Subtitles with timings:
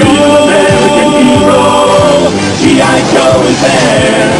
[0.00, 1.60] American hero.
[2.62, 2.98] G.I.
[3.12, 4.32] Joe is there.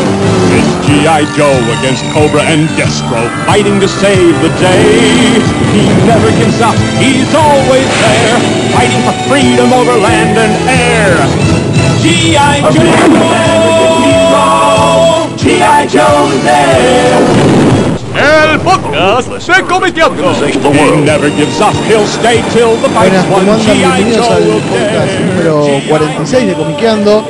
[0.57, 1.27] It's G.I.
[1.37, 5.37] Joe against Cobra and Destro, fighting to save the day.
[5.75, 8.39] He never gives up, he's always there,
[8.73, 11.19] fighting for freedom over land and air.
[12.01, 12.61] G.I.
[12.73, 13.53] Joe!
[15.37, 15.87] G.I.
[15.87, 18.02] Joe is there.
[18.15, 20.33] El podcast de Comitiando.
[20.47, 23.59] He never gives up, he'll stay till the Buenas, ¿cómo andan?
[23.61, 24.05] G.I.
[24.05, 25.89] Bienvenidos al will podcast número G.I.
[25.89, 27.25] 46 de Comiqueando.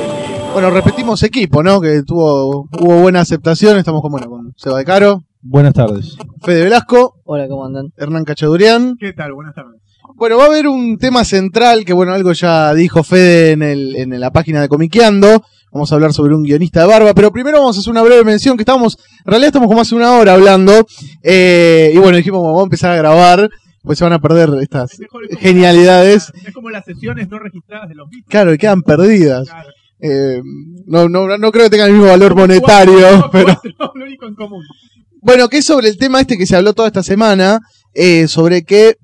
[0.52, 1.80] Bueno, repetimos equipo, ¿no?
[1.80, 3.78] Que tuvo hubo buena aceptación.
[3.78, 6.16] Estamos con, bueno, con Seba de Caro, Buenas tardes.
[6.42, 7.92] Fede Velasco, Hola, ¿cómo andan?
[7.96, 8.96] Hernán Cachadurian.
[8.98, 9.32] ¿Qué tal?
[9.34, 9.80] Buenas tardes.
[10.16, 13.96] Bueno, va a haber un tema central que, bueno, algo ya dijo Fede en, el,
[13.96, 15.42] en la página de Comiqueando.
[15.72, 18.24] Vamos a hablar sobre un guionista de barba, pero primero vamos a hacer una breve
[18.24, 20.86] mención que estamos, en realidad estamos como hace una hora hablando.
[21.22, 23.48] eh, y bueno, dijimos, vamos a empezar a grabar,
[23.82, 26.32] pues se van a perder estas Es genialidades.
[26.46, 28.28] Es como las sesiones no registradas de los Beatles.
[28.28, 29.48] Claro, y quedan perdidas.
[29.48, 29.68] Claro.
[30.00, 30.40] Eh,
[30.86, 34.26] no, no, no creo que tengan el mismo valor monetario, Cuatro, pero cuatro, lo único
[34.26, 34.62] en común.
[35.20, 37.60] bueno, que es sobre el tema este que se habló toda esta semana,
[37.94, 38.96] eh, sobre que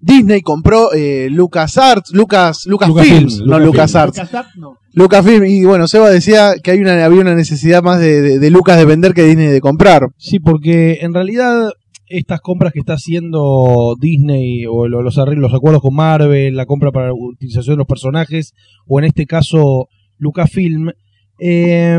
[0.00, 3.66] Disney compró eh, LucasArts, Lucas, Lucasfilms, Lucasfilm, no Lucasfilm.
[3.66, 4.78] LucasArts, Casap, no.
[4.92, 8.50] Lucasfilm, y bueno, Seba decía que hay una, había una necesidad más de, de- de
[8.50, 10.08] Lucas de vender que Disney de comprar.
[10.16, 11.70] Sí, porque en realidad
[12.06, 16.66] estas compras que está haciendo Disney o lo- los, arreglos, los acuerdos con Marvel, la
[16.66, 18.54] compra para la utilización de los personajes,
[18.86, 20.90] o en este caso Lucasfilm,
[21.38, 21.98] eh,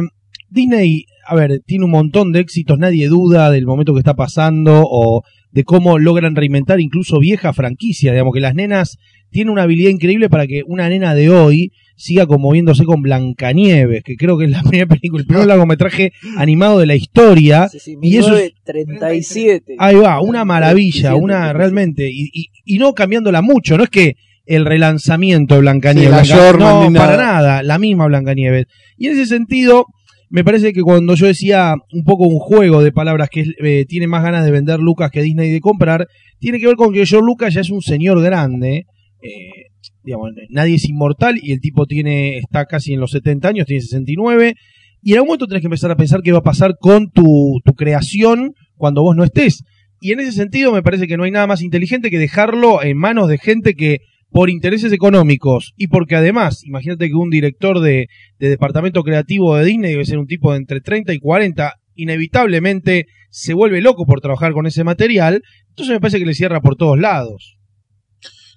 [0.49, 4.83] Disney, a ver, tiene un montón de éxitos, nadie duda del momento que está pasando
[4.85, 8.97] o de cómo logran reinventar incluso viejas franquicias, digamos que las nenas
[9.29, 14.15] tienen una habilidad increíble para que una nena de hoy siga conmoviéndose con Blancanieves, que
[14.15, 17.67] creo que es la primera película, el primer largometraje animado de la historia.
[17.69, 19.75] Sí, sí, y eso es- 1937.
[19.79, 21.57] Ahí va, una maravilla, 37, una 37.
[21.57, 26.09] realmente, y, y, y no cambiándola mucho, no es que el relanzamiento de Sí, Blancanieves,
[26.29, 27.23] Blanca- no, ni para nada.
[27.33, 28.65] nada, la misma Blancanieves.
[28.97, 29.85] Y en ese sentido,
[30.31, 34.07] me parece que cuando yo decía un poco un juego de palabras que eh, tiene
[34.07, 36.07] más ganas de vender Lucas que Disney de comprar,
[36.39, 38.85] tiene que ver con que George Lucas ya es un señor grande,
[39.21, 39.67] eh,
[40.03, 43.81] digamos, nadie es inmortal y el tipo tiene está casi en los 70 años, tiene
[43.81, 44.55] 69,
[45.03, 47.59] y en algún momento tenés que empezar a pensar qué va a pasar con tu,
[47.65, 49.63] tu creación cuando vos no estés.
[49.99, 52.97] Y en ese sentido me parece que no hay nada más inteligente que dejarlo en
[52.97, 53.99] manos de gente que
[54.31, 58.07] por intereses económicos y porque además, imagínate que un director de,
[58.39, 63.07] de departamento creativo de Disney debe ser un tipo de entre 30 y 40, inevitablemente
[63.29, 66.75] se vuelve loco por trabajar con ese material, entonces me parece que le cierra por
[66.75, 67.57] todos lados.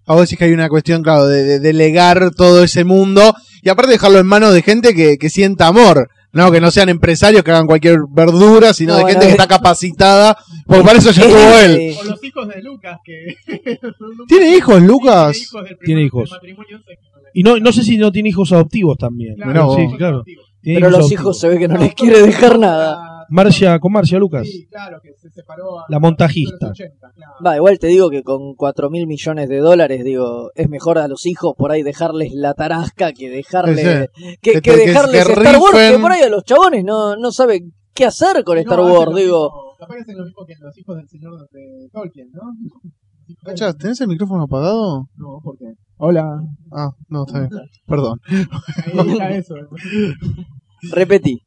[0.06, 3.68] A vos decís que hay una cuestión, claro, de, de delegar todo ese mundo y
[3.68, 6.08] aparte dejarlo en manos de gente que sienta amor.
[6.34, 9.46] No, que no sean empresarios que hagan cualquier verdura, sino No, de gente que está
[9.46, 10.36] capacitada,
[10.66, 11.94] porque para eso ya estuvo él.
[11.98, 13.36] O los hijos de Lucas, que.
[14.28, 15.50] ¿Tiene hijos, Lucas?
[15.84, 16.98] Tiene hijos Tiene.
[17.34, 19.36] Y no, no sé si no tiene hijos adoptivos también.
[19.36, 19.76] Claro, vos.
[19.76, 20.24] sí, claro.
[20.62, 21.12] Pero los adoptivos.
[21.12, 23.13] hijos se ve que no les quiere dejar nada.
[23.30, 24.46] Marcia, con Marcia Lucas.
[24.46, 25.78] Sí, claro, que se separó.
[25.80, 26.66] a- La montajista.
[26.66, 27.32] a los 80, claro.
[27.44, 31.08] Va, igual te digo que con 4 mil millones de dólares, digo, es mejor a
[31.08, 35.24] los hijos por ahí dejarles la tarasca que dejarle Sí, que, Que- que que- dejarles
[35.26, 36.02] que Star Wars, que rifen.
[36.02, 39.50] por ahí a los chabones no, no saben qué hacer con No, Star Wars, digo.
[39.50, 42.42] mismo- Capaz que hacen lo mismo que los hijos del señor de Tolkien, ¿no?
[43.78, 45.06] ¿tenés el micrófono apagado?
[45.16, 45.66] No, ¿por qué?
[45.96, 46.40] Hola.
[46.72, 47.50] Ah, no, está bien.
[47.86, 48.18] Perdón.
[48.28, 49.54] Ahí está eso.
[50.92, 51.38] Repetí.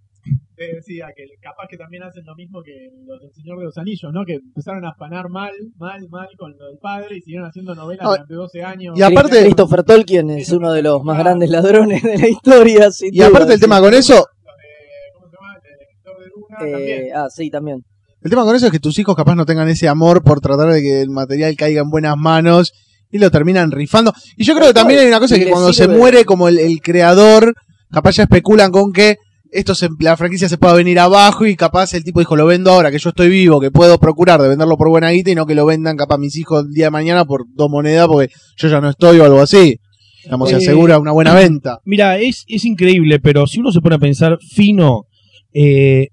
[0.55, 3.77] Te decía que capaz que también hacen lo mismo que los del Señor de los
[3.77, 4.25] Anillos, ¿no?
[4.25, 8.03] Que empezaron a afanar mal, mal, mal con lo del padre y siguieron haciendo novelas
[8.03, 8.97] No, durante 12 años.
[8.97, 12.91] y aparte- Christopher Tolkien es uno de los más grandes ladrones de la historia.
[12.91, 13.61] sin Y aparte el sí.
[13.65, 14.21] tema con eso, de-
[15.13, 15.53] ¿Cómo se llama?
[15.55, 17.15] El director de Luna Eh, también.
[17.15, 17.83] ah, sí, también.
[18.23, 20.71] el tema con eso es que tus hijos capaz no tengan ese amor por tratar
[20.73, 22.73] de que el material caiga en buenas manos
[23.11, 24.11] y lo terminan rifando.
[24.35, 26.81] Y yo creo que también hay una cosa que cuando se muere como el, el
[26.81, 27.53] creador,
[27.91, 29.17] capaz ya especulan con que
[29.51, 32.71] esto se- la franquicia se pueda venir abajo y capaz el tipo dijo lo vendo
[32.71, 35.45] ahora que yo estoy vivo, que puedo procurar de venderlo por buena guita y no
[35.45, 38.67] que lo vendan capaz mis hijos el día de mañana por dos monedas porque yo
[38.67, 39.77] ya no estoy o algo así.
[40.23, 41.79] Digamos, se Eh, asegura una buena venta.
[41.85, 45.03] Mira, es, es increíble, pero si uno se pone a pensar fino,
[45.53, 46.09] eh,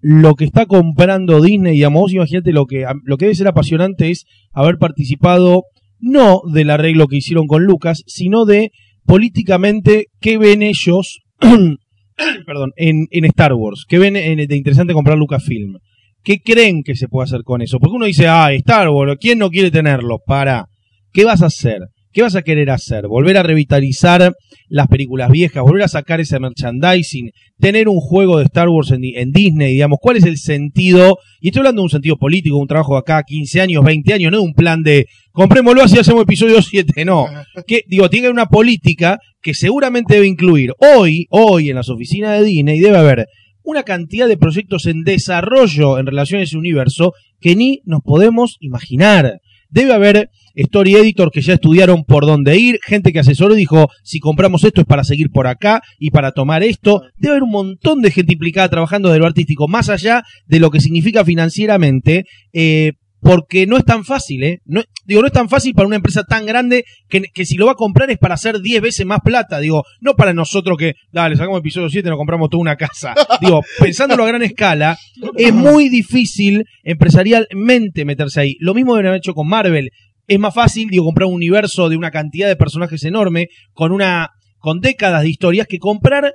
[0.00, 4.10] lo que está comprando Disney, digamos, vos imagínate lo que, lo que debe ser apasionante
[4.10, 5.62] es haber participado
[5.98, 8.70] no del arreglo que hicieron con Lucas, sino de
[9.06, 11.20] políticamente qué ven ellos
[12.46, 15.78] perdón, en, en Star Wars, qué ven en- de interesante comprar Lucasfilm.
[16.22, 17.78] ¿Qué creen que se puede hacer con eso?
[17.78, 20.18] Porque uno dice, ah, Star Wars, ¿quién no quiere tenerlo?
[20.24, 20.66] Para,
[21.12, 21.80] ¿qué vas a hacer?
[22.14, 23.06] ¿Qué vas a querer hacer?
[23.08, 24.32] ¿Volver a revitalizar
[24.68, 25.62] las películas viejas?
[25.62, 27.30] ¿Volver a sacar ese merchandising?
[27.58, 29.72] ¿Tener un juego de Star Wars en, Di- en Disney?
[29.74, 31.18] Digamos, ¿cuál es el sentido?
[31.40, 34.32] Y estoy hablando de un sentido político, un trabajo de acá 15 años, 20 años,
[34.32, 37.26] no de un plan de comprémoslo así hacemos episodio 7, no.
[37.66, 42.46] Que, digo, tiene una política que seguramente debe incluir hoy, hoy en las oficinas de
[42.46, 43.26] Disney debe haber
[43.62, 48.56] una cantidad de proyectos en desarrollo en relación a ese universo que ni nos podemos
[48.60, 49.38] imaginar.
[49.70, 53.88] Debe haber story editor que ya estudiaron por dónde ir, gente que asesoró y dijo,
[54.02, 57.02] si compramos esto es para seguir por acá y para tomar esto.
[57.16, 60.70] Debe haber un montón de gente implicada trabajando de lo artístico, más allá de lo
[60.70, 62.92] que significa financieramente, eh,
[63.24, 64.60] porque no es tan fácil, ¿eh?
[64.66, 67.64] No, digo, no es tan fácil para una empresa tan grande que, que si lo
[67.64, 69.60] va a comprar es para hacer 10 veces más plata.
[69.60, 73.14] Digo, no para nosotros que, dale, sacamos episodio 7 y nos compramos toda una casa.
[73.40, 74.98] Digo, pensándolo a gran escala,
[75.38, 78.56] es muy difícil empresarialmente meterse ahí.
[78.60, 79.90] Lo mismo deben haber hecho con Marvel.
[80.26, 84.30] Es más fácil, digo, comprar un universo de una cantidad de personajes enorme, con una,
[84.58, 86.32] con décadas de historias, que comprar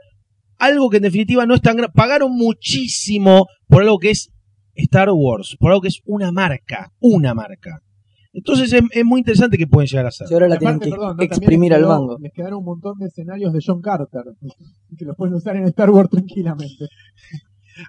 [0.57, 1.93] algo que en definitiva no es tan grande.
[1.95, 4.31] Pagaron muchísimo por algo que es
[4.75, 7.81] Star Wars, por algo que es una marca, una marca.
[8.31, 10.27] Entonces es, es muy interesante que pueden llegar a ser.
[10.27, 11.17] Si ahora la Y aparte, tienen que perdón, ¿no?
[11.17, 12.17] También exprimir al mango.
[12.19, 14.23] Les quedaron un montón de escenarios de John Carter
[14.97, 16.87] que los pueden usar en Star Wars tranquilamente.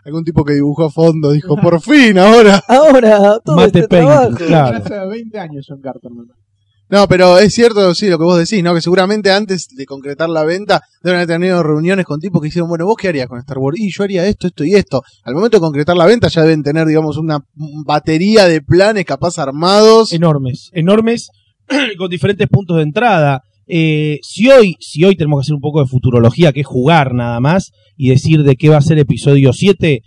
[0.05, 2.63] Algún tipo que dibujó a fondo dijo, por fin, ahora.
[2.69, 4.37] Ahora, todo Mate este Paint, trabajo.
[4.37, 4.77] claro.
[4.79, 6.11] Hace 20 años John Carter.
[6.11, 6.25] ¿no?
[6.91, 8.75] No, pero es cierto, sí, lo que vos decís, ¿no?
[8.75, 12.69] Que seguramente antes de concretar la venta deben haber tenido reuniones con tipos que hicieron,
[12.69, 13.79] bueno, ¿vos qué harías con Star Wars?
[13.79, 15.03] Y yo haría esto, esto y esto.
[15.23, 17.39] Al momento de concretar la venta ya deben tener, digamos, una
[17.87, 20.13] batería de planes capaz armados.
[20.13, 21.31] enormes, enormes,
[21.99, 23.45] con diferentes puntos de entrada.
[23.73, 27.15] Eh, si hoy, si hoy tenemos que hacer un poco de futurología, que es jugar
[27.15, 30.03] nada más, y decir de qué va a ser episodio 7,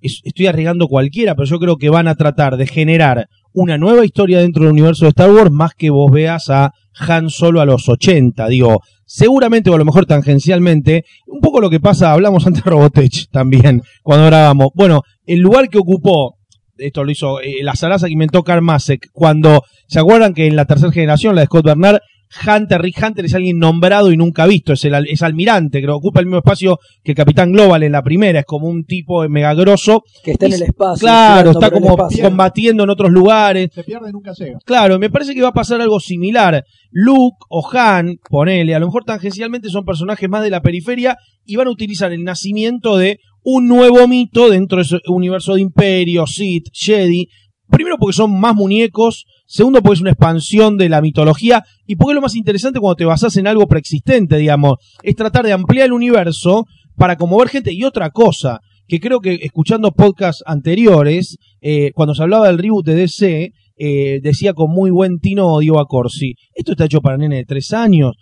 [0.00, 4.04] es- estoy arriesgando cualquiera, pero yo creo que van a tratar de generar una nueva
[4.04, 6.72] historia dentro del universo de Star Wars, más que vos veas a
[7.08, 8.46] Han Solo a los 80.
[8.48, 12.70] Digo, seguramente, o a lo mejor tangencialmente, un poco lo que pasa, hablamos antes de
[12.70, 14.68] Robotech también, cuando grabamos.
[14.74, 16.36] Bueno, el lugar que ocupó
[16.76, 20.64] esto lo hizo eh, la zaraza que inventó Karmasek cuando se acuerdan que en la
[20.64, 22.00] tercera generación la de Scott Bernard
[22.46, 25.88] Hunter Rick Hunter es alguien nombrado y nunca visto es el al- es almirante que
[25.88, 29.54] ocupa el mismo espacio que Capitán Global en la primera es como un tipo mega
[29.54, 31.00] grosso Que está en el espacio.
[31.06, 34.58] claro está como combatiendo en otros lugares Se pierde y nunca llega.
[34.64, 36.64] Claro, me parece que va a pasar algo similar.
[36.90, 41.56] Luke o Han, ponele, a lo mejor tangencialmente son personajes más de la periferia y
[41.56, 46.26] van a utilizar el nacimiento de un nuevo mito dentro de ese universo de Imperio,
[46.26, 47.28] Sith, Jedi.
[47.70, 52.12] Primero porque son más muñecos, segundo porque es una expansión de la mitología y porque
[52.12, 55.86] es lo más interesante cuando te basas en algo preexistente, digamos, es tratar de ampliar
[55.86, 56.66] el universo
[56.96, 62.22] para conmover gente y otra cosa que creo que escuchando podcasts anteriores, eh, cuando se
[62.22, 66.84] hablaba del reboot de DC, eh, decía con muy buen tino Diego Acorsi, esto está
[66.84, 68.12] hecho para nene de tres años.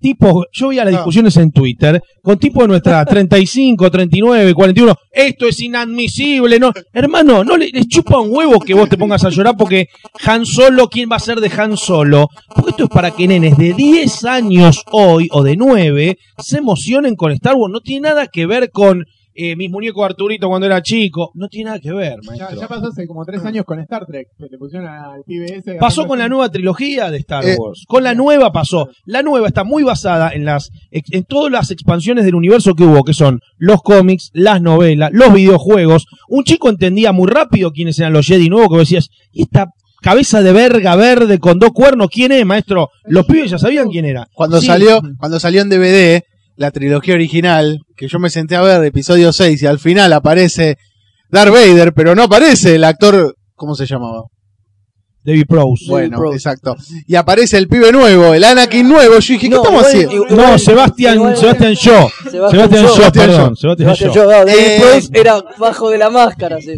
[0.00, 0.98] Tipo, yo veía las No.
[1.00, 7.44] discusiones en Twitter con tipo de nuestra 35, 39, 41, esto es inadmisible, no, hermano,
[7.44, 9.88] no le, les chupa un huevo que vos te pongas a llorar porque
[10.24, 12.28] Han Solo, ¿quién va a ser de Han Solo?
[12.54, 17.14] Porque esto es para que nenes de 10 años hoy o de 9 se emocionen
[17.16, 19.04] con Star Wars, no tiene nada que ver con
[19.40, 22.60] eh, mis muñecos Arturito cuando era chico, no tiene nada que ver, maestro.
[22.60, 24.28] ya pasó hace como 3 años con Star Trek.
[24.38, 25.76] Que le pusieron al PBS.
[25.78, 27.84] Pasó con la nueva trilogía de Star Eh, Wars.
[27.86, 28.90] Con la nueva pasó.
[29.04, 33.02] La nueva está muy basada en las en todas las expansiones del universo que hubo,
[33.04, 36.06] que son los cómics, las novelas, los videojuegos.
[36.28, 39.70] Un chico entendía muy rápido quiénes eran los Jedi nuevos, que vos decías, ¿y esta
[40.02, 42.88] cabeza de verga verde con dos cuernos quién es, maestro?
[43.04, 44.28] Los pibes ya sabían quién era.
[44.32, 44.66] Cuando Sí.
[44.66, 46.22] salió, cuando salió en DVD,
[46.60, 50.76] la trilogía original, que yo me senté a ver episodio 6 y al final aparece
[51.30, 54.24] Darth Vader, pero no aparece el actor, ¿cómo se llamaba?
[55.24, 55.86] David Prowse.
[55.88, 56.36] Bueno, Prowse.
[56.36, 56.76] exacto.
[57.06, 59.14] Y aparece el pibe nuevo, el Anakin nuevo.
[59.20, 60.14] Yo dije, ¿qué No, estamos igual- haciendo?
[60.32, 62.08] igual- No, Sebastián, igual- Sebastián Shaw.
[62.30, 63.54] Sebastián Sebastián perdón.
[63.54, 63.76] Shaw.
[63.76, 64.12] Sebastián.
[64.12, 66.60] Shaw, David Eh, Prowse era bajo de la máscara.
[66.60, 66.74] sí.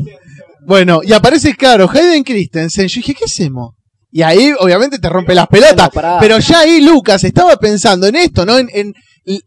[0.64, 2.86] Bueno, y aparece, claro, Hayden Christensen.
[2.86, 3.74] Yo dije, ¿qué hacemos?
[4.12, 5.90] Y ahí, obviamente, te rompe las pelotas.
[5.92, 8.58] No, pero ya ahí Lucas estaba pensando en esto, ¿no?
[8.58, 8.92] En, en,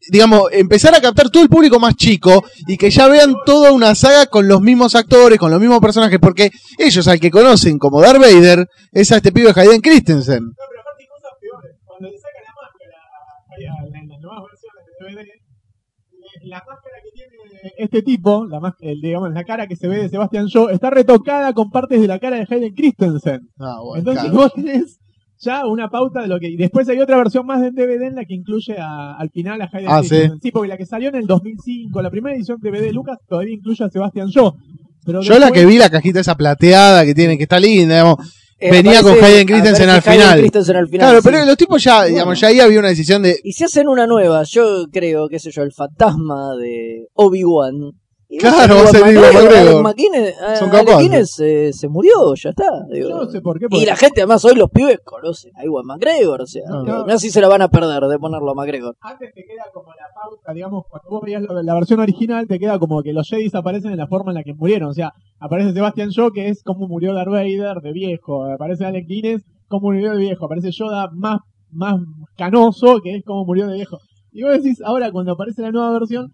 [0.10, 3.94] digamos, empezar a captar todo el público más chico y que ya vean toda una
[3.96, 8.02] saga con los mismos actores, con los mismos personajes, porque ellos al que conocen como
[8.02, 10.44] Darth Vader es a este pibe Hayden Christensen.
[10.44, 11.78] No, pero aparte hay cosas peores.
[11.86, 17.12] Cuando le sacan la máscara en las nuevas versiones de DVD, eh, la máscara que
[17.12, 17.36] tiene
[17.78, 20.90] este tipo, la, más- el, digamos, la cara que se ve de Sebastian Shaw, está
[20.90, 23.42] retocada con partes de la cara de Hayden Christensen.
[23.60, 24.38] Ah, bueno, Entonces claro.
[24.38, 25.00] vos tenés
[25.40, 26.48] ya una pauta de lo que...
[26.50, 29.62] Y después hay otra versión más del DVD en la que incluye a- al final
[29.62, 30.40] a Hayden Ah, Christensen.
[30.42, 30.52] Sí.
[30.52, 33.54] porque la que salió en el 2005, la primera edición de DVD de Lucas todavía
[33.54, 34.54] incluye a Sebastian Shaw.
[35.06, 38.18] Pero Yo la que vi, la cajita esa plateada que tiene, que está linda, digamos,
[38.58, 40.40] eh, venía con Hayden Christensen al final.
[40.40, 41.28] Christensen al final, Claro, sí.
[41.30, 43.38] pero los tipos ya, digamos, ya ahí había una decisión de.
[43.44, 47.92] Y si hacen una nueva, yo creo, qué sé yo, el fantasma de Obi-Wan.
[48.28, 49.68] Y Claro, va va a ser Ewan Ewan McGregor, McGregor.
[49.68, 51.40] Alec McKinnon- ah, Son capaces.
[51.40, 52.66] Eh, se murió, ya está.
[52.92, 53.10] digo.
[53.10, 53.68] Yo no sé por qué.
[53.70, 56.84] Y la gente, además, hoy los pibes conocen a Iwan McGregor, o sea, No.
[56.84, 58.96] digo, no sé si se la van a perder de ponerlo a McGregor.
[59.02, 62.58] Antes te queda como la pauta, digamos, cuando vos veías la, la versión original, te
[62.58, 64.90] queda como que los Jedi aparecen en la forma en la que murieron.
[64.90, 68.44] O sea, aparece Sebastian Shaw, que es como murió Darth Vader de viejo.
[68.46, 70.46] Aparece Alec Guinness, como murió de viejo.
[70.46, 71.40] Aparece Yoda más,
[71.72, 71.96] más
[72.38, 74.00] canoso, que es como murió de viejo.
[74.32, 76.34] Y vos decís, ahora cuando aparece la nueva versión, ¿qué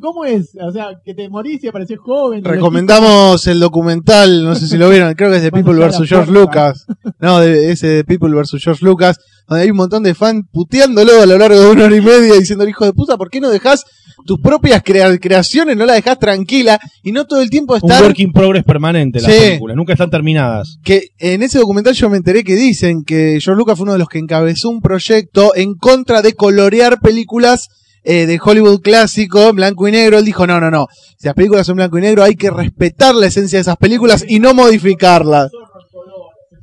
[0.00, 0.50] ¿cómo es?
[0.60, 2.44] O sea, que te morís y apareces joven.
[2.44, 6.08] Recomendamos el documental, no sé si lo vieron, creo que es de People vs.
[6.08, 6.30] George.
[6.32, 6.86] Lucas.
[7.18, 8.56] No, de, ese de People vs.
[8.62, 11.96] George Lucas, donde hay un montón de fans puteándolo a lo largo de una hora
[11.96, 13.84] y media diciendo, hijo de puta, ¿por qué no dejas
[14.26, 18.02] tus propias crea- creaciones, no la dejas tranquila y no todo el tiempo Un estar...
[18.02, 19.38] work in progress permanente las Sí.
[19.40, 20.78] películas, nunca están terminadas.
[20.84, 23.98] que en ese documental yo me enteré que dicen que George Lucas fue uno de
[23.98, 27.68] los que encabezó un proyecto en contra de colorear películas
[28.04, 30.18] eh, de Hollywood clásico blanco y negro.
[30.18, 30.86] Él dijo, no, no, no,
[31.18, 34.24] si las películas son blanco y negro hay que respetar la esencia de esas películas
[34.28, 35.50] y no modificarlas.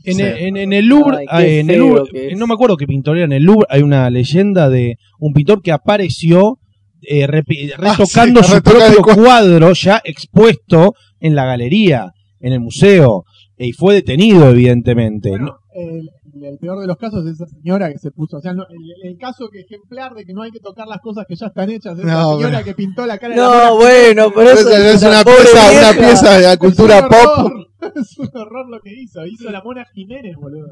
[0.04, 0.22] En, Sí.
[0.22, 2.38] el- en- en el Louvre, Ay, qué eh, en el feo Louvre- que es.
[2.38, 5.62] no me acuerdo qué pintor era, en el Louvre hay una leyenda de un pintor
[5.62, 6.60] que apareció
[7.02, 9.24] eh, retocando Ah, sí, su propio cuadro.
[9.24, 13.24] cuadro ya expuesto en la galería, en el museo,
[13.58, 15.30] y fue detenido evidentemente.
[15.30, 16.10] Bueno, el,
[16.44, 18.38] el peor de los casos es esa señora que se puso.
[18.38, 21.00] O sea, no- el, el caso que ejemplar de que no hay que tocar las
[21.02, 21.98] cosas que ya están hechas.
[21.98, 25.02] Es esa No, señora que pintó la cara de la No, bueno, pero eso es
[25.04, 27.52] una pieza, una pieza de la Es cultura pop.
[27.96, 29.26] Es un horror lo que hizo.
[29.26, 30.68] Hizo la mona Jiménez, boludo.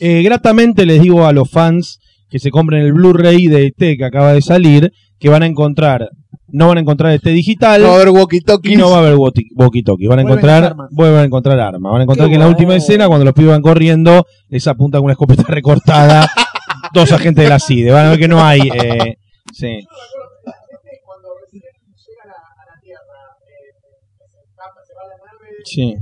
[0.00, 1.98] Eh, gratamente les digo a los fans
[2.30, 6.08] que se compren el Blu-ray de ET que acaba de salir, que van a encontrar,
[6.50, 7.82] no van a encontrar ET digital.
[7.82, 8.78] No va a haber Y walkie-talkies.
[8.78, 12.04] no va a haber walkie- walkie-talkie, van a encontrar, vuelven a encontrar armas, van a
[12.04, 15.04] encontrar Qué que en la última escena, cuando los pibes van corriendo, les apunta con
[15.04, 16.28] una escopeta recortada,
[16.94, 19.16] dos agentes de la CIDE, van a ver que no hay, eh,
[19.52, 19.80] sí.
[21.04, 23.74] Cuando recién llega a la, a la Tierra, eh,
[24.18, 25.48] se escapa, se va a la nave.
[25.64, 25.94] Sí.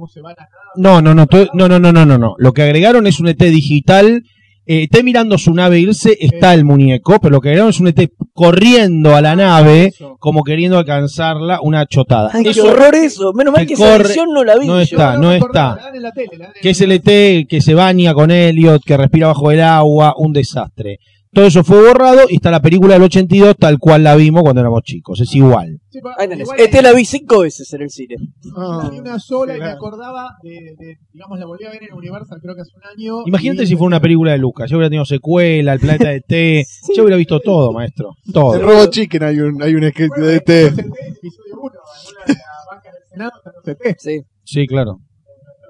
[0.00, 0.50] Cómo se va la nave.
[0.76, 2.34] No, no, no, no, no, no, no, no, no.
[2.38, 4.22] Lo que agregaron es un ET digital.
[4.66, 7.88] Eh, ET mirando su nave irse, está el muñeco, pero lo que agregaron es un
[7.88, 10.16] ET corriendo a la nave, Eso.
[10.20, 12.30] como queriendo alcanzarla, una chotada.
[12.32, 13.32] Ay, qué Eso horror eso.
[13.34, 14.66] Menos mal que esa corre- edición no la vi.
[14.66, 14.80] no yo.
[14.82, 15.44] está, no está.
[15.72, 17.74] acordaba, la dan en la tele, la dan en que es el ET que se
[17.74, 20.98] baña con Elliot, que respira bajo el agua, un desastre.
[21.32, 24.60] Todo eso fue borrado y está la película del 82 tal cual la vimos cuando
[24.62, 25.78] éramos chicos, es igual.
[25.88, 26.40] Sí, pa- Ahí tenés.
[26.44, 28.16] igual Este la vi cinco veces en el cine.
[28.56, 29.76] la vi una sola y me claro.
[29.76, 33.22] acordaba de, de- digamos, la volví a ver en Universal creo que hace un año.
[33.26, 36.20] Imagínate y- si fuera una película de Lucas, yo hubiera tenido secuela, El planeta de
[36.26, 36.64] T,
[36.96, 38.58] yo hubiera visto todo, maestro, En todo.
[38.60, 42.34] Robo Chicken hay un, hay un sketch Bueno, de el T, episodio 1, alguna de
[42.34, 43.96] la banca del Senado en.
[44.00, 44.20] Sí.
[44.42, 44.98] Sí, claro.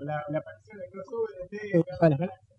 [0.01, 1.85] La, la aparición del crossover de T, de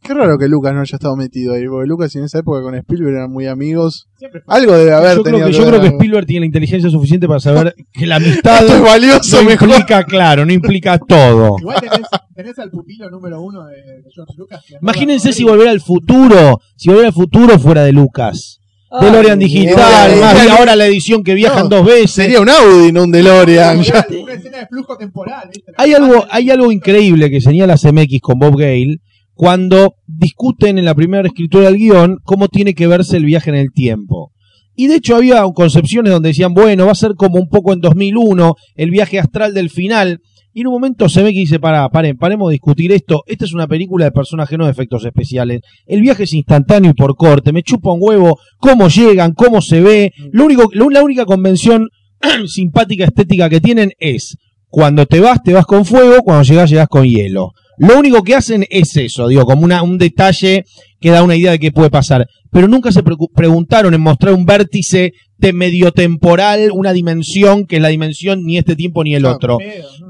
[0.03, 2.73] Qué raro que Lucas no haya estado metido ahí, porque Lucas en esa época con
[2.73, 4.07] Spielberg eran muy amigos.
[4.47, 5.87] Algo debe haber Yo creo, tenido que, yo creo que.
[5.87, 9.69] Spielberg tiene la inteligencia suficiente para saber que la amistad Esto es valioso, no mejor.
[9.69, 11.55] implica, claro, no implica todo.
[11.59, 14.63] Igual tenés, tenés al pupilo número uno de, de George Lucas.
[14.81, 18.57] Imagínense si volver al futuro, si volver al futuro fuera de Lucas.
[18.89, 19.75] Ay, DeLorean digital,
[20.09, 20.19] DeLorean.
[20.19, 22.11] más bien ahora la edición que viajan No, dos veces.
[22.11, 23.81] Sería un Audi, no un DeLorean.
[23.83, 24.05] ya.
[24.21, 25.71] Una escena de flujo temporal, ¿viste?
[25.77, 28.97] Hay algo, hay algo increíble que señala CMX con Bob Gale
[29.41, 33.55] cuando discuten en la primera escritura del guion cómo tiene que verse el viaje en
[33.55, 34.31] el tiempo.
[34.75, 37.79] Y de hecho había concepciones donde decían, bueno, va a ser como un poco en
[37.81, 40.19] 2001, el viaje astral del final.
[40.53, 43.23] Y en un momento CMX dice, para, paren, paremos de discutir esto.
[43.25, 45.61] Esta es una película de personajes, no de efectos especiales.
[45.87, 47.51] El viaje es instantáneo y por corte.
[47.51, 50.11] Me chupa un huevo cómo llegan, cómo se ve.
[50.31, 51.87] Lo único, lo- la única convención
[52.45, 56.87] simpática estética que tienen es cuando te vas, te vas con fuego, cuando llegas, llegas
[56.89, 57.53] con hielo.
[57.77, 60.65] Lo único que hacen es eso, digo, como una, un detalle
[60.99, 62.27] que da una idea de qué puede pasar.
[62.51, 67.77] Pero nunca se preocu- preguntaron en mostrar un vértice de medio temporal, una dimensión que
[67.77, 69.35] es la dimensión ni este tiempo ni el Claro.
[69.37, 69.57] otro.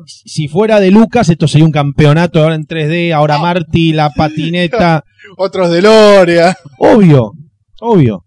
[0.05, 5.03] Si fuera de Lucas, esto sería un campeonato ahora en 3D, ahora Marty, la patineta.
[5.37, 6.53] Otros DeLorean.
[6.79, 7.31] Obvio,
[7.79, 8.25] obvio.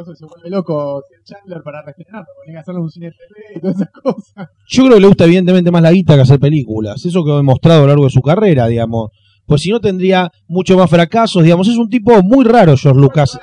[0.00, 2.26] Eso se vuelve loco Chandler para regenerarlo.
[2.44, 4.48] Tiene que hacerlo en un cine 3D y todas esas cosas.
[4.68, 7.04] Yo creo que le gusta evidentemente más la guita que hacer películas.
[7.04, 9.10] Eso que ha demostrado a lo largo de su carrera, digamos.
[9.46, 11.68] Pues si no tendría mucho más fracasos, digamos.
[11.68, 13.34] Es un tipo muy raro, George Lucas.
[13.34, 13.40] Eh.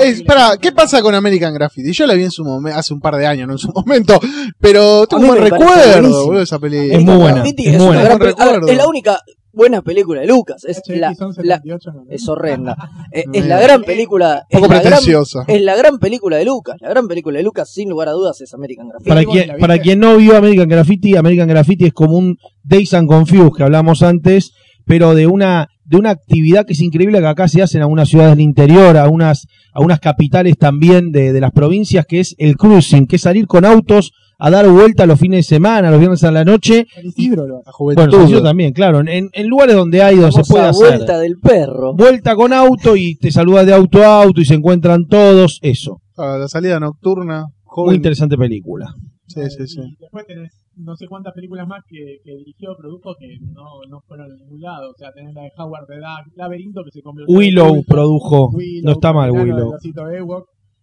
[0.00, 1.92] Es, para, ¿qué pasa con American Graffiti?
[1.92, 4.18] Yo la vi en su momento, hace un par de años, no en su momento,
[4.58, 6.96] pero tengo un buen recuerdo, boludo, esa película.
[6.96, 8.04] Es muy buena, es es muy buena.
[8.04, 9.18] gran es la única.
[9.52, 10.64] Buena película de Lucas.
[10.64, 12.10] Es, la, 1178, no, no.
[12.10, 12.76] es horrenda.
[13.14, 14.46] Eh, es la gran película.
[14.48, 15.44] Es Poco la, gran, pretenciosa.
[15.46, 16.76] es la gran película de Lucas.
[16.80, 19.10] La gran película de Lucas, sin lugar a dudas, es American Graffiti.
[19.10, 23.06] Para quien, para quien no vio American Graffiti, American Graffiti es como un Days and
[23.06, 24.52] Confused que hablamos antes,
[24.86, 28.08] pero de una de una actividad que es increíble que acá se hace en algunas
[28.08, 32.34] ciudades del interior, a unas a unas capitales también de, de las provincias, que es
[32.38, 34.12] el cruising, que es salir con autos
[34.44, 36.84] a dar vuelta los fines de semana, los viernes a la noche.
[36.90, 37.36] Hace.
[37.64, 38.08] La juventud.
[38.08, 40.88] Bueno, Isidro también, claro, en, en lugares donde hay, donde se puede hacer.
[40.98, 41.94] vuelta del perro.
[41.94, 46.00] Vuelta con auto y te saludas de auto a auto y se encuentran todos, eso.
[46.16, 47.42] Ah, la salida nocturna.
[47.42, 47.94] Muy Joven.
[47.96, 48.92] interesante película.
[49.28, 49.80] Sí, sí, sí.
[49.80, 54.00] Y Después tenés no sé cuántas películas más que, que dirigió, produjo que no, no
[54.08, 54.90] fueron a ningún lado.
[54.90, 58.50] O sea, tenés la de Howard the Duck, Laberinto que se convirtió Willow en produjo,
[58.50, 59.72] Willow, no está mal Willow.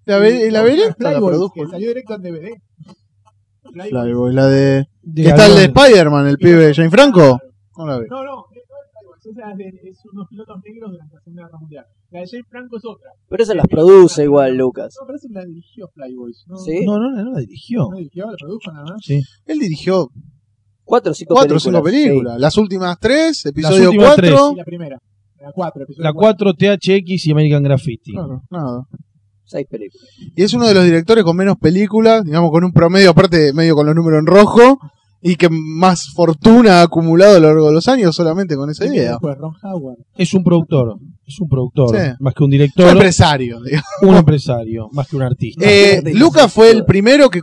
[0.06, 0.63] La, la
[0.98, 1.54] la produjo.
[1.54, 2.50] que salió directo en DVD.
[3.72, 3.90] Flyboy.
[3.90, 4.86] Flyboy, la de.
[5.02, 5.64] De ¿Qué está el de.
[5.66, 7.40] Spider-Man, el pibe Jane Franco?
[7.78, 8.08] No la vi.
[8.10, 8.64] No, no, es
[9.34, 11.86] Flyboy, es, de- es unos pilotos negros durante la Segunda Guerra Mundial.
[12.12, 13.10] La de Jane Franco es otra.
[13.30, 14.96] Pero esa las produce igual, Lucas.
[15.00, 16.44] No, parece que la dirigió Flyboys.
[16.48, 16.58] ¿no?
[16.58, 16.86] ¿Sí?
[16.86, 17.88] No, no, no la dirigió.
[17.92, 19.02] No dirigió, la produjo nada más.
[19.04, 19.22] Sí.
[19.46, 20.10] Él dirigió
[20.84, 21.64] Cuatro o cinco cuatro películas.
[21.74, 22.40] cinco películas.
[22.40, 24.32] Las últimas tres, episodio últimas tres.
[24.32, 24.54] cuatro.
[24.54, 24.98] Y la primera.
[25.40, 26.54] La 4, episodio La cuatro.
[26.58, 28.12] 4 THX y American Graffiti.
[28.12, 28.84] Claro, nada.
[29.50, 30.08] Seis películas.
[30.36, 33.74] Y es uno de los directores con menos películas, digamos, con un promedio, aparte, medio
[33.75, 34.77] con los números en rojo,
[35.22, 38.84] y que más fortuna ha acumulado a lo largo de los años solamente con esa
[38.84, 39.18] ¿Quién viene idea.
[39.20, 39.98] Ron Howard.
[40.15, 40.98] Es un productor.
[41.25, 41.89] Es un productor.
[41.89, 42.12] Sí.
[42.20, 42.89] Más que un Un director.
[42.89, 43.86] empresario, digamos.
[44.03, 44.88] un empresario.
[44.94, 45.65] Más que un artista.
[45.68, 47.41] Eh, Lucas fue el primero que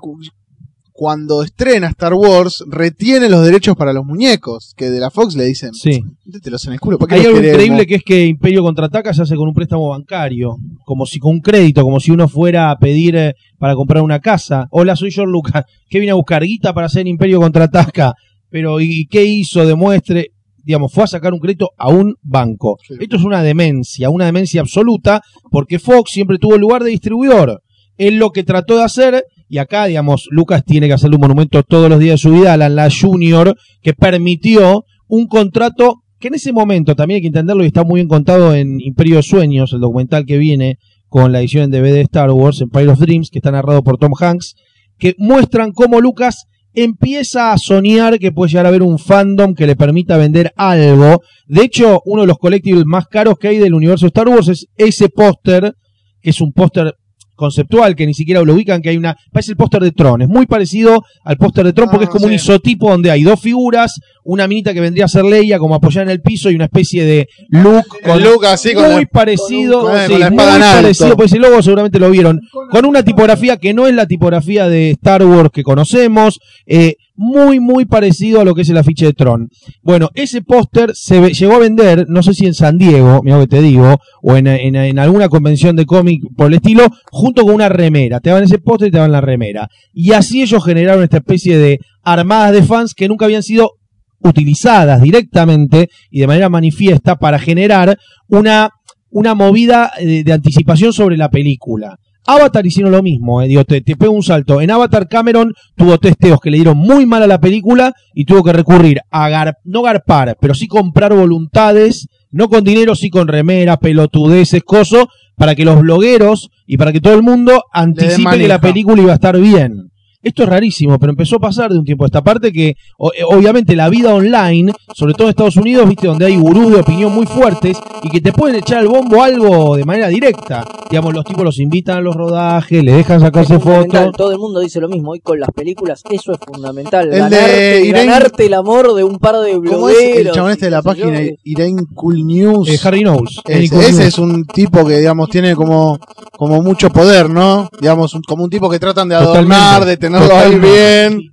[0.97, 5.45] cuando estrena Star Wars retiene los derechos para los muñecos, que de la Fox le
[5.45, 6.03] dicen, sí.
[6.25, 7.63] métetelos en el culo, ¿para qué Hay los algo queremos?".
[7.63, 11.33] increíble que es que Imperio contraataca se hace con un préstamo bancario, como si con
[11.33, 14.67] un crédito, como si uno fuera a pedir eh, para comprar una casa.
[14.71, 15.65] Hola, soy George Lucas.
[15.91, 16.43] ¿Qué vine a buscar?
[16.43, 18.15] Guita para hacer Imperio contraataca.
[18.49, 19.67] Pero ¿y qué hizo?
[19.67, 20.29] Demuestre.
[20.65, 22.79] Digamos, fue a sacar un crédito a un banco.
[22.89, 22.95] Sí.
[22.99, 27.61] Esto es una demencia, una demencia absoluta, porque Fox siempre tuvo lugar de distribuidor.
[27.99, 31.63] Él lo que trató de hacer, y acá, digamos, Lucas tiene que hacerle un monumento
[31.63, 36.35] todos los días de su vida a La Junior, que permitió un contrato que en
[36.35, 39.73] ese momento también hay que entenderlo y está muy bien contado en Imperio de Sueños,
[39.73, 43.31] el documental que viene con la edición en DVD de Star Wars, Empire of Dreams,
[43.31, 44.55] que está narrado por Tom Hanks,
[44.99, 49.67] que muestran cómo Lucas empieza a soñar que puede llegar a haber un fandom que
[49.67, 51.23] le permita vender algo.
[51.47, 54.49] De hecho, uno de los collectibles más caros que hay del universo de Star Wars
[54.49, 55.75] es ese póster,
[56.21, 56.95] que es un póster
[57.37, 59.17] conceptual que ni siquiera lo ubican, que hay una...
[59.31, 62.11] Parece el póster de Tron, es muy parecido al póster de Tron porque Ah, es
[62.13, 65.75] como un isotipo donde hay dos figuras, una minita que vendría a ser Leia como
[65.77, 69.83] apoyada en el piso y una especie de look El Lucas así con muy parecido,
[69.83, 73.03] con un- sí, con la muy parecido, pues ese logo seguramente lo vieron, con una
[73.05, 78.41] tipografía que no es la tipografía de Star Wars que conocemos, eh, muy muy parecido
[78.41, 79.49] a lo que es el afiche de Tron.
[79.83, 83.47] Bueno, ese póster se llegó a vender, no sé si en San Diego, mira que
[83.47, 87.55] te digo, o en, en- en alguna convención de cómic por el estilo, junto con
[87.55, 88.21] una remera.
[88.21, 89.69] Te daban ese póster y te daban la remera.
[89.93, 93.73] Y así ellos generaron esta especie de armadas de fans que nunca habían sido
[94.21, 97.97] utilizadas directamente y de manera manifiesta para generar
[98.29, 98.71] una,
[99.11, 101.97] una movida de, de anticipación sobre la película.
[102.27, 104.61] Avatar hicieron lo mismo, eh, digo, te, te pego un salto.
[104.61, 108.43] En Avatar Cameron tuvo testeos que le dieron muy mal a la película y tuvo
[108.43, 113.29] que recurrir a gar, no garpar, pero sí comprar voluntades, no con dinero, sí con
[113.29, 118.49] remera, pelotudeces, coso, para que los blogueros y para que todo el mundo anticipe que
[118.49, 119.91] la película iba a estar bien.
[120.27, 123.13] Esto es rarísimo, pero empezó a pasar de un tiempo a esta parte que o-
[123.13, 126.81] eh, obviamente la vida online, sobre todo en Estados Unidos, viste, donde hay gurús de
[126.81, 130.67] opinión muy fuertes y que te pueden echar al bombo algo de manera directa.
[130.91, 134.13] Digamos, los tipos los invitan a los rodajes, le dejan sacarse fotos.
[134.17, 135.13] Todo el mundo dice lo mismo.
[135.13, 137.05] Hoy con las películas eso es fundamental.
[137.07, 140.27] El de ganarte, Irene- ganarte el amor de un par de ¿Cómo es blogueros.
[140.27, 141.21] el chabón este de la yo, página?
[141.45, 142.69] Irene Cool News.
[142.69, 143.41] Eh, Harry Knowles.
[143.45, 144.01] Ese, Nico ese News.
[144.07, 145.99] es un tipo que, digamos, tiene como,
[146.37, 147.69] como mucho poder, ¿no?
[147.81, 149.45] Digamos, un- como un tipo que tratan de adornar,
[149.81, 149.87] Totalmente.
[149.91, 151.19] de tenerlo ahí Totalmente.
[151.19, 151.33] bien.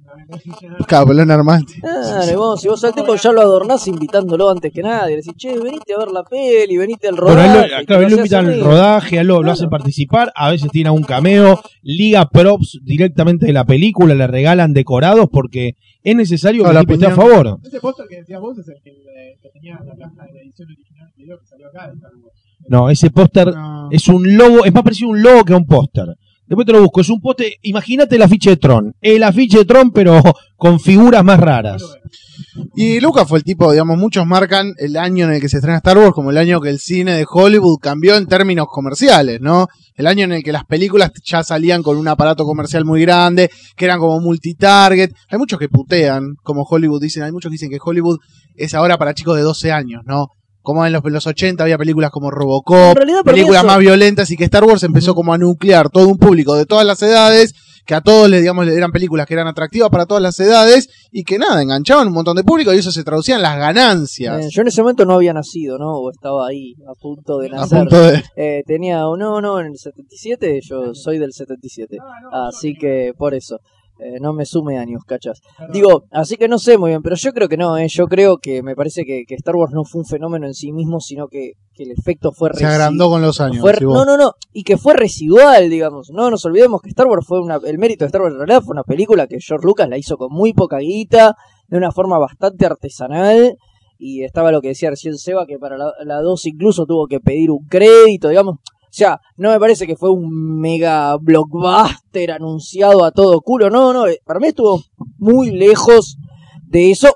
[0.89, 1.63] Pero es normal.
[1.79, 5.33] Claro, vos, si vos al tipo ya lo adornás invitándolo antes que nadie, le decís,
[5.37, 7.69] che, venite a ver la peli, venite al Bueno, a él rodaje.
[7.81, 9.53] lo, claro, él lo invitan al rodaje, él lo, lo Claro.
[9.53, 14.73] hacen participar, a veces tiene un cameo, liga props directamente de la película, le regalan
[14.73, 17.59] decorados porque es necesario que A el esté a favor.
[17.63, 20.41] Ese póster que decías vos es el que, eh, que tenía la caja de la
[20.41, 21.91] edición original del video que salió acá.
[22.69, 23.89] No, ese póster No.
[23.91, 26.05] es un logo, es más parecido a un logo que a un póster.
[26.53, 27.01] Después te lo busco.
[27.01, 27.55] Es un poste.
[27.63, 28.93] Imagínate el afiche de Tron.
[29.01, 30.21] El afiche de Tron, pero
[30.55, 31.83] con figuras más raras.
[32.75, 35.77] Y Lucas fue el tipo, digamos, muchos marcan el año en el que se estrena
[35.77, 39.65] Star Wars como el año que el cine de Hollywood cambió en términos comerciales, ¿no?
[39.95, 43.49] El año en el que las películas ya salían con un aparato comercial muy grande,
[43.75, 45.11] que eran como multitarget.
[45.29, 48.19] Hay muchos que putean, como Hollywood dicen, hay muchos que dicen que Hollywood
[48.55, 50.27] es ahora para chicos de 12 años, ¿no?
[50.63, 54.31] Como en los, en los 80 había películas como Robocop, realidad, películas eso- más violentas
[54.31, 57.53] y que Star Wars empezó como a nuclear todo un público de todas las edades,
[57.85, 61.25] que a todos les digamos eran películas que eran atractivas para todas las edades y
[61.25, 64.45] que nada, enganchaban un montón de público y eso se traducía en las ganancias.
[64.45, 65.91] Eh, yo en ese momento no había nacido, ¿no?
[65.97, 67.79] O estaba ahí, a punto de a nacer.
[67.79, 71.97] punto de Eh, tenía, no, no, en el 77, yo soy del 77.
[72.31, 73.57] Así que por eso.
[74.03, 75.39] Eh, no me sume años, cachas.
[75.71, 78.37] Digo, así que no sé muy bien, pero yo creo que no, eh, yo creo
[78.37, 81.27] que me parece que, que Star Wars no fue un fenómeno en sí mismo, sino
[81.27, 83.61] que, que el efecto fue se agrandó con los años.
[83.61, 83.97] fue- decís vos.
[83.97, 86.09] no, no, no, y que fue residual, digamos.
[86.11, 88.61] No nos olvidemos que Star Wars fue una, el mérito de Star Wars en realidad
[88.63, 91.35] fue una película que George Lucas la hizo con muy poca guita,
[91.67, 93.57] de una forma bastante artesanal,
[93.97, 97.19] y estaba lo que decía recién Seba, que para la, la 2 incluso tuvo que
[97.19, 98.57] pedir un crédito, digamos.
[98.93, 103.91] O sea, no me parece que fue un mega blockbuster anunciado a todo culo, no,
[103.91, 104.83] no, eh, para mí estuvo
[105.17, 106.17] muy lejos
[106.67, 107.15] de eso,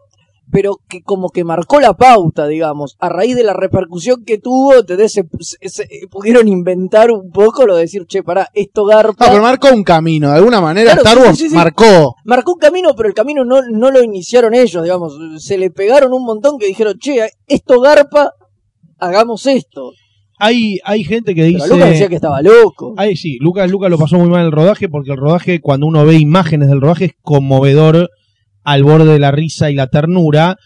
[0.51, 4.73] pero que como que marcó la pauta, digamos, a raíz de la repercusión que tuvo,
[4.73, 5.11] ¿entendés?
[5.13, 9.25] Se, se- se- pudieron inventar un poco lo de decir, che, pará, esto garpa.
[9.25, 11.55] No, pero marcó un camino, de alguna manera Claro, Star Wars sí, sí, sí.
[11.55, 12.15] marcó.
[12.25, 15.15] Marcó un camino, pero el camino no, no lo iniciaron ellos, digamos.
[15.37, 18.31] Se le pegaron un montón que dijeron, che, esto garpa,
[18.97, 19.91] hagamos esto.
[20.39, 21.69] Hay, hay gente que Pero dice.
[21.69, 22.93] Lucas decía que estaba loco.
[22.97, 25.87] Ay, sí, Lucas, Lucas lo pasó muy mal en el rodaje porque el rodaje, cuando
[25.87, 28.09] uno ve imágenes del rodaje, es conmovedor
[28.63, 30.57] al borde de la risa y la ternura.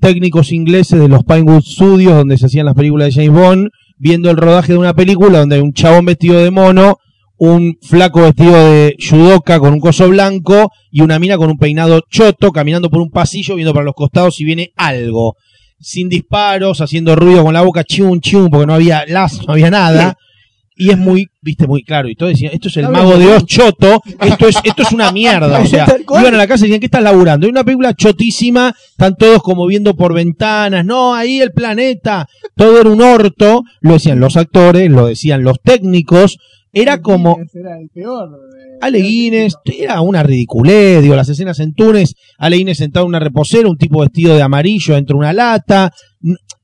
[0.00, 4.30] Técnicos ingleses de los Pinewood Studios, donde se hacían las películas de James Bond, viendo
[4.30, 6.98] el rodaje de una película donde hay un chabón vestido de mono,
[7.36, 12.00] un flaco vestido de judoka con un coso blanco y una mina con un peinado
[12.10, 15.36] choto caminando por un pasillo viendo para los costados si viene algo.
[15.80, 19.70] Sin disparos, haciendo ruido con la boca, chum, chum, porque no había las, no había
[19.70, 20.16] nada.
[20.76, 22.08] Y es muy, viste, muy claro.
[22.08, 25.12] Y todos decían, esto es el mago de Oz choto, esto es, esto es una
[25.12, 25.60] mierda.
[25.64, 25.86] O sea,
[26.20, 27.46] iban a la casa y decían, ¿qué estás laburando?
[27.46, 32.80] Hay una película chotísima, están todos como viendo por ventanas, no, ahí el planeta, todo
[32.80, 36.38] era un orto, lo decían los actores, lo decían los técnicos,
[36.74, 38.28] era como, Guinness Era el peor.
[38.28, 43.10] eh, Ale Guinness, era una ridiculez, digo, las escenas en Túnez, Ale Guinness sentado en
[43.10, 45.92] una reposera, un tipo vestido de amarillo dentro de una lata,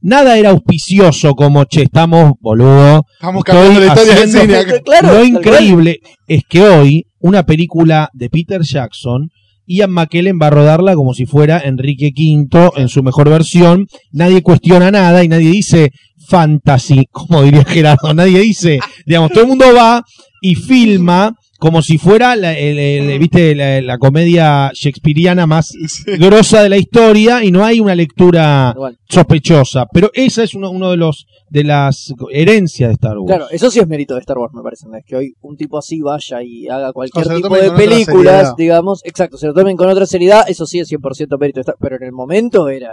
[0.01, 4.81] nada era auspicioso como, che, estamos, boludo, Estamos cambiando la historia del haciendo- cine acá.
[4.85, 9.29] Claro, lo increíble es que hoy una película de Peter Jackson,
[9.66, 13.87] Ian McKellen va a rodarla como si fuera Enrique V en su mejor versión.
[14.11, 15.90] Nadie cuestiona nada y nadie dice
[16.28, 18.12] fantasy, como diría Gerardo.
[18.14, 20.02] Nadie dice, digamos, todo el mundo va
[20.42, 23.54] y filma como si fuera la, el- el- ¿viste?
[23.54, 25.70] la, la comedia shakespeariana más
[26.18, 28.96] grosa de la historia y no hay una lectura Igual.
[29.06, 29.85] sospechosa.
[29.92, 33.26] Pero esa es uno, uno de los de las herencias de Star Wars.
[33.26, 34.87] Claro, eso sí es mérito de Star Wars, me parece.
[34.88, 34.96] ¿no?
[34.96, 39.02] Es que hoy un tipo así vaya y haga cualquier O tipo de películas, digamos.
[39.04, 41.96] Exacto, se lo tomen con otra seriedad, eso sí es 100% mérito de Star Pero
[41.96, 42.92] en el momento era.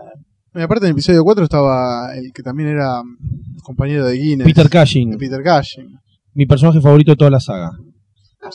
[0.55, 4.47] Y aparte en el episodio 4 estaba el que también era mm, compañero de Guinness.
[4.47, 5.99] Peter Cushing, de Peter Cushing.
[6.33, 7.71] mi personaje favorito de toda la saga.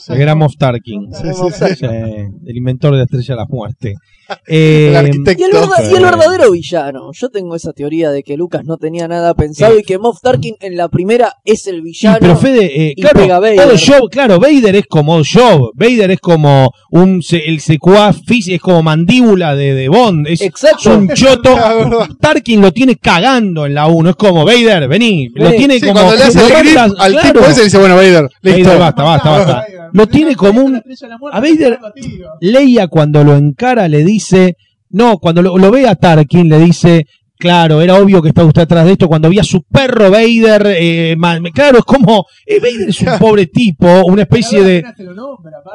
[0.09, 1.07] El gran Moff Tarkin.
[1.13, 1.75] Sí, sí, sí.
[1.79, 3.93] Sí, el inventor de la estrella de la muerte.
[4.47, 5.43] Eh, El Y el, arquitecto.
[5.51, 7.11] verda- y el verdadero villano.
[7.13, 10.55] Yo tengo esa teoría de que Lucas no tenía nada pensado y que Moff Tarkin
[10.61, 12.17] en la primera es el y, villano.
[12.21, 13.57] pero Fede, eh, y claro, pega Vader.
[13.57, 18.55] todo Job, claro, Vader es como Job, Vader es como un se- el secuaz físico,
[18.55, 20.97] es como mandíbula de, de Bond, es, Exacto.
[20.97, 21.53] un choto.
[21.55, 22.07] Verdad.
[22.19, 25.93] Tarkin lo tiene cagando en la 1, es como Vader, vení, lo tiene Sí, como
[25.95, 27.33] cuando le hace lo el grip mandas- al claro.
[27.33, 28.63] tipo ese dice, bueno, Vader, listo.
[28.69, 29.65] Vader, basta, basta, basta.
[29.93, 30.75] Lo tiene como un
[31.31, 31.79] a Vader-
[32.41, 34.57] Leia cuando lo encara le dice,
[34.89, 37.05] no, cuando lo, lo ve a Tarkin le dice,
[37.37, 40.75] claro, era obvio que estaba usted atrás de esto, cuando vi a su perro Vader,
[40.77, 41.15] eh,
[41.53, 44.81] claro, es como, eh, Vader es un pobre tipo, una especie de...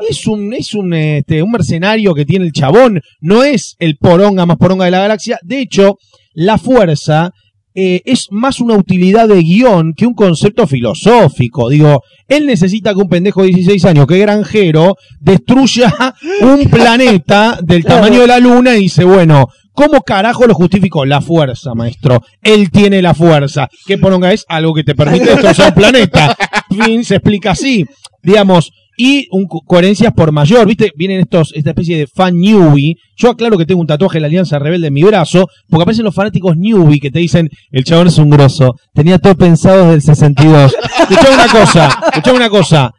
[0.08, 4.46] Es un, es un, este, un mercenario que tiene el chabón, no es el poronga
[4.46, 5.38] más poronga de la galaxia.
[5.42, 5.98] De hecho,
[6.34, 7.32] la fuerza
[7.80, 11.68] eh, es más una utilidad de guion que un concepto filosófico.
[11.68, 15.94] Digo, él necesita que un pendejo de 16 años, que granjero, destruya
[16.42, 21.04] un planeta del tamaño de la luna y dice, bueno, ¿cómo carajo lo justifico?
[21.04, 22.20] La fuerza, maestro.
[22.42, 23.68] Él tiene la fuerza.
[23.86, 24.44] ¿Qué poronga es?
[24.48, 26.36] Algo que te permite destrozar un planeta.
[26.84, 27.86] Fin, se explica así.
[28.24, 30.92] Digamos, y un, co- coherencias por mayor, ¿viste?
[30.96, 32.96] Vienen estos, esta especie de fan newbie.
[33.16, 36.04] Yo aclaro que tengo un tatuaje de la Alianza Rebelde en mi brazo, porque aparecen
[36.04, 38.74] los fanáticos newbie que te dicen, el chabón es un grosso.
[38.92, 40.74] Tenía todo pensado desde el 62.
[41.08, 42.90] Escuchame una cosa, escuchame una cosa.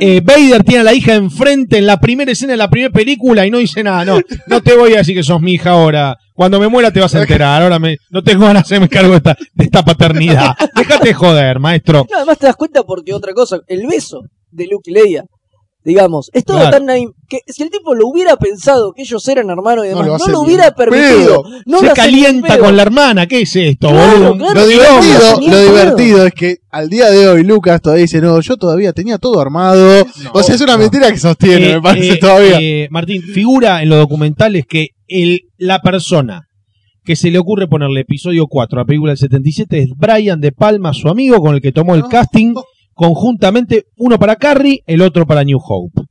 [0.00, 3.44] eh, Vader tiene a la hija enfrente en la primera escena de la primera película
[3.44, 4.04] y no dice nada.
[4.04, 6.16] No, no te voy a decir que sos mi hija ahora.
[6.34, 7.60] Cuando me muera te vas a enterar.
[7.62, 10.54] Ahora me, no tengo ganas de hacerme cargo de esta, de esta paternidad.
[10.76, 12.06] Déjate de joder, maestro.
[12.08, 14.20] No, además te das cuenta porque otra cosa, el beso
[14.52, 15.24] de Luke Leia,
[15.84, 16.84] digamos, es todo Claro.
[16.84, 16.86] tan
[17.28, 20.26] que si el tipo lo hubiera pensado que ellos eran hermanos y No demás, lo
[20.26, 21.42] no, lo hubiera permitido.
[21.66, 23.26] No Se calienta con la hermana.
[23.26, 24.36] ¿Qué es esto, Claro, boludo?
[24.38, 24.54] claro.
[24.60, 28.56] Lo divertido, lo divertido es que al día de hoy Lucas todavía dice, no, yo
[28.56, 30.04] todavía tenía todo armado.
[30.32, 32.58] o sea, es una mentira que sostiene, Eh, me parece eh, todavía.
[32.60, 36.42] eh, Martín, figura en los documentales que el, la persona
[37.04, 40.52] que se le ocurre ponerle episodio 4 a la película del 77 es Brian De
[40.52, 42.08] Palma, su amigo con el que tomó el Ah.
[42.10, 42.52] casting
[42.98, 46.02] conjuntamente, uno para Carrie, el otro para New Hope.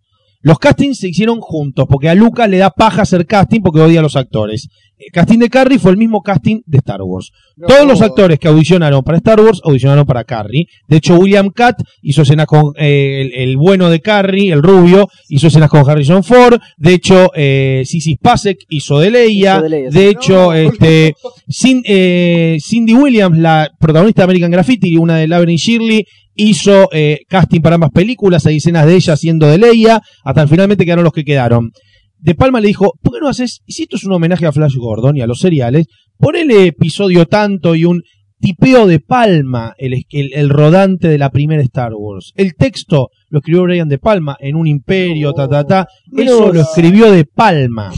[0.42, 4.00] Los castings se hicieron juntos, porque a Lucas le da paja hacer casting porque odia
[4.00, 4.70] a los actores.
[4.98, 7.32] El casting de Carrie fue el mismo casting de Star Wars.
[7.68, 10.68] Todos los actores que audicionaron para Star Wars audicionaron para Carrie.
[10.88, 15.10] De hecho, William Catt hizo escenas con eh, el, el bueno de Carrie, el rubio,
[15.28, 16.60] hizo escenas con Harrison Ford.
[16.78, 19.56] De hecho, eh, Sissy Spacek hizo de Leia.
[19.58, 20.08] Hizo de Leia, De sí.
[20.08, 21.14] hecho, este,
[21.48, 26.06] Cin- eh, Cindy Williams, la protagonista de American Graffiti, una de Laverne y Shirley,
[26.38, 28.46] hizo eh, casting para ambas películas.
[28.46, 30.02] Hay escenas de ella haciendo de Leia.
[30.24, 31.72] Hasta finalmente quedaron los que quedaron.
[32.20, 34.52] De Palma le dijo, ¿por qué no haces, y si esto es un homenaje a
[34.52, 35.86] Flash Gordon y a los seriales,
[36.18, 38.02] ponele episodio tanto y un
[38.40, 42.34] tipeo de Palma, el, el, el rodante de la primera Star Wars.
[42.36, 45.88] El texto lo escribió Brian De Palma en un imperio, ta, ta, ta.
[46.16, 47.92] Eso lo escribió De Palma.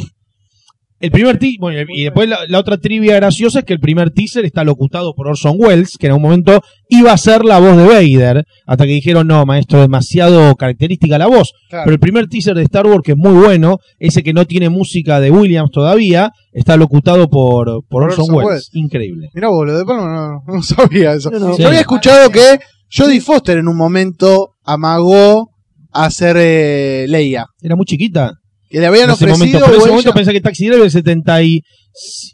[1.00, 4.12] El primer teaser, bueno, y después la, la otra trivia graciosa es que el primer
[4.12, 7.78] teaser está locutado por Orson Welles, que en un momento iba a ser la voz
[7.78, 11.54] de Vader, hasta que dijeron, no, maestro, demasiado característica la voz.
[11.70, 11.86] Claro.
[11.86, 14.70] Pero el primer teaser de Star Wars, que es muy bueno, ese que no tiene
[14.70, 18.50] música de Williams todavía, está locutado por, por Por Orson, Orson Welles.
[18.50, 18.70] Welles.
[18.74, 19.30] Increreíble.
[19.34, 21.30] Mirá vos, lo de Palma no, no sabía eso.
[21.32, 21.54] No, no.
[21.54, 21.62] Sí.
[21.62, 22.60] Yo había escuchado que
[22.92, 25.52] Jodie Foster en un momento amagó
[25.92, 27.46] a ser eh, Leia.
[27.62, 28.34] Era muy chiquita.
[28.70, 29.38] Que le habían en ese ofrecido.
[29.38, 31.62] momento, pero en o ese momento ella- pensé que Taxi Driver 70 y...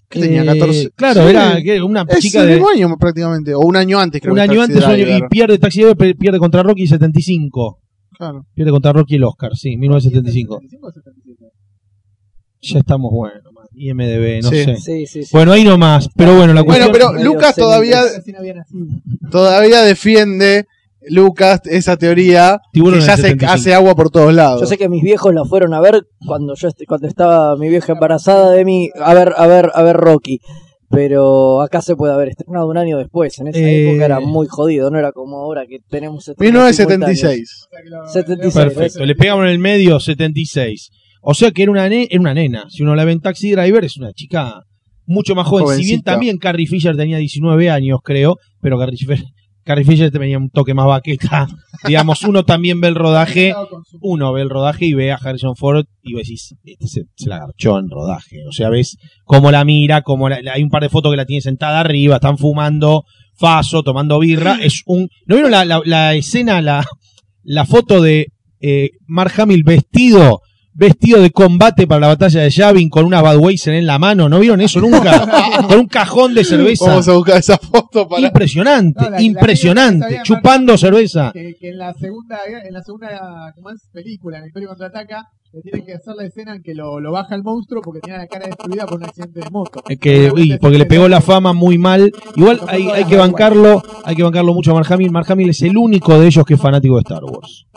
[0.10, 0.90] ¿Qué tenía, eh, 14?
[0.96, 1.30] Claro, Sí.
[1.30, 2.54] era que una es chica el de...
[2.56, 3.54] mismo año prácticamente.
[3.56, 5.22] O un año antes, creo Un que año antes y Driver.
[5.30, 7.80] pierde Taxi Driver, pierde contra Rocky 75.
[8.18, 8.46] Claro.
[8.54, 10.60] Pierde contra Rocky el Oscar, sí, 1975.
[12.62, 14.64] Ya estamos, bueno, man, IMDB, no Sí.
[14.64, 14.76] sé.
[14.78, 15.30] Sí, sí, sí.
[15.32, 16.92] Bueno, ahí nomás, pero bueno, la Bueno, cuestión...
[16.92, 18.02] pero medio Lucas todavía,
[19.32, 20.66] todavía defiende,
[21.10, 23.54] Lucas, esa teoría Tiburón que ya se 75.
[23.54, 24.62] hace agua por todos lados.
[24.62, 27.70] Yo sé que mis viejos la fueron a ver cuando yo est- cuando estaba mi
[27.70, 30.40] vieja embarazada de mí, a ver, a ver, a ver Rocky.
[30.90, 33.38] Pero acá se puede haber estrenado un año después.
[33.40, 33.90] En esa Eh.
[33.90, 36.28] época era muy jodido, no era como ahora que tenemos.
[36.28, 37.68] estrenos 1976.
[38.14, 38.54] 76.
[38.54, 40.90] Perfecto, le pegamos en el medio 76.
[41.22, 42.66] O sea que era una, ne- era una nena.
[42.70, 44.62] Si uno la ve en Taxi Driver, es una chica
[45.08, 45.78] mucho más joven.
[45.78, 49.26] Si bien también Carrie Fisher tenía 19 años, creo, pero Carrie Fisher,
[49.66, 51.48] Carrie Fisher tenía un toque más baqueta.
[51.88, 53.54] Digamos, uno también ve el rodaje,
[54.02, 57.30] uno ve el rodaje y ve a Harrison Ford y vos decís, este se, se
[57.30, 58.38] la garchó en rodaje.
[58.48, 61.26] O sea, ves cómo la mira, cómo la- hay un par de fotos que la
[61.26, 63.04] tiene sentada arriba, están fumando
[63.38, 64.58] faso, tomando birra.
[64.62, 65.10] Es un.
[65.26, 66.86] ¿No vieron la, la- la escena, la,
[67.44, 68.28] la foto de
[68.62, 70.42] eh, Mark Hamill vestido?
[70.78, 74.40] Vestido de combate para la batalla de Yavin con una Budweiser en la mano, ¿no
[74.42, 75.26] vieron eso nunca?
[75.70, 76.88] con un cajón de cerveza.
[76.90, 78.22] Vamos a buscar esa foto para.
[78.28, 80.20] Impresionante, No, la- la impresionante.
[80.24, 81.32] chupando cerveza.
[81.34, 83.88] Que, que en la segunda, en la segunda ¿cómo es?
[83.94, 85.24] película, en el Imperio Contraataca,
[85.56, 88.20] le tienen que hacer la escena en que lo, lo baja el monstruo porque tiene
[88.20, 89.82] la cara destruida por un accidente de moto.
[89.88, 92.12] Es que, uy, porque le pegó la fama muy mal.
[92.36, 94.84] Igual hay, hay que bancarlo, hay que bancarlo mucho a.
[95.12, 97.68] Mark Hamill es el único de ellos que es fanático de Star Wars.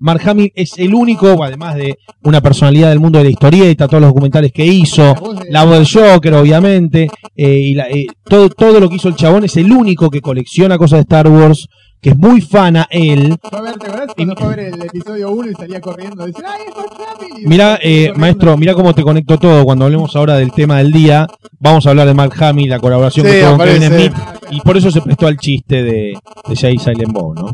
[0.00, 4.02] Mark Hamill es el único, además de una personalidad del mundo de la historieta, todos
[4.02, 5.14] los documentales que hizo,
[5.48, 9.16] la voz del Joker, obviamente, eh, y la- eh, todo, todo lo que hizo el
[9.16, 11.68] chabón es el único que colecciona cosas de Star Wars,
[12.00, 13.36] que es muy fana él.
[13.42, 14.14] Fue a ver, ¿te acordás?
[14.14, 17.42] Cuando fue a ver el episodio 1 y salía corriendo, dice, ¡ay, es Mark Hamill!
[17.44, 19.64] Y Mira, eh, maestro, mira cómo te conecto todo.
[19.64, 21.26] Cuando hablemos ahora del tema del día,
[21.58, 23.82] vamos a hablar de Mark Hamill, la colaboración Sí, que tuvo con Kevin.
[23.88, 24.12] Smith,
[24.50, 26.12] y por eso se prestó al chiste de,
[26.48, 27.52] de Jay Silent Bob, ¿no?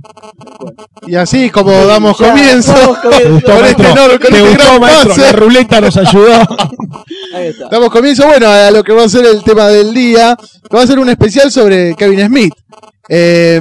[1.07, 2.72] Y así como damos comienzo.
[2.72, 3.22] damos comienzo.
[3.24, 4.02] ¿Te gustó, Con este maestro?
[4.04, 5.09] enorme- con ¿Te este gustó, gran maestro?
[5.09, 5.20] pase.
[5.20, 6.33] La ruleta nos ayudó.
[7.35, 7.68] Ahí está.
[7.68, 10.37] Damos comienzo, bueno, a lo que va a ser el tema del día.
[10.70, 12.54] que va a ser un especial sobre Kevin Smith.
[13.09, 13.61] Eh,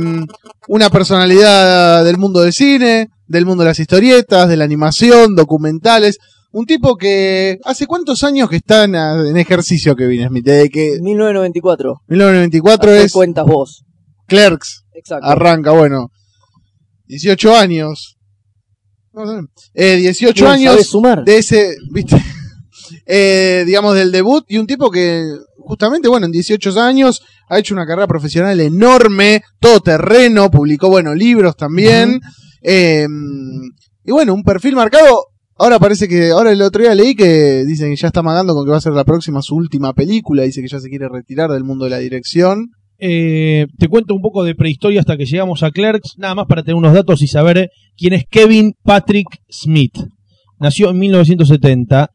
[0.68, 6.18] una personalidad del mundo del cine, del mundo de las historietas, de la animación, documentales.
[6.52, 7.58] Un tipo que.
[7.66, 10.46] ¿Hace cuántos años que está en, en ejercicio Kevin Smith?
[10.46, 12.02] Desde que 1994.
[12.08, 13.84] 1994 Hacé es cuentas vos.
[14.28, 14.84] Clerks.
[14.94, 15.28] Exacto.
[15.28, 16.10] Arranca, bueno.
[17.08, 18.18] 18 años.
[19.14, 19.48] No sé.
[19.74, 21.24] Eh, 18 Bien, años sumar.
[21.24, 22.18] de ese, viste,
[23.06, 25.24] Eh, digamos del debut y un tipo que
[25.66, 31.14] justamente, bueno, en 18 años ha hecho una carrera profesional enorme, todo terreno, publicó, bueno,
[31.16, 32.20] libros también.
[32.62, 33.08] Eh,
[34.06, 35.26] y bueno, un perfil marcado.
[35.58, 38.66] Ahora parece que, ahora el otro día leí que dicen que ya está amagando con
[38.66, 41.52] que va a ser la próxima su última película, dice que ya se quiere retirar
[41.52, 42.70] del mundo de la dirección.
[42.98, 46.64] Eh, te cuento un poco de prehistoria hasta que llegamos a Clerks, nada más para
[46.64, 49.98] tener unos datos y saber quién es Kevin Patrick Smith.
[50.60, 52.10] Nació en 1970,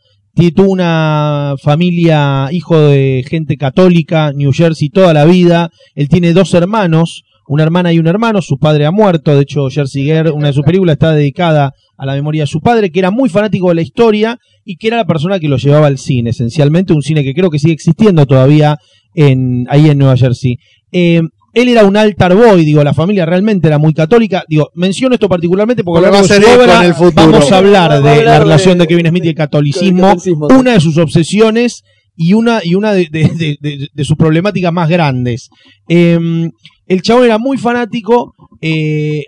[0.58, 5.70] una familia, hijo de gente católica, New Jersey toda la vida.
[5.94, 9.68] Él tiene dos hermanos, una hermana y un hermano, su padre ha muerto, de hecho
[9.70, 12.98] Jersey Girl, una de sus películas está dedicada a la memoria de su padre, que
[12.98, 15.98] era muy fanático de la historia y que era la persona que lo llevaba al
[15.98, 18.78] cine, esencialmente un cine que creo que sigue existiendo todavía
[19.14, 20.58] en, ahí en Nueva Jersey.
[20.92, 21.22] Eh,
[21.54, 24.44] él era un altar boy, digo, la familia realmente era muy católica.
[24.48, 27.30] Digo, menciono esto particularmente porque, a de ser su eco obra en el futuro.
[27.32, 30.00] vamos a hablar Vamos a de la relación de- de, Kevin Smith y el catolicismo,
[30.00, 31.82] Con el catolicismo, una de sus obsesiones
[32.16, 35.48] y una, y una de, de- de- de- de sus problemáticas más grandes.
[35.88, 36.18] Eh,
[36.86, 39.22] el chabón era muy fanático, eh,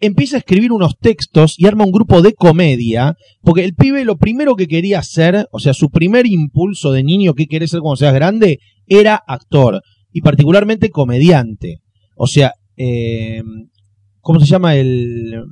[0.00, 4.16] empieza a escribir unos textos y arma un grupo de comedia, porque el pibe lo
[4.16, 7.96] primero que quería hacer, o sea, su primer impulso de niño que quiere ser cuando
[7.96, 9.80] seas grande, era actor,
[10.12, 11.78] y particularmente comediante.
[12.16, 13.42] O sea, eh,
[14.20, 15.42] ¿cómo se llama el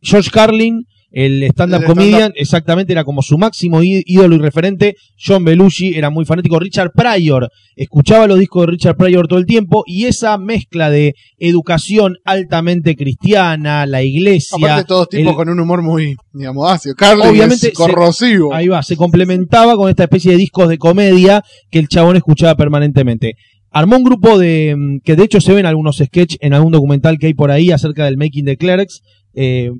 [0.00, 0.84] George Carlin?
[1.14, 4.94] El stand-up comedian, exactamente, era como su máximo ídolo y referente.
[5.22, 6.58] John Belushi era muy fanático.
[6.58, 9.82] Richard Pryor, escuchaba los discos de Richard Pryor todo el tiempo.
[9.86, 14.56] Y esa mezcla de educación altamente cristiana, la iglesia.
[14.56, 16.94] Aparte todos tipos el- con un humor muy, digamos, ácido.
[16.94, 18.54] Carly Obviamente es corrosivo.
[18.54, 22.54] Ahí va, se complementaba con esta especie de discos de comedia que el chabón escuchaba
[22.54, 23.34] permanentemente.
[23.72, 24.74] Armó un grupo de.
[24.76, 27.70] mm, que de hecho se ven algunos sketches en algún documental que hay por ahí
[27.70, 29.02] acerca del making de Clerks.
[29.34, 29.72] eh,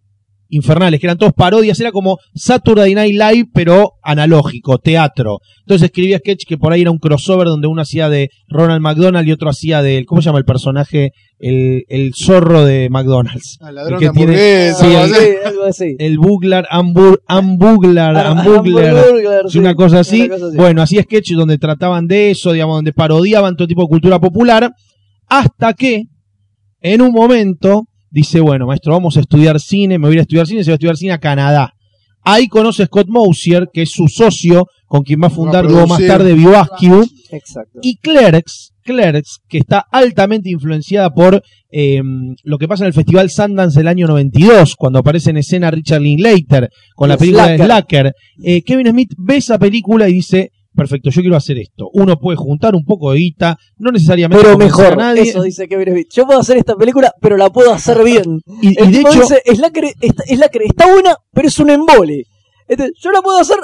[0.55, 5.39] infernales, que eran todos parodias, era como Saturday Night Live, pero analógico, teatro.
[5.61, 9.27] Entonces escribía sketch que por ahí era un crossover donde uno hacía de Ronald McDonald
[9.27, 11.13] y otro hacía de, ¿cómo se llama el personaje?
[11.39, 13.57] El, el zorro de McDonald's.
[13.63, 15.25] Al ladrón que de tiene- sí, algo el- así.
[15.25, 15.97] Sí, algo así.
[15.99, 18.91] El Buglar, Ambur, Ambuglar, Ah, Ambugler.
[18.97, 20.21] Hamburger, Es sí, una cosa así.
[20.23, 20.57] una cosa así.
[20.57, 24.71] Bueno, hacía sketches donde trataban de eso, digamos, donde parodiaban todo tipo de cultura popular,
[25.29, 26.03] hasta que
[26.81, 30.23] en un momento dice, bueno, maestro, vamos a estudiar cine, me voy a ir a
[30.23, 31.73] estudiar cine, se va a estudiar cine a Canadá.
[32.25, 35.69] Ahí conoce a Scott Mosier, que es su socio, con quien va a fundar Va
[35.69, 36.37] a luego más tarde
[37.31, 37.81] Exacto.
[37.83, 42.01] y Clerks, Clerks, que está altamente influenciada por eh,
[42.45, 46.03] lo que pasa en el Festival Sundance del año 92, cuando aparece en escena Richard
[46.03, 47.67] Linklater con la película de Slacker.
[47.67, 48.15] Slacker.
[48.45, 51.91] Eh, Kevin Smith ve esa película y dice, perfecto, yo quiero hacer esto.
[51.93, 55.23] Uno puede juntar un poco de guita, no necesariamente Pero a mejor, nadie.
[55.23, 56.09] eso dice Kevin Smith.
[56.13, 58.41] Yo puedo hacer esta película, pero la puedo hacer bien.
[58.61, 62.25] y, de hecho, dice, Slacker está, Slacker está buena, pero es un embole.
[62.69, 63.59] Entonces, yo la puedo hacer,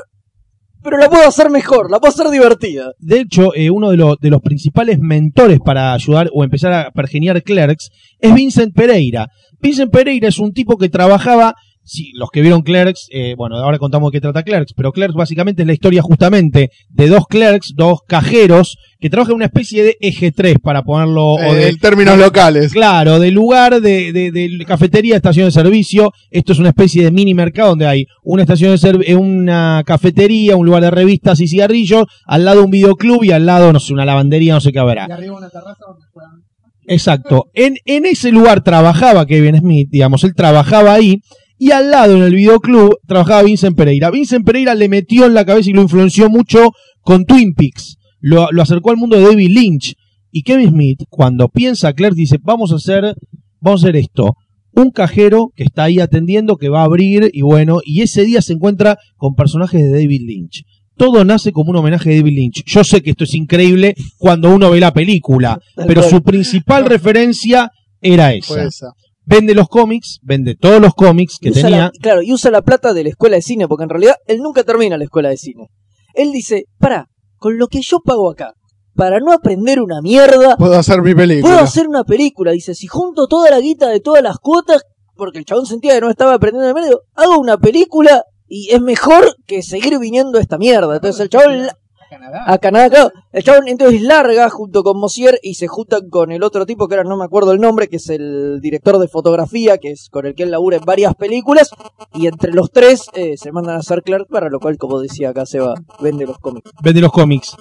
[0.83, 2.93] pero la puedo hacer mejor, la puedo hacer divertida.
[2.99, 6.91] de hecho, eh, uno de, los de los principales mentores para ayudar o empezar a
[6.91, 9.29] pergeniar Clerks es Vincent Pereira.
[9.61, 11.55] Vincent Pereira es un tipo que trabajaba,
[11.89, 15.15] si los que vieron Clerks, eh, bueno, ahora contamos de qué trata Clerks, pero Clerks
[15.15, 19.83] básicamente es la historia justamente de dos Clerks, dos cajeros, que trabajan en una especie
[19.83, 22.73] de eje 3 para ponerlo, o Eh, de, en términos locales.
[22.73, 26.13] Claro, de lugar de, de, de cafetería, estación de servicio.
[26.31, 30.57] Esto es una especie de mini mercado donde hay una estación de servicio, una cafetería,
[30.57, 33.93] un lugar de revistas y cigarrillos, al lado un videoclub y al lado, no sé,
[33.95, 35.07] una lavandería, no sé qué habrá.
[35.09, 36.49] Y arriba una terraza donde juegan.
[36.91, 37.51] Exacto.
[37.55, 41.21] En, en ese lugar trabajaba Kevin Smith, digamos, él trabajaba ahí.
[41.59, 44.11] Y al lado, en el videoclub, trabajaba Vincent Pereira.
[44.11, 47.97] Vincent Pereira le metió en la cabeza y lo influenció mucho con Twin Peaks.
[48.21, 49.95] Lo, lo acercó al mundo de David Lynch.
[50.31, 53.15] Y Kevin Smith, cuando piensa Claire, dice, vamos a hacer,
[53.61, 54.35] vamos a hacer esto.
[54.73, 58.43] Un cajero que está ahí atendiendo, que va a abrir, y bueno, y ese día
[58.43, 60.63] se encuentra con personajes de David Lynch.
[60.97, 62.63] Todo nace como un homenaje a David Lynch.
[62.67, 67.71] Yo sé que esto es increíble cuando uno ve la película, pero su principal referencia
[68.01, 68.93] era esa.
[69.29, 71.79] Vende los cómics, vende todos los cómics que tenía.
[71.79, 74.39] la- claro, y usa la plata de la escuela de cine, porque en realidad él
[74.39, 75.69] nunca termina la escuela de cine.
[76.15, 78.55] Él dice, para, con lo que yo pago acá,
[78.95, 81.53] para no aprender una mierda, Puedo hacer mi película.
[81.55, 82.53] puedo hacer una película.
[82.53, 84.83] Dice, si junto toda la guita de todas las cuotas,
[85.15, 88.81] porque el chabón sentía que no estaba aprendiendo de medio, hago una película y es
[88.81, 90.95] mejor que seguir viniendo a esta mierda.
[90.97, 91.75] Entonces el chabón la-
[92.09, 92.45] Canadá.
[92.47, 93.11] a Canadá, claro.
[93.33, 96.97] El chabón entonces larga junto con Mosier y se juntan con el otro tipo que
[96.97, 100.27] ahora no me acuerdo el nombre, que es el director de fotografía, que es con
[100.27, 101.71] el que él labura en varias películas.
[102.15, 105.31] Y entre los tres eh, se mandan a hacer Clark, para lo cual, como decía
[105.31, 106.71] acá, Seba, vende los cómics.
[106.83, 107.57] Vende los cómics.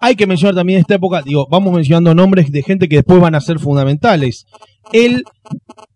[0.00, 3.34] Hay que mencionar también esta época, digo, vamos mencionando nombres de gente que después van
[3.34, 4.46] a ser fundamentales.
[4.92, 5.24] Él,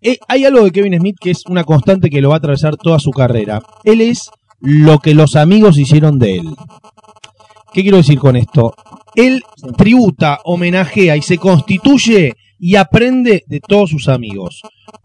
[0.01, 2.77] eh, hay algo de Kevin Smith que es una constante que lo va a atravesar
[2.77, 3.63] toda su carrera.
[3.85, 6.55] Él es lo que los amigos hicieron de él.
[7.73, 8.75] ¿Qué quiero decir con esto?
[9.15, 9.43] Él
[9.77, 14.61] tributa, homenajea y se constituye y aprende de todos sus amigos.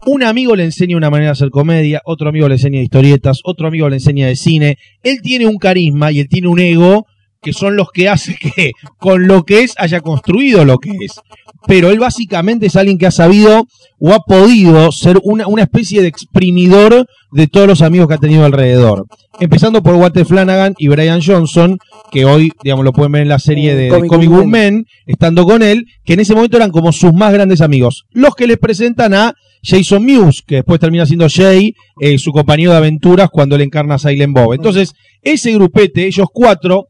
[0.06, 3.68] Un amigo le enseña una manera de hacer comedia, otro amigo le enseña historietas, otro
[3.68, 4.76] amigo le enseña de cine.
[5.02, 7.06] Él tiene un carisma y él tiene un ego
[7.40, 11.20] que son los que hace que con lo que es haya construido lo que es.
[11.66, 13.66] Pero él básicamente es alguien que ha sabido
[13.98, 18.18] o ha podido ser una, una especie de exprimidor de todos los amigos que ha
[18.18, 19.06] tenido alrededor.
[19.40, 21.78] Empezando por Walter Flanagan y Brian Johnson,
[22.10, 25.44] que hoy, digamos, lo pueden ver en la serie de, de Comic Book Men, estando
[25.44, 28.04] con él, que en ese momento eran como sus más grandes amigos.
[28.12, 32.72] Los que les presentan a Jason Mewes, que después termina siendo Jay, eh, su compañero
[32.72, 34.54] de aventuras cuando él encarna a Silent Bob.
[34.54, 36.86] Entonces, ese grupete, ellos cuatro,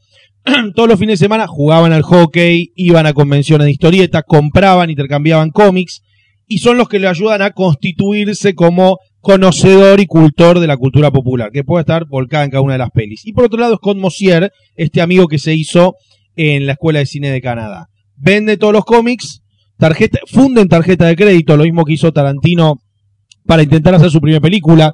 [0.74, 5.50] todos los fines de semana jugaban al hockey, iban a convenciones de historieta, compraban, intercambiaban
[5.50, 6.02] cómics,
[6.46, 11.10] y son los que le ayudan a constituirse como conocedor y cultor de la cultura
[11.10, 13.26] popular, que puede estar volcada en cada una de las pelis.
[13.26, 15.96] Y por otro lado, Scott Mosier, este amigo que se hizo
[16.36, 17.88] en la Escuela de Cine de Canadá.
[18.16, 19.42] Vende todos los cómics,
[19.76, 22.76] tarjeta, funden tarjeta de crédito, lo mismo que hizo Tarantino
[23.48, 24.92] para intentar hacer su primera película.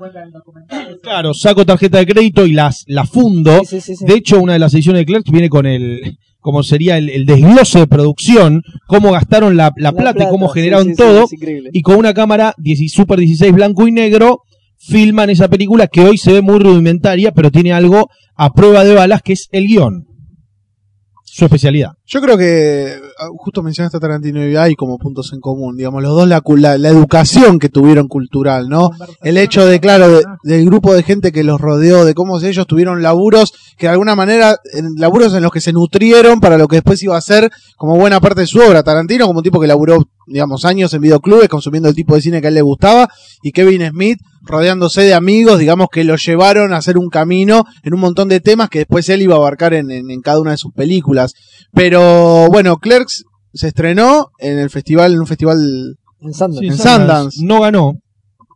[1.02, 3.58] Claro, saco tarjeta de crédito y las la fundo.
[3.64, 4.04] Sí, sí, sí, sí.
[4.04, 7.26] De hecho, una de las ediciones de Clerks viene con el, como sería el, el
[7.26, 11.26] desglose de producción, cómo gastaron la, la plata, y cómo generaron todo.
[11.72, 14.42] Y con una cámara 10 Super 16 blanco y negro,
[14.78, 18.94] filman esa película que hoy se ve muy rudimentaria, pero tiene algo a prueba de
[18.94, 20.06] balas que es el guion.
[21.36, 21.94] Su especialidad.
[22.06, 26.00] Yo creo que ah, justo mencionaste a Tarantino y hay como puntos en común, digamos,
[26.00, 28.90] los dos la, la, la educación que tuvieron cultural, ¿no?
[29.20, 32.68] El hecho de, claro, de- del grupo de gente que los rodeó, de cómo ellos
[32.68, 36.68] tuvieron laburos que de alguna manera, en, laburos en los que se nutrieron para lo
[36.68, 38.84] que después iba a ser como buena parte de su obra.
[38.84, 42.40] Tarantino como un tipo que laburó, digamos, años en videoclubes, consumiendo el tipo de cine
[42.40, 43.08] que a él le gustaba,
[43.42, 47.94] y Kevin Smith rodeándose de amigos, digamos, que lo llevaron a hacer un camino en
[47.94, 50.50] un montón de temas que después él iba a abarcar en, en- en cada una
[50.52, 51.32] de sus películas.
[51.72, 56.66] Pero bueno, Clerks se estrenó en el festival, en un festival En Sundance.
[56.66, 57.44] En Sundance.
[57.44, 57.92] No ganó.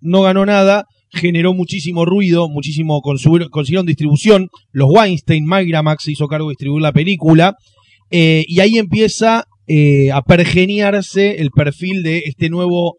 [0.00, 0.84] No ganó nada.
[1.10, 4.48] Generó muchísimo ruido, muchísimo consiguieron distribución.
[4.72, 7.54] Los Weinstein, Miramax se hizo cargo de distribuir la película.
[8.10, 12.96] Eh, y ahí empieza eh, a pergeniarse el perfil de este nuevo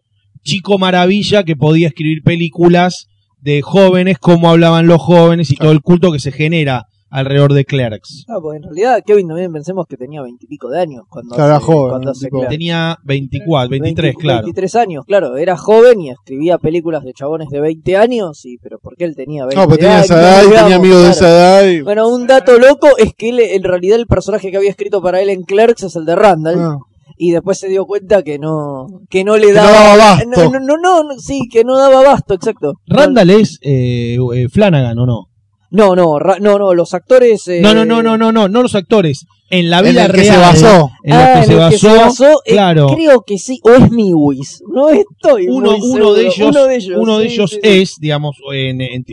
[0.50, 3.08] chico maravilla que podía escribir películas
[3.42, 7.66] de jóvenes, cómo hablaban los jóvenes y todo el culto que se genera alrededor de
[7.66, 8.26] Clerks.
[8.28, 11.66] Ah, pues en realidad Kevin también pensemos que tenía veintipico de años cuando Claro, hace,
[11.66, 12.52] joven, cuando hace tipo- Clerks.
[12.52, 14.38] Tenía 24, 23, 20 claro.
[14.44, 15.38] 23 años, claro.
[15.38, 19.44] Era joven y escribía películas de chabones de 20 años, y pero porque él tenía
[19.46, 21.82] 20 No, pues tenía años, esa edad y digamos, tenía amigos de esa edad y...
[21.82, 25.20] Bueno, un dato loco es que él, en realidad el personaje que había escrito para
[25.22, 26.60] él en Clerks es el de Randall.
[26.60, 26.78] Ah.
[27.22, 30.30] Y después se dio cuenta que no, que no le daba, daba abasto.
[30.30, 32.76] No, no, no, no, sí, que no daba abasto, exacto.
[32.88, 35.26] Randall es eh, eh, Flanagan, ¿o no?
[35.70, 37.46] No, no, Ra- no, no, los actores.
[37.50, 39.26] eh, No, no, no, no, no, no, no los actores.
[39.52, 40.36] En la En vida el que real.
[40.36, 40.92] se basó.
[41.04, 41.70] En los Ah, que en se el basó.
[41.72, 42.88] que se basó, eh, claro.
[42.96, 44.62] creo que sí, o es Miwis.
[44.74, 47.60] No estoy Uno, muy uno, de ellos, uno de ellos, uno de sí, ellos sí,
[47.62, 47.70] sí.
[47.82, 49.04] es, digamos, en- en-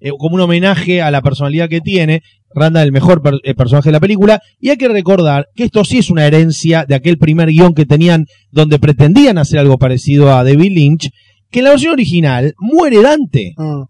[0.00, 2.20] eh, como un homenaje a la personalidad que tiene.
[2.54, 4.40] Randall, el mejor per- eh, personaje de la película.
[4.60, 7.86] Y hay que recordar que esto sí es una herencia de aquel primer guion que
[7.86, 11.10] tenían, donde pretendían hacer algo parecido a David Lynch,
[11.50, 13.54] que en la versión original muere Dante.
[13.58, 13.84] Ah.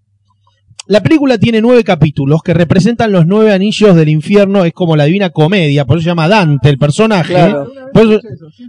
[0.86, 5.04] La película tiene nueve capítulos que representan los nueve anillos del infierno, es como la
[5.06, 7.32] divina comedia, por eso se llama Dante el personaje.
[7.32, 7.68] Claro.
[7.90, 8.20] Por eso-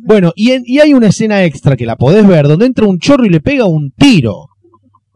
[0.06, 3.00] bueno, y, en- y hay una escena extra que la podés ver, donde entra un
[3.00, 4.48] chorro y le pega un tiro.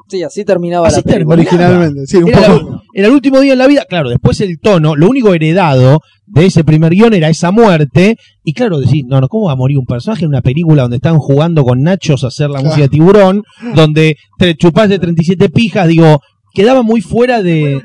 [0.09, 1.35] Sí, así terminaba Así la película.
[1.35, 2.69] Originalmente, sí, un Era, poco.
[2.71, 6.01] la- era el último día en la vida, claro, después el tono, lo único heredado
[6.25, 9.55] de ese primer guion era esa muerte, y claro, decir, no, no, ¿cómo va a
[9.55, 12.81] morir un personaje en una película donde están jugando con nachos a hacer la música
[12.83, 13.43] de tiburón,
[13.75, 16.21] donde te chupás de 37 pijas, digo,
[16.53, 17.79] quedaba muy fuera de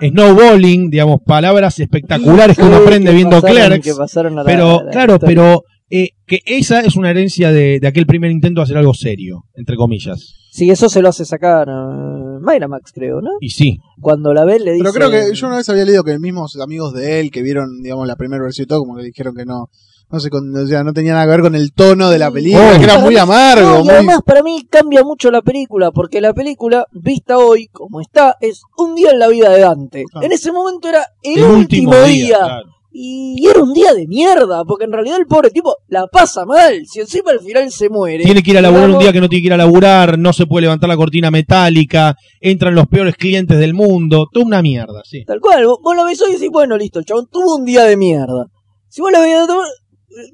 [0.00, 3.84] snowballing, digamos, palabras espectaculares que uno aprende que viendo pasaron- Clerks.
[3.86, 5.34] que pasaron a la- Pero, a la claro, historia.
[5.36, 8.94] pero eh, que esa es una herencia de, de aquel primer intento de hacer algo
[8.94, 10.36] serio, entre comillas.
[10.52, 13.30] Sí, eso se lo hace sacar uh, Miramax, creo, ¿no?
[13.40, 14.82] Y sí, Cuando la ve le dice...
[14.82, 17.82] Pero creo que yo una vez había leído que mismos amigos de él que vieron,
[17.82, 19.68] digamos, la primera versión y todo, como que dijeron que no,
[20.10, 22.32] no sé, con- o sea, no tenía nada que ver con el tono de la
[22.32, 22.78] película, Oh.
[22.78, 23.90] que era muy amargo, No, y muy...
[23.94, 28.60] además para mí cambia mucho la película, porque la película, vista hoy como está, es
[28.76, 30.02] un día en la vida de Dante.
[30.10, 30.26] Claro.
[30.26, 32.38] En ese momento era el, el último, día.
[32.38, 32.64] claro.
[33.02, 36.82] Y era un día de mierda, porque en realidad el pobre tipo la pasa mal.
[36.86, 38.24] Si encima al final se muere.
[38.24, 40.34] Tiene que ir a laburar un día que no tiene que ir a laburar, no
[40.34, 45.00] se puede levantar la cortina metálica, entran los peores clientes del mundo, toda una mierda,
[45.02, 45.24] sí.
[45.24, 47.64] Tal cual, vos, vos lo ves hoy y decís, bueno, listo, el chabón tuvo un
[47.64, 48.44] día de mierda.
[48.90, 49.48] Si vos lo veías,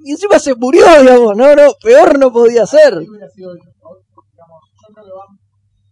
[0.04, 2.94] y encima se murió, digamos, no, no, peor no podía ser.
[2.94, 3.76] sido, digamos,
[4.08, 5.28] yo creo que van,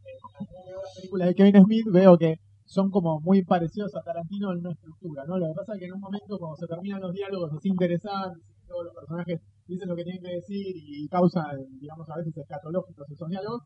[0.03, 2.35] eh, las películas de Kevin Smith, veo que
[2.75, 5.39] son como muy parecidos a Tarantino en una estructura, ¿no?
[5.39, 8.43] Lo que pasa es que en un momento cuando se terminan los diálogos así interesantes,
[8.67, 13.09] todos los personajes dicen lo que tienen que decir y causan, digamos, a veces escatológicos
[13.09, 13.63] esos diálogos.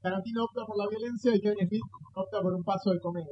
[0.00, 1.84] Tarantino opta por la violencia y Kevin Smith
[2.14, 3.28] opta por un paso de comedia.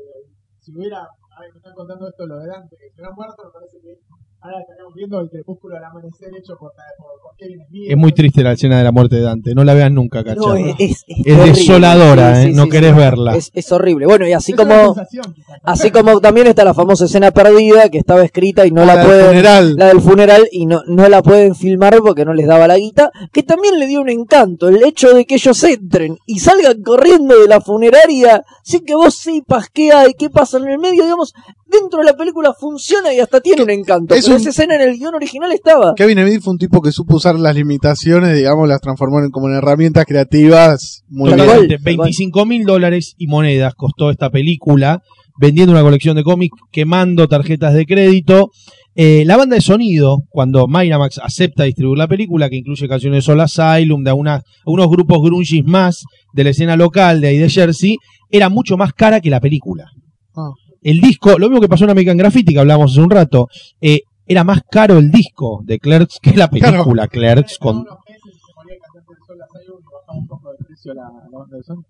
[0.61, 3.53] Si hubiera, a ver, me están contando esto lo de Dante, que se muerto, me
[3.53, 3.97] parece que
[4.45, 7.91] ahora estaríamos viendo el crepúsculo del amanecer hecho por, por, por Kevin Smith.
[7.91, 9.55] Es muy triste la escena de la muerte de Dante.
[9.55, 10.59] No la vean nunca, cachorro.
[10.59, 12.45] No, es, desoladora, Sí, ¿eh?
[12.51, 12.97] sí, No sí, querés sí.
[12.99, 13.37] verla.
[13.37, 14.07] Es, es horrible.
[14.07, 14.95] Bueno, y así Es como
[15.63, 19.01] así como también está la famosa escena perdida que estaba escrita y no la, la
[19.01, 19.77] del pueden funeral.
[19.77, 23.11] la del funeral y no, no la pueden filmar porque no les daba la guita,
[23.33, 27.41] que también le dio un encanto el hecho de que ellos entren y salgan corriendo
[27.41, 31.33] de la funeraria sin que vos sepas qué hay, qué pasa en el medio, digamos,
[31.67, 34.15] dentro de la película funciona y hasta tiene un encanto.
[34.15, 35.95] es pero esa escena en el guion original estaba.
[35.97, 39.49] Kevin Smith fue un tipo que supo usar las limitaciones, digamos, las transformó en, como
[39.49, 41.39] en herramientas creativas muy bien.
[41.39, 41.49] cual.
[41.69, 41.85] Totalmente.
[41.85, 45.01] 25 mil dólares y monedas costó esta película,
[45.41, 48.51] vendiendo una colección de cómics, quemando tarjetas de crédito.
[48.97, 53.23] Eh, la banda de sonido, cuando Miramax acepta distribuir la película, que incluye canciones de
[53.23, 57.51] Soul Asylum, de una- unos grupos grunges más de la escena local de ahí de
[57.51, 57.97] Jersey,
[58.31, 59.87] era mucho más cara que la película.
[60.37, 60.51] Ah.
[60.81, 63.49] El disco, lo mismo que pasó en American Graffiti, que hablamos hace un rato,
[63.81, 68.23] eh, era más caro el disco de Clerks que la película Clerks con unos meses
[68.35, 71.39] se ponía el cantante del Sol Asylum y bajaba un poco de precio la, la
[71.39, 71.83] banda de Sony.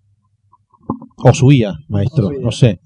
[1.17, 2.81] o subía, maestro, no sé.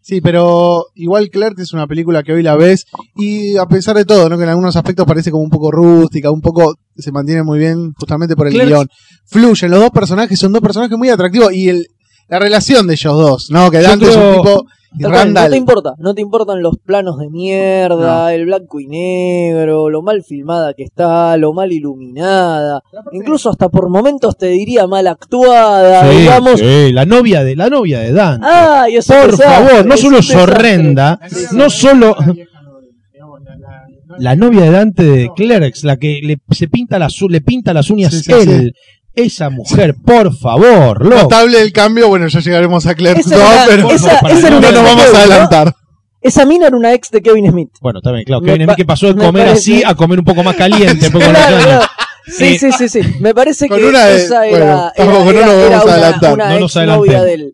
[0.00, 2.84] Sí, pero igual Clerks es una película que hoy la ves
[3.16, 4.36] y a pesar de todo, ¿no?
[4.36, 7.92] que en algunos aspectos parece como un poco rústica, un poco se mantiene muy bien
[7.98, 8.88] justamente por el Clerks- guion.
[9.26, 11.86] Fluyen, los dos personajes son dos personajes muy atractivos y el,
[12.28, 13.70] la relación de ellos dos, ¿no?
[13.70, 14.66] Que Dante es un tipo
[14.96, 15.50] y cual, no Randall.
[15.50, 20.22] te importa, no te importan los planos de mierda, el blanco y negro, lo mal
[20.22, 22.80] filmada que está, lo mal iluminada,
[23.12, 26.60] incluso hasta por momentos te diría mal actuada, Sí, digamos.
[26.60, 28.40] sí, la novia de la novia de Dan.
[28.44, 31.18] Ay, es un Por desastre, favor, no solo es horrenda,
[31.52, 32.16] no solo
[34.18, 37.90] la novia de Dante de Clerks, la que le, se pinta las, le pinta las
[37.90, 38.74] uñas Sí, sí, él.
[39.16, 41.22] Esa mujer, por favor, loco.
[41.22, 45.04] Notable el cambio, bueno, ya llegaremos a Esa 2, era- pero esa- no nos vamos
[45.06, 45.18] a ¿no?
[45.18, 45.74] adelantar.
[46.20, 47.70] Esa mina era una ex de Kevin Smith.
[47.80, 50.18] Bueno, también, claro, Me Kevin Smith que pasó de me comer parece- así a comer
[50.18, 51.10] un poco más caliente.
[51.10, 51.88] poco más.
[52.26, 53.00] Sí, Eh, sí, sí, sí.
[53.20, 56.32] Me parece que una de- esa bueno, era, tampoco, era, no era- era una, adelantar,
[56.32, 57.52] una no nos ex novia de él.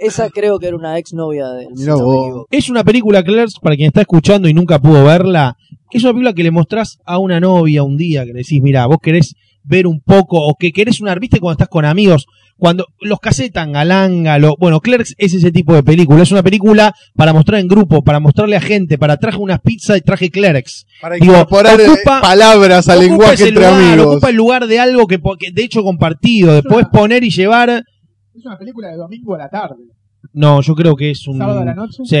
[0.00, 1.68] Esa creo que era una ex novia de él.
[1.74, 2.44] si no.
[2.50, 5.56] Es una película, Clerks, para quien está escuchando y nunca pudo verla,
[5.90, 8.84] es una película que le mostrás a una novia un día, que le decís, mira,
[8.84, 9.34] vos querés
[9.64, 13.72] ver un poco, o que querés una, viste cuando estás con amigos, cuando los casetan,
[13.72, 17.66] galanga, lo, bueno, Clerks es ese tipo de película, es una película para mostrar en
[17.66, 20.86] grupo, para mostrarle a gente, para traje unas pizzas y traje Clerks.
[21.00, 24.06] Para Digo, incorporar eh, ocupa- palabras al lenguaje entre lugar, amigos.
[24.06, 27.70] Ocupa el lugar de algo que, que de hecho compartido, después poner y llevar,
[28.34, 29.76] Es una película de domingo a la tarde.
[30.32, 31.38] No, yo creo que es un...
[31.38, 32.02] Sábado a la noche.
[32.04, 32.16] Sí,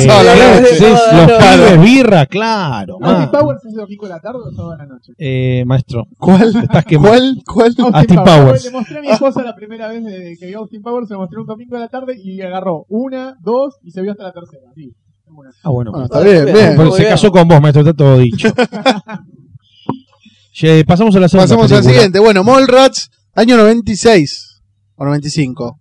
[0.00, 0.78] Sí, sábado a la noche.
[0.80, 2.98] los pibes birra, claro.
[3.00, 3.30] ¿Austin.
[3.30, 5.12] Powers es de domingo a la tarde o sábado a la noche?
[5.18, 6.54] Eh, maestro, ¿Cuál?
[6.54, 6.84] estás.
[6.84, 7.42] ¿Cuál?
[7.46, 7.74] ¿Cuál?
[7.92, 8.64] Austin Powers.
[8.64, 11.20] Le mostré a mi esposa la primera vez de que vio Austin Powers, se lo
[11.20, 14.32] mostré un domingo a la tarde y agarró una, dos y se vio hasta la
[14.32, 14.70] tercera.
[14.74, 14.92] Sí.
[15.26, 15.90] Ah, bueno.
[15.90, 16.76] Bueno, está Bueno, bien, bien.
[16.76, 18.48] muy se casó con vos, maestro, está todo dicho.
[20.52, 22.18] Che, pasamos a la segunda Pasamos al siguiente.
[22.18, 24.62] Bueno, Mallrats, año 96
[24.94, 25.78] o 95.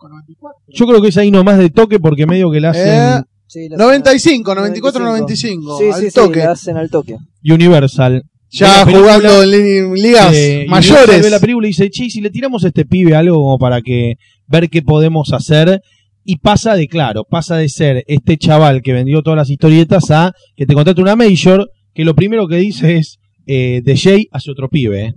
[0.00, 0.62] 5, 94.
[0.68, 3.68] Yo creo que es ahí nomás de toque porque medio que la hacen Eh, Sí,
[3.68, 5.78] la- 95, 94, 95.
[5.78, 6.38] Sí, al sí, sí, toque.
[6.38, 7.16] la hacen al toque.
[7.44, 8.22] Universal.
[8.52, 11.30] ya jugando en li- ligas eh, Universal ve mayores.
[11.30, 13.80] la película y dice, che, ¿y si le tiramos a este pibe algo como para
[13.82, 14.14] que
[14.46, 15.80] ver qué podemos hacer.
[16.24, 20.32] Y pasa de, claro, pasa de ser este chaval que vendió todas las historietas a
[20.54, 24.50] que te contrate una Major, que lo primero que dice es, eh, de Jay hace
[24.50, 25.14] otro pibe, eh.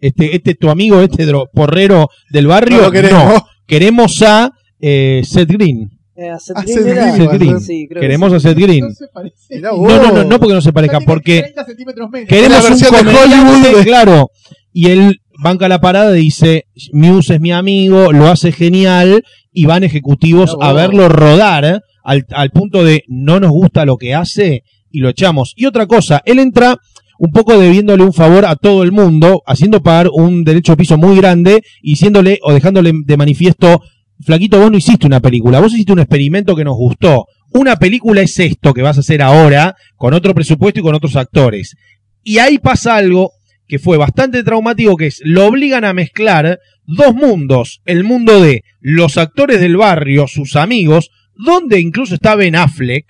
[0.00, 3.46] Este, este tu amigo, este porrero del barrio, no lo no.
[3.72, 5.90] Queremos a eh, Seth Green.
[6.14, 7.58] Eh, a Seth A Green Seth Green.
[7.58, 8.36] Sí, creo que Queremos sí.
[8.36, 8.80] a Seth Green.
[8.80, 9.56] No se parece.
[9.56, 12.28] Mirá No, no, no, no porque no se tiene porque 30 centímetros menos.
[12.28, 13.84] queremos un comediante, Hollywood.
[13.84, 14.30] claro.
[14.74, 19.64] Y él banca la parada y dice, Muse es mi amigo, lo hace genial, y
[19.64, 21.80] van ejecutivos a verlo rodar ¿eh?
[22.04, 25.54] al, al punto de no nos gusta lo que hace y lo echamos.
[25.56, 26.76] Y otra cosa, él entra
[27.18, 30.96] un poco debiéndole un favor a todo el mundo, haciendo pagar un derecho de piso
[30.96, 31.96] muy grande y
[32.42, 33.82] o dejándole de manifiesto,
[34.24, 37.26] flaquito, vos no hiciste una película, vos hiciste un experimento que nos gustó.
[37.54, 41.16] Una película es esto que vas a hacer ahora, con otro presupuesto y con otros
[41.16, 41.76] actores.
[42.22, 43.32] Y ahí pasa algo
[43.66, 48.62] que fue bastante traumático, que es, lo obligan a mezclar dos mundos, el mundo de
[48.80, 53.06] los actores del barrio, sus amigos, donde incluso está Ben Affleck,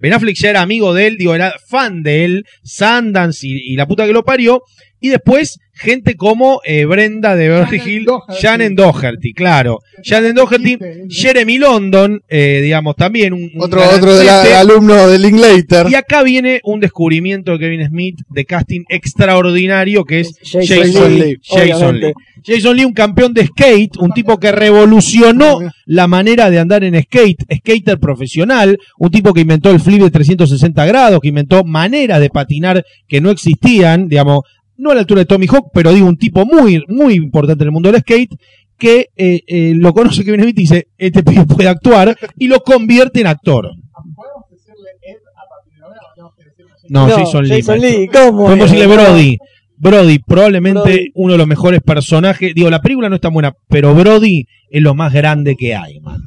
[0.00, 3.76] Ben Affleck ya era amigo de él, digo, era fan de él, Sundance y, y
[3.76, 4.62] la puta que lo parió.
[5.00, 8.34] Y después, gente como eh, Brenda de Beverly Doherty.
[8.42, 9.78] Shannon Doherty, claro.
[10.02, 10.76] Shannon Doherty,
[11.08, 15.86] Jeremy London, eh, digamos, también un, un Otro, otro de la- alumno de Linklater.
[15.90, 18.82] Y acá viene un descubrimiento de Kevin Smith de casting
[19.24, 21.40] extraordinario que es Jason Jason, Lee, Lee.
[21.42, 22.00] Jason.
[22.00, 22.12] Lee.
[22.42, 27.00] Jason Lee, un campeón de skate, un tipo que revolucionó la manera de andar en
[27.02, 32.18] skate, skater profesional, un tipo que inventó el flip de 360 grados, que inventó maneras
[32.20, 34.40] de patinar que no existían, digamos,
[34.80, 37.68] no a la altura de Tommy Hawk, pero digo, un tipo muy, muy importante en
[37.68, 38.34] el mundo del skate,
[38.78, 42.60] que eh, eh, lo conoce Kevin Smith y dice, este pibe puede actuar, y lo
[42.60, 43.70] convierte en actor.
[44.16, 46.88] ¿Podemos decirle Ed a partir de ahora o tenemos que decirle Jason?
[46.90, 47.62] No, No, Jason Lee.
[47.62, 47.80] Jason.
[47.80, 48.44] Lee, ¿cómo?
[48.46, 48.94] Podemos decirle.
[48.94, 49.38] Brody.
[49.76, 51.10] Brody, probablemente Brody.
[51.14, 52.54] uno de los mejores personajes.
[52.54, 56.00] Digo, la película no es tan buena, pero Brody es lo más grande que hay,
[56.00, 56.20] man.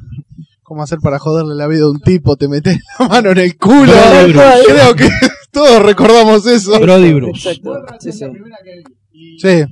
[0.64, 2.36] ¿Cómo hacer para joderle la vida a un tipo?
[2.36, 3.92] Te metes la mano en el culo.
[3.92, 4.64] Brody Bruce.
[4.66, 5.08] Creo que
[5.52, 6.80] todos recordamos eso.
[6.80, 7.50] Brody Bruce.
[7.50, 7.82] Exacto.
[8.00, 8.24] Sí, sí.
[9.38, 9.64] Sí,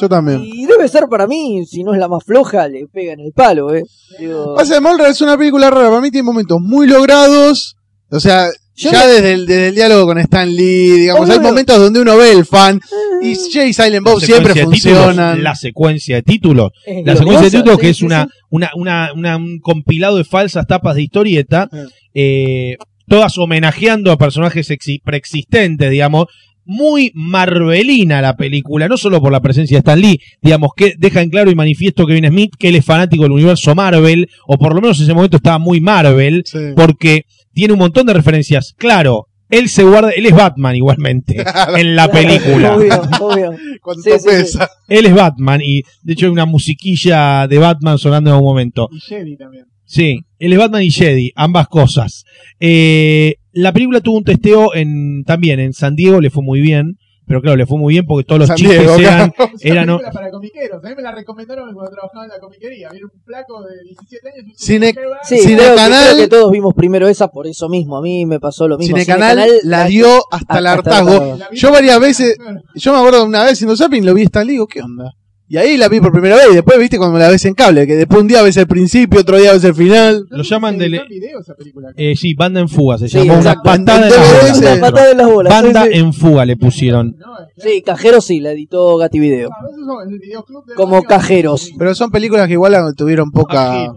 [0.00, 0.42] yo también.
[0.44, 3.32] Y debe ser para mí, si no es la más floja, le pega en el
[3.32, 3.82] palo, ¿eh?
[4.18, 5.88] Digo, Pasa de Mulder es una película rara.
[5.88, 7.76] Para mí tiene momentos muy logrados.
[8.10, 11.34] O sea, Yo ya me- desde, el, desde el diálogo con Stan Lee, digamos, Obvio.
[11.34, 12.80] hay momentos donde uno ve el fan.
[13.22, 15.42] Y Jay y Silent Bob siempre títulos, funcionan.
[15.42, 16.70] la secuencia de títulos.
[16.86, 18.30] es La secuencia de títulos sí, que es sí, una, sí.
[18.50, 21.68] Una, una, una- un compilado de falsas tapas de historieta,
[22.14, 22.76] eh,
[23.06, 26.26] todas homenajeando a personajes exi- preexistentes, digamos.
[26.70, 31.22] Muy marvelina la película, no solo por la presencia de Stan Lee, digamos, que deja
[31.22, 34.74] en claro y manifiesto Kevin Smith que él es fanático del universo Marvel, o por
[34.74, 36.58] lo menos en ese momento estaba muy Marvel, Sí.
[36.76, 37.22] porque
[37.54, 38.74] tiene un montón de referencias.
[38.76, 41.42] Claro, él se guarda, él es Batman igualmente
[41.76, 42.76] en la película.
[42.76, 43.50] Obvio, obvio.
[43.82, 44.28] ¿Cuánto Sí, sí, sí.
[44.28, 44.70] pesa?
[44.88, 48.88] Él es Batman y de hecho hay una musiquilla de Batman sonando en un momento.
[48.92, 49.64] Y Jedi también.
[49.84, 52.24] Sí, él es Batman y Jedi, ambas cosas.
[52.60, 56.98] Eh, la película tuvo un testeo en también en San Diego, le fue muy bien,
[57.28, 59.52] pero claro, le fue muy bien porque todos los San chistes Diego, eran, claro.
[59.60, 60.84] Eran película para comiqueros.
[60.84, 62.88] A mí me la recomendaron cuando trabajaba en la comiquería.
[62.90, 64.54] Viene un flaco de 17 años.
[64.56, 64.94] Cine-.
[65.22, 67.96] Sí, Cinecanal- creo, que, creo que todos vimos primero esa por eso mismo.
[67.98, 68.96] A mí me pasó lo mismo.
[68.96, 71.36] Cinecanal la dio hasta el hasta el hartazgo.
[71.50, 72.36] vi- Yo varias veces,
[72.74, 75.12] yo me acuerdo de una vez haciendo zapping, lo vi Lee, digo, ¿qué onda?
[75.50, 77.86] Y ahí la vi por primera vez, y después viste cuando la ves en cable,
[77.86, 80.26] que después un día ves el principio, otro día ves el final.
[80.30, 81.88] ¿No Lo llaman en video esa película?
[81.96, 84.58] eh, sí, Banda en Fuga, se Sí, llamó una patada En las bolas.
[84.58, 85.52] Una patada en las bolas.
[85.62, 85.98] Banda sí, sí.
[85.98, 87.16] en Fuga le pusieron.
[87.56, 89.48] Sí, Cajero sí, la editó Gati Video.
[89.50, 91.70] Ah, de Como cajeros.
[91.78, 93.94] Pero son películas que igual tuvieron poca,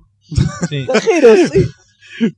[0.70, 0.86] Sí.
[0.86, 1.66] Cajeros, sí.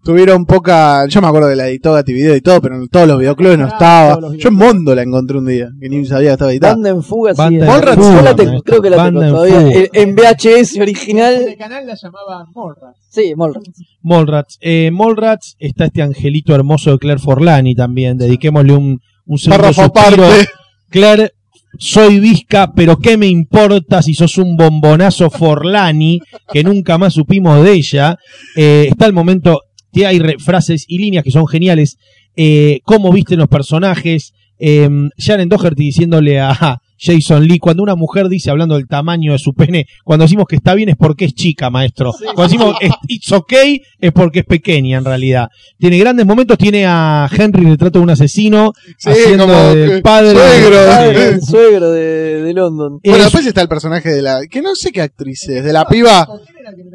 [0.03, 3.07] Tuvieron poca, yo me acuerdo de la editó Gati Video y todo, pero en todos
[3.07, 4.19] los videoclubes no estaba.
[4.37, 6.73] Yo en Mondo la encontré un día, que ni sabía que estaba editada.
[6.75, 7.37] Banda en fuga, sí.
[7.37, 8.63] Banda en Yo fuga, la tengo, maestro.
[8.71, 9.71] creo que la Banda tengo en todavía.
[9.71, 9.89] fuga.
[9.93, 11.55] En, en VHS El original.
[11.57, 12.93] canal la llamaba Morra.
[13.09, 13.69] Sí, Molrats.
[14.01, 14.57] Mallrats.
[14.61, 18.17] Eh, Mallrats está este angelito hermoso de Claire Forlani también.
[18.17, 20.25] Dediquémosle un, un segundo Párrafo suspiro.
[20.25, 20.49] aparte.
[20.89, 21.31] Claire,
[21.77, 26.19] soy visca, pero ¿qué me importa si sos un bombonazo Forlani?
[26.51, 28.17] Que nunca más supimos de ella.
[28.55, 29.61] Eh, está el momento
[29.93, 31.97] que hay frases y líneas que son geniales.
[32.35, 34.33] Eh, cómo visten los personajes.
[34.59, 39.39] Eh, Sharon Doherty diciéndole a Jason Lee, cuando una mujer dice, hablando del tamaño de
[39.39, 42.11] su pene, cuando decimos que está bien es porque es chica, maestro.
[42.35, 45.47] Cuando decimos es- it's okay es porque es pequeña en realidad.
[45.77, 50.31] Tiene grandes momentos, tiene a Henry retrato de un asesino, Sí, haciendo como padre.
[50.31, 50.79] suegro.
[51.13, 51.21] Sí.
[51.33, 52.99] el suegro de, de London.
[53.03, 55.85] Bueno, después está el personaje de la, que no sé qué actriz es, de la
[55.87, 56.27] piba.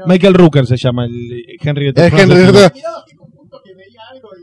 [0.07, 2.71] Michael Rooker se llama el Henry de Es Henry-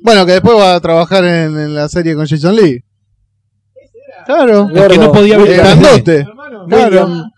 [0.03, 2.81] Bueno, que después va a trabajar en, en la serie con Jason Lee.
[4.25, 4.69] Claro.
[4.73, 6.15] El que no podía ver El el 3D, grandote.
[6.15, 7.05] Hermano, Claro.
[7.05, 7.31] William.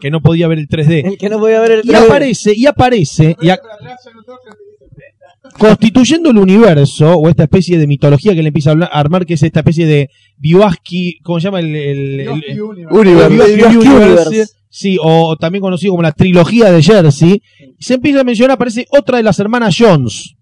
[0.00, 1.02] que no podía ver el 3D.
[1.06, 2.04] El que no podía ver el Y 3D.
[2.06, 5.58] aparece, y aparece, y a- Pero atrás ya no toca, te dice, "Prenda".
[5.58, 9.42] constituyendo el universo, o esta especie de mitología que le empieza a armar, que es
[9.42, 10.08] esta especie de
[10.38, 11.60] Biwaski, ¿cómo se llama?
[11.60, 12.98] El, el- el- Yoshi el- Universe.
[12.98, 13.28] Universe.
[13.28, 14.52] Biwaski Biwaski Universe, Universe.
[14.68, 17.42] sí, o también conocido como la trilogía de Jersey,
[17.78, 20.34] se empieza a mencionar, aparece otra de las hermanas Jones.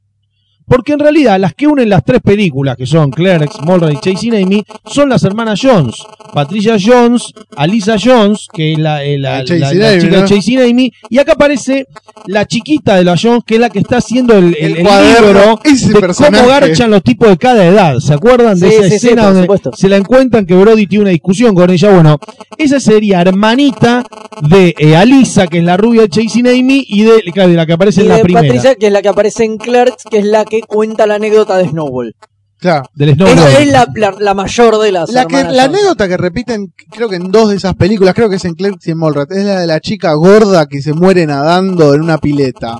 [0.74, 4.34] Porque en realidad las que unen las tres películas, que son Clerks, Mulder y Chasing
[4.34, 5.94] Amy, son las hermanas Jones.
[6.32, 10.16] Patricia Jones, Alisa Jones, que es la, eh, la- La Chasing la- la Amy, chica
[10.16, 10.22] ¿no?
[10.22, 11.86] de Chasing Amy, y acá aparece
[12.26, 14.82] la chiquita de la Jones, que es la que está haciendo el, el- El el
[14.84, 16.36] cuaderno, libro ese de personaje.
[16.42, 17.98] cómo garchan los tipos de cada edad.
[18.00, 19.70] ¿Se acuerdan de Sí, esa sí, escena donde supuesto.
[19.76, 21.92] se la encuentran que Brody tiene una discusión con ella?
[21.92, 22.18] Bueno,
[22.58, 24.04] esa sería hermanita
[24.42, 27.64] de eh, Alisa, que es la rubia de Chasing Amy, y de, claro, de la
[27.66, 28.46] que aparece Y en la de primera.
[28.48, 31.56] Patricia, que es la que aparece en Clerks, que es la que cuenta la anécdota
[31.56, 32.14] de Snowball.
[32.58, 32.84] Claro.
[32.94, 33.60] del Es, snowboard.
[33.60, 37.16] es la, la- la mayor de las La, que, la anécdota que repiten, creo que
[37.16, 39.60] en dos de esas películas, creo que es en Clerks y en Mallrats, es la
[39.60, 42.78] de la chica gorda que se muere nadando en una pileta.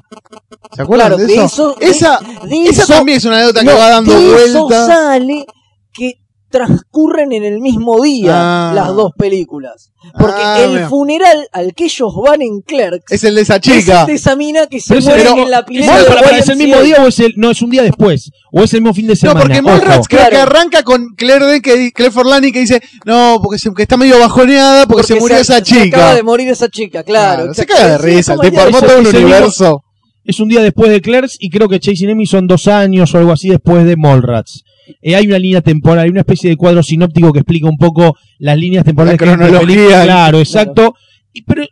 [0.74, 1.74] ¿Se acuerdan Claro, de de eso?
[1.78, 2.18] de- esa,
[2.48, 4.86] de esa eso- también es una anécdota No, que va dando de eso vueltas.
[4.86, 5.44] sale
[5.92, 6.12] que
[6.58, 8.32] transcurren en el mismo día
[8.70, 8.72] Ah.
[8.74, 9.90] las dos películas.
[10.18, 10.88] Porque Ah, el mira.
[10.88, 14.04] funeral al que ellos van en Clerks Es el de esa es chica.
[14.06, 16.48] de esa mina que se muere pero- en la ¿Es, pileta de para- para- ¿es
[16.48, 18.30] el mismo día o es el, no, es un día después?
[18.52, 19.40] ¿O es el mismo fin de No, semana?
[19.40, 19.68] porque Ojo.
[19.68, 20.30] Mallrats creo Claro.
[20.36, 23.96] que arranca con Claire, Den, que, Claire Forlani que dice, no, porque, se- que está
[23.96, 25.96] medio bajoneada porque, se murió esa se chica.
[25.96, 27.42] acaba de morir esa chica, claro.
[27.42, 28.50] Claro, se caga de risa, armó de-
[28.86, 29.80] todo un es mismo- universo.
[30.26, 33.14] Es un día después de Clerks y creo que Chase y Emmy son dos años
[33.14, 34.62] o algo así después de Mallrats.
[35.00, 38.16] Eh, hay una línea temporal, hay una especie de cuadro sinóptico que explica un poco
[38.38, 39.20] las líneas temporales.
[39.20, 39.66] La que cronología.
[39.66, 40.04] películas.
[40.04, 40.94] Claro, exacto.
[41.32, 41.64] Y, pero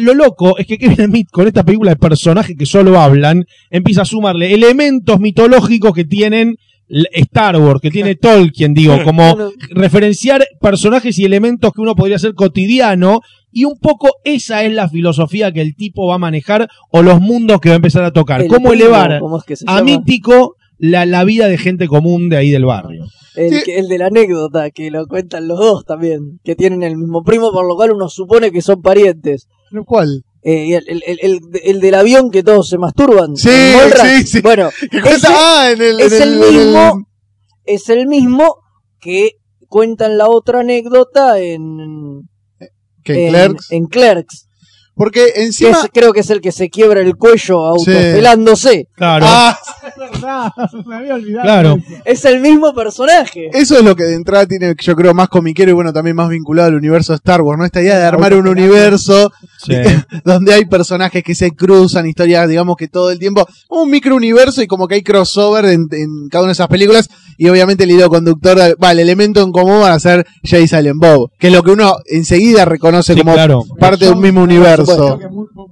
[0.00, 4.02] lo loco es que Kevin Smith con esta película de personajes que solo hablan empieza
[4.02, 6.56] a sumarle elementos mitológicos que tienen
[7.12, 12.16] Star Wars, que tiene Tolkien, digo, como Bueno, referenciar personajes y elementos que uno podría
[12.16, 13.20] hacer cotidiano
[13.52, 17.20] y un poco esa es la filosofía que el tipo va a manejar o los
[17.20, 18.42] mundos que va a empezar a tocar.
[18.42, 19.84] el ¿Cómo elevar ¿cómo es que se a llama?
[19.84, 23.04] mítico la, la vida de gente común de ahí del barrio?
[23.36, 23.62] El, Sí.
[23.64, 27.22] que- el de la anécdota, que lo cuentan los dos también, que tienen el mismo
[27.22, 29.46] primo, por lo cual uno supone que son parientes.
[29.70, 30.22] ¿Pero ¿Cuál?
[30.42, 33.36] Eh, y el, el- el- el- el del avión que todos se masturban.
[33.36, 33.50] Sí,
[34.02, 34.40] sí, sí.
[34.40, 37.06] Bueno, Que cuenta- ese ah, en el, es en el en mismo
[37.66, 38.56] es el mismo
[39.00, 39.32] que
[39.68, 42.22] cuentan la otra anécdota en,
[43.04, 43.72] que en en, Clerks.
[43.72, 44.46] en Clerks.
[44.94, 45.70] Porque Que encima.
[45.70, 48.88] es- creo que es el que se quiebra el cuello autopelándose.
[48.96, 49.24] Claro.
[49.28, 49.58] Ah,
[49.96, 50.52] Es verdad,
[50.86, 51.42] me había olvidado.
[51.44, 51.76] Claro.
[52.04, 53.48] Es el mismo personaje.
[53.52, 56.28] eso es lo que de entrada tiene, yo creo, más comiquero y bueno, también más
[56.28, 57.64] vinculado al universo de Star Wars, ¿no?
[57.64, 59.74] Esta idea de armar un universo Sí.
[60.24, 64.66] donde hay personajes que se cruzan, historias, digamos que todo el tiempo, un microuniverso y
[64.66, 68.08] como que hay crossover en, en cada una de esas películas y obviamente el hilo
[68.08, 71.62] conductor, va, el elemento en común van a ser Jay Silent Bob, que es lo
[71.62, 73.64] que uno enseguida reconoce Sí, como claro.
[73.78, 75.18] parte de un mismo universo.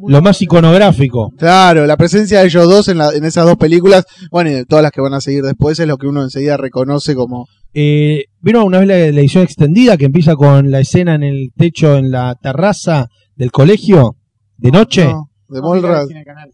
[0.06, 1.32] Lo más iconográfico.
[1.38, 4.64] Claro, la presencia de ellos dos en, la- en esas dos películas, bueno, y de
[4.64, 7.46] todas las que van a seguir después, es lo que uno enseguida reconoce como...
[7.74, 11.50] Eh, ¿Vieron una vez la, la edición extendida que empieza con la escena en el
[11.56, 14.16] techo, en la terraza del colegio
[14.56, 15.04] de noche?
[15.04, 15.30] ¿no?
[15.48, 16.10] De Mallrats.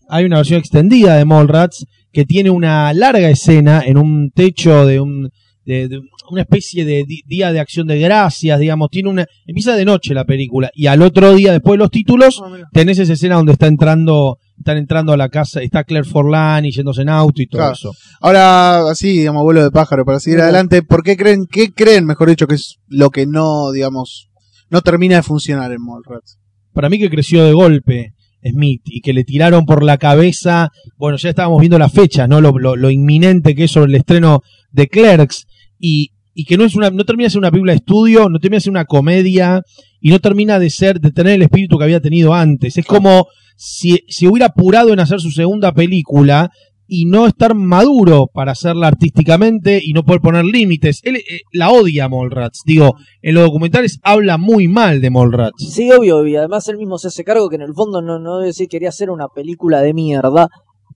[0.08, 5.00] Hay una versión extendida de Mallrats que tiene una larga escena en un techo de
[5.00, 5.30] un
[5.64, 6.00] de, de
[6.30, 10.14] una especie de di- día de acción de gracias, digamos, tiene una empieza de noche
[10.14, 12.40] la película y al otro día después de los títulos
[12.72, 16.70] tenés esa escena donde está entrando están entrando a la casa, está Claire Forlán y
[16.72, 17.74] yéndose en auto y todo Claro.
[17.74, 17.90] eso.
[18.20, 22.28] Ahora, así, digamos, vuelo de pájaro, para seguir adelante, ¿por qué creen, qué creen, mejor
[22.28, 24.28] dicho, que es lo que no, digamos,
[24.70, 26.38] no termina de funcionar en Mallrats?
[26.72, 31.16] Para mí que creció de golpe Smith y que le tiraron por la cabeza, bueno,
[31.16, 32.40] ya estábamos viendo la fecha, ¿no?
[32.40, 35.46] Lo, lo- lo inminente que es sobre el estreno de Clerks
[35.78, 38.38] y, y que no es una, no termina de ser una película de estudio, no
[38.38, 39.62] termina de ser una comedia
[40.00, 42.76] y no termina de ser, de tener el espíritu que había tenido antes.
[42.76, 43.26] Es como
[43.56, 46.50] si se hubiera apurado en hacer su segunda película
[46.86, 51.00] y no estar maduro para hacerla artísticamente y no poder poner límites.
[51.04, 52.50] Él eh, la odia a.
[52.66, 55.72] Digo, en los documentales habla muy mal de Mallrats.
[55.72, 58.38] Sí, obvio, y además él mismo se hace cargo que en el fondo no, no
[58.38, 60.48] decir quería hacer una película de mierda,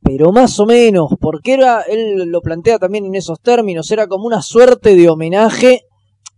[0.02, 4.26] pero más o menos, porque era, él lo plantea también en esos términos, era como
[4.26, 5.82] una suerte de homenaje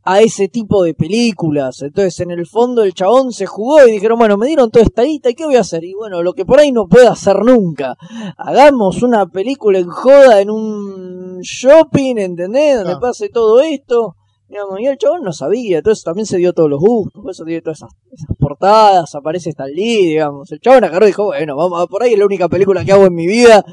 [0.02, 1.82] a ese tipo de películas.
[1.82, 5.02] Entonces, en el fondo, el chabón se jugó y dijeron, bueno, me dieron toda esta
[5.02, 5.84] guita, ¿y qué voy a hacer?
[5.84, 7.96] Y bueno, lo que por ahí no puedo hacer nunca.
[8.38, 12.76] Hagamos una película en joda en un shopping, ¿entendés?
[12.76, 13.00] Donde Claro.
[13.00, 14.14] pase todo esto.
[14.48, 17.44] Digamos, y el chabón no sabía, entonces también se dio todos los gustos, por eso
[17.44, 20.50] dio todas esas, esas portadas, aparece Stan Lee, digamos.
[20.50, 23.06] El chabón agarró y dijo, bueno, vamos, por ahí es la única película que hago
[23.06, 23.64] en mi vida,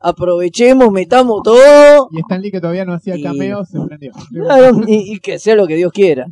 [0.00, 4.12] aprovechemos, metamos todo, Y Stan Lee, que todavía no hacía Y- cameo, se prendió.
[4.32, 6.26] claro, y, y que sea lo que Dios quiera.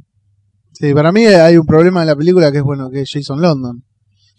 [0.72, 3.40] Sí, para mí hay un problema en la película que es, bueno, que es Jason
[3.40, 3.82] London.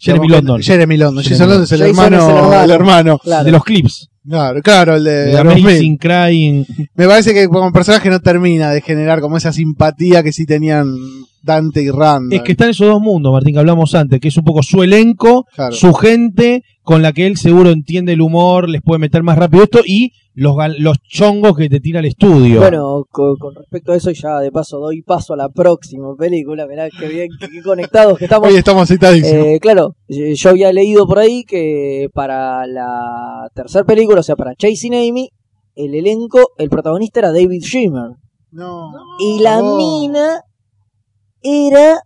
[0.00, 0.62] Jeremy London.
[0.62, 1.24] Jeremy London.
[1.24, 2.62] Jeremy Jason London es el Jason hermano, es el hermano.
[2.64, 3.18] el hermano.
[3.18, 3.44] Claro.
[3.44, 4.08] De los clips.
[4.28, 5.38] Claro, claro, el de, De.
[5.38, 6.64] Amazing Crying.
[6.94, 10.86] Me parece que como personaje no termina de generar como esa simpatía que sí tenían
[11.42, 12.32] Dante y Randall.
[12.32, 14.82] Es que están esos dos mundos, Martín, que hablamos antes, que es un poco su
[14.82, 15.72] elenco, Claro.
[15.74, 19.64] su gente, con la que él seguro entiende el humor, les puede meter más rápido
[19.64, 22.60] esto, y los, gal- los chongos que te tira el estudio.
[22.60, 26.66] Bueno, co- con, respecto a eso, ya de paso doy paso a la próxima película,
[26.68, 28.48] mirá qué bien, qué, qué conectados que estamos.
[28.48, 29.46] Hoy estamos citadísimos.
[29.46, 34.54] Eh, claro, yo había leído por ahí que para la tercera película, o sea, para
[34.54, 35.28] Chasing Amy,
[35.74, 38.10] el elenco, el protagonista era David Schwimmer.
[38.52, 38.90] no.
[39.20, 40.40] Y la mina
[41.42, 42.02] era.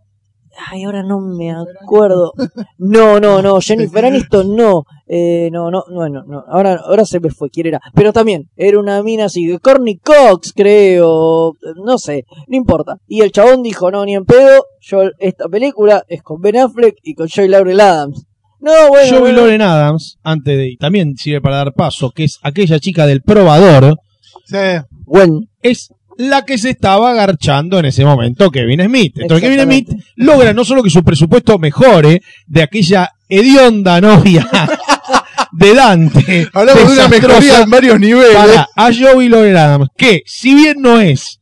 [0.69, 2.33] Ay, ahora no me acuerdo.
[2.77, 4.83] No, no, no, Jennifer Aniston no.
[5.07, 7.81] Eh, no, no, bueno, no, ahora, ahora se me fue quién era.
[7.95, 11.53] Pero también, era una mina así, de Corny Cox, creo,
[11.83, 12.97] no sé, no importa.
[13.07, 16.97] Y el chabón dijo, no, ni en pedo, yo, esta película es con Ben Affleck
[17.01, 18.27] y con Joy Laurel Adams.
[18.63, 19.09] No, bueno.
[19.09, 19.41] Joey bueno.
[19.41, 23.21] Lauren Adams, antes de, y también sirve para dar paso, que es aquella chica del
[23.21, 23.97] probador,
[24.45, 24.57] Sí.
[25.05, 29.17] Bueno, es la que se estaba agarchando en ese momento Kevin Smith.
[29.19, 34.47] Entonces Kevin Smith logra no solo que su presupuesto mejore de aquella hedionda novia
[35.51, 36.47] de Dante.
[36.53, 38.35] Hablamos de una mejoría en varios niveles.
[38.35, 41.39] para a Joey Lauren Adams, que si bien no es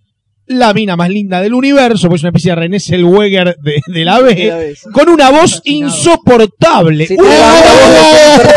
[0.52, 4.06] la mina más linda del universo, pues es una especie de René Zellweger de, de
[4.06, 4.82] la de la B, vez.
[4.94, 7.08] con una voz insoportable.
[7.08, 7.24] Sí, ¡Uh!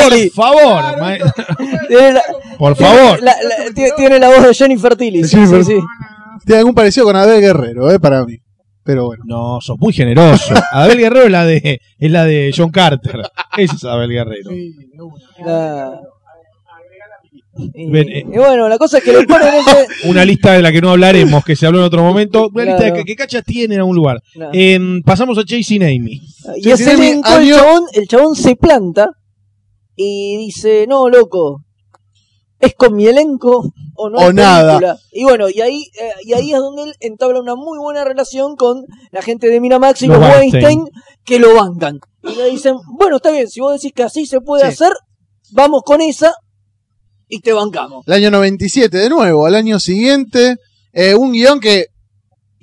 [0.02, 1.16] por favor, ma-
[1.88, 2.22] Tiene la,
[2.58, 3.22] por favor.
[3.22, 5.22] la- la- tiene- la voz de Jennifer Tilly.
[5.22, 5.80] De sí, Jennifer- sí, sí.
[6.46, 8.36] Tiene algún parecido con Abel Guerrero, eh, para mí.
[8.82, 9.22] Pero bueno.
[9.26, 10.52] No, sos muy generoso.
[10.72, 13.22] Abel Guerrero es la de, es la de John Carter.
[13.56, 14.50] Ese es Abel Guerrero.
[14.50, 14.74] Sí,
[17.74, 18.20] y, Ven, eh.
[18.26, 19.86] y bueno, la cosa es que le ponen ese.
[20.08, 22.48] Una lista de la que no hablaremos, que se habló en otro momento.
[22.52, 24.20] Una lista que, que cachas tiene en algún lugar.
[24.32, 24.50] Claro.
[24.54, 26.20] Em, pasamos a Chasing Amy.
[26.56, 29.10] Y ese el chabón, el chabón se planta
[29.96, 31.62] y dice, no, loco,
[32.58, 34.78] es con mi elenco o no O es nada.
[34.78, 34.98] película".
[35.12, 38.56] Y bueno, y ahí, eh, y ahí es donde él entabla una muy buena relación
[38.56, 40.64] con la gente de Miramax y Los los Weinstein.
[40.64, 40.84] Weinstein
[41.24, 42.00] que lo bancan.
[42.22, 44.68] Y le dicen, bueno, está bien, si vos decís que así se puede Sí.
[44.68, 44.92] hacer,
[45.52, 46.32] vamos con esa
[47.28, 48.06] y te bancamos.
[48.06, 50.56] El año 97 de nuevo, al año siguiente,
[50.92, 51.88] eh, un guion que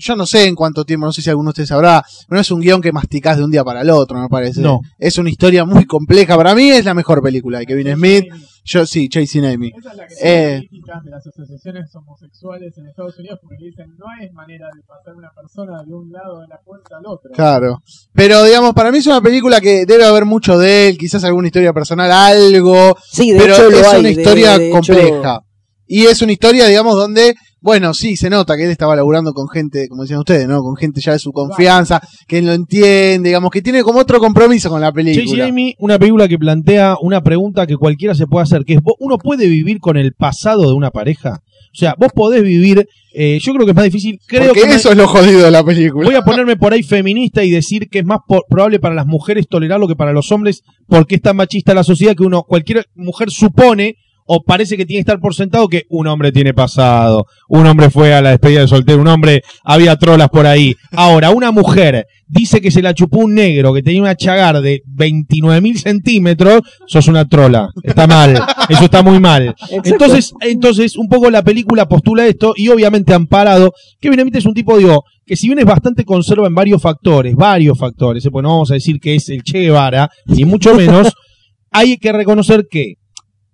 [0.02, 2.42] yo no sé en cuánto tiempo, no sé si alguno de ustedes sabrá, pero no
[2.42, 4.62] es un guion que masticás de un día para el otro, me parece.
[4.62, 4.82] No.
[4.98, 8.26] Es una historia muy compleja, para mí es la mejor película de Kevin Smith.
[8.64, 9.72] Yo sí, Chasing Amy.
[9.76, 10.62] Esa es la que Eh.
[11.04, 15.32] de las asociaciones homosexuales en Estados Unidos porque dicen no hay manera de pasar una
[15.32, 17.32] persona de un lado de la puerta al otro.
[17.34, 17.82] Claro.
[18.14, 21.48] Pero digamos, para mí es una película que debe haber mucho de él, quizás alguna
[21.48, 24.74] historia personal, algo, Sí, de pero hecho lo es hay, una de- historia de hecho-
[24.76, 25.40] compleja.
[25.88, 29.48] Y es una historia, digamos, donde, bueno, sí, se nota que él estaba laburando con
[29.48, 30.62] gente, como decían ustedes, ¿no?
[30.62, 34.70] Con gente ya de su confianza, que lo entiende, digamos, que tiene como otro compromiso
[34.70, 35.24] con la película.
[35.48, 38.96] Amy, una película que plantea una pregunta que cualquiera se puede hacer, que es, ¿vos-
[39.00, 41.40] ¿uno puede vivir con el pasado de una pareja?
[41.74, 44.68] O sea, vos podés vivir, eh, yo creo que es más difícil, creo Porque que
[44.68, 46.04] me- eso es lo jodido de la película.
[46.06, 49.48] Voy a ponerme por ahí feminista y decir que es más probable para las mujeres
[49.48, 53.30] tolerarlo que para los hombres, porque es tan machista la sociedad que uno, cualquier mujer
[53.32, 53.96] supone
[54.34, 57.90] o parece que tiene que estar por sentado que un hombre tiene pasado, un hombre
[57.90, 60.74] fue a la despedida de soltero, un hombre había trolas por ahí.
[60.94, 64.84] Ahora, una mujer dice que se la chupó un negro que tenía una chagar de
[64.86, 67.72] 29 mil centímetros, sos una trola.
[67.84, 68.42] Está mal.
[68.70, 69.48] Eso está muy mal.
[69.48, 69.82] Exacto.
[69.84, 73.74] Entonces, entonces, un poco la película postula esto y obviamente amparado.
[74.00, 77.36] Kevin Smith es un tipo, digo, que si bien es bastante conserva en varios factores,
[77.36, 81.12] varios factores, pues no vamos a decir que es el Che Guevara, ni mucho menos,
[81.70, 83.01] hay que reconocer que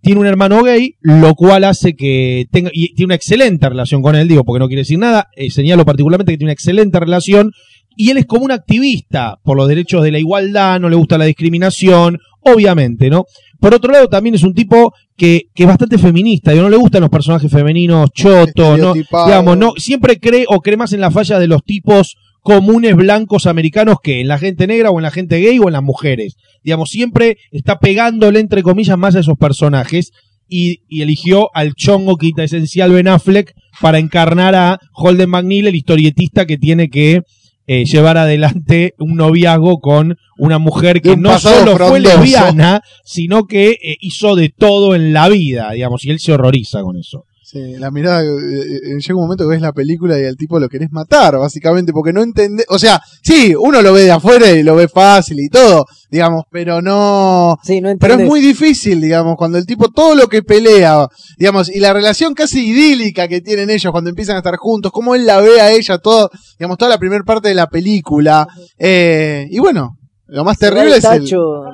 [0.08, 4.16] tiene un hermano gay, lo cual hace que tenga, y tiene una excelente relación con
[4.16, 7.52] él, digo, porque no quiere decir nada, eh, señalo particularmente que tiene una excelente relación,
[7.94, 11.18] y él es como un activista por los derechos de la igualdad, no le gusta
[11.18, 13.26] la discriminación, obviamente, ¿no?
[13.60, 16.78] Por otro lado, también es un tipo que, que es bastante feminista, y no le
[16.78, 18.94] gustan los personajes femeninos chotos, ¿no?
[18.94, 22.16] Digamos, no, siempre cree o cree más en la falla de los tipos
[22.48, 25.74] comunes blancos americanos que en la gente negra o en la gente gay o en
[25.74, 26.38] las mujeres.
[26.64, 30.14] Digamos, siempre está pegándole, entre comillas, más a esos personajes
[30.48, 35.76] y, y eligió al chongo quita esencial Ben Affleck para encarnar a Holden McNeil, el
[35.76, 37.24] historietista que tiene que
[37.66, 43.72] eh, llevar adelante un noviazgo con una mujer que no solo fue lesbiana, sino que
[43.72, 47.26] eh, hizo de todo en la vida, digamos, y él se horroriza con eso.
[47.50, 50.60] Sí, la mirada, eh, eh, llega un momento que ves la película y al tipo
[50.60, 54.52] lo querés matar, básicamente, porque no entendés, o sea, sí, uno lo ve de afuera
[54.52, 59.00] y lo ve fácil y todo, digamos, pero no, Sí, no pero es muy difícil,
[59.00, 63.40] digamos, cuando el tipo todo lo que pelea, digamos, y la relación casi idílica que
[63.40, 66.30] tienen ellos cuando empiezan a estar juntos, cómo él la ve a ella, todo,
[66.60, 68.46] digamos, toda la primera parte de la película,
[68.78, 69.97] eh, y bueno,
[70.28, 71.24] lo más terrible es el,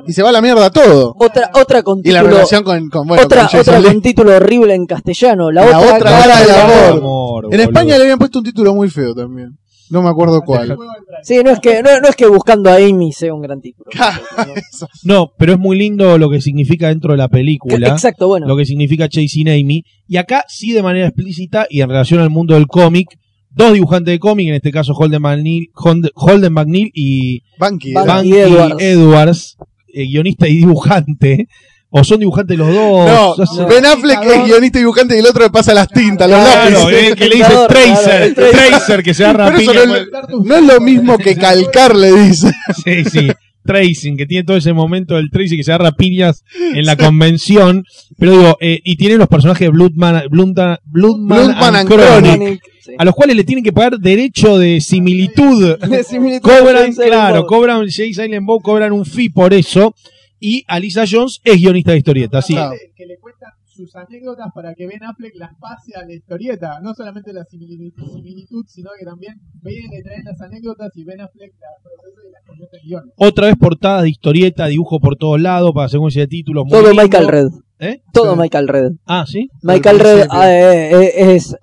[0.05, 1.15] y se va a la mierda todo.
[1.17, 4.35] Otra, otra con Y la título, relación con, con bueno, otra, con otra con título
[4.35, 5.51] horrible en castellano.
[5.51, 6.95] La, La otra, otra cara del amor.
[6.95, 7.63] En boludo.
[7.63, 9.57] España le habían puesto un título muy feo también.
[9.89, 10.75] No me acuerdo cuál.
[11.23, 13.89] Sí, no es que, no, no es que buscando a Amy sea un gran título.
[15.03, 17.89] No, pero es muy lindo lo que significa dentro de la película.
[17.89, 18.47] Exacto, bueno.
[18.47, 19.83] lo que significa Chasing Amy.
[20.07, 23.07] Y acá sí de manera explícita y en relación al mundo del cómic,
[23.55, 27.93] dos dibujantes de cómic, en este caso Holden McNeil, Holden Holden McNeil y Banky.
[27.93, 28.33] Banky.
[28.33, 28.75] Edwards.
[28.81, 29.57] Edwards,
[29.93, 31.47] eh, guionista y dibujante,
[31.95, 33.37] O son dibujantes los dos.
[33.37, 33.67] No, no.
[33.67, 36.69] Ben Affleck es guionista y dibujante y el otro le pasa las tintas, los Claro,
[36.89, 37.03] lápices.
[37.09, 39.03] el que le dice Claro, Tracer, Tracer.
[39.03, 39.85] Que se agarra Pero piña.
[39.85, 40.07] no, es-
[40.43, 42.51] no es lo mismo que calcar, le dice.
[42.83, 43.29] Sí, sí.
[43.63, 46.43] Tracing, que tiene todo ese momento del Tracing que se agarra piñas
[46.73, 47.85] en la convención.
[48.17, 52.35] Pero digo, eh, y tiene los personajes de Bloodman, Bloodman, Bloodman, Bloodman and and Chronic,
[52.35, 52.61] Chronic.
[52.81, 52.91] Sí.
[52.97, 55.77] a los cuales le tienen que pagar derecho de similitud.
[55.89, 59.95] De similitud cobran, claro, cobran Jay Silent Bob, cobran un fee por eso.
[60.39, 62.53] Y Alisa Jones es guionista de historieta, sí.
[62.53, 62.75] Claro.
[62.97, 66.79] Que le cuentan sus anécdotas para que Ben Affleck las pase a la historieta.
[66.81, 71.21] No solamente la similitud, similitud, sino que también vienen le traen las anécdotas y Ben
[71.21, 73.13] Affleck las procesa y las convierte en guiones.
[73.17, 76.65] Otra vez portada de historieta, dibujo por todos lados, para secuencia de títulos.
[76.69, 77.01] Todo lindo.
[77.01, 77.47] Michael Red.
[77.79, 78.01] ¿Eh?
[78.13, 78.39] Todo Sí.
[78.39, 78.91] Michael Red.
[79.05, 79.49] Ah, ¿sí?
[79.61, 81.57] Michael Red ah, eh, eh, es, es eh,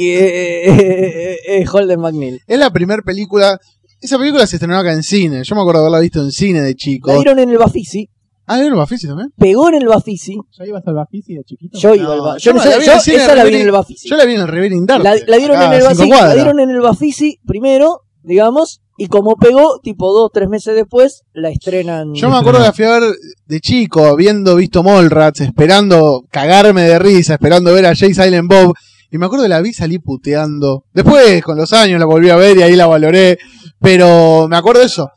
[0.00, 2.40] eh, eh, eh, es Holden McNeil.
[2.46, 3.58] Es la primera película.
[4.00, 5.44] Esa película se estrenó acá en cine.
[5.44, 7.12] Yo me acuerdo de haberla visto en cine de chico.
[7.12, 8.08] La dieron en el Bafisi,
[8.46, 9.32] Ah, ¿vieron Bafisi también?
[9.38, 10.36] pegó en el Bafisi.
[10.58, 11.78] ¿Ya ibas al Bafisi de chiquito?
[11.78, 13.16] Yo iba No, al Ba- yo Yo, no la sé, vi yo en el cine
[13.18, 14.08] esa la vi en el Bafisi.
[14.08, 15.04] Yo la vi en el Revering Dark.
[15.04, 16.34] La, la dieron acá en el Bafisi, la cuadras.
[16.34, 21.50] dieron en el Bafisi primero, digamos, y como pegó, tipo dos, tres meses después, la
[21.50, 22.14] estrenan.
[22.14, 23.14] Yo me acuerdo que la fui a ver
[23.46, 28.74] de chico, habiendo visto Mallrats, esperando cagarme de risa, esperando ver a Jay Silent Bob.
[29.10, 30.84] Y me acuerdo que la vi salí puteando.
[30.92, 33.38] Después, con los años, la volví a ver y ahí la valoré.
[33.80, 35.10] Pero me acuerdo de eso.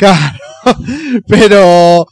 [0.00, 0.38] Claro.
[1.28, 2.06] pero,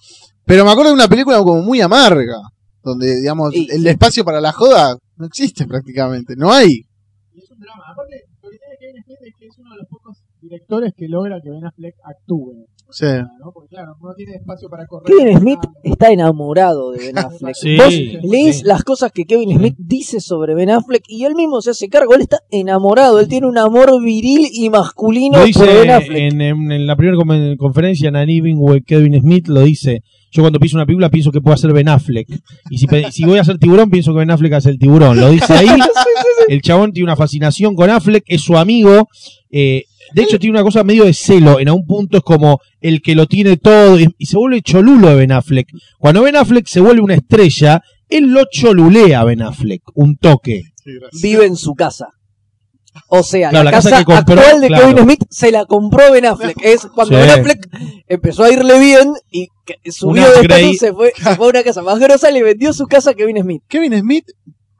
[0.44, 2.36] pero me acuerdo de una película como muy amarga.
[2.82, 6.34] Donde, digamos, Y- el espacio para la joda no existe prácticamente.
[6.36, 6.84] No hay.
[7.32, 7.82] Y es un drama.
[7.90, 11.08] Aparte, lo que tiene Kevin Smith es que es uno de los pocos directores que
[11.08, 12.67] logra que Ben Affleck actúe.
[12.88, 13.52] O sea, ¿no?
[13.52, 15.14] Porque claro, no tiene espacio para correr.
[15.14, 17.54] Kevin Smith está enamorado de Ben Affleck.
[17.54, 17.92] Sí, Vos
[18.30, 21.88] lees las cosas que Kevin Smith dice sobre Ben Affleck y él mismo se hace
[21.90, 22.14] cargo.
[22.14, 23.20] Él está enamorado.
[23.20, 26.32] Él tiene un amor viril y masculino Lo por dice Ben Affleck.
[26.32, 27.18] en, en- en la primera
[27.58, 30.02] conferencia en An Evening with Kevin Smith, lo dice.
[30.30, 32.28] Yo cuando pienso una película pienso que puede hacer Ben Affleck.
[32.70, 35.20] Y si, si voy a hacer tiburón, pienso que Ben Affleck hace el tiburón.
[35.20, 35.68] Lo dice ahí.
[36.48, 39.08] El chabón tiene una fascinación con Affleck, es su amigo.
[39.50, 41.60] eh, de hecho, tiene una cosa medio de celo.
[41.60, 43.98] En un punto es como el que lo tiene todo.
[43.98, 45.68] Y, y se vuelve cholulo de Ben Affleck.
[45.98, 49.82] Cuando Ben Affleck se vuelve una estrella, él lo cholulea a Ben Affleck.
[49.94, 50.62] Un toque.
[51.20, 52.08] Vive en su casa.
[53.10, 54.88] O sea, Claro, la, la casa casa, que compró, actual de claro.
[54.88, 56.56] Kevin Smith se la compró Ben Affleck.
[56.62, 57.20] Es cuando Sí.
[57.22, 57.68] Ben Affleck
[58.08, 59.48] empezó a irle bien y
[59.90, 62.86] subió de estatus, se fue, se fue a una casa más grosa, le vendió su
[62.86, 63.62] casa a Kevin Smith.
[63.68, 64.24] Kevin Smith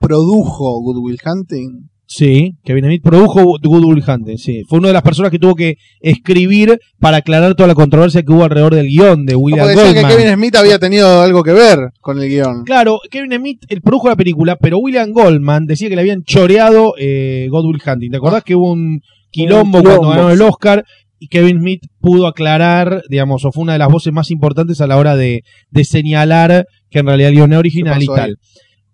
[0.01, 1.91] produjo Good Will Hunting.
[2.11, 4.65] Sí, Kevin Smith produjo Good Will Hunting, sí.
[4.67, 8.33] Fue una de las personas que tuvo que escribir para aclarar toda la controversia que
[8.33, 10.17] hubo alrededor del guion de William Como decían que Goldman.
[10.17, 12.65] Kevin Smith había tenido algo que ver con el guion.
[12.65, 16.95] Claro, Kevin Smith él produjo la película, pero William Goldman decía que le habían choreado
[16.99, 18.11] eh, God Will Hunting.
[18.11, 20.41] ¿Te acordás que hubo un quilombo, Un quilombo, cuando ganó el.
[20.41, 20.87] Oscar?
[21.19, 24.87] Y Kevin Smith pudo aclarar, digamos, o fue una de las voces más importantes a
[24.87, 28.33] la hora de, de señalar que en realidad el guion era original y pasó ahí?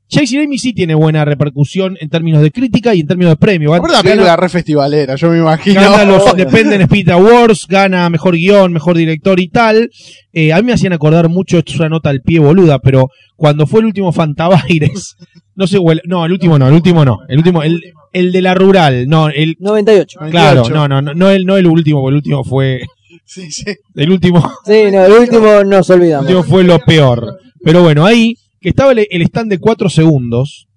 [0.09, 3.73] Chasing Amy sí tiene buena repercusión en términos de crítica y en términos de premio.
[3.73, 5.81] Gana- película re festivalera, yo me imagino.
[5.81, 6.27] Gana los.
[6.31, 9.91] Independent Spirit Awards, gana mejor guion, mejor director y tal.
[10.33, 13.09] Eh, a mí me hacían acordar mucho, esto es una nota al pie boluda, pero
[13.37, 15.17] cuando fue el último Fantabaires,
[15.55, 17.81] no sé, el- no, el último no, el último no, el último, el,
[18.13, 20.19] el de la rural, no, el, 98.
[20.31, 20.75] claro, 28.
[20.75, 22.83] no, no, no, no el, no el último, porque el último fue,
[23.25, 23.65] Sí, sí.
[23.95, 26.27] el último, Sí, no, el último nos el olvidamos.
[26.27, 27.39] último fue lo peor.
[27.65, 28.35] Pero bueno, ahí,
[28.65, 30.69] que estaba el, el stand de cuatro segundos,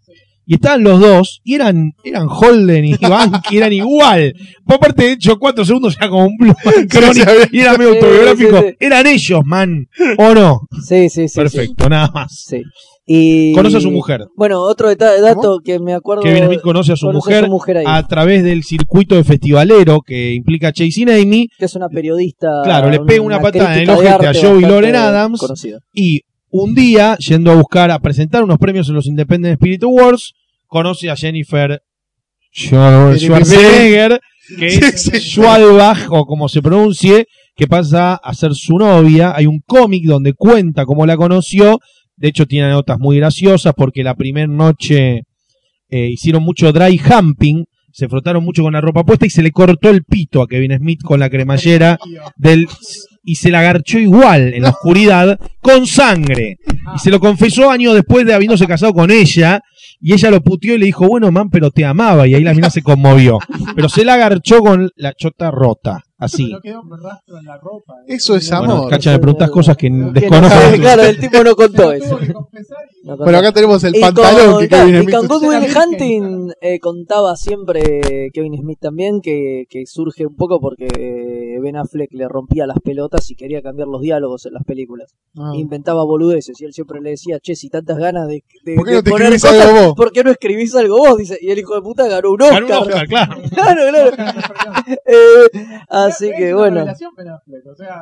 [0.46, 4.34] y estaban los dos, y eran, eran Holden y Banky, eran igual.
[4.66, 6.54] Por parte de hecho, cuatro segundos era como un Blue
[7.54, 8.60] y era medio autobiográfico.
[8.60, 8.76] sí, sí.
[8.78, 9.86] Eran ellos, man.
[10.18, 10.68] ¿O no?
[10.86, 11.40] Sí, sí, sí.
[11.40, 12.44] Perfecto, nada más.
[12.46, 12.62] Sí.
[13.06, 13.54] Y...
[13.54, 14.26] Conoce a su mujer.
[14.36, 16.24] Bueno, otro dato que me acuerdo.
[16.24, 19.24] Kevin Smith conoce a su conoce mujer a su mujer a través del circuito de
[19.24, 21.48] festivalero que implica Chasing Amy.
[21.58, 22.50] que es una periodista.
[22.66, 25.40] Claro, le pega una patada en el ojete a arte Joey Lauren Adams.
[25.40, 25.80] conocida.
[25.94, 30.34] Y un día, yendo a buscar, a presentar unos premios en los Independent Spirit Awards,
[30.66, 31.82] conoce a Jennifer
[32.56, 34.20] Schwar- Schwarzenegger,
[34.58, 35.12] que es.
[35.14, 37.26] Schwalbach, o como se pronuncie,
[37.56, 39.34] que pasa a ser su novia.
[39.36, 41.80] Hay un cómic donde cuenta cómo la conoció.
[42.16, 45.24] De hecho, tiene notas muy graciosas porque la primera noche
[45.89, 49.52] eh, hicieron mucho dry humping, se frotaron mucho con la ropa puesta y se le
[49.52, 51.98] cortó el pito a Kevin Smith con la cremallera
[52.36, 52.68] del
[53.28, 56.59] y se la agarchó igual en la oscuridad con sangre.
[56.95, 59.61] Y se lo confesó años después de habiéndose casado con ella.
[59.99, 62.25] Y ella lo puteó y le dijo, bueno, man, pero te amaba.
[62.25, 63.38] Y ahí la mina se conmovió.
[63.75, 66.05] Pero se la agarchó con la chota rota.
[66.20, 66.51] Así.
[66.51, 67.93] No quedó un rastro en la ropa.
[68.07, 68.89] Eso es Bueno, amor.
[68.89, 70.59] Cacha, me preguntas cosas que Que no desconozco.
[70.80, 72.18] claro, el tipo no contó eso.
[72.18, 73.26] que confesar y- No contó.
[73.26, 75.59] Pero acá tenemos el Y pantalón con, que claro, Kevin y Smith con Good Will
[75.59, 75.82] Virgen.
[75.84, 81.76] Hunting eh, contaba siempre Kevin Smith también que, que surge un poco porque que Ben
[81.78, 85.13] Affleck le rompía las pelotas y quería cambiar los diálogos en las películas.
[85.38, 85.51] Ah.
[85.55, 88.91] Inventaba boludeces y él siempre le decía, che, si tantas ganas de, de, ¿Por qué
[88.91, 89.93] de no te poner escribís algo vos?
[89.95, 91.18] ¿por qué no escribís algo vos?
[91.18, 92.65] Dice, y el hijo de puta ganó un Oscar.
[92.65, 93.36] Ganó un Oscar, claro.
[93.53, 94.11] Claro, claro.
[95.05, 95.49] Eh,
[96.08, 96.86] así que una bueno.
[97.16, 98.01] Ben Affleck, o sea,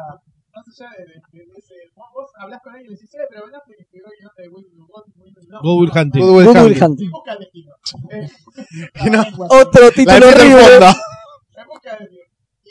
[0.56, 1.74] más allá de, de- de ese.
[1.96, 4.32] Vos, vos hablás con alguien y le decís, eh, pero Ben Affleck escribió el guion
[4.38, 4.66] de Will
[5.64, 6.22] Will- Hunting.
[6.22, 7.12] Good Will Good Will Hunting.
[8.12, 8.28] Eh,
[9.50, 10.88] Otro título horrible.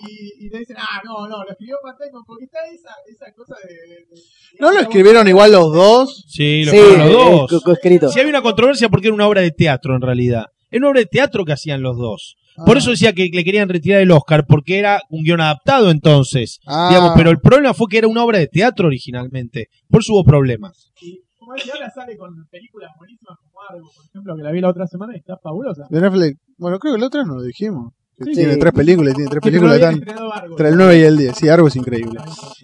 [0.06, 3.32] Y, y te dicen, ah, no, no, lo escribió Matt Damon, porque está esa, esa
[3.32, 3.72] cosa de.
[3.74, 4.22] de- de-
[4.60, 6.24] ¿No lo escribieron igual los dos?
[6.28, 7.50] Sí, lo Sí, fueron los eh, dos.
[7.50, 8.08] co- coescrito.
[8.08, 10.46] Si había una controversia porque era una obra de teatro en realidad.
[10.70, 12.36] Era una obra de teatro que hacían los dos.
[12.64, 12.78] Por Ah.
[12.78, 16.58] eso decía que le querían retirar el Oscar, porque era un guion adaptado entonces.
[16.66, 16.88] Ah.
[16.90, 19.68] Digamos, pero el problema fue que era una obra de teatro originalmente.
[19.88, 20.90] Por eso hubo problemas.
[21.00, 24.50] Y como es, y ahora sale con películas buenísimas como Argo, por ejemplo, que la
[24.52, 25.86] vi la otra semana y está fabulosa.
[25.90, 27.92] Ben Affleck, bueno, creo que el otro no lo dijimos.
[28.16, 28.30] Sí.
[28.32, 28.60] tiene Sí.
[28.60, 29.94] tres películas, tiene tres películas tan,
[30.32, 30.50] Argo.
[30.52, 31.36] entre el 9 y el 10.
[31.36, 32.20] Sí, algo es increíble.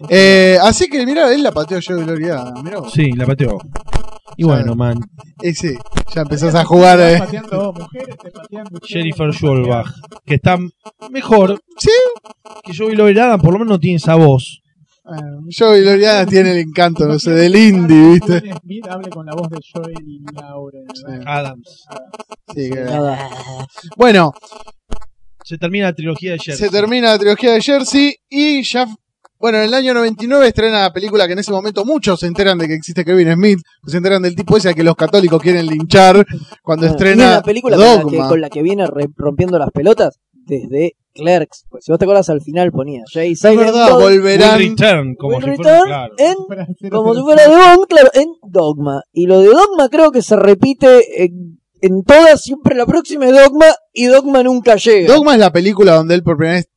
[0.09, 2.41] Eh, así que mira, él la pateó yo de Gloria.
[2.63, 2.93] Mirá vos.
[2.93, 3.57] Sí, la pateó.
[4.37, 4.99] Y bueno, man.
[5.41, 5.75] Eh, sí,
[6.15, 6.99] ya empezás a jugar.
[6.99, 7.19] Eh.
[7.19, 8.31] pateando mujeres, te
[8.87, 9.87] Jennifer Schulbach,
[10.25, 10.57] que está
[11.09, 11.89] mejor Sí.
[12.63, 14.61] que Joey Loverada, por lo menos no tiene esa voz.
[15.03, 18.39] Bueno, yo y Gloriana tiene el encanto, no sé, del indie, ¿viste?
[18.61, 20.85] Smith hable con la voz de Joel y Lauren.
[21.27, 21.85] Adams.
[22.55, 22.85] Sí, que-.
[23.97, 24.31] Bueno,
[25.43, 26.65] Se termina la trilogía de Jersey.
[26.67, 28.85] se termina la trilogía de Jersey y ya,
[29.41, 32.57] bueno, en el año 99 estrena la película que en ese momento muchos se enteran
[32.57, 35.65] de que existe Kevin Smith, se enteran del tipo ese al que los católicos quieren
[35.65, 36.25] linchar
[36.63, 38.29] cuando y estrena una película con la, que, Dogma.
[38.29, 41.65] con la que viene re- rompiendo las pelotas desde Clerks.
[41.69, 44.57] Pues si vos te acuerdas al final ponía Jay Es verdad, volverán.
[44.59, 46.13] Return, como Will si fuera, claro.
[46.17, 49.01] en como si fuera de Bond, claro, en Dogma.
[49.11, 53.33] Y lo de Dogma creo que se repite en, en todas, siempre la próxima es
[53.33, 55.13] Dogma y Dogma nunca llega.
[55.13, 56.69] Dogma es la película donde él por primera vez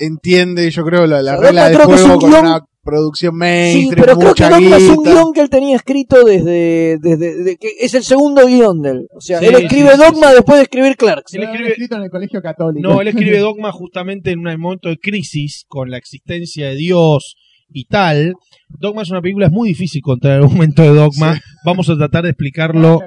[0.00, 2.66] entiende, yo creo, la, la regla del creo que es juego un con guión- una
[2.82, 6.96] producción sí, mainstream, pero creo que Dogma es un guion que él tenía escrito desde,
[6.98, 9.06] desde, de- que es el segundo guion de él.
[9.14, 11.96] O sea, Sí, él escribe sí, sí, Dogma después de escribir lo Él escribe- escrito
[11.96, 12.88] en el colegio católico.
[12.88, 17.36] No, él escribe Dogma justamente en un momento de crisis con la existencia de Dios
[17.68, 18.32] y tal.
[18.68, 21.38] Dogma es una película, es muy difícil contar el argumento de Dogma.
[21.64, 23.00] Vamos a tratar de explicarlo.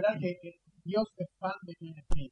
[0.85, 2.31] Dios es fan de Kevin Smith,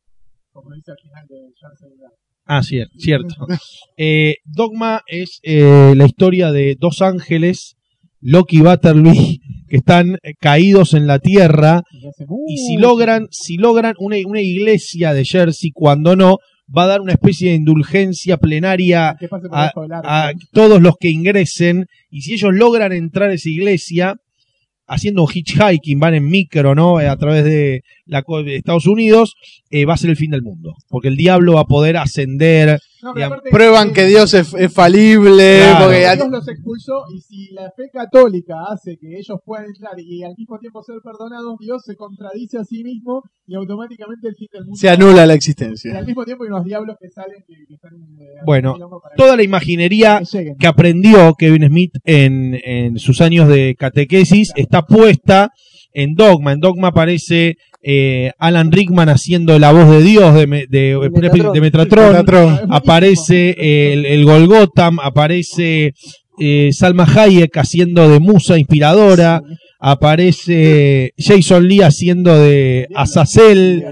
[0.51, 2.11] como dice al final de Girl.
[2.45, 2.93] Ah, cierto.
[2.97, 3.35] cierto.
[4.03, 7.75] Eh, Dogma es eh, la historia de dos ángeles,
[8.19, 11.83] Loki y Butterby, que están eh, caídos en la tierra
[12.47, 16.37] Y si logran, si logran una, una iglesia de Jersey, cuando no,
[16.75, 19.17] va a dar una especie de indulgencia plenaria
[19.51, 24.15] a, todos los que ingresen y si ellos logran entrar a esa iglesia
[24.87, 26.97] haciendo un hitchhiking, van en micro, ¿no?
[26.97, 29.35] A través de, la, de Estados Unidos,
[29.71, 30.73] eh, va a ser el fin del mundo.
[30.89, 32.79] Porque el diablo va a poder ascender.
[33.01, 35.85] No, digamos, Prueban eh, que Dios es, es falible, Claro.
[35.85, 40.21] porque Dios los expulsó y si la fe católica hace que ellos puedan entrar y
[40.23, 44.47] al mismo tiempo ser perdonados, Dios se contradice a sí mismo y automáticamente el fin
[44.53, 45.97] del mundo se anula la Y existencia.
[45.97, 48.75] al mismo tiempo hay unos diablos que salen que, que están eh, Bueno,
[49.17, 50.57] Toda la imaginería que lleguen.
[50.57, 55.49] que aprendió Kevin Smith en, en sus años de catequesis está puesta
[55.93, 56.53] en Dogma.
[56.53, 61.53] En Dogma aparece eh, Alan Rickman haciendo la voz de Dios de, de, Metatron.
[61.53, 62.11] de Metatron.
[62.11, 62.43] Metatron.
[62.43, 62.75] Es buenísimo.
[62.75, 63.55] aparece
[63.93, 65.93] el, el Golgotam, aparece
[66.39, 69.41] eh, Salma Hayek haciendo de musa inspiradora,
[69.79, 73.83] aparece Jason Lee haciendo de Azazel,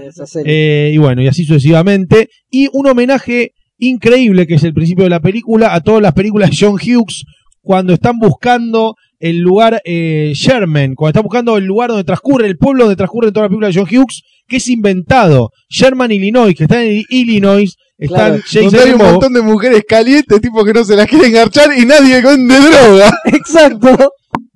[0.44, 2.28] eh, y bueno, y así sucesivamente.
[2.50, 6.50] Y un homenaje increíble, que es el principio de la película, a todas las películas
[6.50, 7.24] de John Hughes,
[7.60, 12.56] cuando están buscando el lugar eh, Sherman, cuando están buscando el lugar donde transcurre, el
[12.56, 15.50] pueblo donde transcurre toda la película de John Hughes, que es inventado.
[15.68, 18.42] Sherman, Illinois, que está en Illinois, están Claro.
[18.44, 21.68] Jason Donde hay un montón de mujeres calientes, tipo que no se las quieren garchar
[21.78, 23.12] y nadie vende droga.
[23.26, 24.12] Exacto.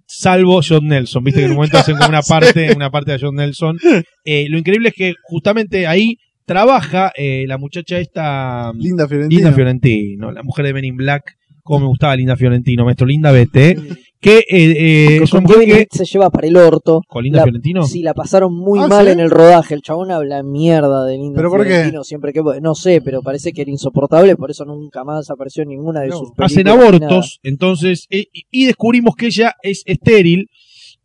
[0.07, 3.19] salvo John Nelson, viste que en un momento hacen como una parte, una parte de
[3.21, 3.79] John Nelson.
[4.25, 9.41] Eh, lo increíble es que justamente ahí trabaja eh, la muchacha esta Linda Fiorentina.
[9.41, 13.31] Linda Fiorentino, la mujer de Men in Black, como me gustaba Linda Fiorentino, maestro Linda
[13.31, 13.77] Vete,
[14.25, 17.03] que eh, eh, con Kevin que Smith se lleva para el orto.
[17.07, 17.83] con Linda La- Fiorentino.
[17.85, 19.12] Sí, la pasaron muy Ah, mal ¿sí?
[19.12, 19.75] en el rodaje.
[19.75, 21.68] El chabón habla mierda de Linda ¿Pero por qué?
[21.68, 25.62] Fiorentino siempre que no sé, pero parece que era insoportable, por eso nunca más apareció
[25.62, 26.16] en ninguna de No.
[26.18, 26.53] sus películas.
[26.53, 30.49] hacen abortos, entonces, eh, y- y descubrimos que ella es estéril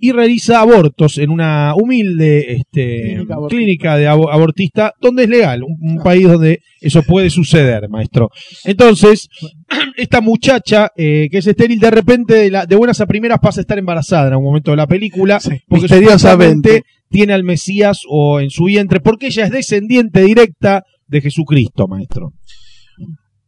[0.01, 3.47] y realiza abortos en una humilde este, Clínica abortista.
[3.57, 8.29] clínica de abo- abortista, donde es legal, un, un país donde eso puede suceder, maestro.
[8.63, 9.27] Entonces,
[9.97, 13.59] esta muchacha eh, que es estéril, de repente, de, la- de buenas a primeras, pasa
[13.59, 16.83] a estar embarazada en algún momento de la película, Sí, porque misteriosamente.
[17.09, 22.31] tiene al Mesías o en su vientre, porque ella es descendiente directa de Jesucristo, maestro.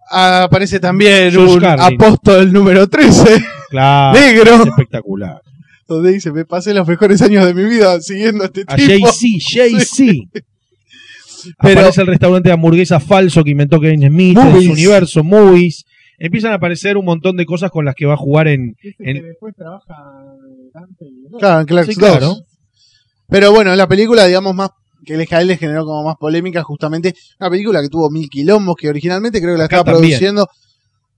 [0.10, 1.96] aparece también George un Carlin.
[2.02, 4.20] apóstol número 13, Claro.
[4.20, 5.42] negro, Espectacular.
[5.96, 8.88] Donde dice, me pasé los mejores años de mi vida siguiendo a este A tipo.
[9.08, 10.14] Jay-Z, Jay-Z.
[11.62, 14.66] Pero- Aparece el restaurante de hamburguesas falso que inventó Kevin Smith, Movies.
[14.66, 15.86] su universo, movies.
[16.20, 18.76] Empiezan a aparecer un montón de cosas con las que va a jugar en.
[19.00, 19.96] En- que después trabaja
[20.74, 22.10] Dante y Claro, en Sí, 2.
[22.10, 22.36] claro.
[23.28, 24.70] Pero bueno, la película, digamos, más
[25.04, 28.90] que el le generó como más polémica, justamente una película que tuvo mil quilombos, que
[28.90, 30.12] originalmente creo que la Acá estaba también.
[30.20, 30.48] produciendo.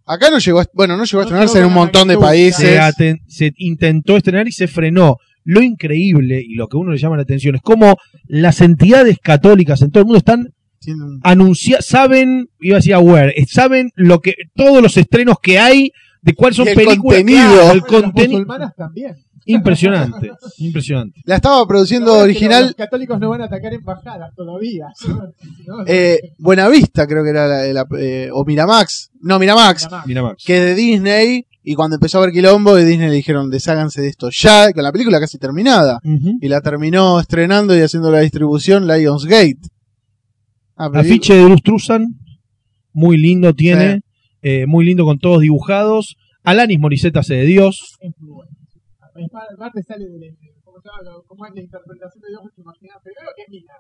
[0.06, 2.80] Acá no llegó, a, bueno, no llegó a No estrenarse en un montón de países.
[3.28, 5.18] se, intentó estrenar y se frenó.
[5.46, 7.98] Lo increíble y lo que a uno le llama la atención es cómo
[8.28, 12.94] las entidades católicas en todo el mundo están Tiene un- anunciadas, saben, iba a decir
[12.94, 16.76] aware, eh, saben lo que todos los estrenos que hay, de cuáles son Y el
[16.76, 17.54] películas, contenido.
[17.54, 18.32] claro, el Las contenido.
[18.40, 19.16] musulmanas también.
[19.46, 21.22] Impresionante, impresionante.
[21.26, 24.88] La estaba produciendo original Los católicos no van a atacar embajadas todavía.
[25.68, 25.84] ¿no?
[25.86, 29.12] eh, Buenavista, creo que era la, la- eh, o Miramax.
[29.22, 30.08] No, Miramax, Nada más.
[30.08, 30.44] Mira Max.
[30.46, 31.46] que es de Disney.
[31.66, 34.84] Y cuando empezó a ver quilombo, de Disney le dijeron, desháganse de esto ya, con
[34.84, 36.00] la película casi terminada.
[36.42, 39.60] Y la terminó estrenando y haciendo la distribución Lionsgate.
[40.76, 42.06] Ah, Afiche de Bruce Truzan,
[42.92, 44.02] muy lindo tiene,
[44.42, 46.18] eh, muy lindo con todos dibujados.
[46.44, 47.96] Alanis Morissette hace de Dios.
[48.02, 48.52] Es muy bueno.
[49.14, 51.22] Aparte sale de, ¿cómo, se llama?
[51.28, 52.98] ¿Cómo es la interpretación de Dios que te imaginas?
[53.04, 53.74] Primero que es mina.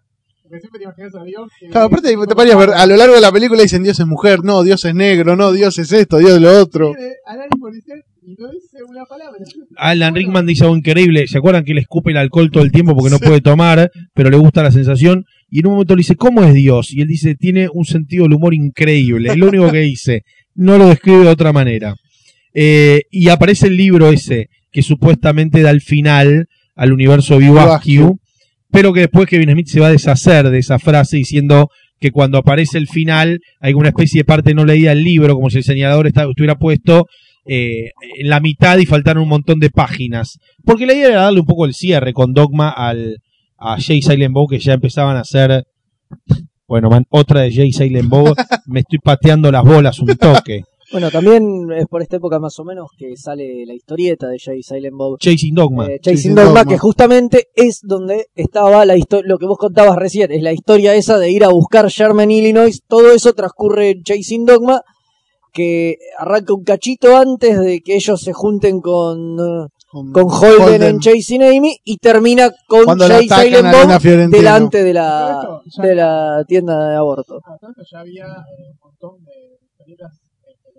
[0.43, 1.49] Porque siempre te imaginas a Dios.
[1.59, 4.05] que- Claro, aparte te parías ver, a lo largo de la película dicen Dios es
[4.05, 6.93] mujer, no, Dios es negro, no, Dios es esto, Dios es lo otro.
[7.25, 9.37] Alanis Morissette y no dice una palabra.
[9.77, 11.27] Alan Rickman dice algo increíble.
[11.27, 14.29] ¿Se acuerdan que le escupe el alcohol todo el tiempo porque no puede tomar, pero
[14.29, 15.25] le gusta la sensación?
[15.49, 16.91] Y en un momento le dice, ¿cómo es Dios?
[16.93, 19.29] Y él dice, tiene un sentido del humor increíble.
[19.29, 20.23] Es lo único que dice.
[20.55, 21.95] No lo describe de otra manera.
[22.53, 28.19] Eh, y aparece el libro ese, que supuestamente da el final al universo Vivascu,
[28.71, 31.69] pero que después Kevin Smith se va a deshacer de esa frase diciendo
[31.99, 35.49] que cuando aparece el final hay una especie de parte no leída del libro, como
[35.49, 37.05] si el señalador está- estuviera puesto
[37.45, 40.39] eh, en la mitad y faltaron un montón de páginas.
[40.65, 43.17] Porque la idea era darle un poco el cierre con Dogma al,
[43.57, 45.63] a Jay Silent Bob, que ya empezaban a hacer.
[46.67, 48.35] Bueno, man, otra de Jay Silent Bob.
[48.67, 50.63] me estoy pateando las bolas un toque.
[50.93, 54.61] Bueno, también es por esta época más o menos que sale la historieta de Jay
[54.63, 55.17] Silent Bob.
[55.19, 55.87] Chasing Dogma.
[55.87, 56.65] Eh, Chasing Chasing Dogma, Dogma.
[56.71, 60.93] que justamente es donde estaba la historia, lo que vos contabas recién, es la historia
[60.93, 64.81] esa de ir a buscar Sherman, Illinois, todo eso transcurre en Chasing Dogma,
[65.51, 69.35] que arranca un cachito antes de que ellos se junten con,
[70.11, 73.99] con Holden, en Chasing Amy y termina con Cuando Jay Silent Bob
[74.31, 77.39] delante de la, Todo esto ya- de la tienda de aborto.
[77.91, 79.31] Ya había eh, un montón de
[79.63, 80.71] historietas eh, que llevan tres, que es la editorial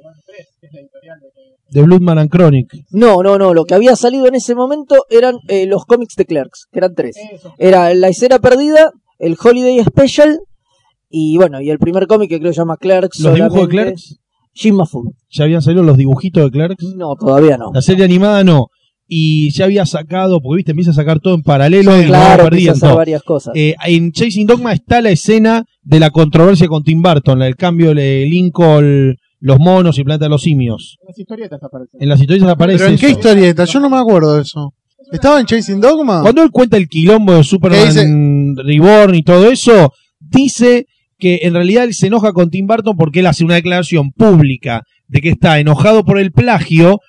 [1.70, 2.68] de Bloodman and Chronic.
[2.90, 6.24] No, no, no, lo que había salido en ese momento eran eh, los cómics de
[6.24, 7.16] Clerks, que eran tres.
[7.58, 10.38] Era La Escena Perdida, el Holiday Special
[11.10, 13.20] y bueno, y el primer cómic que creo que se llama Clerks.
[13.20, 14.18] Los dibujos de Clerks.
[14.52, 15.12] Jim Mahfood.
[15.30, 16.84] Ya habían salido los dibujitos de Clerks.
[16.96, 17.70] No, todavía no.
[17.72, 18.68] La serie animada no.
[19.06, 22.36] Y ya había sacado, porque viste, empieza a sacar todo en paralelo y lo va
[22.36, 23.54] Claro, hacer varias cosas.
[23.54, 27.56] Eh, en Chasing Dogma está la escena de la controversia con Tim Burton, la del
[27.56, 29.16] cambio de Lincoln,
[29.46, 30.96] los monos y Planeta de los Simios.
[31.02, 32.00] En las historietas aparecen.
[32.02, 33.64] En las historias aparece ¿Pero en qué historieta?
[33.66, 34.72] Yo no me acuerdo de eso.
[35.12, 36.22] ¿Estaba en Chasing Dogma?
[36.22, 40.86] Cuando él cuenta el quilombo de ¿Qué Superman Reborn y todo eso, dice
[41.18, 44.82] que en realidad él se enoja con Tim Burton porque él hace una declaración pública
[45.08, 47.00] de que está enojado por el plagio.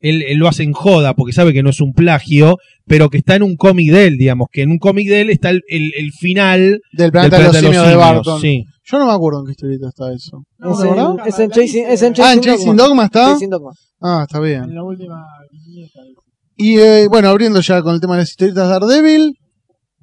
[0.00, 2.56] Él, él lo hace en joda porque sabe que no es un plagio,
[2.86, 5.30] pero que está en un cómic de él, digamos, que en un cómic de él
[5.30, 8.40] está el, el- el final Del del planeta de los simios de Simios, Barton.
[8.40, 8.64] sí.
[8.90, 10.42] Yo no me acuerdo en qué historieta está eso.
[10.58, 12.82] No, es, no, en, es en Chasing, dice- es en Ah, en Chasing Chasing Dogma.
[12.88, 13.24] Dogma está.
[13.32, 13.72] Chasing Dogma.
[14.00, 14.64] Ah, está bien.
[14.64, 16.00] En la última viñeta.
[16.56, 19.34] Y eh, bueno, abriendo ya con el tema de las historietas de Daredevil.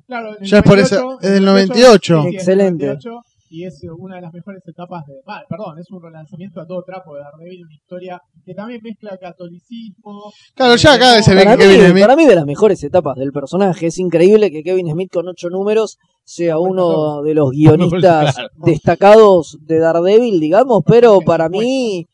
[0.07, 2.21] Claro, Ya es por 98, eso- es del en el 98.
[2.21, 2.85] sí, es del Excelente.
[2.85, 5.13] 98, y es una de las mejores etapas de.
[5.27, 9.17] ah, perdón, es un relanzamiento a todo trapo de Daredevil, una historia que también mezcla
[9.19, 10.31] catolicismo.
[10.55, 12.01] Claro, ya acá se ve que mí, Kevin Smith.
[12.03, 13.87] para mí de las mejores etapas del personaje.
[13.87, 15.97] Es increíble que Kevin Smith con ocho números
[16.29, 18.49] sea uno de los guionistas Claro.
[18.57, 22.05] destacados de Daredevil, digamos, pero para mí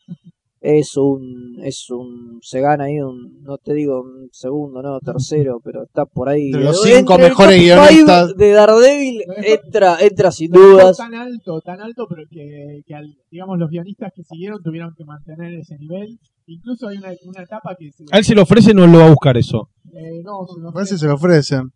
[0.60, 5.60] es un es un se gana ahí un no te digo un segundo, no, tercero,
[5.62, 6.50] pero está por ahí.
[6.52, 8.32] De los Entre cinco el mejores top guionistas.
[8.32, 10.96] five de Daredevil Lo mejor- entra entra sin Lo dudas.
[10.96, 15.04] tan alto, tan alto, pero que, que al- digamos los guionistas que siguieron tuvieron que
[15.04, 16.18] mantener ese nivel.
[16.46, 19.06] Incluso hay una, una etapa que se, A él se le ofrece, no lo va
[19.06, 19.68] a buscar eso.
[19.92, 21.72] eh, no, se A veces se lo ofrecen.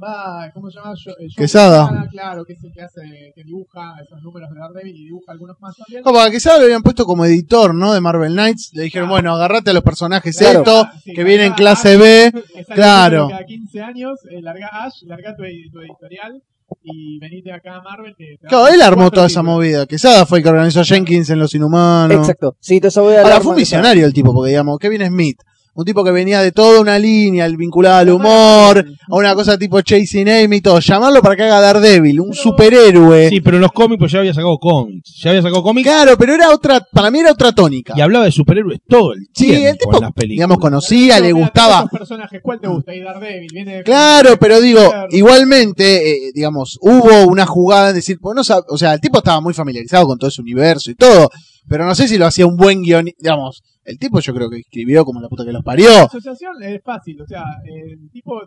[0.00, 0.94] Va, ¿cómo se llama?
[0.96, 2.08] Yo- eh, Joe Quesada.
[2.10, 5.60] claro, que es el que hace, que dibuja esos números de Daredevil y dibuja algunos
[5.60, 6.02] más también.
[6.02, 7.92] Como que ya lo habían puesto como editor, ¿no?
[7.92, 8.70] De Marvel Knights.
[8.74, 10.58] Le dijeron, bueno, agarrate a los personajes Claro.
[10.60, 12.32] esto, Ah, sí, que viene en larga clase Ash, B.
[12.74, 13.28] claro.
[13.28, 15.42] Cada 15 años, eh, larga Ash, larga tu,
[15.72, 16.42] tu editorial.
[16.84, 18.14] y venite acá a Marvel.
[18.16, 19.84] Que te Claro, él armó toda esa movida.
[19.86, 22.16] Quesada fue el que organizó Jenkins en Los Inhumanos.
[22.20, 22.56] Exacto.
[22.60, 25.06] Sí, te esa voy a Ahora hablar fue un visionario el tipo, porque digamos, Kevin
[25.06, 25.38] Smith,
[25.74, 29.56] un tipo que venía de toda una línea, el vinculado al humor, a una cosa
[29.58, 33.30] tipo Chasing Amy y todo, llamarlo para que haga Daredevil, un superhéroe.
[33.30, 35.14] Sí, pero en los cómics pues ya había sacado cómics.
[35.22, 37.94] Ya había sacado cómics Claro, pero era otra, para mí era otra tónica.
[37.96, 40.34] y hablaba de superhéroes todo el Sí, tiempo el tipo, en las películas.
[40.36, 41.86] digamos, conocía, Pero le gustaba.
[41.88, 42.94] personajes, ¿cuál te gusta?
[42.94, 44.80] Y Daredevil, viene de- Claro, pero digo,
[45.10, 49.18] igualmente, eh, digamos, hubo una jugada en decir, pues no sab- o sea, el tipo
[49.18, 51.30] estaba muy familiarizado con todo ese universo y todo,
[51.68, 54.58] pero no sé si lo hacía un buen guion, digamos, el tipo yo creo que
[54.58, 55.88] escribió como la puta que los parió.
[55.90, 58.40] La asociación es fácil, o sea, el tipo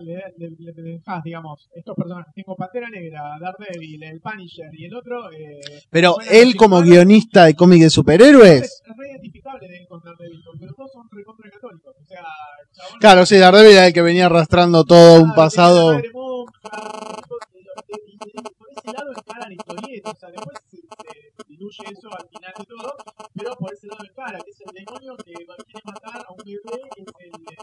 [0.00, 4.86] le, le, le- le dejas, digamos, estos personajes, tengo Pantera Negra, Daredevil, el Punisher y
[4.86, 5.30] el otro.
[5.32, 5.60] Eh,
[5.90, 10.40] Pero él como guionista de cómic de superhéroes, Es re identificable de él con Daredevil,
[10.44, 12.22] porque los dos son recontra católicos, o sea,
[12.72, 15.92] chabón- claro, sí, Daredevil era el que venía arrastrando todo un Ah, pasado.
[15.92, 16.02] monja,
[17.52, 21.27] y- y- y- y por ese lado encara la historieta, o sea, después se, se
[21.58, 22.94] diluye eso al final de todo,
[23.34, 26.82] pero por ese lado encara, que es el demonio que quiere matar a un bebé,
[26.94, 27.56] que es el, eh,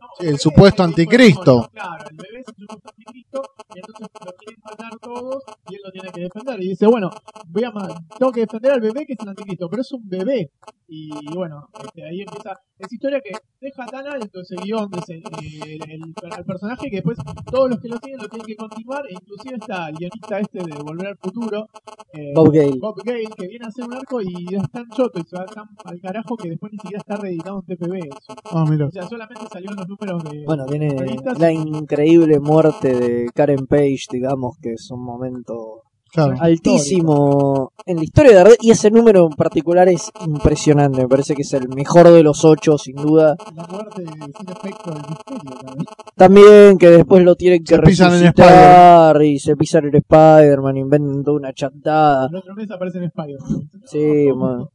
[0.00, 1.70] no, Sí, el supuesto es el del anticristo.
[1.72, 3.42] Claro, el bebé es el supuesto anticristo,
[3.74, 7.10] y entonces lo quieren matar todos, y él lo tiene que defender, y dice, bueno,
[7.46, 7.72] voy a
[8.18, 10.50] tengo que defender al bebé que es el anticristo, pero es un bebé,
[10.88, 15.80] y bueno, este, ahí empieza esa historia que deja tan alto ese guion ese, el,
[15.92, 17.18] el personaje que después
[17.50, 20.58] todos los que lo siguen lo tienen que continuar e inclusive está el guionista este
[20.58, 21.68] de Volver al Futuro
[22.12, 22.78] eh, Bob Gale.
[22.80, 25.46] Bob Gale que viene a hacer un arco y es tan choto y se va
[25.46, 28.64] tan al carajo que después ni siquiera está reeditado en TPB eso.
[28.68, 28.86] Mira.
[28.86, 30.94] o sea solamente salió en los números de Bueno, viene
[31.38, 35.82] la increíble muerte de Karen Page, digamos, que es un momento
[36.12, 36.34] Claro.
[36.40, 38.58] altísimo en la historia de Daredevil.
[38.62, 41.02] Y ese número en particular es impresionante.
[41.02, 43.36] Me parece que es el mejor de los ocho, sin duda.
[43.54, 45.86] la muerte sin efecto del misterio también.
[46.16, 51.36] También que después lo tienen que Se resucitar y se pisan en Spider-Man, inventan toda
[51.36, 52.28] una chantada.
[52.30, 54.66] el otro mes aparece en Spider-Man Sí, man.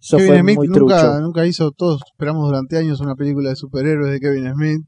[0.00, 1.20] Eso Kevin fue Smith muy nunca, trucho.
[1.20, 4.82] nunca hizo, todos esperamos durante años una película de superhéroes de Kevin Smith,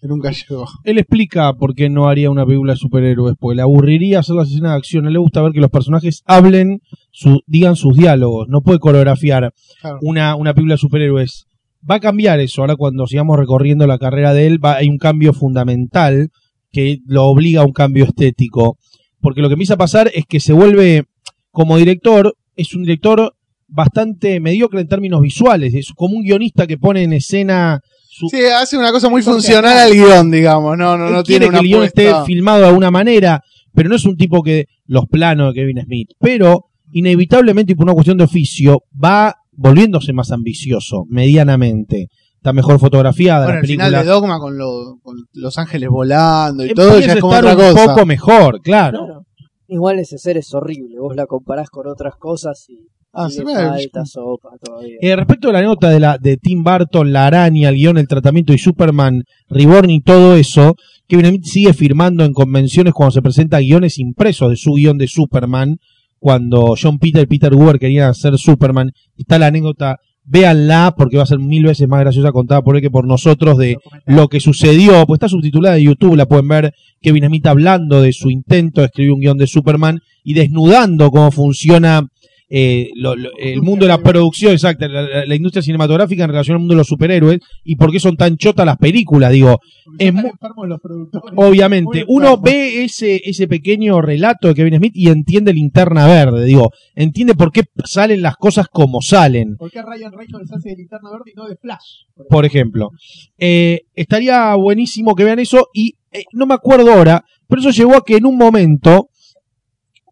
[0.00, 0.66] que nunca llegó.
[0.84, 4.48] Él explica por qué no haría una película de superhéroes, porque le aburriría hacer las
[4.48, 5.06] escenas de acción.
[5.06, 8.48] Él le gusta ver que los personajes hablen, su, digan sus diálogos.
[8.48, 9.98] No puede coreografiar Claro.
[10.02, 11.46] una, una película de superhéroes.
[11.88, 12.62] Va a cambiar eso.
[12.62, 16.30] Ahora cuando sigamos recorriendo la carrera de él, va, hay un cambio fundamental
[16.72, 18.78] que lo obliga a un cambio estético.
[19.20, 21.04] Porque lo que empieza a pasar es que se vuelve,
[21.50, 23.34] como director, es un director
[23.68, 25.74] bastante mediocre en términos visuales.
[25.74, 27.80] Es como un guionista que pone en escena
[28.12, 31.46] su, Sí, hace una cosa muy funcional al guion, digamos, no, no, él no quiere
[31.46, 33.40] tiene una que el guion esté filmado de alguna manera,
[33.72, 36.08] pero no es un tipo que los planos de Kevin Smith.
[36.18, 42.08] Pero inevitablemente y por una cuestión de oficio va volviéndose más ambicioso, medianamente.
[42.36, 46.64] Está mejor fotografiada, Bueno, las el final de Dogma con, lo- con Los Ángeles volando
[46.64, 47.94] y todo ya es como estar otra un cosa.
[47.94, 48.98] poco mejor, claro.
[49.04, 49.26] Claro.
[49.68, 50.98] Igual ese ser es horrible.
[50.98, 54.96] Vos la comparás con otras cosas y, Ah, falta sopa todavía.
[55.00, 58.06] Eh, respecto a la nota de la de Tim Burton, la araña, el guion, el
[58.06, 60.76] tratamiento y Superman, Reborn y todo eso,
[61.08, 65.08] Kevin Smith sigue firmando en convenciones cuando se presenta guiones impresos de su guion de
[65.08, 65.78] Superman,
[66.20, 68.92] cuando John Peter y Peter Weber querían hacer Superman.
[69.16, 72.82] Está la anécdota, véanla porque va a ser mil veces más graciosa contada por él
[72.82, 73.76] que por nosotros de
[74.06, 78.12] lo que sucedió, pues está subtitulada en YouTube, la pueden ver Kevin Smith hablando de
[78.12, 82.06] su intento de escribir un guion de Superman y desnudando cómo funciona
[82.50, 86.58] eh, lo- lo- el mundo de la producción, exacto, la, industria cinematográfica en relación al
[86.60, 89.60] mundo de los superhéroes y por qué son tan chotas las películas, digo,
[89.98, 91.32] es los productores.
[91.36, 96.70] obviamente, uno ve ese, ese pequeño relato de Kevin Smith y entiende linterna verde, digo,
[96.94, 99.56] entiende por qué salen las cosas como salen.
[99.56, 102.04] ¿Por qué Ryan Reynolds hace de linterna verde y no de Flash?
[102.28, 102.90] por ejemplo.
[103.38, 107.96] Eh, estaría buenísimo que vean eso y eh, no me acuerdo ahora, pero eso llevó
[107.96, 109.08] a que en un momento,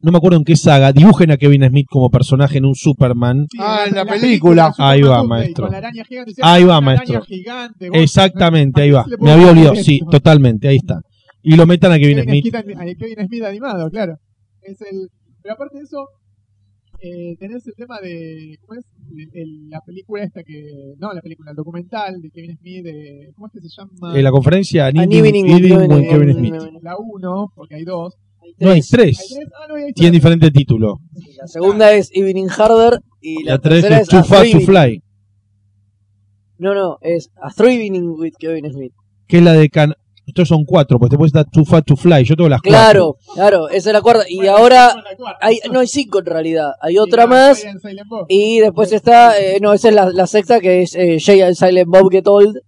[0.03, 3.47] no me acuerdo en qué saga, dibujen a Kevin Smith como personaje en un Superman.
[3.51, 4.71] Sí, Ah, en la película.
[4.73, 5.65] Superman Ahí va, maestro.
[5.65, 7.17] con la araña gigante, Ahí va, maestro.
[7.17, 9.01] araña gigante, Exactamente, ahí va.
[9.01, 9.85] ¿a qué se le Me había olvidado, esto?
[9.85, 11.01] sí, totalmente, ahí está.
[11.43, 12.45] Y lo metan a Kevin Smith.
[12.45, 14.15] Smith, a Kevin Smith animado, claro.
[14.63, 15.09] Es el,
[15.43, 16.07] pero aparte de eso,
[17.01, 18.57] eh, tenés el tema de.
[18.61, 18.85] ¿Cómo es?
[19.17, 20.95] El- el- la película esta que.
[20.99, 22.85] No, la película, el documental de Kevin Smith.
[22.85, 24.17] De, ¿Cómo es que se llama?
[24.19, 26.35] En la conferencia, An Evening- Evening with Evening Kevin- Kevin Kevin.
[26.61, 26.83] Smith.
[26.83, 28.15] La 1, porque hay dos.
[28.59, 29.37] No, hay ¿Hay tres.
[29.55, 31.01] Ah, no, hay Tienen diferente título.
[31.37, 34.61] La segunda es Evening Harder y la, La tres tercera es es Too Fast to
[34.61, 35.03] Fly,
[36.59, 38.93] No, no, es A Thriving with Kevin Smith.
[39.27, 39.95] que es la de Can...
[40.27, 42.23] Estos son cuatro, pues después está Too Fast to Fly.
[42.25, 42.79] Yo tengo las cuatro.
[42.79, 44.25] Claro, claro, esa es la cuarta.
[44.29, 44.95] Y ahora
[45.41, 46.73] hay, no hay cinco en realidad.
[46.83, 47.65] Hay otra más.
[48.29, 51.55] Y después está, eh, no, esa es la, la sexta que es eh, Jay and
[51.55, 52.61] Silent Bob Get Old,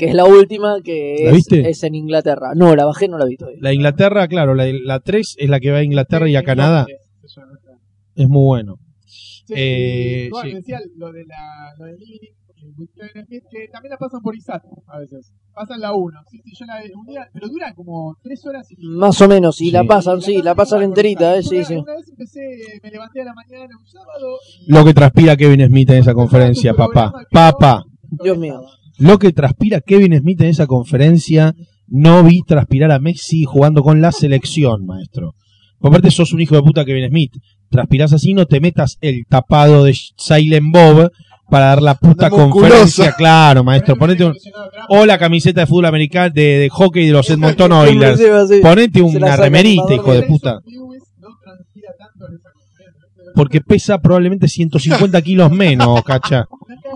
[0.00, 1.68] que es la última que ¿La es, viste?
[1.68, 2.52] es en Inglaterra.
[2.56, 3.60] No, la bajé, no la vi todavía.
[3.62, 6.86] La Inglaterra, claro, la, la 3 es la que va a Inglaterra y a Canadá.
[8.14, 8.76] Es muy bueno.
[9.06, 10.54] Sí, Eh, bueno, sí.
[10.56, 12.28] decía lo de la lo de Living
[12.62, 15.32] eh, que también la pasan por ISAT a veces.
[15.54, 16.20] Pasan la 1.
[16.30, 19.60] Sí, sí, yo la un día, pero dura como 3 horas y Más o menos,
[19.60, 19.70] y Sí.
[19.72, 21.74] la pasan, sí, la pasan enterita, eh, sí, Una- sí.
[21.76, 22.40] Una vez empecé,
[22.82, 26.14] me levanté a la mañana un sábado y Lo que transpira Kevin Smith en esa
[26.14, 27.12] conferencia, papá.
[27.30, 27.82] Papá.
[28.22, 28.60] Dios mío.
[29.00, 31.54] Lo que transpira Kevin Smith en esa conferencia,
[31.88, 35.34] no vi transpirar a Messi jugando con la selección, maestro.
[35.78, 37.32] Por parte, sos un hijo de puta Kevin Smith.
[37.70, 41.10] Transpirás así, no te metas el tapado de Silent Bob
[41.48, 43.12] para dar la puta conferencia.
[43.12, 43.96] Claro, maestro.
[43.96, 44.34] Ponete un,
[44.90, 48.20] o la camiseta de fútbol americano de, de hockey de los Edmonton Oilers.
[48.60, 50.60] Ponete una remerita, hijo de puta.
[53.34, 56.46] Porque pesa probablemente 150 kilos menos, cacha.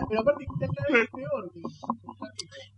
[0.09, 1.51] Pero aparte que está cada vez peor.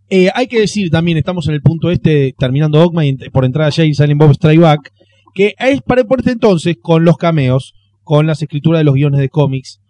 [0.08, 3.70] Eh, hay que decir también, estamos en el punto este, terminando Dogma y por entrada
[3.70, 4.92] ya y Silent Bob Strike Back,
[5.34, 7.74] que es para por este entonces, con los cameos,
[8.04, 9.80] con las escrituras de los guiones de cómics,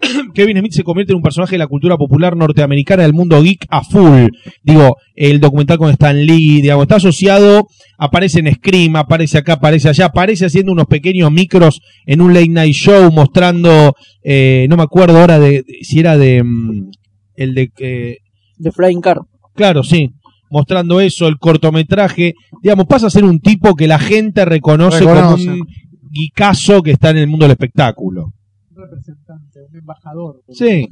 [0.34, 3.66] Kevin Smith se convierte en un personaje de la cultura popular norteamericana del mundo geek
[3.68, 4.28] a full.
[4.62, 7.66] Digo, el documental con Stan Lee, está asociado,
[7.98, 12.48] aparece en Scream, aparece acá, aparece allá, aparece haciendo unos pequeños micros en un late
[12.48, 16.90] night show mostrando, eh, no me acuerdo ahora de, si era de, mm,
[17.36, 18.16] el de, eh,
[18.58, 19.18] De Flying Car.
[19.54, 20.12] Claro, sí.
[20.50, 22.34] Mostrando eso, el cortometraje.
[22.62, 25.44] Digamos, pasa a ser un tipo que la gente reconoce, Reconoce.
[25.46, 25.68] como un
[26.10, 28.32] guicazo que está en el mundo del espectáculo.
[28.70, 30.42] Un representante, un embajador.
[30.52, 30.88] Sí,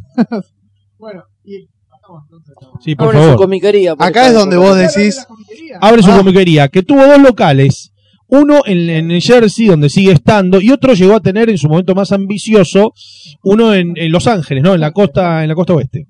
[0.98, 3.36] Bueno, y pasamos entonces a- sí, por Abre su favor.
[3.38, 3.96] comiquería.
[3.96, 5.78] por Acá es donde vos decís, comiquería.
[5.80, 6.16] Abre su Ah.
[6.18, 7.92] comiquería, que tuvo dos locales.
[8.28, 11.94] Uno en, en Jersey, donde sigue estando, y otro llegó a tener en su momento
[11.94, 12.94] más ambicioso,
[13.42, 14.72] uno en, en Los Ángeles, ¿no?
[14.74, 16.06] En la costa, en la costa oeste.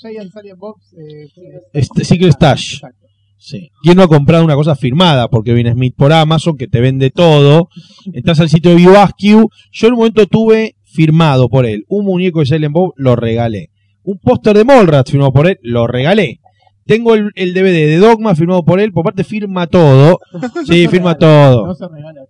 [0.00, 0.58] Giant Silent.
[0.96, 2.74] Eh, Este, Secret Stash.
[2.74, 3.06] Exacto.
[3.40, 3.70] Sí.
[3.82, 5.28] ¿Quién no ha comprado una cosa firmada?
[5.28, 7.68] Porque viene Smith por Amazon, que te vende todo.
[8.12, 9.48] Entras al sitio de BioAskew.
[9.70, 13.70] Yo en un momento tuve firmado por él un muñeco de Silent Bob, lo regalé.
[14.02, 16.40] Un póster de Mallrats firmado por él, lo regalé.
[16.86, 20.18] Tengo el, el DVD de Dogma firmado por él, por parte firma todo.
[20.66, 21.74] Sí, firma No todo.
[21.74, 22.22] se regala.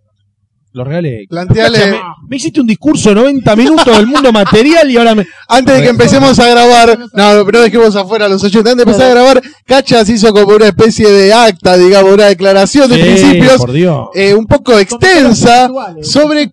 [0.73, 1.25] Lo regalé.
[1.29, 5.27] planteale, Me hiciste un discurso de 90 minutos del mundo material y ahora me...
[5.49, 8.91] antes de que empecemos a grabar, no, pero dejemos afuera a los 80, antes de
[8.93, 13.03] empezar a grabar, Cachas hizo como una especie de acta, digamos, una declaración de Sí,
[13.03, 14.09] principios, por Dios.
[14.15, 15.71] eh, un poco extensa,
[16.03, 16.53] sobre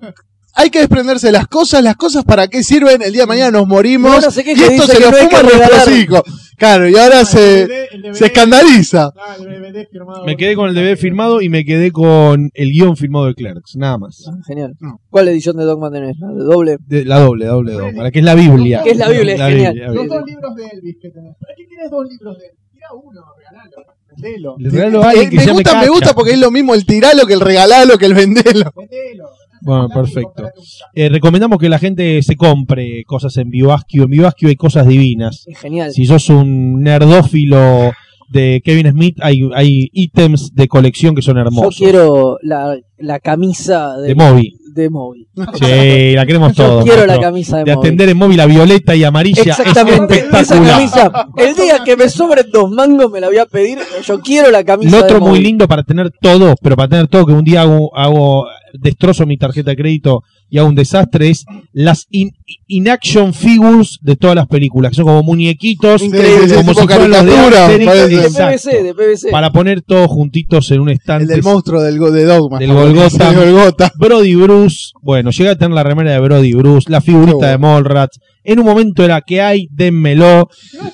[0.58, 3.52] hay que desprenderse de las cosas, las cosas para qué sirven, el día de mañana
[3.52, 5.92] nos morimos, Y esto se lo no fuma regalar.
[5.92, 6.22] hijos.
[6.58, 9.12] Claro, y ahora Ah, se, DVD, se escandaliza.
[9.18, 10.26] Ah, el DVD firmado.
[10.26, 13.76] Me quedé con el DVD firmado y me quedé con el guion firmado de Clerks,
[13.76, 14.24] nada más.
[14.28, 14.74] Ah, Genial.
[15.10, 16.18] ¿Cuál edición de Dogma tenés?
[16.20, 16.78] ¿La de doble?
[16.88, 17.94] De- la doble, doble, doble.
[17.98, 18.82] Para que es la Biblia.
[18.84, 19.76] Que es la Biblia, es genial.
[19.78, 21.36] la Los dos libros de Elvis que tenés.
[21.40, 22.60] ¿Para qué querés dos libros de Elvis?
[22.72, 23.76] Tira uno, regalalo,
[24.10, 24.56] vendelo.
[24.60, 25.90] Le regalo a alguien Eh, que me gusta, me Cacha.
[25.92, 28.72] gusta porque es lo mismo el tiralo que el regalalo que el vendelo.
[28.76, 29.26] Vendelo.
[29.62, 30.50] Bueno, perfecto.
[30.94, 34.04] Eh, recomendamos que la gente se compre cosas en BioAskew.
[34.04, 35.44] En BioAskew hay cosas divinas.
[35.48, 35.92] Es genial.
[35.92, 37.92] Si sos un nerdófilo
[38.30, 41.76] de Kevin Smith, hay, hay ítems de colección que son Yo hermosos.
[41.78, 44.58] quiero la, la camisa de, De Moby.
[44.74, 45.28] de Moby.
[45.54, 46.84] Sí, la queremos Yo todos.
[46.86, 47.86] quiero la camisa de, De Moby.
[47.88, 49.44] atender en móvil la violeta y amarilla.
[49.44, 51.28] Exactamente, Es esa camisa.
[51.38, 53.78] El día que me sobren dos mangos me la voy a pedir.
[54.04, 55.42] Yo quiero la camisa Lo otro de muy Moby.
[55.42, 58.48] lindo para tener todo, pero para tener todo, que un día hago, hago
[58.80, 62.30] destrozo mi tarjeta de crédito y hago un desastre, es las in,
[62.68, 66.56] in-action figures de todas las películas, que son como muñequitos, Increíble.
[66.56, 69.32] Como si fueran los de PVC, de PVC.
[69.32, 71.26] para poner todos juntitos en un El estante.
[71.26, 72.60] del monstruo del, de Dogma.
[72.60, 73.32] Del Golgotha.
[73.32, 73.92] Del Golgotha.
[73.98, 77.48] Brody Bruce, bueno, llega a tener la remera de Brody Bruce, la figurita bueno.
[77.48, 78.20] de Mallrats.
[78.44, 79.68] En un momento era que hay,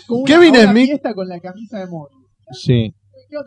[0.08, 2.10] como Kevin Smith- con la camisa de Moby.
[2.54, 2.94] Sí.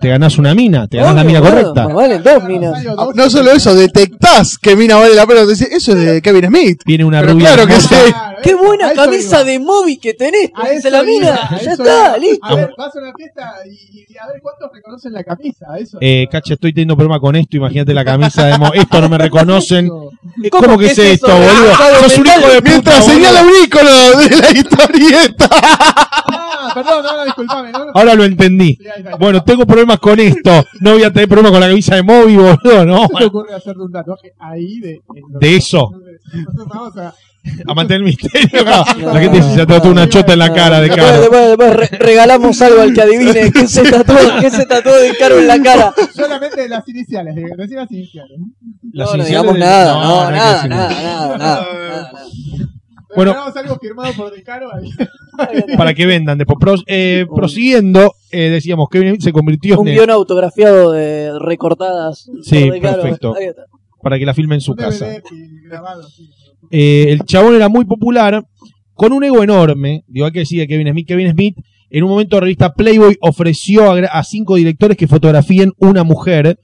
[0.01, 1.85] Te ganás una mina, te ganás la mina bueno, correcta.
[1.85, 2.73] más valen dos minas.
[2.83, 5.45] Salgo Ah, dos No solo eso, detectás que Mina vale la pena.
[5.45, 6.81] Decís, eso es de Kevin Smith.
[6.87, 7.97] Viene una Pero rubia claro que hermosa.
[8.07, 8.13] sí.
[8.35, 9.45] Claro, Qué eso- buena camisa iba.
[9.45, 10.51] de Moby que tenés.
[10.71, 11.35] Eso la iba, mina.
[11.35, 12.19] a Ya eso está, iba.
[12.19, 12.47] listo.
[12.47, 15.67] A ver, vas a una fiesta y, y a ver cuántos reconocen la camisa.
[15.79, 15.99] Eso.
[16.01, 17.57] Eh, Cacha, estoy teniendo problema con esto.
[17.57, 18.73] Imagínate la camisa de Mo.
[18.75, 19.87] Esto no me reconocen.
[19.91, 20.11] Eso.
[20.51, 21.73] ¿Cómo, que es esto, boludo?
[21.79, 22.61] Ah, Sos un hijo de.
[22.63, 25.49] Mientras señala un ícono de la historieta.
[25.51, 27.73] Ah, perdón, no, no, disculpame.
[27.73, 27.93] No, no.
[27.95, 28.77] Ahora lo entendí.
[28.81, 29.17] Sí, ahí está.
[29.17, 30.65] Bueno, tengo problemas con esto.
[30.81, 32.85] No voy a tener problemas con la camisa de Moby, boludo.
[32.87, 33.09] No.
[33.09, 35.01] ¿Qué se te ocurre hacerle un tatuaje ahí de,
[35.41, 35.91] De eso.
[36.33, 37.15] Entonces, vamos a.
[37.67, 38.65] A mantener el misterio.
[38.65, 41.21] La gente dice, se tatuó una chota en la cara de Después, cara.
[41.21, 45.15] después, después re- regalamos algo al que adivine qué se tatuó, qué se tatuó de
[45.17, 45.95] caro en la cara.
[46.15, 48.39] Solamente las iniciales, de- las iniciales.
[48.93, 50.89] Las no, no iniciales digamos de- nada, no, no, no hay que nada, decir nada,
[50.89, 51.37] nada.
[51.39, 52.11] nada, nada, nada, nada.
[53.17, 53.31] Bueno.
[53.33, 54.91] Regalamos algo firmado por De Caro ahí.
[55.77, 56.37] Para que vendan.
[56.39, 60.91] Después, Pros- eh, prosiguiendo, eh, decíamos, Kevin Smith se convirtió Un en el- guion autografiado
[60.93, 62.29] de recortadas.
[62.43, 63.35] Sí, por perfecto.
[63.37, 63.63] Ahí está.
[64.03, 65.07] para que la filme en su Un casa.
[65.07, 65.23] DVD
[65.69, 66.29] grabado, sí.
[66.71, 68.45] Eh, el chabón era muy popular,
[68.95, 70.05] con un ego enorme.
[70.09, 71.07] Digo, hay que decir de Kevin Smith.
[71.07, 71.57] Kevin Smith,
[71.91, 76.59] en un momento, la revista Playboy ofreció a, cinco directores que fotografíen una mujer.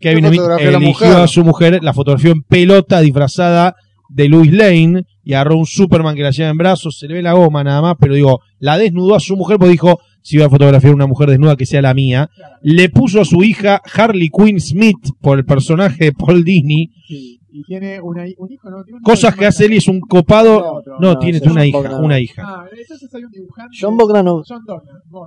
[0.00, 1.16] Kevin ¿Qué Smith eligió mujer?
[1.16, 3.76] a su mujer, la fotografió en pelota disfrazada
[4.08, 7.22] de Louis Lane y agarró un Superman que la lleva en brazos, se le ve
[7.22, 10.46] la goma nada más, pero digo, la desnudó a su mujer porque dijo, si voy
[10.46, 12.30] a fotografiar una mujer desnuda que sea la mía.
[12.62, 16.90] Le puso a su hija Harley Quinn Smith por el personaje de Paul Disney.
[17.06, 17.40] Sí.
[17.56, 18.82] Y tiene una, un hijo, ¿no?
[18.82, 20.82] Tiene un Cosas que hace él y es un copado.
[20.84, 22.42] No, No, no, tiene una un hija, una hija.
[22.44, 23.76] Ah, entonces hay un dibujante.
[23.80, 24.42] John Bogdanov.
[24.48, 24.64] John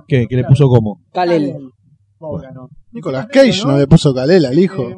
[0.06, 0.26] ¿Qué?
[0.28, 1.00] ¿Que le puso como?
[1.12, 1.54] Kalel.
[2.20, 2.68] Bogdanov.
[2.92, 4.90] Nicolas Cage no le puso calela al hijo.
[4.90, 4.96] Eh,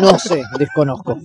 [0.00, 1.18] No sé, desconozco.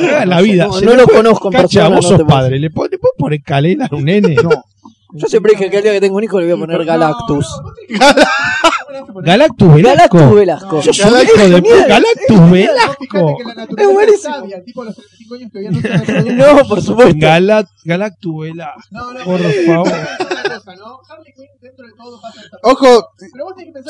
[0.00, 0.66] Caga la vida.
[0.66, 2.58] No, no le lo puede- conozco en Cacha, persona, vos no sos padre.
[2.58, 4.34] ¿Le puedes poner calena a un nene?
[5.14, 7.46] Yo siempre dije que el día que tengo un hijo le voy a poner Galactus.
[7.88, 9.22] Galactus Velasco.
[9.22, 10.82] Galactus Velasco.
[10.82, 11.86] Sos un hijo de puta.
[11.88, 12.96] Galactus Velasco.
[12.98, 14.56] Fíjate que la naturaleza Es buenísimo.
[14.56, 16.32] el tipo a los 35 años todavía no se.
[16.34, 17.16] No, por supuesto.
[17.18, 18.80] Gala- Galactus Velasco.
[18.90, 19.88] No, no, Por favor.
[19.90, 20.98] pero es una cosa, ¿no?
[21.08, 23.08] Harley Quinn dentro de todo pasa esta- Ojo,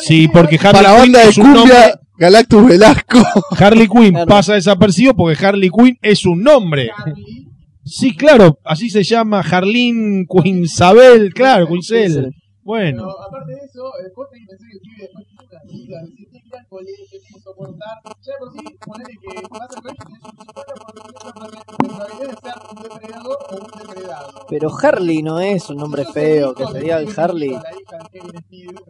[0.03, 1.61] Sí, que- porque Harley para Quinn banda de es un nombre.
[1.63, 3.19] cumbia, Galactus Velasco.
[3.59, 4.27] Harley Quinn Claro.
[4.27, 6.91] pasa desapercibido porque Harley Quinn es un nombre.
[6.97, 7.45] Harley,
[7.91, 12.35] Sí, claro, así se llama Harleen Quinsabel, claro, Quincel.
[12.69, 15.63] Bueno, Pero aparte de eso, vos tenés que pensar que el pibe después tiene una
[15.73, 17.97] vida, es decir, tiene que ir al colegio, tiene que soportar.
[18.05, 22.37] Ya por sí, ponele que vas al colegio y tenés un 50% de probabilidad de
[22.37, 24.47] ser un depredador o un depredado.
[24.51, 27.49] Pero Harley no es un nombre feo, el que hijo se de diga Kevin Harley.
[27.49, 28.81] Smith, La hija de Kevin Smith,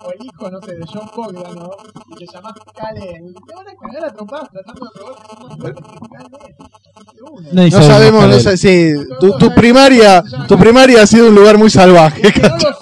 [0.00, 1.76] o el hijo, no sé, de John Bogdanov,
[2.08, 3.34] y te llamás Kalen.
[3.34, 6.56] Te van a cagar a trompadas tratando de probar que son más fuertes que Kalen.
[7.52, 11.56] No sabe sabemos, no sé, sí, tu, tu primaria, tu primaria ha sido un lugar
[11.56, 12.28] muy salvaje.
[12.28, 12.74] El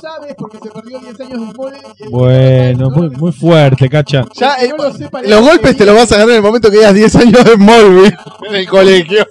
[2.11, 4.25] Bueno, muy, muy fuerte, cacha.
[4.35, 6.43] Ya, El eh, no lo sepa, los golpes te los vas a ganar en el
[6.43, 8.17] momento que hayas 10 años de Smallville
[8.49, 9.27] en el colegio.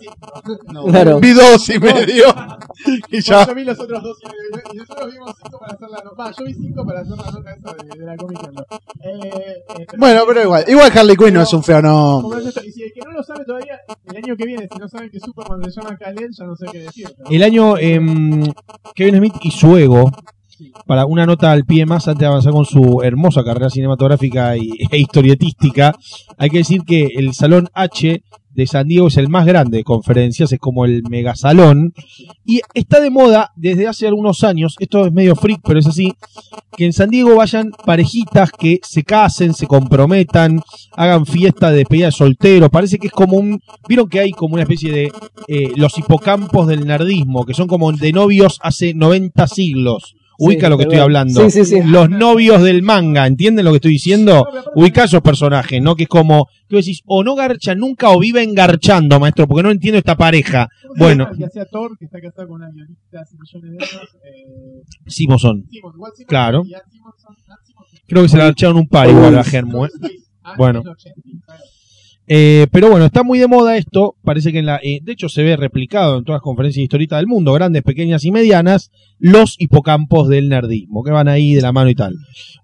[0.89, 1.19] Claro.
[1.19, 2.25] Vi dos y medio.
[2.85, 3.47] Y Bueno, ya.
[3.47, 6.23] yo vi los otros dos y, medio, y nosotros vimos cinco para hacer la nota.
[6.23, 8.53] Va, yo vi cinco para hacer la nota esa de, de la Comic Con.
[9.01, 10.65] Eh, eh, Bueno, pero igual.
[10.67, 12.39] Igual Harley Quinn no es un feo como nombre.
[12.41, 14.77] es esto, Y si el que no lo sabe todavía, el año que viene, si
[14.77, 17.07] no saben que Superman se llama Kal-El, ya no sé qué decir.
[17.17, 17.29] ¿no?
[17.31, 18.43] El año em,
[18.93, 20.11] Kevin Smith y su ego,
[20.85, 24.71] para una nota al pie más antes de avanzar con su hermosa carrera cinematográfica y,
[24.91, 25.95] e historietística,
[26.37, 28.23] hay que decir que el Salón H
[28.55, 31.93] de San Diego es el más grande de conferencias, es como el megasalón,
[32.45, 36.13] y está de moda desde hace algunos años, esto es medio freak, pero es así,
[36.77, 40.61] que en San Diego vayan parejitas que se casen, se comprometan,
[40.93, 43.59] hagan fiesta de despedida de soltero, parece que es como un,
[43.89, 45.11] vieron que hay como una especie de
[45.49, 50.15] eh, los hipocampos del nerdismo, que son como de novios hace 90 siglos.
[50.37, 51.41] Ubica Sí, lo que estoy hablando.
[51.41, 51.81] Sí, sí, sí.
[51.83, 54.45] Los novios del manga, ¿entienden lo que estoy diciendo?
[54.75, 55.95] Ubica esos personajes, ¿no?
[55.95, 59.71] Que es como, vos decís, o no garchan nunca o viven garchando, maestro, porque no
[59.71, 60.67] entiendo esta pareja.
[60.97, 64.09] Bueno, Que hacía Thor, que está casado con una guionista hace millones de años.
[64.23, 65.65] Eh, Simonson.
[66.27, 66.63] Claro.
[66.63, 67.35] Simonson.
[68.07, 69.89] Creo que se la garcharon un par igual a Germo, ¿eh?
[70.43, 70.83] Ah, Bueno.
[72.27, 72.61] Es 80, claro.
[72.61, 74.15] Eh, pero bueno, está muy de moda esto.
[74.23, 77.19] Parece que en la, eh, de hecho se ve replicado en todas las conferencias historietas
[77.19, 78.89] del mundo, grandes, pequeñas y medianas,
[79.19, 82.15] los hipocampos del nerdismo, que van ahí de la mano y tal.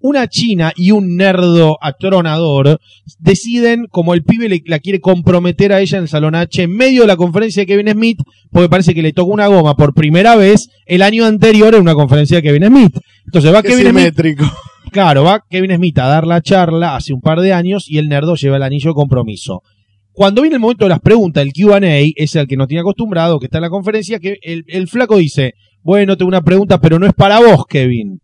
[0.02, 2.80] Una china y un nerdo atronador
[3.20, 6.76] deciden, como el pibe le- la quiere comprometer a ella en el Salón H, en
[6.76, 8.20] medio de la conferencia de Kevin Smith,
[8.52, 11.94] porque parece que le tocó una goma por primera vez el año anterior en una
[11.94, 12.98] conferencia de Kevin Smith.
[13.26, 14.46] Entonces va Qué Kevin Smith simétrico.
[14.92, 18.10] Claro, va Kevin Smith a dar la charla hace un par de años y el
[18.10, 19.64] nerdo lleva el anillo de compromiso.
[20.12, 23.40] Cuando viene el momento de las preguntas, el QA, es el que no tiene acostumbrado,
[23.40, 27.08] que está en la conferencia, que el, flaco dice, bueno, tengo una pregunta, pero no
[27.08, 28.20] es para vos, Kevin.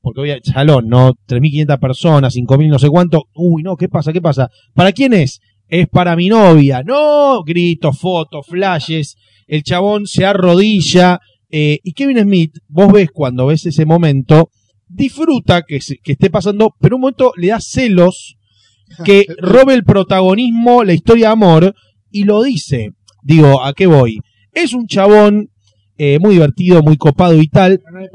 [0.00, 1.12] Porque hoy salón, ¿no?
[1.28, 3.28] 3.500 personas, 5.000 no sé cuánto.
[3.34, 4.12] Uy, no, ¿qué pasa?
[4.12, 4.50] ¿Qué pasa?
[4.74, 5.40] ¿Para quién es?
[5.68, 6.82] Es para mi novia.
[6.84, 9.16] No, gritos, fotos, flashes.
[9.46, 11.20] El chabón se arrodilla.
[11.50, 14.50] eh, y Kevin Smith, vos ves cuando ves ese momento,
[14.98, 18.36] disfruta que, se- que esté pasando, pero un momento le da celos
[19.04, 21.74] que robe el protagonismo, la historia de amor,
[22.10, 22.90] y lo dice.
[23.22, 24.20] Digo, ¿a qué voy?
[24.52, 25.50] Es un chabón
[25.98, 28.10] eh, muy divertido, muy copado y tal, Pero el.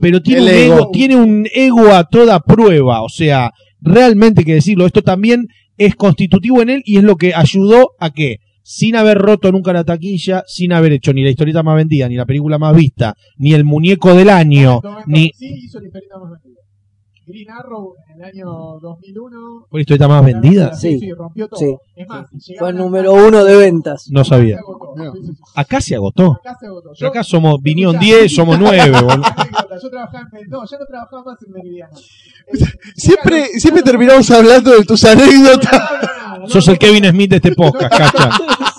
[0.00, 0.74] pero tiene un ego.
[0.76, 3.50] ego, tiene un ego a toda prueba, o sea,
[3.80, 7.90] realmente hay que decirlo, esto también es constitutivo en él y es lo que ayudó
[7.98, 8.36] a que,
[8.68, 12.16] sin haber roto nunca la taquilla, sin haber hecho ni la historieta más vendida, ni
[12.16, 15.30] la película más vista, ni el muñeco del año, Momento, ni...
[15.36, 16.62] Sí, hizo la historieta más vendida.
[17.26, 18.46] Green Arrow en el año
[18.80, 19.66] 2001.
[19.68, 20.74] ¿Fue la historieta más vendida?
[20.74, 20.98] Sí.
[20.98, 21.58] Sí, rompió todo.
[21.58, 21.76] Sí.
[21.96, 22.26] Es más,
[22.58, 24.08] Fue el número uno de ventas.
[24.10, 24.56] No sabía.
[24.56, 24.94] Se agotó.
[24.96, 25.12] No.
[25.54, 26.32] Acá se agotó.
[26.40, 26.90] Acá se agotó.
[26.94, 28.16] Yo- Acá somos, vinieron Escuchá.
[28.18, 29.10] 10, somos 9, boludo.
[29.12, 31.96] Anécdota, Yo trabajaba en no, ya no trabajaba más en Meridiano.
[31.96, 35.72] Eh, Siempre, llegaron- siempre terminamos hablando de tus anécdotas.
[35.72, 38.30] No, no, no, no, Sos el Kevin Smith de este podcast, cacha.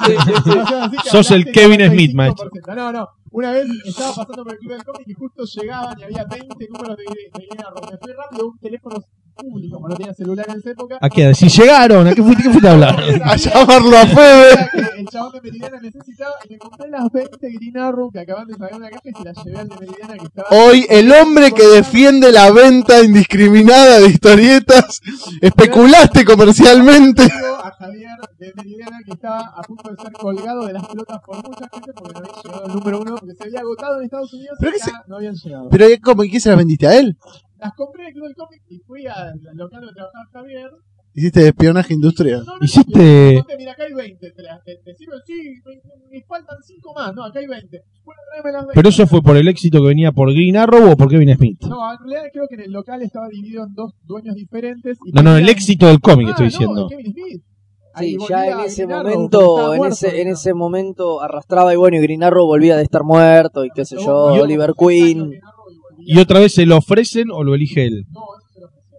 [0.05, 1.09] Sí, sí, sí.
[1.09, 2.15] Sos el Kevin Smith, 95%.
[2.15, 2.49] maestro.
[2.75, 3.09] No, no.
[3.31, 6.67] Una vez estaba pasando por el club del cómic y justo llegaban y había 20
[6.69, 7.91] números de, de Arrow.
[7.91, 9.03] Me fui rápido un teléfono
[9.37, 10.97] público, como no tenía celular en esa época.
[10.99, 11.33] ¿A qué?
[11.33, 12.99] Si llegaron, ¿a qué fuiste, qué fuiste a hablar?
[13.23, 14.69] A llamarlo a Fede.
[14.97, 18.55] El chabón de Meridiana necesitaba y me compré las 20 Green Arrow que acaban de
[18.55, 20.47] sacar una caja y se las llevé al de Meridiana que estaba.
[20.49, 25.01] Hoy el hombre que defiende la venta indiscriminada de historietas,
[25.41, 27.23] especulaste comercialmente.
[27.23, 31.35] a Javier de Meridiana que estaba a punto de ser colgado de las pelotas por
[31.37, 34.33] mucha gente porque no había llegado al número uno porque se había agotado en Estados
[34.33, 35.69] Unidos Pero y no habían llegado.
[35.69, 36.23] Pero ¿cómo?
[36.23, 37.17] ¿Y qué se las vendiste a él?
[37.59, 40.69] Las compré en el Club del Cómic y fui al al local donde trabajaba Javier.
[41.13, 42.43] Hiciste espionaje industrial.
[42.45, 44.31] No, no, Hiciste- no, mira, acá hay 20.
[44.31, 45.19] ¿Te, las- te, te sirven?
[45.25, 45.33] Sí,
[45.65, 45.73] me,
[46.19, 47.15] me faltan 5 más.
[47.15, 47.81] No, acá hay 20.
[48.05, 48.73] Bueno, tráeme las 20.
[48.75, 51.59] ¿Pero eso fue por el éxito que venía por Green Arrow o por Kevin Smith?
[51.67, 54.99] No, en realidad creo que en el local estaba dividido en dos dueños diferentes.
[55.05, 56.87] Y No, no, el éxito del cómic Ah, estoy no, diciendo.
[56.87, 57.43] Kevin Smith.
[57.97, 62.01] Sí, ya en ese momento, en muerto, ese, en ese momento arrastraba y bueno, y
[62.01, 64.15] Green Arrow volvía de estar muerto y qué sé yo.
[64.15, 65.31] Oliver Queen.
[66.07, 66.19] Y volvía.
[66.19, 68.05] ¿Y otra vez se lo ofrecen o lo elige él?
[68.09, 68.97] No, eso se lo ofreció.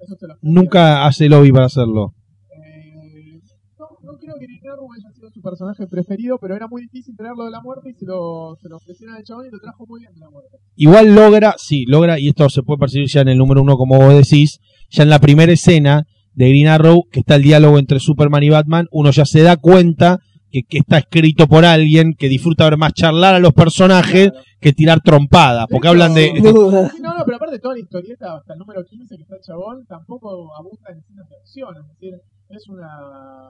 [0.00, 0.52] Eso se lo ofreció.
[0.54, 2.14] Nunca hace lobby para hacerlo.
[2.50, 3.40] Eh,
[3.78, 7.16] no, no creo que Green Arrow haya sido su personaje preferido, pero era muy difícil
[7.16, 9.84] traerlo de la muerte y se lo, se lo ofrecieron al chabón y lo trajo
[9.86, 10.58] muy bien de la muerte.
[10.76, 13.98] Igual logra, sí, logra, y esto se puede percibir ya en el número uno, como
[13.98, 14.60] vos decís,
[14.90, 18.50] ya en la primera escena de Green Arrow, que está el diálogo entre Superman y
[18.50, 20.20] Batman, uno ya se da cuenta
[20.50, 24.72] que, que está escrito por alguien que disfruta ver más charlar a los personajes que
[24.72, 26.32] tirar trompadas, porque hablan de...
[26.40, 29.86] No, no, pero aparte toda la historieta, hasta el número 15 que está el chabón,
[29.86, 31.76] tampoco abunda en escenas de acción.
[31.78, 32.14] Es decir,
[32.50, 32.88] es una,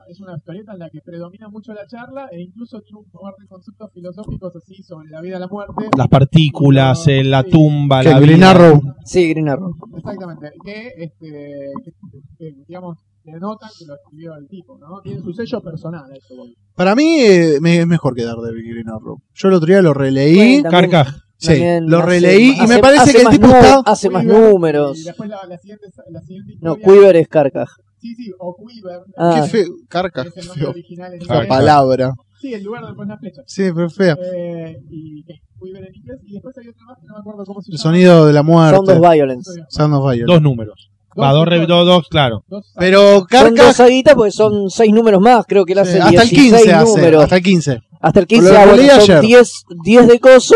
[0.09, 3.35] es una historieta en la que predomina mucho la charla e incluso tiene un par
[3.41, 5.89] de conceptos filosóficos así sobre la vida y la muerte.
[5.97, 8.51] las partículas, eh, la tumba, Que la Green vida.
[8.51, 8.83] Arrow.
[9.05, 9.75] Sí, Green Arrow.
[9.97, 11.93] Exactamente, que, este, que,
[12.39, 15.01] que, digamos, denotan que lo escribió el tipo, ¿no?
[15.03, 16.55] Tiene su sello personal, eso voy.
[16.75, 19.19] Para mí eh, me- es mejor que Daredevil Green Arrow.
[19.35, 20.37] Yo el otro día lo releí.
[20.63, 21.17] Bueno, también- Carcaj.
[21.37, 23.55] Sí, también lo hace- releí y hace- me parece hace que el más tipo nu-
[23.55, 23.81] está...
[23.87, 24.99] Hace más Quiver, números.
[24.99, 27.69] Y después la, la siguiente, la siguiente No, historia- Quiver es Carcaj.
[27.99, 29.01] Sí, sí, o Quiver.
[29.17, 29.41] Ah.
[29.43, 29.69] Qué feo.
[29.89, 30.71] Carca, que es el nombre feo.
[30.71, 31.49] original en Esa inglés.
[31.49, 32.15] palabra.
[32.41, 33.43] Sí, el lugar después la flecha.
[33.47, 34.17] Sí, pero fea.
[34.35, 36.19] Eh, y que Quiver en inglés.
[36.27, 37.83] Y después hay otra más que no me acuerdo cómo se El llama.
[37.83, 39.15] sonido de la Sound of muerte.
[39.17, 39.51] Violence.
[39.69, 40.33] Sound of Violence.
[40.33, 40.90] Dos números.
[41.19, 42.45] Va, dos, dos, dos, claro.
[42.77, 46.23] Pero Son Carca dos saguitas porque son seis números más, creo que él hace hasta
[46.23, 46.85] el 16 15 hace.
[46.97, 47.23] números.
[47.25, 47.79] Hasta el 15.
[48.03, 49.21] Hasta el 15, Lo ah, bueno, leí son ayer.
[49.21, 49.53] 10,
[49.85, 50.55] 10 de coso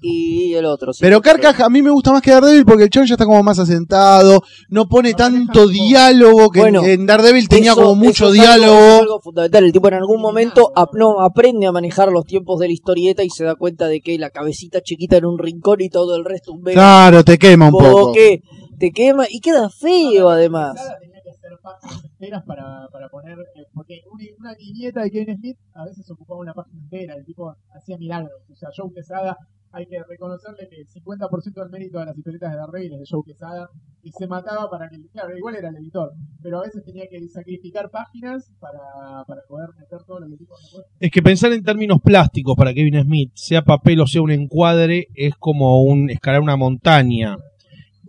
[0.00, 0.92] y el otro.
[0.92, 1.00] sí.
[1.02, 3.42] Pero Carcaj a mí me gusta más que Daredevil porque el chabón ya está como
[3.42, 8.30] más asentado, no pone No, tanto diálogo que Bueno, en Daredevil tenía Eso- como mucho
[8.32, 8.78] eso es algo- diálogo.
[8.94, 9.64] es algo fundamental.
[9.64, 13.24] El tipo en algún momento ap- no, aprende a manejar los tiempos de la historieta
[13.24, 16.24] y se da cuenta de que la cabecita chiquita en un rincón y todo el
[16.24, 16.74] resto un bebé.
[16.74, 18.12] Claro, te quema un poco.
[18.12, 18.42] que
[18.78, 20.74] te quema y queda feo además.
[21.00, 23.38] Tenía que hacer páginas enteras para, para poner.
[23.38, 27.14] eh, porque una, una viñeta de Kevin Smith a veces ocupaba una página entera.
[27.14, 28.32] El tipo hacía milagros.
[28.50, 29.36] O sea, Joe Quesada,
[29.70, 33.06] hay que reconocerle que el 50% del mérito de las historietas de Daredevil es de
[33.10, 33.68] Joe Quesada.
[34.02, 34.96] Y se mataba para que.
[35.12, 36.12] Claro, igual era el editor.
[36.42, 38.78] Pero a veces tenía que sacrificar páginas para,
[39.26, 40.54] para poder meter todo lo que el tipo.
[41.00, 45.08] Es que pensar en términos plásticos para Kevin Smith, sea papel o sea un encuadre,
[45.14, 47.36] es como un escalar una montaña,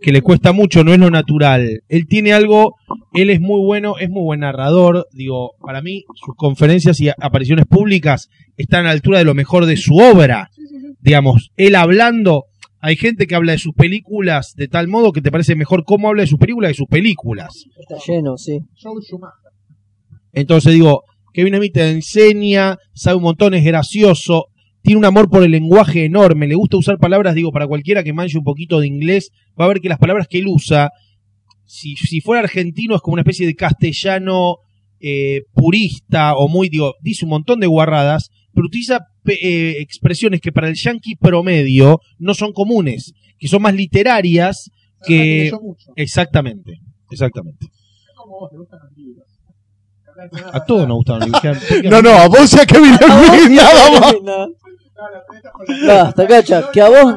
[0.00, 1.82] que le cuesta mucho, no es lo natural.
[1.88, 2.76] Él tiene algo,
[3.12, 7.66] él es muy bueno, es muy buen narrador, digo, para mí sus conferencias y apariciones
[7.66, 10.50] públicas están a la altura de lo mejor de su obra.
[11.00, 12.44] Digamos, él hablando,
[12.80, 16.08] hay gente que habla de sus películas de tal modo que te parece mejor cómo
[16.08, 17.64] habla de sus películas que de sus películas.
[17.78, 18.58] Está lleno, sí.
[20.32, 21.02] Entonces digo,
[21.32, 24.46] Kevin Smith te enseña, sabe un montón, es gracioso,
[24.82, 28.12] tiene un amor por el lenguaje enorme, le gusta usar palabras, digo, para cualquiera que
[28.12, 29.30] manche un poquito de inglés,
[29.60, 30.90] va a ver que las palabras que él usa,
[31.64, 34.56] si, si fuera argentino es como una especie de castellano
[34.98, 40.40] eh, purista o muy, digo, dice un montón de guarradas, pero utiliza pe- eh, expresiones
[40.40, 44.70] que para el yankee promedio no son comunes, que son más literarias
[45.06, 45.50] que...
[45.96, 46.80] Exactamente,
[47.10, 47.66] exactamente.
[47.66, 49.26] Es como vos, te gustan los libros.
[50.52, 51.42] A todos nos gustan los libros.
[51.90, 54.14] No, no, a vos ya que vine nada más.
[55.86, 57.16] Basta, cacha, que a vos-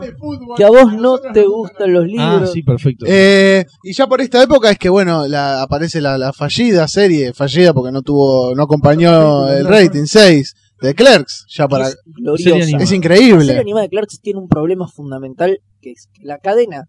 [0.58, 2.52] Que a vos no te gustan los Ah, libros.
[2.52, 3.06] sí, perfecto.
[3.08, 7.34] Eh, y ya por esta época es que bueno, la, aparece la, la fallida serie,
[7.34, 12.60] fallida porque no tuvo, no acompañó el rating 6 de Clerks, ya para, Es gloriosa.
[12.60, 13.58] Es La serie increíble.
[13.58, 16.86] animada de Clerks tiene un problema fundamental que es que la cadena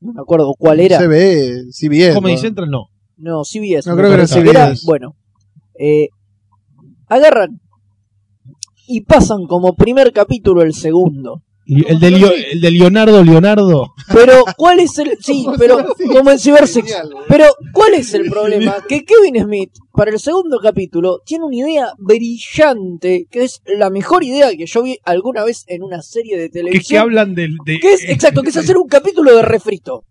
[0.00, 0.98] no me acuerdo cuál era.
[0.98, 2.14] Se ve, si bien.
[2.14, 2.40] Comedy ¿no?
[2.40, 2.86] Central no.
[3.16, 3.88] No, CBS.
[3.88, 4.82] No, creo que era CBS.
[4.86, 5.14] Bueno,
[5.78, 6.08] eh,
[7.08, 7.60] agarran
[8.86, 11.42] y pasan como primer capítulo el segundo.
[11.66, 13.94] Y El de, Leo- el de Leonardo, Leonardo.
[14.12, 15.16] Pero, ¿cuál es el.
[15.18, 15.78] Sí, pero.
[16.12, 16.86] Como en Cyber Six.
[16.86, 17.24] Genial, boludo.
[17.26, 18.76] Pero, ¿cuál es el problema?
[18.86, 24.24] Que Kevin Smith, para el segundo capítulo, tiene una idea brillante, que es la mejor
[24.24, 26.82] idea que yo vi alguna vez en una serie de Que, televisión.
[26.86, 27.56] que hablan del.
[27.64, 30.04] De, Que es, exacto, que es hacer un capítulo de refrito.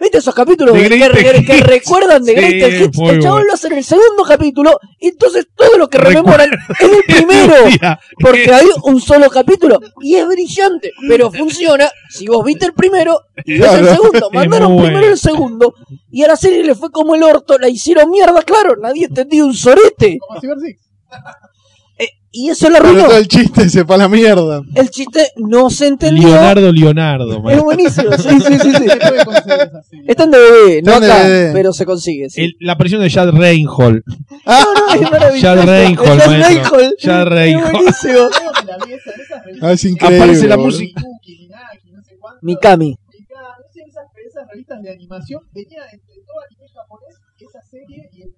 [0.00, 2.98] ¿Viste esos capítulos De que, que- recuerdan de Sí, Greatest Hits?
[3.00, 3.44] El chabón bueno.
[3.46, 7.54] lo hace en el segundo capítulo y entonces todo lo que rememoran es el primero.
[8.20, 13.20] Porque hay un solo capítulo y es brillante, pero funciona si vos viste el primero
[13.44, 14.30] y ves el segundo.
[14.32, 15.74] Mandaron primero el segundo
[16.10, 19.46] y a la serie le fue como el orto, la hicieron mierda, claro, nadie entendió
[19.46, 20.18] un sorete.
[20.20, 20.40] Como
[22.38, 23.06] y eso lo Pero arruinó.
[23.08, 24.60] todo el chiste se fue a la mierda.
[24.74, 26.28] El chiste no se entendió.
[26.28, 27.36] Leonardo, Leonardo.
[27.36, 27.64] Es man.
[27.64, 28.72] buenísimo, sí, sí, sí.
[28.74, 30.02] sí.
[30.06, 31.22] Está en DVD, no acá,
[31.52, 32.28] pero se consigue.
[32.30, 32.42] Sí.
[32.42, 34.02] El- la aparición de Chad Reinhold.
[34.46, 35.40] No, no, es maravilloso.
[35.42, 36.30] Chad Reinhold, Chad.
[36.40, 36.96] Reinhold.
[36.98, 37.72] Chad Es Reinhold.
[37.72, 38.12] buenísimo.
[38.28, 40.16] Esas revistas Ah, es increíble.
[40.18, 41.02] Aparece la música.
[42.42, 42.96] Mikami.
[43.12, 48.34] Esas, esas revistas de animación venía entre todo anime japonés, esa serie y el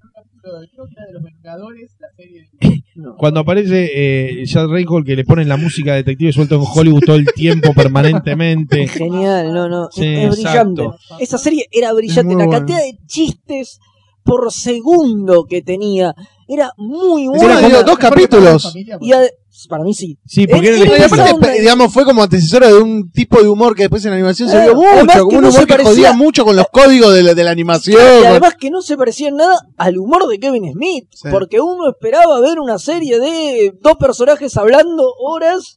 [0.73, 2.83] creo que era de los Vengadores, la serie de
[3.19, 7.03] Cuando aparece eh, Chad Reinhold que le ponen la música de Detective Suelto en Hollywood
[7.07, 8.87] todo el tiempo, permanentemente.
[8.89, 9.89] Genial, no, no.
[9.91, 10.83] Sí, es brillante.
[10.83, 11.17] exacto.
[11.21, 12.35] Esa serie era brillante.
[12.35, 13.79] La cantidad de chistes
[14.25, 16.15] por segundo que tenía
[16.49, 17.61] era muy Era buena.
[17.63, 18.73] como dos capítulos.
[18.75, 19.31] Y ade-
[19.69, 20.17] para mí sí.
[20.25, 23.75] Sí, porque Eh, era el- aparte, digamos, fue como antecesora de un tipo de humor
[23.75, 25.67] que después en la animación se Eh, vio además mucho, como un no humor se
[25.67, 28.01] que parecía- jodía mucho con los códigos de la, de la animación.
[28.23, 31.07] Y además que no se parecía en nada al humor de Kevin Smith.
[31.13, 31.29] Sí.
[31.31, 35.77] Porque uno esperaba ver una serie de dos personajes hablando horas.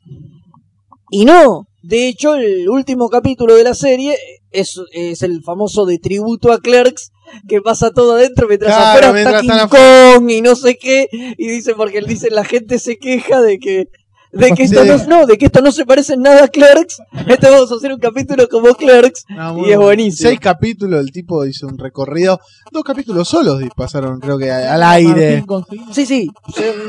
[1.09, 1.65] Y no.
[1.83, 4.15] De hecho, el último capítulo de la serie
[4.51, 7.09] es, es el famoso de tributo a Clerks.
[7.47, 11.07] Que pasa todo adentro mientras Claro, afuera mientras está King Kong y no sé qué.
[11.11, 13.87] Y dice, porque él dice, la gente se queja de que.
[14.33, 14.89] De que, esto Sí.
[15.07, 17.01] no, no, de que esto no se parece en nada a Clerks.
[17.11, 19.25] Entonces vamos a hacer un capítulo como Clerks.
[19.29, 20.29] No, muy y es buenísimo.
[20.29, 22.39] Seis capítulos, el tipo hizo un recorrido.
[22.71, 25.43] Dos capítulos solos pasaron, creo que al aire.
[25.91, 26.29] Sí, sí.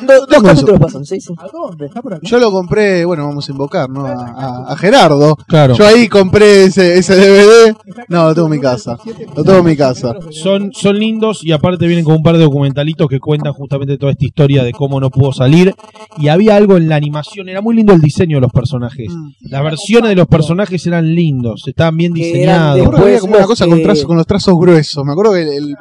[0.06, 1.34] Do- dos capítulos pasan, sí, sí.
[1.38, 1.86] ¿A dónde?
[1.86, 2.22] ¿Está por acá?
[2.24, 4.06] Yo lo compré, bueno, vamos a invocar, ¿no?
[4.06, 5.36] A, a- a Gerardo.
[5.48, 5.74] Claro.
[5.74, 7.74] Yo ahí compré ese, ese DVD.
[8.08, 8.96] No, lo tengo en mi casa.
[9.34, 10.14] Lo tengo en mi casa.
[10.30, 14.12] Son, son lindos y aparte vienen con un par de documentalitos que cuentan justamente toda
[14.12, 15.74] esta historia de cómo no pudo salir.
[16.18, 19.08] Y había algo en la animación, era muy lindo el diseño de los personajes.
[19.10, 19.30] Mm.
[19.50, 22.80] Las versiones de los personajes eran lindos, estaban bien eran Me diseñados.
[22.80, 25.04] acuerdo que había como una cosa que- con, trazos- con los trazos gruesos.
[25.04, 25.76] Me acuerdo que el- el-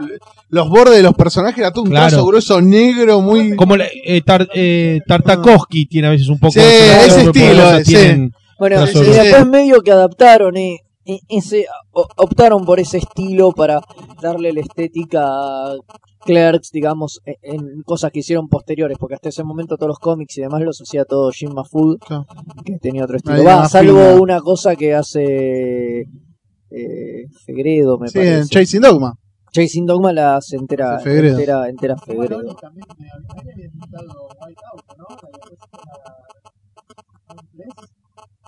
[0.50, 2.10] los bordes de los personajes era todo un Claro.
[2.10, 3.56] trazo grueso negro, muy.
[3.56, 7.78] Como la- eh, Tar- eh, Tartakovsky tiene a veces un poco Sí, de ese estilo,
[7.78, 7.84] sí.
[7.84, 13.52] tienen- Bueno, Trazo y después medio que adaptaron eh, eh, ese optaron por ese estilo
[13.54, 13.82] para
[14.22, 15.26] darle la estética
[16.26, 20.38] Clerks, digamos, e- en cosas que hicieron posteriores, porque hasta ese momento todos los cómics
[20.38, 22.26] y demás los hacía todo Jim Mahfood, Claro.
[22.66, 23.44] que tenía otro estilo.
[23.44, 24.22] Va, salvo fina.
[24.22, 26.02] una cosa que hace
[26.74, 28.50] eh, Fegredo, me Sí, en parece.
[28.50, 29.14] Chasing Dogma.
[29.52, 31.38] Chasing Dogma la hace entera, Fegredo.
[31.38, 32.42] entera, entera Bueno, Fegredo.
[32.44, 32.56] de-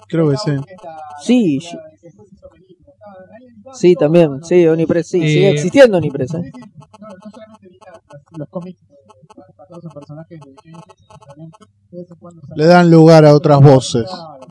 [0.08, 0.52] Creo que sí.
[1.24, 1.60] Sí,
[3.74, 6.52] Sí, también, sí, Onipress, sí, Eh, sigue existiendo Onipress, ¿eh?
[7.04, 7.68] No, no solamente
[8.38, 8.96] los cómics eh,
[9.58, 10.72] basados en personajes de
[11.28, 11.52] también
[11.92, 14.06] de vez en cuando Le dan lugar a otras voces.
[14.06, 14.48] Claro.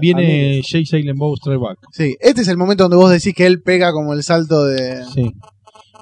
[0.00, 1.78] Viene Jay Silent Bob Strike Back.
[1.92, 5.04] Sí, este es el momento donde vos decís que él pega como el salto de.
[5.12, 5.32] Sí.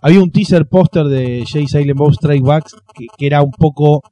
[0.03, 4.03] Había un teaser póster de Jay Silent Bob Strike Back que, que era un poco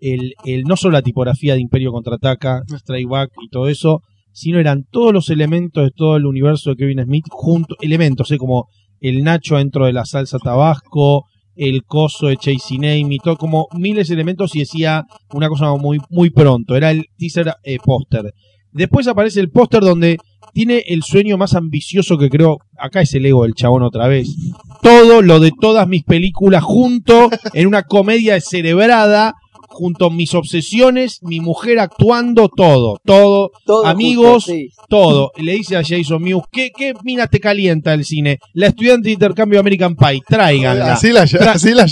[0.00, 4.00] el, el no solo la tipografía de Imperio Contraataca, Strike Back y todo eso,
[4.32, 8.38] sino eran todos los elementos de todo el universo de Kevin Smith juntos, elementos, ¿eh?
[8.38, 8.68] como
[9.04, 14.08] el Nacho dentro de la salsa tabasco, el coso de Chasing Amy, todo como miles
[14.08, 15.04] de elementos y decía
[15.34, 18.32] una cosa muy, muy pronto, era el teaser eh, póster.
[18.72, 20.16] Después aparece el póster donde
[20.54, 24.34] tiene el sueño más ambicioso que creo, acá es el ego del chabón otra vez,
[24.82, 29.34] todo lo de todas mis películas junto en una comedia descerebrada,
[29.74, 34.70] junto a mis obsesiones, mi mujer actuando, todo, todo, Todo amigos, sí.
[34.88, 35.32] todo.
[35.36, 38.38] Y le dice a Jason Mewes, ¿qué, qué mina te calienta el cine?
[38.52, 40.92] La estudiante de intercambio American Pie, tráiganla.
[40.94, 41.86] Así la así la Así la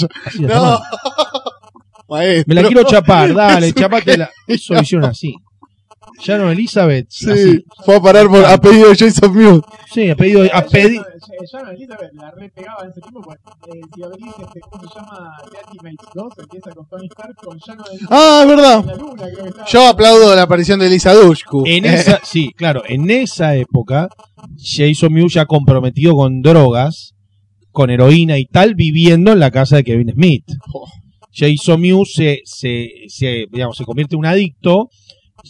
[0.55, 0.79] No.
[2.09, 2.45] Maestro.
[2.47, 4.31] Me la quiero chapar, dale, chapátela.
[4.47, 5.35] Eso lo hicieron así.
[6.25, 7.07] Sharon Elizabeth.
[7.11, 7.65] Sí, así.
[7.85, 9.63] fue a parar por a pedido de Jason Mewes.
[9.93, 11.03] Sí, a pedido, a pedi-
[11.53, 13.39] Sharon Elizabeth la re pegaba en ese tiempo, pues,
[13.75, 15.31] eh, si abrís este, ¿cómo se llama?
[15.51, 18.85] The Ultimates 2, empieza con Tony Stark, con Sharon Elizabeth Ah, es verdad.
[18.85, 19.67] la luna, creo que estaba.
[19.69, 21.65] Yo aplaudo la aparición de Lisa Dushku.
[21.67, 24.09] En esa, sí, claro, en esa época,
[24.57, 27.15] Jason Mewes ya comprometido con drogas,
[27.71, 30.45] con heroína y tal, viviendo en la casa de Kevin Smith.
[31.35, 34.91] Jason Mewes se, se, se, digamos, se convierte en un adicto,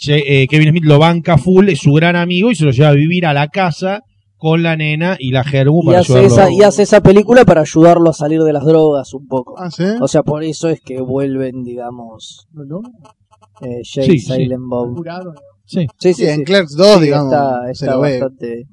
[0.08, 2.94] eh, Kevin Smith lo banca full, es su gran amigo y se lo lleva a
[2.94, 4.00] vivir a la casa
[4.36, 8.10] con la nena y la Gerbu Y hace, esa, y hace esa película para ayudarlo
[8.10, 9.54] a salir de las drogas un poco.
[9.56, 9.84] Ah, ¿sí?
[10.00, 12.80] O sea, por eso es que vuelven, digamos, ¿No?
[13.60, 14.32] eh, Jay, Sí, sí.
[14.34, 14.96] Silent Bob.
[14.96, 15.32] Jurado.
[15.64, 15.86] Sí.
[15.98, 16.44] Sí, Sí, sí, en sí.
[16.44, 18.64] Clerks 2, Sí, digamos, está, se ve bastante...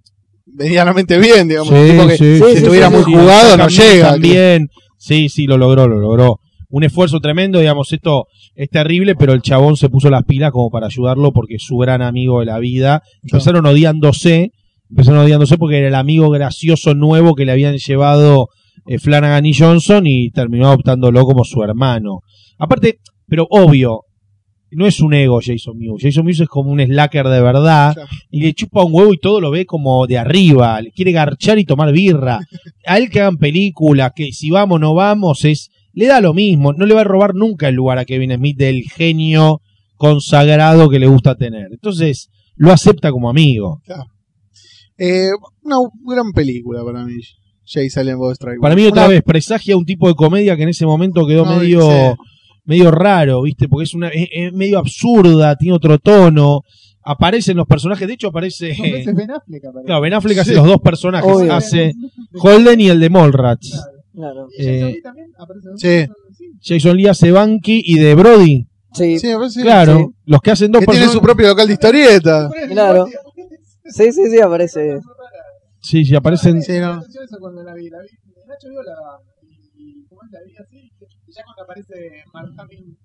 [0.47, 1.69] medianamente bien, digamos.
[1.69, 3.11] Sí, tipo que sí, sí, si sí, estuviera sí, muy sí.
[3.13, 4.11] jugado no llega.
[4.13, 6.39] También, sí, sí, lo logró, lo logró.
[6.71, 10.69] Un esfuerzo tremendo, digamos, esto es terrible, pero el chabón se puso las pilas como
[10.69, 13.01] para ayudarlo porque es su gran amigo de la vida.
[13.23, 14.51] Empezaron odiándose,
[14.89, 18.49] empezaron odiándose porque era el amigo gracioso nuevo que le habían llevado
[18.85, 22.19] eh, Flanagan y Johnson y terminó adoptándolo como su hermano.
[22.59, 24.01] Aparte, pero obvio,
[24.71, 26.03] no es un ego Jason Mewes.
[26.03, 28.09] Jason Mewes es como un slacker de verdad Claro.
[28.29, 30.79] y le chupa un huevo y todo lo ve como de arriba.
[30.81, 32.39] Le quiere garchar y tomar birra.
[32.85, 36.33] A él que hagan películas, que si vamos o no vamos, es le da lo
[36.33, 36.73] mismo.
[36.73, 39.61] No le va a robar nunca el lugar a Kevin Smith del genio
[39.95, 41.67] consagrado que le gusta tener.
[41.71, 43.81] Entonces, lo acepta como amigo.
[44.97, 45.29] Eh,
[45.63, 47.13] una gran película para mí.
[47.65, 48.59] Jay Silent Bob Strike.
[48.61, 51.45] Para mí otra Una- vez presagia un tipo de comedia que en ese momento quedó
[51.45, 52.17] No, medio
[52.65, 53.67] medio raro, ¿viste?
[53.67, 56.61] Porque es una es, es medio absurda, tiene otro tono.
[57.03, 59.85] Aparecen los personajes, de hecho aparece veces Ben Affleck aparece.
[59.85, 61.53] Claro, Ben Affleck hace los dos personajes, Obvio.
[61.53, 61.93] hace
[62.41, 63.69] Holden y el de Mallrats.
[63.71, 63.98] Claro.
[64.27, 66.47] Jason Eh, Lee también aparece sí.
[66.61, 68.65] Jason Lee hace Banky y de Brody.
[68.93, 70.05] Sí, Sí, me parece claro, sí.
[70.25, 72.49] los que hacen dos que tiene su propio local de historieta.
[72.69, 73.05] Claro.
[73.85, 74.99] sí, sí, sí, aparece.
[75.81, 76.61] Sí, sí, aparecen.
[76.61, 76.95] Sí, no.
[76.95, 77.89] Me pareció eso cuando la vi.
[77.89, 78.93] La vi en HBO la,
[79.77, 80.31] y, y ¿cómo es?
[80.31, 80.91] la vi así.
[81.27, 81.93] Y ya cuando aparece
[82.33, 82.97] Mark Hamill.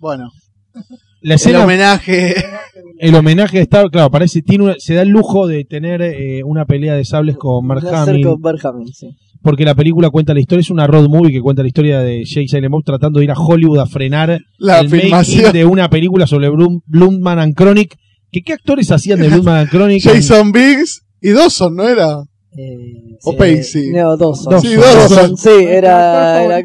[0.00, 0.30] Bueno,
[1.22, 2.34] La el escena, homenaje.
[2.98, 6.66] el homenaje está, claro, parece, tiene una- se da el lujo de tener eh, una
[6.66, 8.26] pelea de sables con Mark Hamill.
[8.28, 9.16] a Mark Hamill, sí.
[9.44, 12.24] Porque la película cuenta la historia, es una road movie que cuenta la historia de
[12.26, 15.52] Jay Silent Bob tratando de ir a Hollywood a frenar La el filmación.
[15.52, 17.94] de una película sobre Bloom, Blumman and Chronic.
[18.32, 20.02] ¿Que ¿Qué actores hacían de Blumman and Chronic?
[20.04, 22.16] Jason Biggs y Dawson, ¿no era?
[22.56, 23.90] Eh, O sí, Pacey.
[23.90, 24.52] No, Dawson.
[24.52, 24.70] Dawson.
[24.70, 25.36] Sí, Dawson.
[25.36, 26.62] Sí, era, era.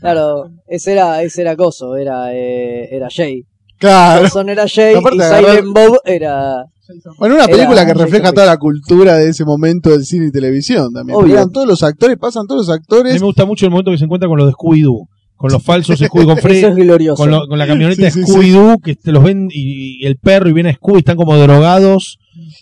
[0.00, 3.42] Claro, ese era, ese era Coso, era, eh, era Jay.
[3.78, 4.22] Claro.
[4.22, 6.64] Dawson era Jay y agarrar- Silent Bob era...
[7.18, 10.30] Bueno, una Era película que refleja toda la cultura de ese momento del cine y
[10.32, 11.18] televisión también.
[11.18, 11.48] Obvio.
[11.48, 13.14] Todos los actores, pasan todos los A mí actores.
[13.20, 15.08] me gusta mucho el momento que se encuentra con los de Scooby-Doo.
[15.36, 17.22] Con los falsos Scooby, con es glorioso.
[17.22, 20.06] con, lo- con la camioneta Sí, de sí, Scooby-Doo, que te los ven y, y
[20.06, 22.18] el perro y viene Scooby, están como drogados.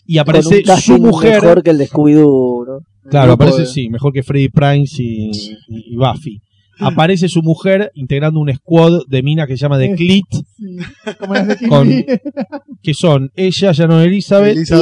[0.07, 1.43] Y Con aparece su mujer.
[1.43, 2.79] mejor que el de Scooby-Doo, ¿no?
[3.11, 5.31] Claro, aparece, de- sí, mejor que Freddy Prince y,
[5.69, 6.41] y- y Buffy.
[6.81, 11.35] Aparece su mujer integrando un squad de minas que se llama The Clit, Sí, como
[11.35, 11.93] las de Kill Con-
[12.83, 14.77] que son ella, Sharon Elizabeth, Elisa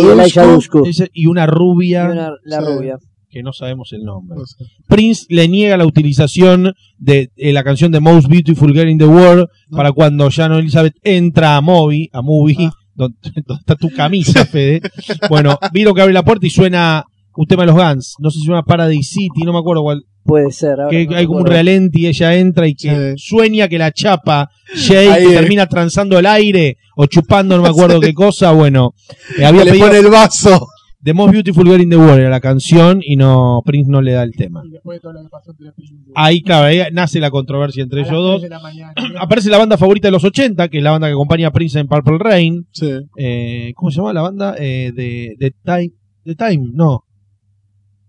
[1.13, 2.67] Y una rubia Y una- la Sí.
[2.67, 2.99] rubia.
[3.31, 4.37] que no sabemos el nombre.
[4.39, 4.65] No sé.
[4.89, 9.07] Prince le niega la utilización de eh, la canción de Most Beautiful Girl in the
[9.07, 9.77] World No.
[9.79, 12.73] para cuando Sharon Elizabeth entra a Movie, a Movie, Ah.
[12.95, 13.17] donde,
[13.47, 14.83] donde está tu camisa, Fede.
[15.31, 17.05] Bueno, vieron que abre la puerta y suena
[17.37, 18.15] un tema de los Guns.
[18.19, 20.05] No sé si se llama Paradise City, no me acuerdo cuál.
[20.25, 20.79] Puede ser.
[20.81, 21.65] ahora que no hay como un recuerdo.
[21.65, 23.25] realenti, ella entra y que Sí.
[23.29, 24.49] sueña que la chapa
[24.89, 25.27] que eh.
[25.35, 28.53] termina transando el aire o chupando, no me acuerdo qué cosa.
[28.53, 28.95] Bueno,
[29.39, 30.69] eh, había Que le pone el vaso.
[31.03, 34.13] The Most Beautiful Girl in the World era la canción y no Prince no le
[34.13, 34.63] da el tema.
[34.65, 35.95] Y después de todo lo que pasó entre Prince.
[36.15, 38.49] Ahí, claro, ahí nace la controversia entre A ellos dos.
[38.49, 38.95] la mañana.
[39.19, 41.81] Aparece la banda favorita de los 80, que es la banda que acompaña a Prince
[41.81, 42.69] en Purple Rain.
[42.71, 42.93] Sí.
[43.17, 44.55] Eh, ¿Cómo se llama la banda?
[44.57, 45.91] Eh, de, de Time.
[46.25, 47.03] The Time, no.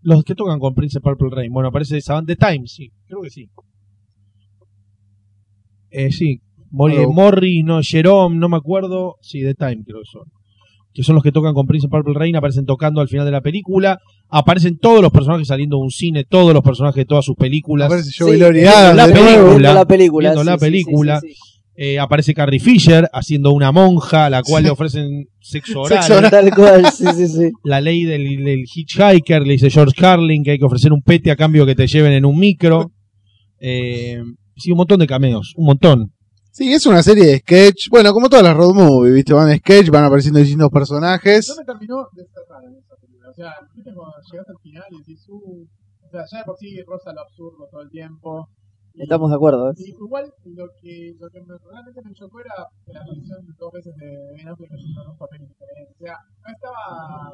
[0.04, 1.52] Los que tocan con Prince Purple Rain.
[1.52, 2.36] Bueno, aparece esa banda.
[2.36, 3.50] The Time, sí, creo que sí.
[5.92, 6.42] Eh, sí.
[6.72, 7.04] Mor- Hello.
[7.04, 9.16] eh, Morris, no, Jerome, no me acuerdo.
[9.22, 10.24] Sí, The Time creo que son.
[10.94, 13.42] Que son los que tocan con Prince Purple Rain, aparecen tocando al final de la
[13.42, 14.00] película.
[14.30, 17.88] Aparecen todos los personajes saliendo de un cine, todos los personajes de todas sus películas.
[17.88, 19.74] Aparece Sí, Joey viendo Loriada la de película.
[19.74, 20.30] la película.
[20.30, 21.20] Viendo sí, la sí, sí, película.
[21.22, 21.53] sí, sí.
[21.76, 26.04] Eh, aparece Carrie Fisher haciendo una monja a la cual le ofrecen sexo oral.
[26.04, 26.30] Sexo oral.
[26.32, 27.52] Tal cual, sí, sí, sí.
[27.64, 31.32] La ley del, del hitchhiker, le dice George Carlin que hay que ofrecer un pete
[31.32, 32.92] a cambio que te lleven en un micro.
[33.60, 34.22] Eh,
[34.56, 36.14] sí, un montón de cameos, un montón.
[36.52, 37.90] Sí, es una serie de sketch.
[37.90, 39.34] Bueno, como todas las road movies, ¿viste?
[39.34, 41.50] Van en sketch, van apareciendo distintos personajes.
[41.50, 43.30] No me terminó de cerrar en esa película.
[43.32, 46.56] O sea, viste cuando llegas al final y decís, uh, o sea, ya de por
[46.60, 48.50] sí rosa lo absurdo todo el tiempo.
[48.96, 49.72] Estamos de acuerdo.
[49.72, 49.74] ¿eh?
[49.78, 52.54] Y igual lo que, lo que me, realmente me chocó era
[52.86, 54.06] que la posición dos veces de
[54.36, 55.96] Ben Affleck haciendo dos papeles diferentes.
[56.00, 57.32] O sea, no estaba.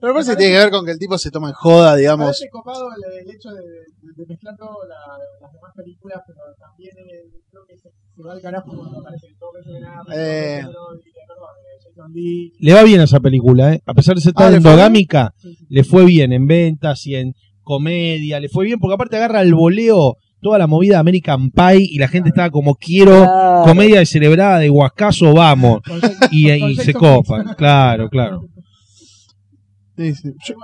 [0.00, 1.92] Pero me parece que tiene que ver con que el tipo se toma en joda,
[1.94, 2.26] Me digamos.
[2.26, 4.96] parece copado el, el hecho de, de, de mezclar todas la,
[5.40, 9.26] las demás películas, pero también el- creo que se, se va al carajo cuando aparece
[9.38, 10.58] dos veces Ben Affleck, Eh.
[10.58, 12.50] eh, eh.
[12.58, 13.80] Le va bien a esa película, ¿eh?
[13.86, 14.72] A pesar de ser Ah, tan ¿le fue bien?
[14.74, 15.34] endogámica,
[15.68, 17.32] le fue bien en ventas y en
[17.62, 21.78] comedia, le fue bien porque aparte agarra al voleo toda la movida de American Pie
[21.80, 23.62] y la gente estaba como quiero Claro.
[23.64, 25.80] comedia descerebrada de Huascazo, vamos.
[26.30, 28.42] Y, se copan, claro, claro.
[29.96, 30.30] Sí, sí.
[30.46, 30.54] Yo-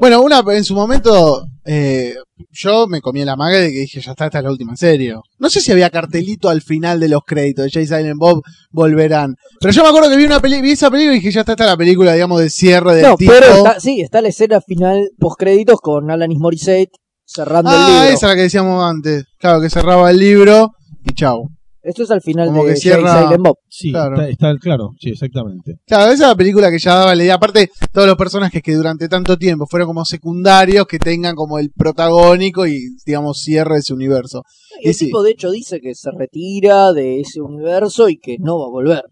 [0.00, 2.14] Bueno, una en su momento eh,
[2.50, 4.76] yo me comí la maga de que dije, ya está, esta es la última, en
[4.76, 5.22] serio.
[5.38, 9.36] No sé si había cartelito al final de los créditos de Jay Silent Bob, volverán.
[9.60, 11.52] Pero yo me acuerdo que vi una peli vi esa película y dije, ya está,
[11.52, 13.32] esta es la película, digamos, de cierre del No, tipo.
[13.32, 16.90] pero está, sí, está la escena final post créditos con Alanis Morissette
[17.34, 18.04] cerrando el ah, libro.
[18.04, 19.24] esa es la que decíamos antes.
[19.38, 20.70] Claro, que cerraba el libro
[21.04, 21.48] y chau.
[21.82, 23.56] Esto es al final Como de que cierra- Silent Bob.
[23.68, 24.14] Sí, Claro.
[24.14, 25.74] Está, está- claro, sí, exactamente.
[25.86, 27.34] Claro, esa es la película que ya daba la idea.
[27.34, 31.70] Aparte, todos los personajes que durante tanto tiempo fueron como secundarios, que tengan como el
[31.76, 34.44] protagónico y, digamos, cierre ese universo.
[34.80, 35.04] Y el Y sí.
[35.06, 38.70] tipo de hecho dice que se retira de ese universo y que no va a
[38.70, 39.02] volver.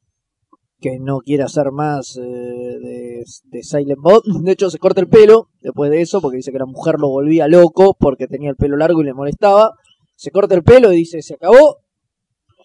[0.83, 4.23] Que no quiere hacer más eh, de, de Silent Bob.
[4.43, 7.09] De hecho, se corta el pelo después de eso porque dice que la mujer lo
[7.09, 9.71] volvía loco porque tenía el pelo largo y le molestaba.
[10.17, 11.79] Se corta el pelo y dice, se acabó.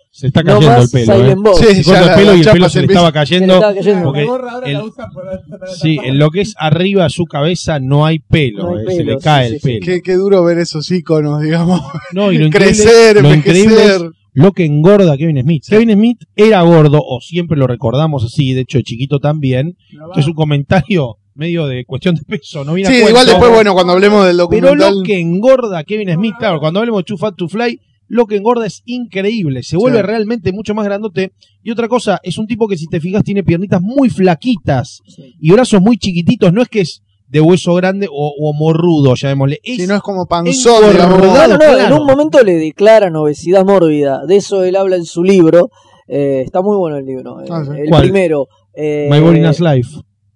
[0.09, 1.35] Se está no cayendo el pelo, ¿eh?
[1.37, 1.55] Bob.
[1.59, 3.53] Sí, Se corta el pelo y el pelo se se le estaba Se le cayendo.
[3.53, 4.03] estaba cayendo.
[4.05, 7.03] porque la gorra ahora el- la usa para, para Sí, en lo que es arriba
[7.03, 9.67] de su cabeza no hay pelo, No hay eh, se le cae sí, el sí,
[9.67, 9.85] pelo.
[9.85, 11.81] Qué, qué duro ver esos iconos, digamos.
[12.13, 14.11] No, y lo increíble, Crecer, lo increíble es envejecer.
[14.39, 15.63] Lo que engorda a Kevin Smith.
[15.67, 19.75] Kevin Smith era gordo, o siempre lo recordamos así, de hecho de chiquito también.
[19.93, 23.03] Lo va- Esto es un comentario medio de cuestión de peso, no viene a Sí,
[23.09, 24.97] igual después, bueno, cuando hablemos del Pero documental.
[24.97, 28.25] lo que engorda a Kevin Smith, claro, cuando hablemos de Too Fat to Fly, lo
[28.27, 30.05] que engorda es increíble, se vuelve Sí.
[30.05, 31.31] realmente mucho más grandote.
[31.63, 35.01] Y otra cosa, es un tipo que si te fijas tiene piernitas muy flaquitas
[35.41, 39.59] y brazos muy chiquititos, no es que es de hueso grande o, o morrudo, llamémosle.
[39.63, 40.81] Es, Si no es como panzón.
[40.81, 41.85] No, no, no, claro.
[41.87, 44.25] En un momento le declaran obesidad mórbida.
[44.25, 45.69] De eso él habla en su libro.
[46.07, 47.41] Eh, está muy bueno el libro.
[47.41, 47.71] eh, Ah, sí.
[47.81, 48.01] El ¿Cuál?
[48.03, 48.47] primero.
[48.73, 49.89] eh, My Boring As Life.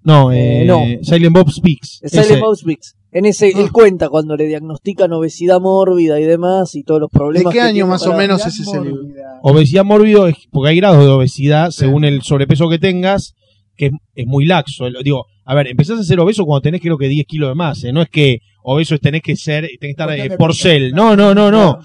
[0.03, 0.81] No, eh, eh, no.
[1.03, 1.99] Silent Bob Speaks.
[2.03, 2.39] Silent Ese.
[2.41, 2.95] Bob Speaks.
[3.13, 3.59] En ese, Ah.
[3.61, 7.53] él cuenta cuando le diagnostican obesidad mórbida y demás y todos los ¿De problemas.
[7.53, 8.95] qué que año más o menos es ese libro?
[9.03, 9.39] mórbida.
[9.43, 11.79] Obesidad mórbido es porque hay grados de obesidad Sí.
[11.81, 13.35] según el sobrepeso que tengas,
[13.75, 14.85] que es, muy laxo.
[15.03, 17.83] Digo, a ver, empezás a ser obeso cuando tenés creo que 10 kilos de más.
[17.83, 17.91] ¿eh?
[17.91, 20.91] No es que obeso es tenés que ser, tenés que estar eh, porcel.
[20.91, 21.79] No, no, no, no.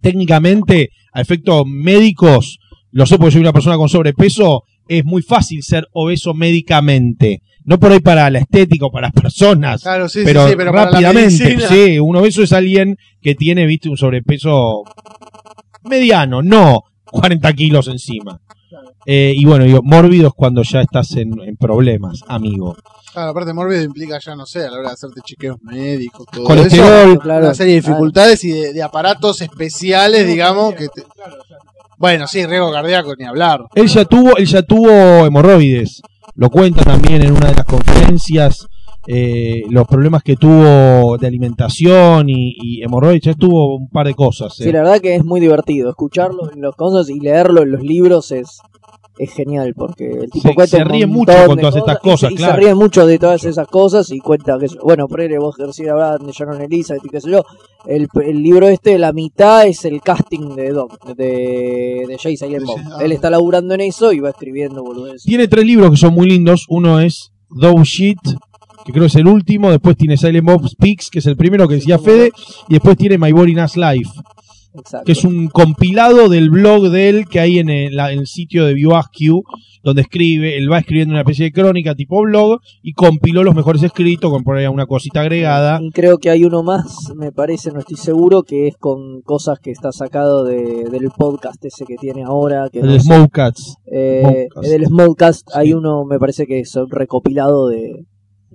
[0.00, 2.58] Técnicamente, a efectos médicos,
[2.90, 7.40] lo sé porque soy una persona con sobrepeso, es muy fácil ser obeso médicamente.
[7.64, 9.82] No por ahí para la estética o para las personas.
[9.82, 13.34] Claro, sí, pero, sí, sí, pero para la rápidamente, sí, un obeso es alguien que
[13.34, 14.82] tiene, viste, un sobrepeso
[15.84, 16.82] mediano, no
[17.14, 18.40] 40 kilos encima.
[19.06, 22.76] Eh, y bueno, digo, mórbido es cuando ya estás en, en problemas, amigo.
[23.12, 26.44] Claro, aparte mórbido implica ya, no sé, a la hora de hacerte chequeos médicos, todo
[26.44, 27.18] Colesterol, eso.
[27.20, 27.44] claro.
[27.46, 31.04] Una serie de dificultades y de, de aparatos especiales, digamos, que te-
[31.98, 33.60] Bueno, sí, riesgo cardíaco, ni hablar.
[33.74, 34.90] Él ya tuvo, él ya tuvo
[35.26, 36.02] hemorroides.
[36.34, 38.66] Lo cuenta también en una de las conferencias.
[39.06, 44.14] Eh, los problemas que tuvo de alimentación y, y hemorroides, ya tuvo un par de
[44.14, 44.58] cosas.
[44.60, 44.64] eh.
[44.64, 45.90] Sí, la verdad que es muy divertido.
[45.90, 48.58] Escucharlo en los cosas y leerlo en los libros es,
[49.18, 52.02] es genial porque el tipo Se- cuenta se ríe mucho con todas estas y se-
[52.10, 52.54] cosas, y, claro.
[52.54, 56.24] se ríe mucho de todas esas cosas y cuenta que, bueno, ponele vos García Brand,
[56.26, 57.42] de Sharon Elizabeth y qué sé yo.
[57.86, 62.64] El, el libro este, la mitad es el casting de Doc, de, de Jay Silent
[62.64, 62.78] Bob.
[62.86, 62.98] Ah.
[63.04, 65.24] Él está laburando en eso y va escribiendo boludeces.
[65.24, 66.64] Tiene tres libros que son muy lindos.
[66.70, 68.18] Uno es Dove Shit,
[68.84, 69.70] que creo es el último.
[69.70, 72.30] Después tiene Silent Bob Speaks, que es el primero que decía Fede.
[72.68, 74.10] Y después tiene My Boring As Life,
[74.74, 75.04] Exacto.
[75.06, 78.64] que es un compilado del blog de él que hay en el, en el sitio
[78.66, 79.42] de ViewAskew,
[79.84, 83.82] donde escribe, él va escribiendo una especie de crónica tipo blog y compiló los mejores
[83.82, 85.78] escritos con por ahí una cosita agregada.
[85.82, 89.58] Y creo que hay uno más, me parece, no estoy seguro, que es con cosas
[89.60, 92.68] que está sacado de, del podcast ese que tiene ahora.
[92.72, 92.94] Que El no.
[92.94, 93.78] Eh, Smokecast.
[94.62, 95.74] del Smokecast hay Sí.
[95.74, 98.06] uno, me parece que es un recopilado de,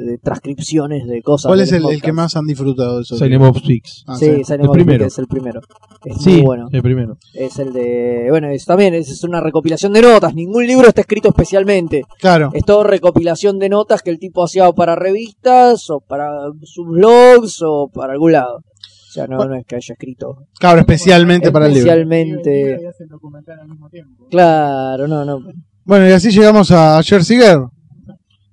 [0.05, 1.49] de transcripciones de cosas.
[1.49, 3.17] ¿Cuál es el, que más han disfrutado de eso?
[3.17, 4.03] Silent Bob Speaks.
[4.07, 4.43] Ah, Sí, sí.
[4.45, 5.05] Silent El Bob primero.
[5.05, 5.61] es el primero.
[6.05, 6.67] Es Sí, muy bueno.
[6.71, 7.17] el primero.
[7.33, 8.27] Es el de.
[8.29, 10.33] Bueno, es, también es, es una recopilación de notas.
[10.33, 12.03] Ningún libro está escrito especialmente.
[12.19, 12.49] Claro.
[12.53, 16.29] Es todo recopilación de notas que el tipo hacía para revistas, o para
[16.63, 18.57] sus blogs, o para algún lado.
[18.57, 20.45] O sea, no, no es que haya escrito.
[20.59, 21.89] Claro, especialmente para el libro.
[21.91, 22.77] Especialmente.
[22.81, 24.27] Y hace el documental al mismo tiempo.
[24.29, 25.39] Claro, no, no.
[25.83, 27.69] Bueno, y así llegamos a Jersey Girl.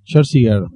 [0.05, 0.69] Jersey Girl.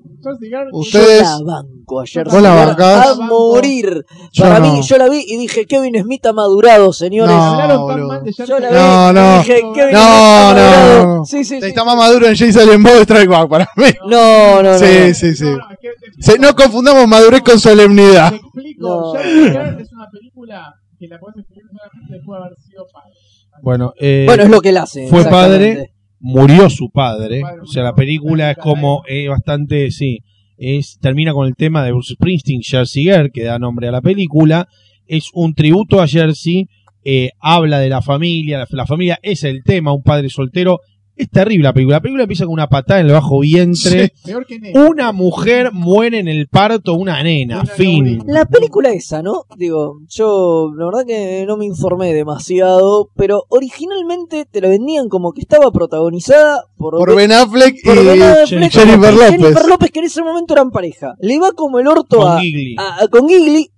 [0.73, 2.25] Ustedes- Yo la banco ayer.
[2.29, 3.07] ¿Vos la bancás?
[3.09, 4.05] A morir.
[4.33, 4.73] Yo Para no.
[4.75, 7.35] mí, yo la vi y dije, Kevin Smith ha madurado, señores.
[7.35, 8.21] No, boludo.
[8.21, 9.35] de Yo la vi No, no.
[9.37, 11.07] y dije, Kevin No, Smith ha no, madurado.
[11.17, 11.25] no.
[11.25, 11.67] Sí, sí, sí.
[11.67, 13.85] Está más maduro en Jason Bob Strike Back para mí.
[14.09, 14.79] No, no, no.
[14.79, 15.15] Sí, no.
[15.15, 16.33] sí, sí.
[16.41, 18.31] No, confundamos madurez con solemnidad.
[18.31, 18.89] Te explico.
[18.89, 19.13] No.
[19.15, 23.15] Jersey Girl es una película que la puedes escribir solamente después de haber sido padre.
[23.63, 25.09] Bueno, eh, Bueno, es lo que él hace.
[25.09, 27.43] fue padre, murió su padre.
[27.63, 30.21] O sea, la película es como eh, bastante, sí,
[30.57, 34.03] es termina con el tema de Bruce Springsteen, Jersey Girl, que da nombre a la
[34.03, 34.69] película.
[35.07, 36.69] Es un tributo a Jersey,
[37.03, 40.81] eh, habla de la familia, la, la familia es el tema, un padre soltero.
[41.21, 41.97] Es terrible la película.
[41.97, 44.13] La película empieza con una patada en el bajo vientre.
[44.25, 44.89] Peor que Nemo.
[44.89, 48.23] Una mujer muere en el parto, una nena, Una fin.
[48.27, 49.45] La película esa, ¿no?
[49.57, 55.33] Digo, yo la verdad que no me informé demasiado, pero originalmente te la vendían como
[55.33, 59.31] que estaba protagonizada por, Por Ben Affleck y Ben Affleck, Jennifer López.
[59.31, 61.15] Jennifer López, que en ese momento eran pareja.
[61.21, 62.77] Le va como el orto Con a, Gigli.
[62.79, 63.71] a- a- con Gigli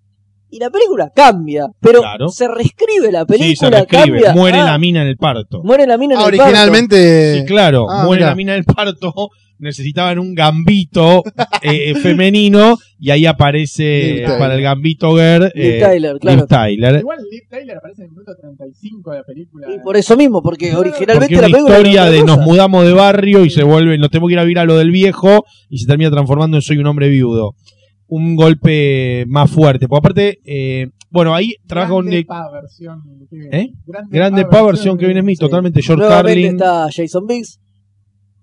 [0.53, 2.29] y la película cambia, pero Claro.
[2.29, 4.05] se reescribe la película, Sí, se reescribe.
[4.21, 4.35] cambia.
[4.35, 5.63] Muere Ah, la mina en el parto.
[5.65, 6.43] Muere la mina en Ah, el parto.
[6.45, 7.39] originalmente.
[7.41, 9.13] Sí, claro, Ah, muere la mina del parto,
[9.59, 11.23] necesitaban un gambito
[11.63, 14.39] eh, femenino y ahí aparece Tyler.
[14.39, 16.37] para el gambito girl Liv eh, Tyler, claro.
[16.39, 16.97] Liv Tyler.
[16.99, 19.69] Igual Liv Tyler aparece en el minuto 35 de la película.
[19.73, 22.37] Y por eso mismo, porque originalmente Porque la una película era historia de cosa.
[22.37, 24.77] nos mudamos de barrio y se vuelve, nos tenemos que ir a vivir a lo
[24.77, 27.55] del viejo y se termina transformando en soy un hombre viudo.
[28.15, 29.89] Un golpe más fuerte.
[29.89, 33.01] Porque aparte, eh, bueno, ahí trabaja con Grande pa versión
[33.53, 33.69] ¿Eh?
[33.87, 35.45] Grande, grande pa versión Kevin Smith, Sí.
[35.47, 36.47] totalmente George Carlin.
[36.57, 37.59] está Jason Biggs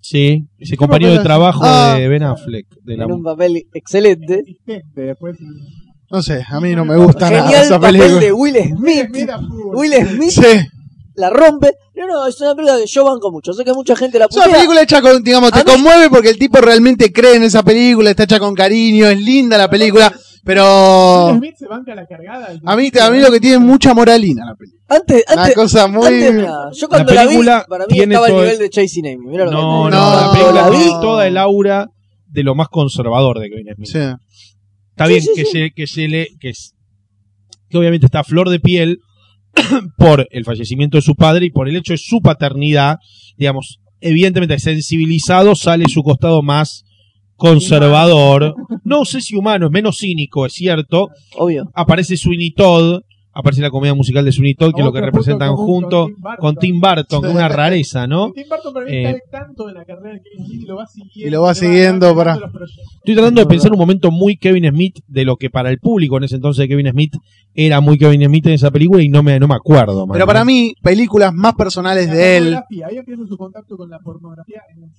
[0.01, 1.59] Sí, ese compañero de trabajo?
[1.63, 1.97] Ah.
[1.99, 2.65] de Ben Affleck.
[2.83, 4.41] De la, en un papel excelente.
[4.95, 5.37] Después.
[6.09, 8.21] No sé, a mí no me gusta nada esa papel película.
[8.21, 9.29] de Will Smith.
[9.75, 10.67] Will Smith Sí.
[11.19, 11.73] La rompe.
[11.95, 13.53] No, no, es una película que yo banco mucho.
[13.53, 14.57] Sé que mucha gente la Es una putea.
[14.57, 17.61] película hecha con, digamos, te A mí- conmueve porque el tipo realmente cree en esa
[17.63, 20.13] película, está hecha con cariño, es linda la película,
[20.45, 22.49] pero Smith se banca la cargada.
[22.65, 24.79] a mí, a mí lo que tiene es mucha moralina la película.
[24.87, 26.05] Antes, Una antes, cosa muy...
[26.23, 28.69] antes, yo cuando La la, vi, para mí tiene estaba al todo nivel el- de
[28.69, 29.17] Chasing Amy.
[29.27, 31.89] Mirá lo que No, te no, la película la tiene toda el aura
[32.27, 33.89] de lo más conservador de Kevin Smith.
[33.89, 33.99] Sí.
[34.91, 35.51] Está Sí, bien sí, que, sí.
[35.51, 36.73] Se, que se le que, es-
[37.69, 38.99] que obviamente está a flor de piel
[39.97, 42.97] por el fallecimiento de su padre y por el hecho de su paternidad,
[43.37, 46.85] digamos, evidentemente sensibilizado sale su costado más
[47.35, 48.53] conservador,
[48.83, 51.07] no sé si humano, es menos cínico, es cierto,
[51.37, 51.71] Obvio.
[51.73, 53.01] aparece Sweeney Todd,
[53.39, 56.21] aparece la comedia musical de Sweeney Todd, que es lo que representan junto con Tim
[56.21, 56.37] Burton.
[56.39, 58.31] con Tim Burton, que es una rareza, ¿no?
[58.31, 60.75] Tim Burton para mí Eh, está tanto de la carrera de Kevin Smith y lo
[60.75, 61.27] va siguiendo.
[61.27, 62.85] Y lo va siguiendo para- los proyectos.
[62.97, 66.17] Estoy tratando de pensar un momento muy Kevin Smith de lo que para el público
[66.17, 67.13] en ese entonces de Kevin Smith
[67.53, 70.05] era muy Kevin Smith en esa película y no me, no me acuerdo.
[70.05, 70.13] man.
[70.13, 73.89] Pero para mí, películas más personales La de él, pornografía, Ahí empieza su contacto con
[73.89, 74.89] la pornografía en el.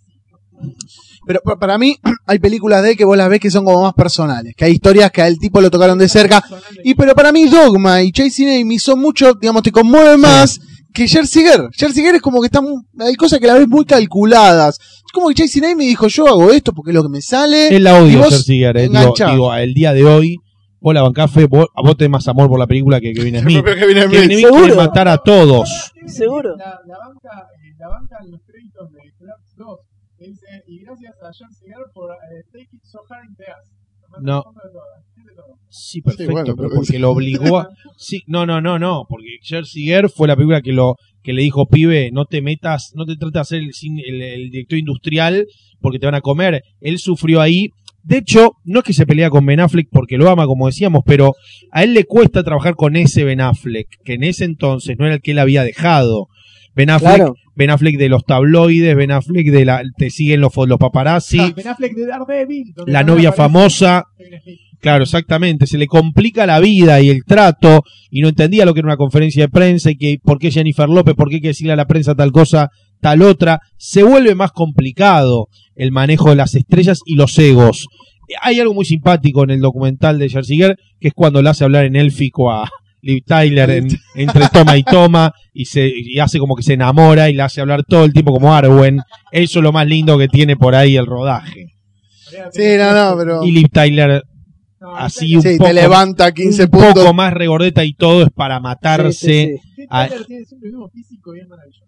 [1.27, 1.97] Pero pa- para mí
[2.27, 4.73] hay películas de él que vos las ves que son como más personales, que hay
[4.73, 6.43] historias que al tipo lo tocaron de cerca,
[6.85, 10.59] y pero para mí Dogma y Chasing Amy son mucho, digamos, te conmueve más
[10.93, 11.69] que Jersey Girl.
[11.73, 12.66] Jersey Girl es como que están,
[12.99, 14.77] hay cosas que la ves muy calculadas.
[14.81, 17.69] Es como que Chasing Amy dijo, yo hago esto porque es lo que me sale.
[17.74, 18.89] Él la odio, Jersey Girl, eh.
[18.89, 20.37] digo, digo, el día de hoy,
[20.81, 23.39] vos la bancás fe, vos, a vos tenés más amor por la película que Kevin
[23.41, 23.62] Smith.
[23.62, 24.11] Propio Kevin Smith.
[24.11, 24.62] Kevin Smith Seguro.
[24.65, 25.93] quiere matar a todos.
[26.07, 26.57] Seguro.
[26.57, 29.90] La, la banca, eh, la banca en los créditos de Clerks 2 que
[30.27, 33.71] dice, y gracias a Jersey Girl por eh, Take It So Hard in the Ass.
[34.21, 34.43] No.
[35.69, 37.69] Sí, perfecto, bueno, pero porque lo obligó a...
[37.97, 41.43] Sí, no, no, no, no, porque Jersey Girl fue la película que lo que le
[41.43, 44.79] dijo, pibe, no te metas, no te trates de hacer el, cine- el, el director
[44.79, 45.47] industrial
[45.81, 46.63] porque te van a comer.
[46.81, 47.69] Él sufrió ahí.
[48.03, 51.03] De hecho, no es que se pelea con Ben Affleck porque lo ama, como decíamos,
[51.05, 51.35] pero
[51.71, 55.17] a él le cuesta trabajar con ese Ben Affleck, que en ese entonces no era
[55.17, 56.27] el que él había dejado.
[56.75, 57.35] Ben Affleck, Claro.
[57.61, 61.69] Ben Affleck de los tabloides, Ben Affleck de la, te siguen los, paparazzi, Ah, Ben
[61.69, 62.73] Affleck de Daredevil.
[62.87, 64.07] la novia famosa.
[64.81, 65.66] Claro, exactamente.
[65.66, 68.97] Se le complica la vida y el trato y no entendía lo que era una
[68.97, 71.77] conferencia de prensa y que por qué Jennifer López, por qué hay que decirle a
[71.77, 72.70] la prensa tal cosa,
[73.03, 73.61] tal otra.
[73.77, 77.89] Se vuelve más complicado el manejo de las estrellas y los egos.
[78.41, 81.85] Hay algo muy simpático en el documental de Girl, que es cuando le hace hablar
[81.85, 82.70] en élfico a
[83.03, 87.29] Liv Tyler en- entre toma y toma y, se, y hace como que se enamora
[87.31, 89.01] y le hace hablar todo el tiempo como Arwen.
[89.33, 91.67] Eso es lo más lindo que tiene por ahí el rodaje.
[92.53, 93.45] Sí, no, no, pero...
[93.45, 94.23] Y Liv Tyler
[94.81, 96.95] No, así un Sí, poco te levanta 15 un puntos.
[96.95, 99.13] poco más regordeta y todo es para matarse.
[99.13, 99.87] Sí, sí,
[100.27, 101.85] tiene siempre el mismo físico y es maravilloso.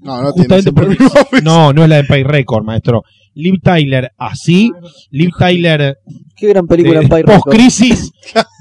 [0.00, 1.40] No, no tiene Justamente porque- el mismo físico.
[1.42, 3.02] No, no es la de Empire Record, maestro.
[3.34, 4.70] Liv Tyler así,
[5.10, 5.98] Liv Tyler
[6.36, 7.26] Qué gran película de en Pyro.
[7.26, 8.12] post crisis,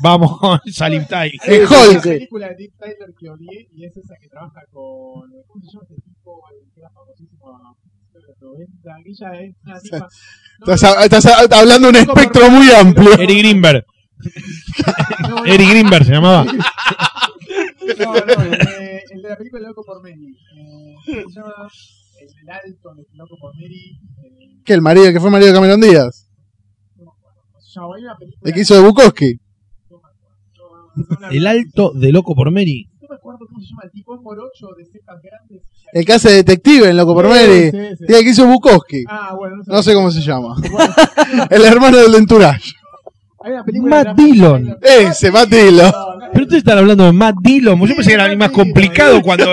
[0.04, 0.40] vamos
[0.82, 1.34] a Liv Tyler.
[1.48, 2.04] Eh, Hay Hulk.
[2.04, 5.30] película de Steve Tyler que odié y es esa que trabaja con.
[5.48, 6.42] ¿Cómo se llama este tipo?
[6.52, 7.76] El que era famosísimo.
[8.42, 10.08] 90, aquella es una tipa.
[10.74, 13.14] Estás, estás hablando de un espectro muy amplio.
[13.14, 13.86] Eric Greenberg.
[15.22, 16.44] no, no, Eric Greenberg se llamaba.
[16.46, 20.36] No, no, el de, el de la película Loco por Mary.
[20.58, 21.54] Eh, se llama
[22.20, 24.00] El del Alto, de Loco por Mary
[24.66, 26.28] que el marido, que fue marido de Cameron Díaz.
[28.44, 29.40] El que hizo de Bukowski.
[31.32, 32.90] El alto de loco por Mary.
[35.94, 37.72] El que hace detective en Loco por Mary.
[37.74, 39.04] El que hizo Bukowski.
[39.68, 39.94] no sé.
[39.94, 40.56] cómo se llama.
[41.50, 42.74] el hermano del Entourage.
[43.82, 44.78] Matt Dillon.
[44.82, 45.92] Ese, Matt Dillon.
[46.32, 47.80] Pero ustedes están hablando de Matt Dillon.
[47.80, 49.46] Yo pensé que era más complicado cuando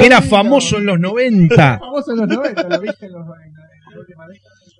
[0.00, 1.78] era famoso en los 90.
[1.78, 3.47] Famoso en los 90, lo viste en los 90.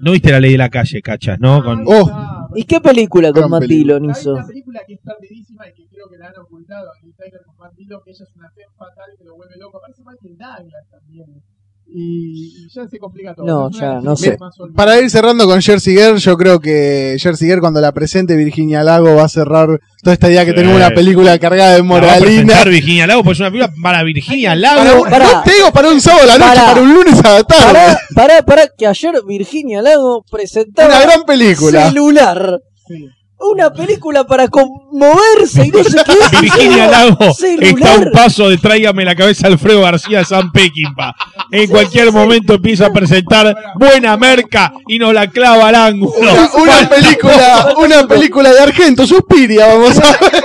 [0.00, 1.62] No viste la ley de la calle, cachas, ¿no?
[1.62, 1.82] Con...
[1.86, 2.08] Oh.
[2.12, 3.64] Ah, ¿Y qué película con Matt.
[3.64, 4.34] Dillon Hay hizo?
[4.34, 7.40] una película que es perdidísima y que creo que la han ocultado en el trailer
[7.44, 9.80] con Matt Dillon, que ella es una fe fatal que lo vuelve loco.
[9.80, 11.42] Parece Michael Douglas también.
[11.90, 13.46] Y, ya se complica todo.
[13.46, 14.36] No, ya, no sé.
[14.74, 18.82] Para ir cerrando con Jersey Girl, yo creo que Jersey Girl cuando la presente Virginia
[18.84, 20.56] Lago va a cerrar toda esta idea que Sí.
[20.56, 22.62] tenemos una película cargada de La va a moralina.
[22.64, 25.02] Virginia Lago, pues es una película para Virginia Para Lago.
[25.02, 25.32] un- Pará.
[25.32, 27.64] no te digo para un sábado a la noche, para un lunes a la tarde.
[27.64, 31.88] Pará, pará, pará, que ayer Virginia Lago presentaba Una gran película.
[31.88, 32.60] Celular.
[32.86, 33.08] Sí.
[33.40, 36.40] Una película para conmoverse y no sé qué es.
[36.40, 37.16] Virginia Lago
[37.60, 41.14] está a un paso de tráigame la cabeza Alfredo García de San Peckinpah.
[41.52, 46.12] En cualquier momento empieza a presentar buena merca y nos la clava al ángulo.
[46.18, 50.44] Una, una película, una película de Argento, Suspiria, vamos a ver.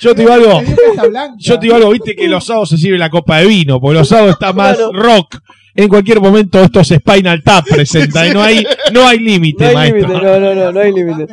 [0.00, 0.60] Yo te digo algo.
[1.38, 3.98] Yo te digo algo, viste que los sábados se sirve la copa de vino, porque
[3.98, 4.92] los sábados está más Claro.
[4.92, 5.38] rock.
[5.80, 9.64] En cualquier momento esto es Spinal Tap presenta, y no hay, no hay No límite,
[9.66, 10.08] hay maestro.
[10.08, 11.26] límite, no, no, no, no hay límite.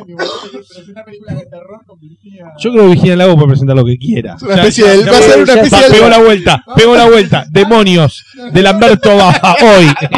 [2.58, 4.36] Yo creo que Virginia Lago puede presentar lo que quiera.
[4.42, 7.44] Una especie ya- va a ser una especie de- pegó la vuelta, pegó la vuelta.
[7.50, 9.86] Demonios de Lamberto Baja hoy.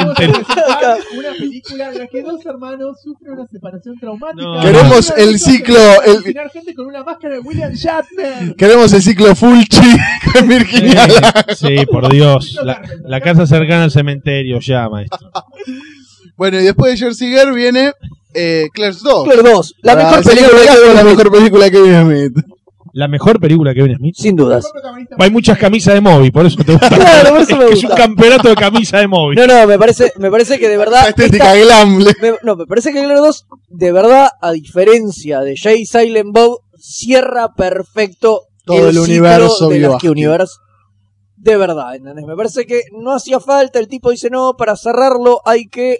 [1.19, 4.43] Una película en la que dos hermanos sufren una separación traumática.
[4.43, 4.61] No.
[4.61, 8.55] Queremos el ciclo- el- Asesinar gente con una máscara de William Shatner.
[8.57, 9.97] Queremos el ciclo Fulci
[10.33, 11.55] con Virginia Lago.
[11.57, 12.59] Sí, por Dios.
[12.63, 14.18] La, la casa cercana al cementerio
[14.61, 15.31] ya, maestro.
[16.37, 17.93] Bueno, y después de Jersey Girl viene
[18.33, 19.25] eh, Claire's 2.
[19.25, 22.45] Claire 2, la Para mejor el película que la mejor película que Kevin Smith.
[22.93, 24.15] La mejor película que viene Smith.
[24.17, 24.65] Sin dudas.
[25.19, 26.89] Hay muchas camisas de móvil, por eso te gusta.
[26.97, 27.89] Claro, por eso me es, que es gusta.
[27.89, 29.37] un campeonato de camisa de móvil.
[29.37, 31.03] No, no, me parece, me parece que de verdad.
[31.03, 31.99] La estética esta- glam.
[31.99, 36.61] me- no, me parece que Claire 2, de verdad, a diferencia de Jay Silent Bob,
[36.79, 40.55] cierra perfecto Todo el ciclo universo de las que Universe.
[41.41, 42.25] De verdad, ¿entendés?
[42.27, 43.79] Me parece que no hacía falta.
[43.79, 45.99] El tipo dice, no, para cerrarlo hay que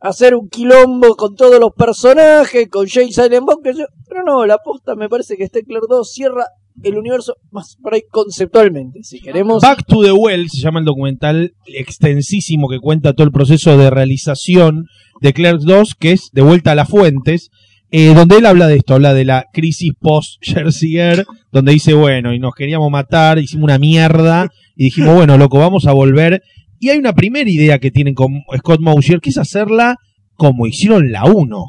[0.00, 4.44] hacer un quilombo con todos los personajes, con Jay Silent Bob, que yo- pero no,
[4.44, 6.44] la posta me parece que Claire 2 cierra
[6.82, 9.62] el universo más por ahí conceptualmente, si queremos.
[9.62, 13.90] Back to the Well se llama el documental extensísimo que cuenta todo el proceso de
[13.90, 14.86] realización
[15.20, 17.50] de Clerks 2, que es De vuelta a las fuentes,
[17.94, 21.92] eh, donde él habla de esto, habla de la crisis post Jersey Girl, donde dice,
[21.92, 26.42] bueno, y nos queríamos matar, hicimos una mierda, y dijimos, bueno, loco, vamos a volver.
[26.80, 29.96] Y hay una primera idea que tienen con Scott Mosier, que es hacerla
[30.34, 31.64] como hicieron la 1.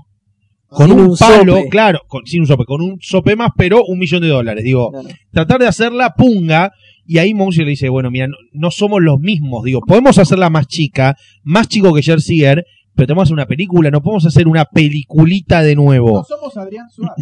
[0.67, 1.69] Con Sin un, un palo, sope.
[1.69, 4.63] claro, con, sin un sope, con un sope más, pero un millón de dólares.
[4.63, 4.91] Digo,
[5.31, 6.71] tratar de hacerla punga.
[7.05, 9.65] Y ahí Mouser le dice, bueno, mira, no, no somos los mismos.
[9.65, 12.63] Digo, podemos hacerla más chica, más chico que Jersey Girl,
[12.95, 16.23] pero tenemos que hacer una película, no podemos hacer una peliculita de No nuevo.
[16.23, 17.15] somos Adrián Suárez.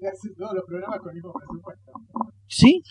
[0.00, 1.92] que hace todos los programas con el mismo presupuesto.
[2.46, 2.82] ¿Sí?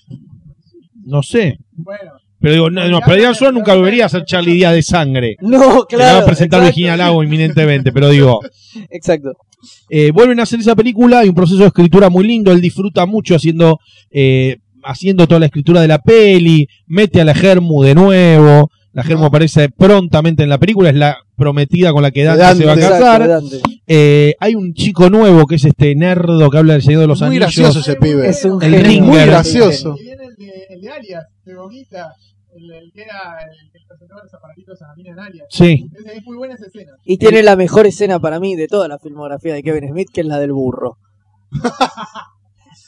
[1.06, 1.58] No sé.
[1.72, 4.82] Bueno, Pero digo, no, no, pero Adrián Suárez nunca volvería a hacer Charlie Díaz de
[4.82, 5.36] sangre.
[5.42, 6.24] No, Que la va claro.
[6.24, 8.40] a presentar exacto, Virginia Lago inminentemente, pero digo,
[8.90, 9.32] Exacto.
[9.90, 13.06] eh, vuelven a hacer esa película, hay un proceso de escritura muy lindo, él disfruta
[13.06, 13.80] mucho haciendo,
[14.10, 19.04] eh, haciendo toda la escritura de la peli, mete a la Germu de nuevo, la
[19.04, 22.66] Germu aparece prontamente en la película, es la prometida con la que Dante, Dante, se
[22.68, 23.28] va a casar.
[23.28, 23.62] Dante.
[23.88, 27.20] Eh, hay un chico nuevo que es este nerdo que habla del Señor de los
[27.22, 27.56] Muy Anillos.
[27.56, 28.28] gracioso ese pibe.
[28.28, 28.84] Es un El.
[28.84, 29.02] Ringer.
[29.04, 29.96] Muy gracioso.
[30.00, 32.14] y viene el de, el de Alias, de Gomita,
[32.56, 35.48] el, el que era el que presentaba los aparatitos a la mina en Alias.
[35.50, 35.90] Sí.
[35.94, 36.92] Es, es muy buena esa escena.
[37.06, 40.22] Y tiene la mejor escena para mí de toda la filmografía de Kevin Smith, que
[40.22, 40.98] es la del burro.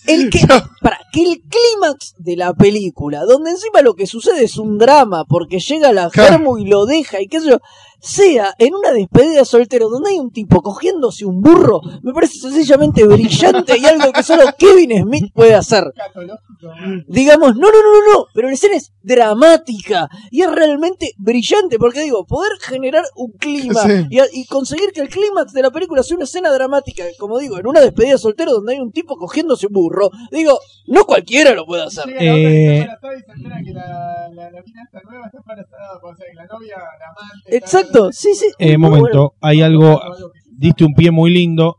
[0.06, 0.40] El que,
[0.82, 5.26] para que el clímax de la película, donde encima lo que sucede es un drama,
[5.26, 6.10] porque llega la.
[6.10, 7.60] Germu y lo deja, y qué sé yo,
[8.04, 12.38] sea en una despedida de soltero donde hay un tipo cogiéndose un burro, me parece
[12.38, 15.86] sencillamente brillante y algo que solo Kevin Smith puede hacer.
[17.08, 21.78] Digamos, no, no, no, no, no, pero la escena es dramática y es realmente brillante,
[21.80, 24.08] porque digo, poder generar un clima Sí.
[24.34, 27.68] y, conseguir que el clímax de la película sea una escena dramática, como digo, en
[27.68, 31.66] una despedida de soltero donde hay un tipo cogiéndose un burro, digo, no cualquiera lo
[31.66, 32.06] puede hacer.
[32.06, 32.98] Llega
[37.94, 38.46] que Eh, sí, sí.
[38.60, 39.34] Eh, momento, bueno.
[39.42, 40.02] hay algo,
[40.58, 41.78] diste un pie muy lindo,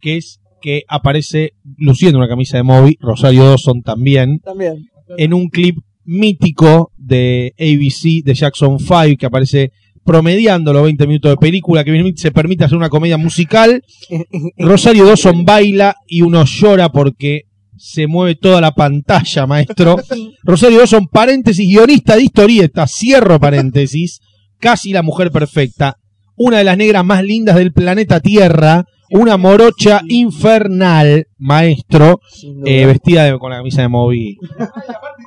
[0.00, 4.86] que es que aparece luciendo una camisa de Moby, Rosario Dawson también, También.
[5.16, 9.72] en un clip mítico de ABC, de Jackson 5, que aparece
[10.04, 13.82] promediando los 20 minutos de película, que se permite hacer una comedia musical,
[14.58, 17.42] Rosario Dawson baila y uno llora porque
[17.76, 19.96] se mueve toda la pantalla, maestro.
[20.42, 24.20] Rosario Dawson, paréntesis, guionista de historieta, cierro paréntesis,
[24.60, 25.96] casi la mujer perfecta,
[26.36, 32.20] una de las negras más lindas del planeta Tierra, una morocha infernal, maestro,
[32.64, 34.36] eh, vestida de- con la camisa de Moby.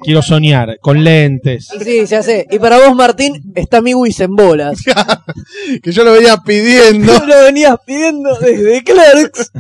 [0.04, 1.68] Quiero soñar, con lentes.
[1.84, 2.48] Sí, se hace.
[2.50, 4.80] Y para vos, Martín, está Miwis en bolas.
[5.84, 7.20] Que yo lo venía pidiendo.
[7.20, 9.52] Tú lo venías pidiendo desde Clerks.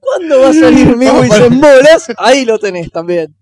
[0.00, 2.06] ¿Cuándo va a salir Miwis en bolas?
[2.18, 3.34] Ahí lo tenés también.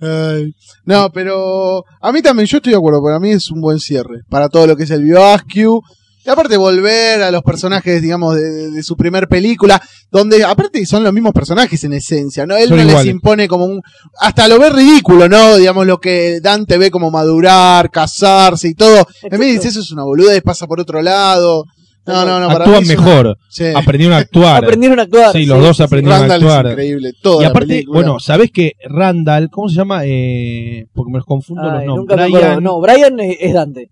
[0.00, 0.54] Ay.
[0.84, 4.20] No, pero a mí también, yo estoy de acuerdo, para mí es un buen cierre.
[4.28, 5.82] Para todo lo que es el Bioscu.
[6.26, 11.04] Y aparte volver a los personajes, digamos, de, de- su primer película, donde aparte son
[11.04, 12.56] los mismos personajes en esencia, ¿no?
[12.56, 13.82] Él Son no les impone como un...
[14.20, 15.56] Hasta lo ve ridículo, ¿no?
[15.56, 19.06] Digamos, lo que Dante ve como madurar, casarse y todo.
[19.24, 21.64] En vez de decir eso es una boludez, pasa por otro lado.
[22.06, 23.64] No, no, no, para Actúan una- mejor, Sí.
[23.74, 24.64] aprendieron a actuar.
[24.64, 25.32] Aprendieron a actuar.
[25.32, 26.66] Sí, los dos aprendieron a Randall es actuar.
[26.72, 30.02] increíble, toda Y aparte, bueno, ¿sabés que Randall, ¿cómo se llama?
[30.04, 32.30] Eh, porque me los confundo los nombres.
[32.30, 33.90] Brian, No, Brian es, Dante.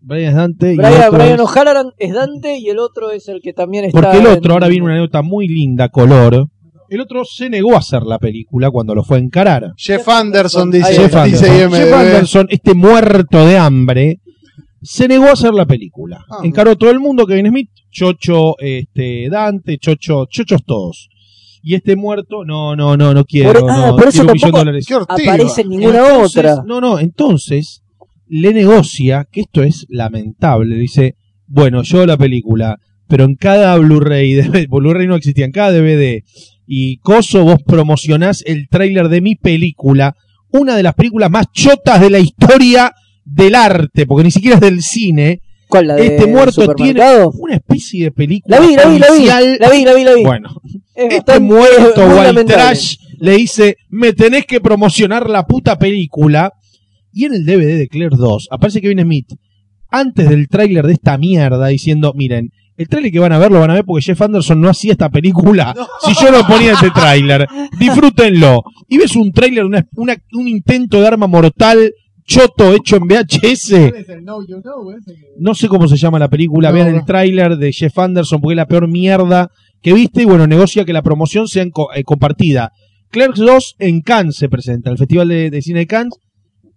[0.00, 3.28] Brian es Dante y Brian, otro Brian es- O'Halloran es Dante y el otro es
[3.28, 4.00] el que también está.
[4.00, 6.48] Porque el otro, en- ahora viene una anécdota muy linda, color.
[6.90, 9.72] El otro se negó a hacer la película cuando lo fue a encarar.
[9.76, 10.92] Jeff Anderson dice.
[10.94, 11.76] Jeff dice Anderson, IMDb.
[11.76, 14.20] Jeff Anderson, este muerto de hambre,
[14.84, 16.24] se negó a hacer la película.
[16.30, 16.40] Ah.
[16.44, 21.08] Encaró a todo el mundo, Kevin Smith, Chocho, este, Dante, Chocho, Chochos todos.
[21.62, 23.60] Y este muerto, no, no, no, no quiero.
[23.60, 24.58] Por- ah, no, por eso tampoco.
[25.08, 26.62] Aparece en ninguna Entonces, otra.
[26.66, 27.82] No, no, entonces
[28.28, 31.16] le negocia, que esto es lamentable, le dice,
[31.46, 32.78] bueno, yo la película,
[33.08, 36.22] pero en cada Blu-ray, Blu-ray no existía, en cada DVD
[36.66, 40.16] y coso vos promocionás el tráiler de mi película,
[40.50, 42.92] una de las películas más chotas de la historia
[43.24, 45.86] del arte, porque ni siquiera es del cine, ¿Cuál?
[45.88, 47.00] La de este muerto tiene
[47.38, 49.12] una especie de película La vi, la vi, la vi.
[49.14, 49.56] policial.
[49.58, 50.22] La vi, la vi, la vi.
[50.22, 50.48] Bueno,
[50.94, 52.54] Es este muerto muy white lamentable.
[52.62, 56.52] trash le dice, me tenés que promocionar la puta película.
[57.12, 59.28] Y en el DVD de Claire 2 aparece Kevin Smith
[59.90, 63.60] antes del tráiler de esta mierda diciendo, miren, el tráiler que van a ver lo
[63.60, 65.74] van a ver porque Jeff Anderson no hacía esta película
[66.04, 67.46] si yo no ponía este tráiler.
[67.78, 68.62] Disfrútenlo.
[68.88, 71.92] Y ves un tráiler, una- una- un intento de arma mortal
[72.26, 73.74] choto hecho en VHS.
[75.38, 76.98] No sé cómo se llama la película, No, vean no.
[76.98, 79.50] el tráiler de Jeff Anderson porque es la peor mierda
[79.82, 81.64] que viste y bueno, negocia que la promoción sea
[81.94, 82.72] eh, compartida.
[83.10, 86.14] Clerks 2 en Cannes se presenta, el Festival de, de Cine de Cannes.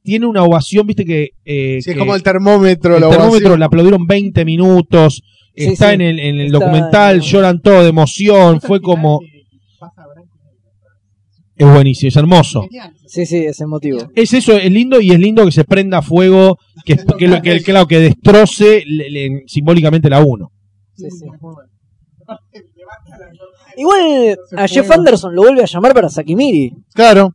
[0.04, 1.30] Tiene una ovación, viste que...
[1.46, 2.96] eh, Sí, es como el termómetro.
[2.96, 3.60] el la termómetro ovación.
[3.60, 5.22] le aplaudieron 20 minutos.
[5.56, 5.96] Sí, está sí.
[5.96, 8.62] en el, en el Está documental, en- lloran todo de emoción.
[8.62, 9.20] Fue como...
[9.80, 10.04] Pasa.
[11.58, 12.68] Es buenísimo, es hermoso.
[13.08, 14.00] Sí, sí, es emotivo.
[14.16, 17.62] Es eso, es lindo y es lindo que se prenda fuego, que, que, lo- que,
[17.62, 20.52] claro, que destroce le- le- simbólicamente la 1.
[20.96, 21.26] Sí, sí.
[23.78, 24.90] Igual a Jeff.
[24.92, 26.74] Anderson lo vuelve a llamar para Sakimiri.
[26.94, 27.34] Claro.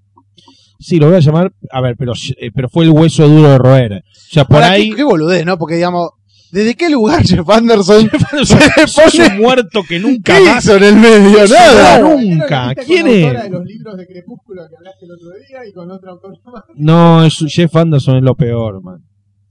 [0.78, 1.52] Sí, lo voy a llamar.
[1.70, 2.12] A ver, pero,
[2.54, 3.92] pero fue el hueso duro de roer.
[3.94, 4.90] O sea, por Ahora, ahí.
[4.90, 5.56] Qué, qué boludez, ¿no?
[5.56, 6.10] Porque, digamos,
[6.52, 8.08] ¿desde qué lugar Jeff Anderson
[8.86, 10.64] sos pone- un muerto que nunca ¿Qué más.
[10.64, 11.38] hizo en el medio?
[11.48, 11.98] Nada, Nada.
[12.14, 12.68] nunca.
[12.68, 13.42] ¿Viste con ¿Quién es?
[13.42, 16.62] de los libros de Crepúsculo que hablaste el otro día y con otro autor más?
[16.76, 18.98] No, es, Jeff Anderson es lo peor, man.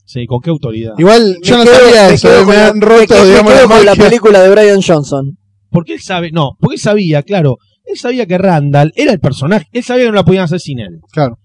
[0.06, 0.94] Sí, ¿con qué autoridad?
[0.98, 2.30] Igual, yo no sabía eso.
[2.34, 5.38] eh, con Me han roto, me digamos, la con la película de Brian Johnson.
[5.69, 9.68] Porque él sabe, no, porque él sabía, claro, él sabía que Randall era el personaje,
[9.72, 10.99] él sabía que no la podían hacer sin él.
[11.14, 11.40] Claro.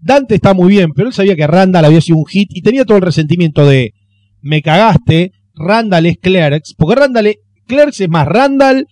[0.00, 2.84] Dante está muy bien, pero él sabía que Randall había sido un hit y tenía
[2.84, 3.92] todo el resentimiento de
[4.42, 7.36] me cagaste, Randall es Clerks, porque Randall es,
[7.66, 8.86] Clerks es más Randall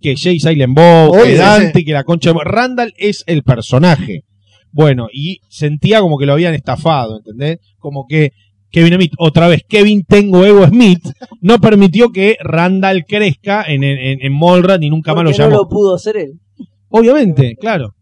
[0.00, 2.38] que Jay Silent Bob, Oye, que sí, Dante, que la concha de...
[2.44, 4.24] Randall es el personaje.
[4.70, 7.58] Bueno, y sentía como que lo habían estafado, ¿entendés?
[7.78, 8.32] Como que
[8.70, 11.06] Kevin Smith, otra vez, Kevin Tengo Ego Smith,
[11.40, 14.32] no permitió que Randall crezca en, en, en
[14.80, 15.62] ni nunca más lo Porque no llamó.
[15.62, 16.40] lo pudo hacer él.
[16.88, 17.94] Obviamente, claro.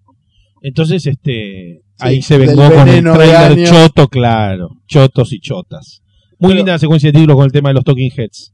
[0.63, 4.71] Entonces, este, ahí se vengó con el trailer choto, claro.
[4.87, 6.02] Chotos y chotas.
[6.43, 8.53] Muy Pero- linda la secuencia de títulos con el tema de los Talking Heads.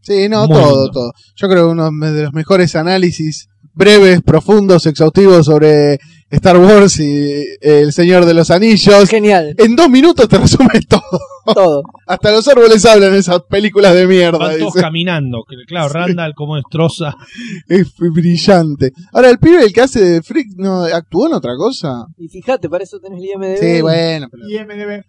[0.00, 0.90] Sí, no, Muy todo, lindo.
[0.92, 1.12] todo.
[1.34, 5.98] Yo creo que uno de los mejores análisis breves, profundos, exhaustivos sobre
[6.30, 9.08] Star Wars y El Señor de los Anillos.
[9.08, 11.20] Genial, En dos minutos te resume todo.
[11.52, 11.82] todo.
[12.06, 14.38] Hasta los árboles hablan en esas películas de mierda.
[14.38, 14.84] Van todos dice.
[14.84, 15.42] caminando.
[15.66, 17.14] Claro, Randall como destroza.
[17.68, 18.92] Es brillante.
[19.12, 22.06] Ahora, el pibe, el que hace de Freak, ¿no actuó en otra cosa?
[22.16, 23.58] Y fíjate, para eso tenés el IMDb.
[23.58, 24.28] Sí, bueno.
[24.30, 25.02] pero- IMDB.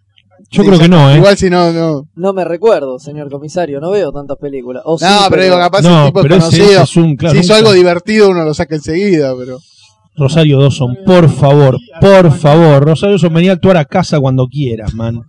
[0.50, 1.16] Yo Sí, creo que no, ¿eh?
[1.16, 2.02] Igual si no, no.
[2.14, 4.82] No me recuerdo, señor comisario, no veo tantas películas.
[4.86, 6.70] O sí, No, pero digo, capaz No, tipo es pero ese, conocido.
[6.70, 7.16] ese es un.
[7.16, 9.58] Claro, si hizo algo divertido, uno lo saca enseguida, pero.
[10.16, 12.84] Rosario Dawson, por favor, por favor.
[12.84, 15.20] Rosario Dawson, venía a actuar a casa cuando quieras, man.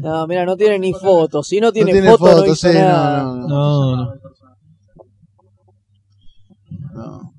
[0.00, 1.48] No, mira, no tiene ni fotos.
[1.48, 4.12] Si no tiene, no tiene foto, no fotos, hizo sí, no, no, no.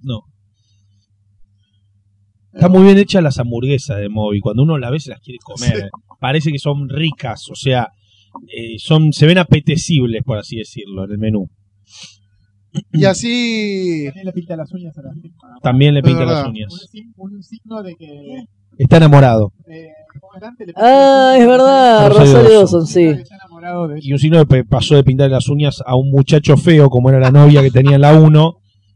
[0.01, 0.22] No.
[2.53, 4.39] Está muy bien hecha las hamburguesas de Moby.
[4.41, 5.89] Cuando uno la ve se las quiere comer.
[6.19, 7.89] Parece que son ricas, o sea,
[8.47, 11.49] eh, son se ven apetecibles, por así decirlo, en el menú.
[12.93, 14.03] Y así.
[14.05, 15.09] También le pinta las uñas a la
[15.61, 16.73] También le pinta las un, uñas.
[17.17, 18.43] un signo de que
[18.77, 19.51] Está enamorado.
[19.67, 19.87] eh,
[20.75, 22.87] Ah, es verdad, Rosario Rosario Dawson.
[22.87, 23.09] Sí.
[24.01, 27.09] Y un signo de que pasó de pintar las uñas a un muchacho feo, como
[27.09, 28.53] era la novia que tenía en la 1,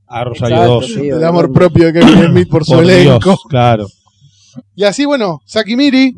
[0.07, 1.01] a Rosario Exacto, Dawson.
[1.01, 3.19] sí, El amor propio de Kevin Smith por su Por elenco.
[3.23, 3.87] Dios, claro.
[4.75, 6.15] Y así, bueno, Sakimiri.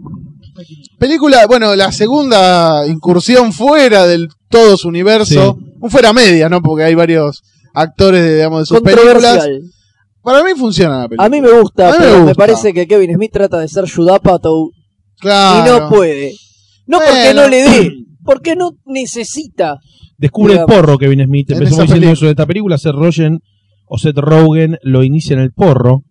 [0.97, 5.57] Película, bueno, la segunda incursión fuera del todo su universo.
[5.79, 6.61] Un fuera media, ¿no?
[6.61, 9.13] Porque hay varios actores, de, digamos, de sus películas.
[9.13, 9.61] Controversial.
[10.23, 11.25] Para mí funciona la película.
[11.25, 12.35] A mí me gusta, A mí me pero me, gusta.
[12.35, 14.69] parece que Kevin Smith trata de ser Judapato
[15.19, 15.59] Claro.
[15.59, 16.33] y no puede.
[16.87, 17.91] No porque no le dé,
[18.23, 19.77] porque no necesita.
[20.17, 21.51] Descubre el porro Kevin Smith.
[21.51, 22.77] Esa diciendo eso de esta película.
[22.77, 23.39] Seth Rogen
[23.87, 26.03] o Seth Rogen lo inicia en el porro.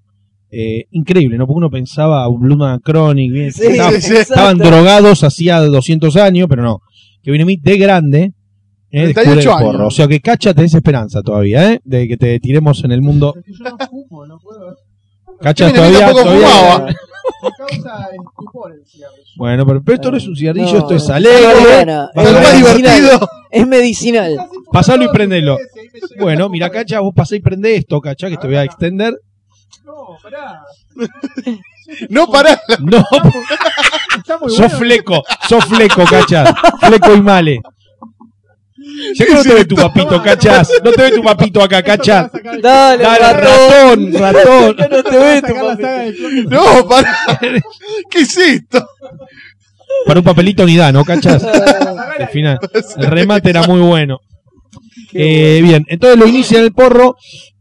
[0.56, 1.46] Eh, increíble, ¿no?
[1.46, 4.14] Porque uno pensaba Man Chronic, bien, Sí, estaba- sí, sí.
[4.16, 6.80] estaban drogados hacía 200 años, pero no.
[7.22, 8.32] Kevin Smith de grande
[8.90, 9.78] eh, descubre 38 el porro.
[9.80, 9.86] años.
[9.92, 11.80] O sea que cacha tenés esperanza todavía, ¿eh?
[11.84, 13.34] De que te tiremos en el mundo.
[13.46, 14.76] Yo no fumo, no puedo.
[15.40, 16.10] Cacha Smith todavía.
[16.12, 16.94] todavía-
[17.58, 18.08] causa
[18.74, 19.24] el cigarrillo.
[19.36, 21.84] Bueno, pero, pero esto no es un cigarrillo, No, esto es no, alegre.
[21.86, 23.28] va es más divertido.
[23.50, 24.36] Es medicinal.
[24.72, 25.58] Pasalo y prendelo.
[26.18, 29.14] Bueno, mira, Cacha, vos pasá y prende esto, Cacha, que te voy a extender.
[29.84, 30.62] No, pará.
[32.08, 32.60] No pará.
[32.80, 33.04] No,
[34.16, 36.44] Está muy sos fleco, sos fleco, Cacha.
[36.80, 37.60] Fleco y male.
[39.14, 40.70] Ya que no te ve tu papito, Cachas.
[40.82, 42.30] No te ve tu papito acá, Cacha.
[42.60, 44.76] Dale, Dale, ratón, ratón.
[44.90, 46.50] No te ve tu.
[46.50, 47.16] No, pará.
[48.10, 48.86] ¿Qué es esto?
[50.06, 51.42] Para un papelito ni da, ¿no, Cachas?
[52.18, 52.58] Al final,
[52.96, 54.20] el remate era muy bueno.
[55.12, 57.16] Eh, bien, entonces lo inicia en el porro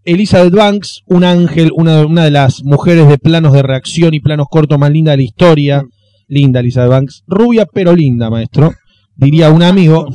[0.06, 4.48] Elizabeth Banks, un ángel, una, una de las mujeres de planos de reacción y planos
[4.50, 5.84] cortos más linda de la historia.
[6.28, 7.24] Linda Elizabeth Banks.
[7.28, 8.74] Rubia pero linda, maestro.
[9.16, 10.08] Diría un amigo.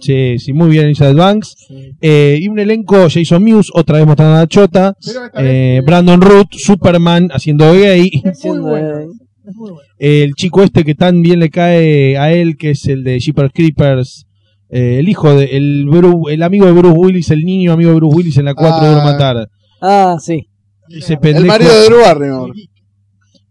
[0.00, 1.56] Sí, sí, muy bien Elizabeth Banks.
[2.00, 4.94] Eh, y un elenco, Jason Mewes, otra vez mostrando a la chota.
[5.36, 8.10] Eh, Brandon Root, Superman haciendo gay.
[8.14, 9.00] Es muy Siendo, bueno.
[9.46, 9.88] Es muy bueno.
[9.98, 13.52] El chico este que tan bien le cae a él, que es el de Jeepers
[13.54, 14.25] Creepers.
[14.68, 17.96] Eh, el hijo de, el, Bru- el amigo de Bruce Willis, el niño amigo de
[17.96, 18.90] Bruce Willis en la 4 de Ah.
[18.90, 19.48] Duro Matar.
[19.80, 20.48] Ah, sí.
[20.88, 21.42] Ese pendejo.
[21.44, 22.52] El marido de Drew Barrymore.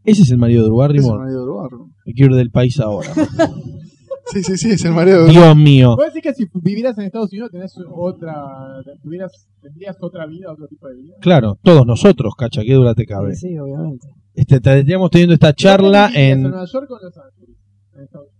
[0.03, 1.19] Ese es el marido de Drew Es el Barrymore.
[1.19, 1.91] marido de Drew Barrymore.
[2.05, 3.09] Me quiero ir del país ahora.
[4.33, 5.93] Sí, sí, sí, es el marido de Drew Dios mío.
[5.95, 8.33] ¿Puedes decir que si vivieras en Estados Unidos tenés otra,
[9.03, 11.13] tuvieras, tendrías otra vida, otro tipo de vida?
[11.21, 13.35] Claro, todos nosotros, cacha, qué dura te cabe.
[13.35, 14.07] Sí, obviamente.
[14.33, 16.41] Este, estaríamos teniendo esta charla ¿Dónde vivirías, en.
[16.49, 17.55] Nueva York o en Los Ángeles?
[17.95, 18.34] En Estados Unidos.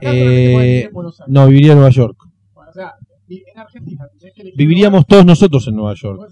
[0.00, 0.90] Eh,
[1.28, 2.16] no, viviría en Nueva York.
[2.54, 2.94] Bueno, o sea,
[3.26, 4.06] vi- en Argentina.
[4.18, 5.94] tenés que elegir Viviríamos todos nosotros en Nueva.
[5.94, 6.30] York.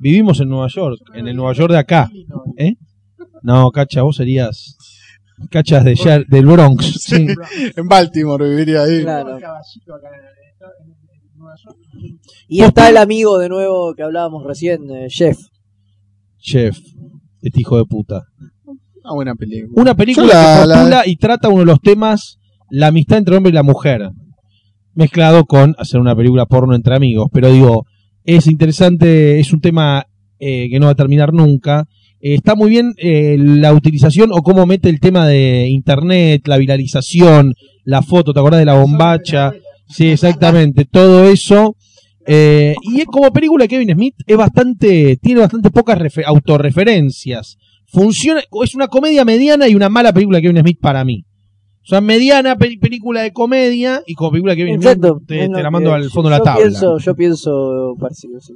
[0.00, 2.10] Vivimos en Nueva York, yo en el Nueva York de acá.
[2.56, 2.74] ¿Eh?
[3.42, 4.76] No, cacha, vos serías.
[5.50, 6.84] Cachas de del Bronx.
[7.00, 7.26] Sí.
[7.76, 9.02] En Baltimore viviría ahí.
[9.02, 9.38] Claro.
[12.48, 15.38] Y está el amigo de nuevo que hablábamos recién, eh, Jeff.
[16.38, 16.78] Chef,
[17.42, 18.24] este hijo de puta.
[19.04, 19.80] Una buena película.
[19.82, 22.38] Una película la- que la- postula y trata uno de los temas,
[22.70, 24.10] la amistad entre el hombre y la mujer,
[24.94, 27.28] mezclado con hacer una película porno entre amigos.
[27.32, 27.86] Pero digo,
[28.24, 30.06] es interesante, es un tema
[30.38, 31.86] eh, que no va a terminar nunca.
[32.20, 36.58] Eh, está muy bien eh, la utilización o cómo mete el tema de internet, la
[36.58, 37.54] viralización,
[37.84, 39.52] la foto, ¿te acordás de la bombacha?
[39.88, 41.76] Sí, exactamente, todo eso.
[42.26, 47.56] Eh, y es como película de Kevin Smith es bastante, tiene bastante pocas refe- autorreferencias.
[47.86, 51.24] Funciona, es una comedia mediana y una mala película de Kevin Smith para mí.
[51.88, 55.20] O sea, mediana pe- película de comedia y como película de Kevin Exacto.
[55.26, 56.60] Smith te, la mando que- al fondo de la tabla.
[56.66, 58.52] Pienso, yo pienso parecido, sí.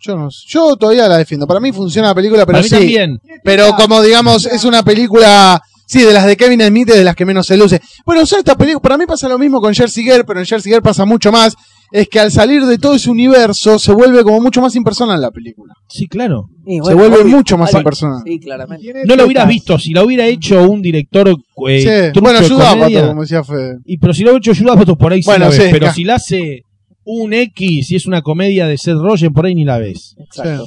[0.00, 0.38] Yo no sé.
[0.48, 1.46] Yo todavía la defiendo.
[1.46, 2.74] Para mí funciona la película, pero para mí sí.
[2.76, 3.18] también.
[3.44, 7.26] Pero como digamos, es una película Sí, de las de Kevin Smith de las que
[7.26, 7.78] menos se luce.
[8.06, 10.46] Bueno, o sea, esta película, para mí pasa lo mismo con Jersey Girl, pero en
[10.46, 11.54] Jersey Girl pasa mucho más.
[11.92, 15.30] Es que al salir de todo ese universo se vuelve como mucho más impersonal la
[15.30, 15.74] película.
[15.88, 16.48] Sí, claro.
[16.64, 17.36] Se vuelve obvio.
[17.36, 18.22] mucho más impersonal.
[18.24, 19.04] Sí, claramente.
[19.04, 21.28] No lo hubieras visto, si la hubiera hecho un director
[21.68, 23.78] eh, Sí, Bueno, ayuda comedia, como decía Fede.
[23.84, 25.92] y pero si lo hubiera hecho Judas por ahí sí Bueno, la ves, sí, pero
[25.92, 26.62] si la hace
[27.04, 30.14] un X y es una comedia de Seth Rogen, por ahí ni la ves.
[30.18, 30.64] Exacto.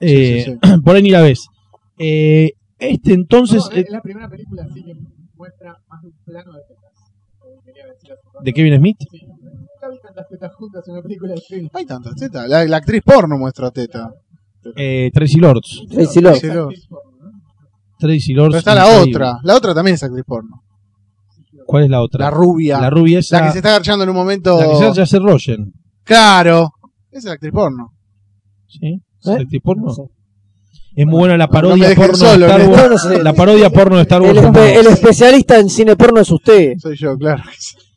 [0.00, 1.48] Eh, sí, por ahí ni la ves.
[1.98, 4.94] Eh, este entonces, No, eh, es la primera película así que
[5.34, 6.78] muestra más de un plano de
[8.40, 9.20] de Kevin Smith, Sí.
[10.18, 11.70] Tantas tetas juntas en una película de Kevin.
[11.74, 12.48] Hay tantas tetas.
[12.48, 14.10] La, la actriz porno muestra teta.
[14.76, 15.82] eh, Tracy Lords.
[15.90, 16.40] Tracy Lords.
[16.40, 16.88] Tracy Lords.
[17.98, 18.48] Tracy Lords.
[18.52, 19.16] Pero está la increíble.
[19.16, 19.38] otra.
[19.44, 20.62] La otra también es actriz porno.
[21.66, 22.24] ¿Cuál es la otra?
[22.24, 22.80] La rubia.
[22.80, 23.40] La rubia esa.
[23.40, 24.58] La que se está agachando en un momento.
[24.58, 25.72] la que se hace Seth Rogen.
[26.02, 26.70] Claro.
[27.10, 27.92] Esa es la actriz porno.
[28.66, 29.00] ¿Sí?
[29.20, 29.32] ¿Es ¿Eh?
[29.40, 29.84] actriz porno?
[29.86, 30.02] No sé.
[30.96, 32.70] Es muy buena la No parodia dejen porno solo, de Star ¿no?
[32.72, 32.90] Wars.
[32.90, 33.22] No sé.
[33.22, 34.36] La parodia porno de Star Wars.
[34.36, 36.72] El, espe- el especialista en cine porno es usted.
[36.78, 37.42] Soy yo, claro.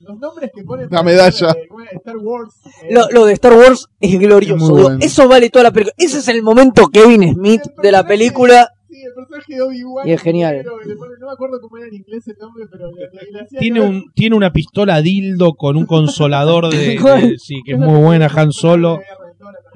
[0.07, 0.87] Los nombres que ponen.
[0.89, 1.47] La medalla.
[1.53, 1.91] de- ¿cómo era?
[1.91, 2.53] Star Wars.
[2.83, 4.69] eh, Lo, lo de Star Wars es Es glorioso.
[4.73, 4.97] bueno.
[5.01, 5.93] Eso vale toda la película.
[5.97, 8.67] Ese es el momento Kevin Smith de la película.
[8.89, 10.07] Sí, el personaje de Obi-Wan.
[10.07, 10.55] Y es genial.
[10.57, 13.01] negro, que le ponen- no me acuerdo cómo era en inglés el nombre, pero le,
[13.25, 16.77] le- le hacía Tiene, un, tiene una pistola dildo con un consolador de,
[17.33, 18.99] de- sí, que es muy buena, Han Solo.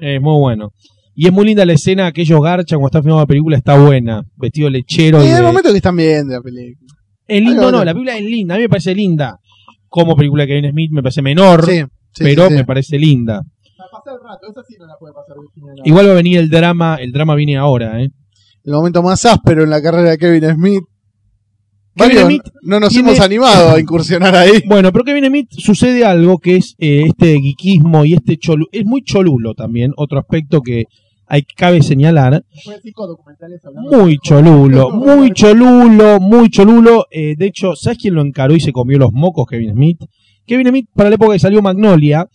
[0.00, 0.70] Es muy bueno.
[1.14, 3.78] Y es muy linda la escena que ellos garchan cuando está filmando la película, está
[3.78, 4.22] buena.
[4.36, 5.22] Vestido lechero.
[5.22, 6.86] Y y en el de- momento que están viendo la película.
[7.26, 8.54] Es lindo, no, de- la película es linda.
[8.54, 9.38] A mí me parece linda.
[10.04, 11.80] Como película de Kevin Smith me parece menor, Sí,
[12.12, 12.54] sí, pero sí, sí.
[12.56, 13.42] me parece linda.
[13.76, 15.72] Para pasar el rato, esa sí no la puede pasar Virginia.
[15.76, 15.82] no.
[15.84, 18.08] Igual va a venir el drama, el drama viene ahora, ¿eh?
[18.64, 20.82] El momento más áspero en la carrera de Kevin Smith.
[21.94, 24.62] Kevin Smith no nos tiene- hemos animado a incursionar ahí.
[24.66, 28.84] Bueno, pero Kevin Smith sucede algo que es eh, este geekismo y este cholu es
[28.84, 30.84] muy cholulo también, otro aspecto que
[31.28, 32.44] hay cabe señalar,
[33.90, 37.06] muy cholulo, muy cholulo, muy cholulo.
[37.10, 39.46] Eh, de hecho, ¿sabes quién lo encaró y se comió los mocos?
[39.48, 40.00] Kevin Smith.
[40.46, 42.28] Kevin Smith, para la época que salió Magnolia,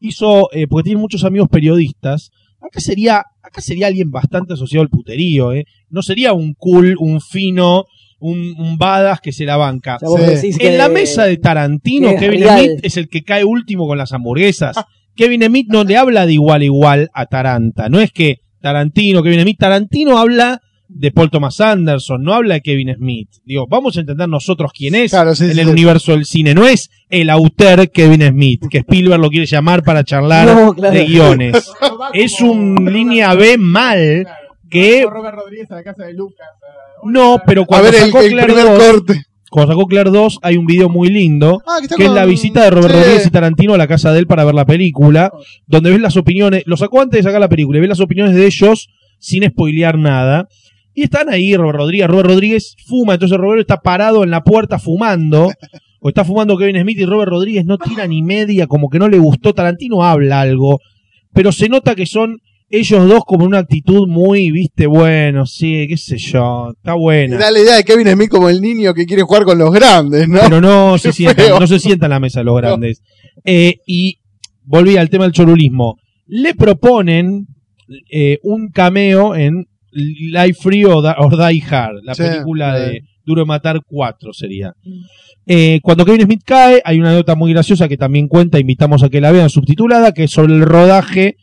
[0.00, 4.88] hizo, eh, porque tiene muchos amigos periodistas, acá sería, acá sería alguien bastante asociado al
[4.88, 5.64] puterío, ¿eh?
[5.90, 7.86] No sería un cool, un fino,
[8.20, 9.98] un, un badass que se la banca.
[10.02, 10.52] O sea, Sí.
[10.60, 12.44] En la mesa de Tarantino, Kevin.
[12.44, 14.76] Smith es el que cae último con las hamburguesas.
[15.16, 17.88] Kevin Smith no le habla de igual a igual a Taranta.
[17.88, 22.60] No es que Tarantino, Kevin Smith, Tarantino habla de Paul Thomas Anderson, no habla de
[22.60, 23.28] Kevin Smith.
[23.44, 25.72] Digo, vamos a entender nosotros quién es Claro, sí, en sí, el sí.
[25.72, 26.54] universo del cine.
[26.54, 30.94] No es el autor Kevin Smith, que Spielberg lo quiere llamar para charlar No, claro.
[30.94, 31.72] de guiones.
[31.80, 34.38] No Es un línea B mal claro.
[34.70, 36.46] que- Robert Rodríguez a la casa de Lucas.
[36.62, 39.22] eh, No, pero A cuando ver el, sacó el Claire primer 2, corte.
[39.50, 42.70] Cuando sacó Claire 2 hay un video muy lindo Ah, que es la visita de
[42.70, 42.98] Robert Sí.
[43.00, 45.32] Rodríguez y Tarantino a la casa de él para ver la película,
[45.66, 48.34] donde ves las opiniones, lo sacó antes de sacar la película, y ves las opiniones
[48.34, 50.48] de ellos sin spoilear nada.
[50.94, 54.78] Y están ahí Robert Rodríguez, Robert Rodríguez fuma, entonces Robert está parado en la puerta
[54.78, 55.50] fumando,
[56.00, 59.08] o está fumando Kevin Smith y Robert Rodríguez no tira ni media, como que no
[59.08, 60.80] le gustó, Tarantino habla algo,
[61.32, 65.96] pero se nota que son ellos dos como una actitud muy, viste, bueno, sí, qué
[65.96, 67.38] sé yo, está buena.
[67.38, 70.28] Da la idea de Kevin Smith como el niño que quiere jugar con los grandes,
[70.28, 70.40] ¿no?
[70.42, 71.60] pero no se feo.
[71.60, 73.02] no se sientan en la mesa los grandes.
[73.44, 74.18] Eh, y
[74.64, 75.96] volví al tema del chorulismo.
[76.26, 77.46] Le proponen
[78.10, 83.46] eh, un cameo en Life Free or, Die Hard, la Sí, película de Duro de
[83.46, 84.72] Matar 4 sería.
[85.46, 89.08] Eh, cuando Kevin Smith cae, hay una nota muy graciosa que también cuenta, invitamos a
[89.08, 91.36] que la vean, subtitulada, que es sobre el rodaje,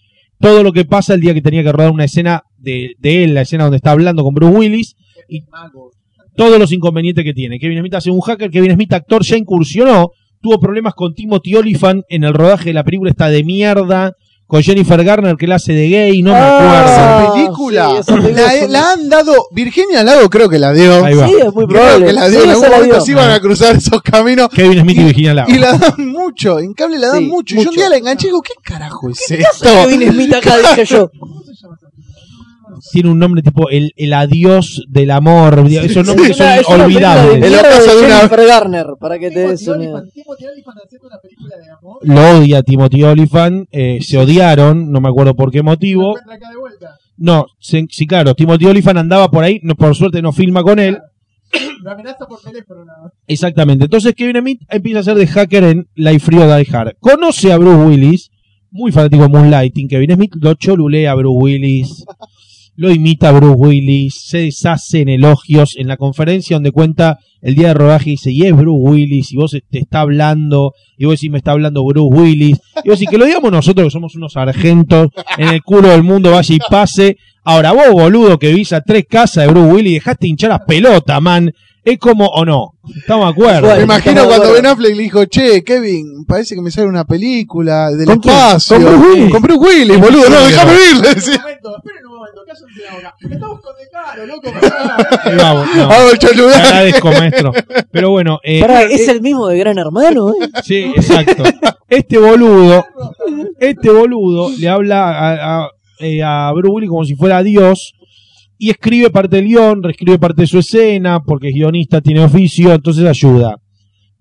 [0.44, 3.34] todo lo que pasa el día que tenía que rodar una escena de, de él,
[3.34, 4.96] la escena donde está hablando con Bruce Willis,
[5.30, 5.46] y
[6.36, 7.60] todos los inconvenientes que tiene.
[7.60, 10.12] Kevin Smith hace un hacker, Kevin Smith actor ya incursionó,
[10.42, 14.18] tuvo problemas con Timothy Olyphant en el rodaje de la película esta de mierda,
[14.54, 17.34] con Jennifer Garner que la hace de gay, no me Ah, Esa acuerdo.
[17.34, 21.04] película, sí, esa película la, han dado, Virginia Lago creo que la dio.
[21.04, 21.26] Ahí va.
[21.28, 22.06] Sí, es muy Creo probable.
[22.06, 24.50] que la dio, Sí, en algún momento se iban a cruzar esos caminos.
[24.50, 25.52] Kevin Smith y, Virginia Lago.
[25.52, 27.56] Y la dan mucho, en cable la dan Sí, mucho.
[27.56, 27.80] Y yo un mucho.
[27.80, 29.70] día la enganché y digo, ¿qué carajo es ¿Qué esto?
[29.88, 30.56] Kevin Smith acá?
[30.60, 31.10] Dije yo.
[32.92, 35.64] Tiene un nombre tipo el, el adiós del amor.
[35.70, 37.46] Esos nombres son es una película de olvidables.
[37.46, 39.94] El ocaso de una- Jennifer Garner, para que te des Timothy una idea.
[39.96, 41.98] Olyphant, Timothy Olyphant haciendo una película de amor.
[42.02, 46.16] Lo odia Timothy Olyphant, eh, se odiaron, no me acuerdo por qué motivo.
[47.18, 50.80] No, sí, sí, claro, Timothy Olyphant andaba por ahí, no, por suerte no filma con
[50.80, 50.98] él.
[51.84, 52.84] Lo amenaza por teléfono.
[53.28, 53.86] Exactamente.
[53.86, 56.94] Entonces Kevin Smith empieza a ser de hacker en Life Free or Die Hard.
[57.00, 58.32] Conoce a Bruce Willis,
[58.72, 59.88] muy fanático de Moonlighting.
[59.88, 62.04] Kevin Smith lo cholulea a Bruce Willis,
[62.76, 67.70] lo imita Bruce Willis, se deshace en elogios en la conferencia donde cuenta el día
[67.70, 71.16] de rodaje y dice, y es Bruce Willis, y vos te está hablando, y vos
[71.16, 74.16] decís, me está hablando Bruce Willis, y vos decís, que lo digamos nosotros que somos
[74.16, 77.18] unos sargentos en el culo del mundo, vaya y pase.
[77.44, 81.22] Ahora vos, boludo, que vivís a tres casas de Bruce Willis, dejaste hinchar las pelotas,
[81.22, 81.52] man.
[81.86, 83.62] Es como, o no, estamos de acuerdo.
[83.62, 84.54] Bueno, Me imagino cuando.
[84.54, 88.78] Ben Affleck le dijo, che, Kevin, parece que me sale una película del ¿Con espacio.
[88.78, 89.32] ¿Con Bruce Willis?
[89.32, 90.30] Con Bruce Willis, boludo.
[90.30, 91.40] No, déjame ir, le Un decía.
[91.42, 93.16] momento, esperen un momento, cállense la boca.
[93.30, 94.50] Estamos con de caro, loco.
[95.26, 95.90] Ahí vamos, no.
[96.20, 97.52] Te agradezco, maestro.
[97.92, 100.50] Pero bueno, eh, Pará, eh, es el mismo de Gran Hermano, ¿eh?
[100.64, 101.44] Sí, exacto.
[101.90, 102.86] Este boludo,
[103.60, 105.70] este boludo le habla a, a,
[106.00, 107.94] eh, a Bruce Willis como si fuera Dios
[108.64, 112.74] y escribe parte del guion, reescribe parte de su escena porque es guionista, tiene oficio,
[112.74, 113.58] entonces ayuda.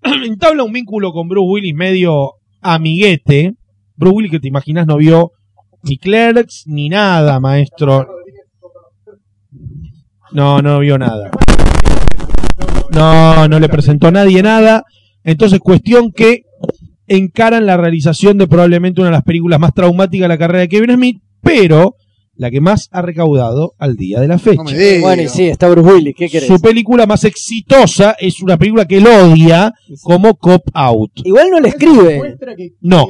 [0.03, 3.53] Entabla un vínculo con Bruce Willis medio amiguete.
[3.95, 5.31] Bruce Willis que te imaginas no vio
[5.83, 8.05] ni Clerks ni nada, maestro.
[10.33, 11.31] No, no vio nada.
[12.91, 14.83] No, no le presentó a nadie nada.
[15.23, 16.41] Entonces, cuestión que
[17.07, 20.67] encaran la realización de probablemente una de las películas más traumáticas de la carrera de
[20.67, 21.95] Kevin Smith, pero
[22.35, 24.63] la que más ha recaudado al día de la fecha.
[24.63, 25.01] No.
[25.01, 26.47] Bueno, y sí, está Bruce Willis, ¿qué querés?
[26.47, 31.11] Su película más exitosa es una película que él odia como Cop Out.
[31.23, 32.37] Igual no le escribe,
[32.81, 33.07] No.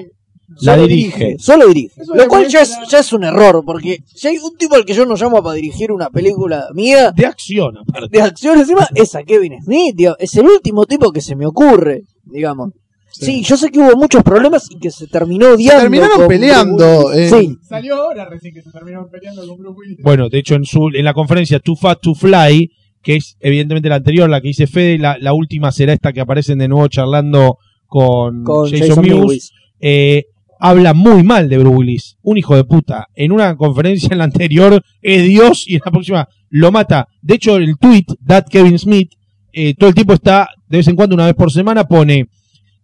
[0.61, 1.37] La dirige.
[1.39, 2.01] Solo dirige.
[2.01, 4.85] Eso Lo cual ya es, ya es un error, porque si hay un tipo al
[4.85, 8.09] que yo no llamo para dirigir una película mía, De acción, aparte.
[8.11, 10.15] de acción encima, es a Kevin Smith, tío.
[10.19, 12.71] Es el último tipo que se me ocurre, digamos.
[13.13, 15.81] Sí, yo sé que hubo muchos problemas y que se terminó Se odiando.
[15.81, 17.01] terminaron con peleando.
[17.09, 17.29] Bruce eh.
[17.29, 19.97] Sí, Salió ahora recién que se terminaron peleando con Bruce Willis.
[20.01, 22.71] Bueno, de hecho, en, su, en la conferencia Too Fat to Fly,
[23.01, 26.21] que es evidentemente la anterior, la que dice Fede, la, la última será esta que
[26.21, 27.57] aparecen de nuevo charlando
[27.87, 29.51] con, con Jason, Jason Mewes, Mewes.
[29.79, 30.23] eh,
[30.59, 32.17] habla muy mal de Bruce Willis.
[32.23, 33.07] Un hijo de puta.
[33.15, 37.07] En una conferencia en la anterior es Dios y en la próxima lo mata.
[37.21, 39.11] De hecho, el tweet, That Kevin Smith,
[39.51, 42.27] eh, todo el tiempo está, de vez en cuando, una vez por semana, pone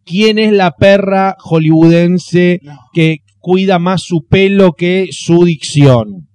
[0.09, 2.61] ¿Quién es la perra hollywoodense
[2.93, 6.27] que cuida más su pelo que su dicción?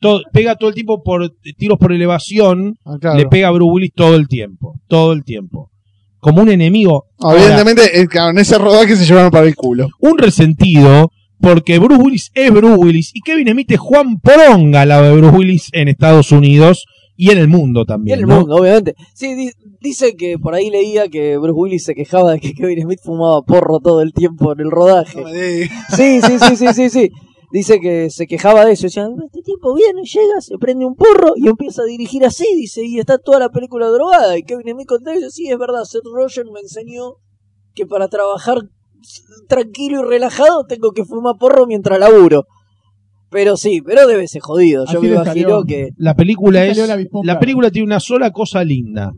[0.00, 3.18] Todo, pega todo el tiempo por tiros por elevación, ah, claro.
[3.18, 5.70] le pega a Bruce Willis todo el tiempo, todo el tiempo.
[6.18, 7.04] Como un enemigo.
[7.30, 9.88] Evidentemente, en ese rodaje se llevaron para el culo.
[10.00, 11.10] un resentido
[11.40, 15.36] porque Bruce Willis es Bruce Willis y Kevin Smith es Juan Poronga lado de Bruce
[15.36, 16.86] Willis en Estados Unidos
[17.20, 18.18] y en el mundo Y también.
[18.18, 18.38] en el ¿no?
[18.40, 18.94] mundo, obviamente.
[19.12, 19.50] Sí, di-
[19.80, 23.42] dice que por ahí leía que Bruce Willis se quejaba de que Kevin Smith fumaba
[23.42, 25.20] porro todo el tiempo en el rodaje.
[25.20, 25.28] No.
[25.96, 27.10] Sí, sí, sí, sí, sí, sí.
[27.50, 28.82] Dice que se quejaba de eso.
[28.86, 32.46] Decía, este tipo viene, llega, se prende un porro y empieza a dirigir así.
[32.54, 34.38] Dice, y está toda la película drogada.
[34.38, 37.14] Y Kevin Smith contesta y dice, sí, es verdad, Seth Rogen me enseñó
[37.74, 38.58] que para trabajar
[39.48, 42.44] tranquilo y relajado tengo que fumar porro mientras laburo.
[43.30, 44.84] Pero sí, pero debe ser jodido.
[44.86, 45.90] Yo Así me imagino que...
[45.96, 46.78] La película es.
[47.22, 49.12] la película tiene una sola cosa linda.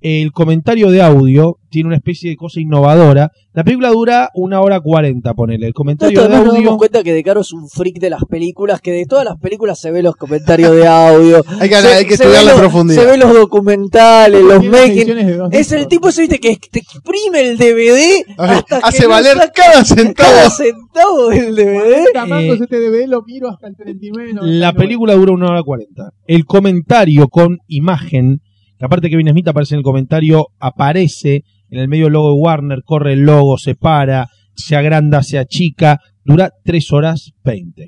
[0.00, 3.32] El comentario de audio tiene una especie de cosa innovadora.
[3.54, 5.66] La película dura una hora cuarenta, ponele.
[5.66, 6.66] El comentario esto de además nos audio.
[6.66, 9.38] damos cuenta que De Caro es un freak de las películas, que de todas las
[9.38, 11.42] películas se ve los comentarios de audio.
[11.60, 13.02] Hay que, se, hay que se estudiar la profundidad.
[13.02, 15.48] Se ve los documentales, los making.
[15.52, 19.84] Es el tipo ese, viste, que te exprime el DVD hasta Hace que valer cada
[19.84, 20.14] centavo.
[20.14, 22.04] cada centavo del DVD.
[22.16, 24.32] Eh, este DVD lo miro hasta el 39.
[24.42, 26.10] La película dura una hora cuarenta.
[26.26, 28.40] El comentario con imagen,
[28.78, 32.40] que aparte que Kevin Smith aparece en el comentario, aparece en el medio logo de
[32.40, 37.86] Warner, corre el logo, se para, se agranda, se achica, dura tres horas veinte.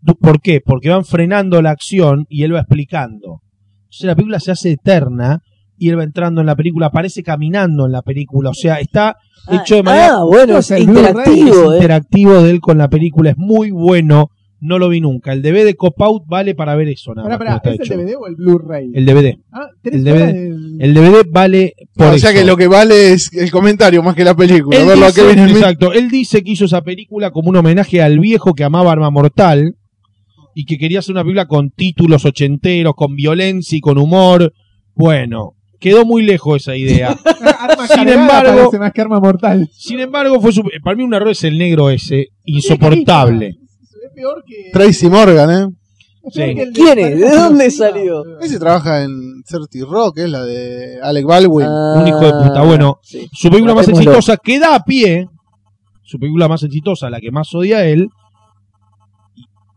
[0.00, 0.60] Du- ¿Por qué?
[0.64, 3.40] Porque van frenando la acción y él va explicando.
[3.82, 5.40] Entonces la película se hace eterna
[5.76, 9.16] y él va entrando en la película, aparece caminando en la película, o sea, está
[9.50, 11.76] hecho de manera Ah, bueno, es interactivo, eh.
[11.76, 14.28] interactivo de él con la película, es muy bueno,
[14.60, 15.32] no lo vi nunca.
[15.32, 17.98] El DVD de Cop Out vale para ver eso, nada Pará, más, pará, ¿es el.
[17.98, 18.90] DVD o el Blu-ray?
[18.94, 19.38] El DVD.
[19.52, 20.82] Ah, tres el DVD.
[20.82, 22.38] El DVD vale por o sea eso.
[22.40, 24.78] que lo que vale es el comentario más que la película.
[24.78, 28.18] Él Verlo a dice, exacto, él dice que hizo esa película como un homenaje al
[28.20, 29.76] viejo que amaba Arma Mortal
[30.54, 34.52] y que quería hacer una película con títulos ochenteros, con violencia y con humor.
[34.94, 37.16] Bueno, quedó muy lejos esa idea.
[37.60, 39.70] Arma Sin embargo- parece más que arma mortal.
[39.72, 43.56] Sin embargo, fue su- para mí un error es el negro ese, insoportable.
[44.20, 44.70] Peor que.
[44.72, 45.66] Tracy Morgan, ¿eh?
[46.30, 46.42] Sí.
[46.74, 47.18] ¿Quién es?
[47.20, 48.22] ¿De dónde salió?
[48.40, 51.66] Ese trabaja en 30 Rock, es la de Alec Baldwin.
[51.66, 52.62] Ah, Un hijo de puta.
[52.62, 53.26] Bueno, sí.
[53.32, 55.26] Su película más exitosa que da a pie,
[56.02, 58.08] su película más exitosa, la que más odia a él.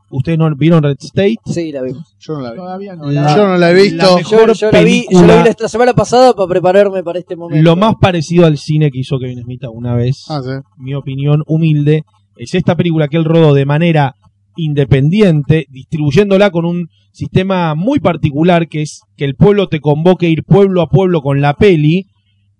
[0.09, 1.37] ¿Ustedes no vieron Red State?
[1.45, 2.15] Sí, la vimos.
[2.19, 2.57] Yo no la vi.
[2.57, 3.09] Todavía no.
[3.09, 3.95] La- Yo no la he visto.
[4.05, 7.17] la mejor Yo, yo la vi, yo la vi la semana pasada para prepararme para
[7.17, 7.63] este momento.
[7.63, 10.51] Lo más parecido al cine que hizo Kevin Smith una vez, Ah, sí.
[10.77, 12.03] mi opinión humilde,
[12.37, 14.13] es esta película que él rodó de manera
[14.55, 20.29] independiente, distribuyéndola con un sistema muy particular que es que el pueblo te convoque a
[20.29, 22.07] ir pueblo a pueblo con la peli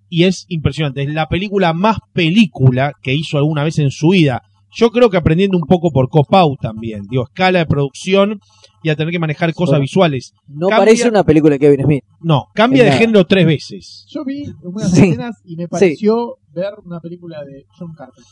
[0.10, 1.02] y es impresionante.
[1.04, 4.42] Es la película más película que hizo alguna vez en su vida.
[4.76, 8.40] Yo creo que aprendiendo un poco por Copau también, digo, escala de producción
[8.82, 9.82] y a tener que manejar cosas Bueno.
[9.84, 10.34] visuales.
[10.48, 12.04] No Cambia- parece una película de Kevin Smith.
[12.22, 14.06] No, cambia de género tres veces.
[14.10, 15.04] Yo vi unas Sí.
[15.10, 18.24] escenas y me pareció ver una película de John Carpenter.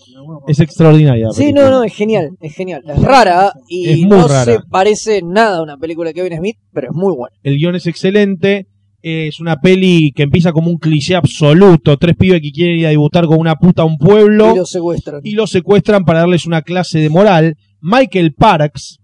[0.48, 1.27] Es extraordinaria.
[1.27, 2.83] la Sí, no, no, es genial, es genial.
[2.88, 4.45] Es rara y Es no rara.
[4.45, 7.35] se parece nada a una película de Kevin Smith, pero es muy buena.
[7.43, 8.67] El guion es excelente.
[9.03, 11.98] Es una peli que empieza como un cliché absoluto.
[11.98, 14.66] Tres pibes que quieren ir a debutar con una puta a un pueblo Y lo
[14.66, 15.22] secuestran.
[15.24, 17.56] y los secuestran para darles una clase de moral.
[17.82, 19.00] Michael Parks,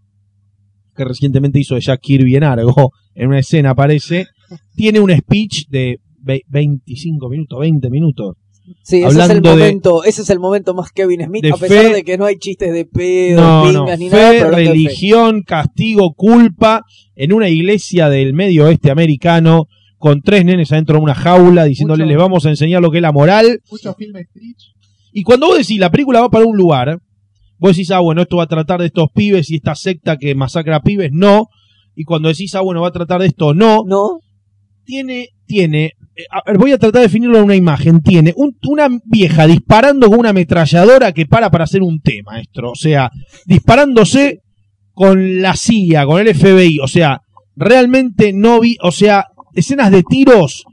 [0.95, 4.27] que recientemente hizo de Jack Kirby en Argo, en una escena aparece,
[4.75, 8.35] tiene un speech de ve- 25 minutos, 20 minutos.
[8.83, 11.55] Sí, ese es el de- momento, ese es el momento más Kevin Smith, de a
[11.57, 14.37] pesar fe- de que no hay chistes de pedo, No, no, pingas ni nada, fe,
[14.39, 14.71] pero de fe.
[14.71, 16.83] religión, castigo, culpa,
[17.15, 22.03] en una iglesia del medio oeste americano, con tres nenes adentro de una jaula, diciéndole
[22.03, 23.61] Mucho- les vamos a enseñar lo que es la moral.
[23.71, 24.55] Mucho film Street.
[25.13, 26.99] Y cuando vos decís la película va para un lugar,
[27.57, 30.35] vos decís, ah, bueno, esto va a tratar de estos pibes y esta secta que
[30.35, 31.47] masacra a pibes, no.
[31.95, 33.83] Y cuando decís, ah, bueno, va a tratar de esto, no.
[33.87, 34.19] ¿No?
[34.85, 35.93] Tiene, tiene,
[36.57, 38.01] voy a tratar de definirlo en una imagen.
[38.01, 42.71] Tiene un- una vieja disparando con una ametralladora que para para hacer un té, maestro.
[42.71, 43.09] O sea,
[43.45, 44.41] disparándose
[44.93, 46.79] con la CIA, con el FBI.
[46.79, 47.21] O sea,
[47.55, 50.63] realmente no vi, o sea, escenas de tiros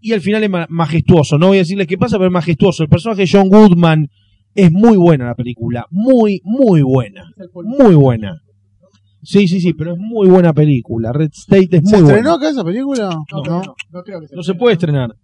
[0.00, 1.38] y al final es ma- majestuoso.
[1.38, 2.82] No voy a decirles qué pasa, pero es majestuoso.
[2.82, 4.08] El personaje de John Goodman
[4.54, 5.86] es muy buena la película.
[5.90, 7.24] Muy, muy buena.
[7.36, 7.48] El.
[7.78, 8.40] Muy buena.
[9.24, 11.12] Sí, sí, sí, pero es muy buena película.
[11.12, 12.34] Red State es ¿Se muy estrenó buena.
[12.34, 13.08] acá esa película?
[13.08, 15.14] No, no, no, no creo que No se puede estrenar.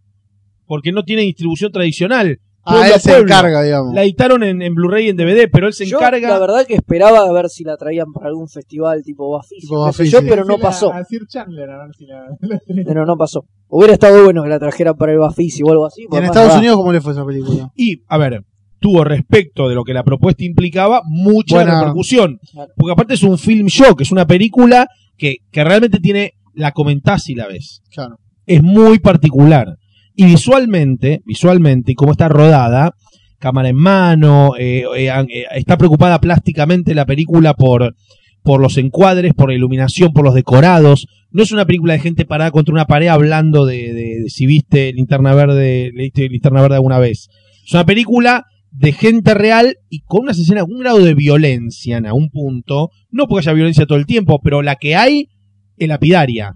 [0.67, 2.39] Porque no tiene distribución tradicional.
[2.63, 3.95] Ah, Pueblo él se encarga, digamos.
[3.95, 6.29] La editaron en, en Blu-ray y en DVD, pero él se Yo, encarga.
[6.29, 9.81] la verdad que esperaba a ver si la traían para algún festival tipo Bafisi, Tipo
[9.81, 10.11] Bafisi.
[10.11, 10.93] yo, pero no pasó.
[10.93, 12.27] A Sir Chandler, a ver si la.
[12.87, 13.47] Pero no pasó.
[13.69, 16.07] Hubiera estado bueno que la trajeran para el Bafisi o algo así.
[16.11, 17.71] ¿Y en Estados Unidos cómo le fue esa película?
[17.75, 18.45] Y, a ver,
[18.81, 21.81] tuvo respecto de lo que la propuesta implicaba mucha Buena.
[21.81, 22.39] repercusión.
[22.53, 22.71] Claro.
[22.77, 24.87] Porque aparte es un film shock, es una película
[25.17, 26.33] que, que realmente tiene.
[26.55, 27.81] La comentás y la ves.
[27.95, 28.17] Claro.
[28.47, 29.77] es muy particular.
[30.17, 32.93] Y visualmente, visualmente, y cómo está rodada,
[33.39, 37.95] cámara en mano, eh, eh, eh, está preocupada plásticamente la película por,
[38.43, 41.07] por los encuadres, por la iluminación, por los decorados.
[41.31, 44.47] No es una película de gente parada contra una pared hablando de, de- de si
[44.47, 47.29] viste Linterna Verde, leíste Linterna Verde alguna vez.
[47.65, 52.07] Es una película de gente real y con unas escenas, un grado de violencia en
[52.07, 52.91] algún punto.
[53.11, 55.29] No porque haya violencia todo el tiempo, pero la que hay
[55.77, 56.55] es lapidaria.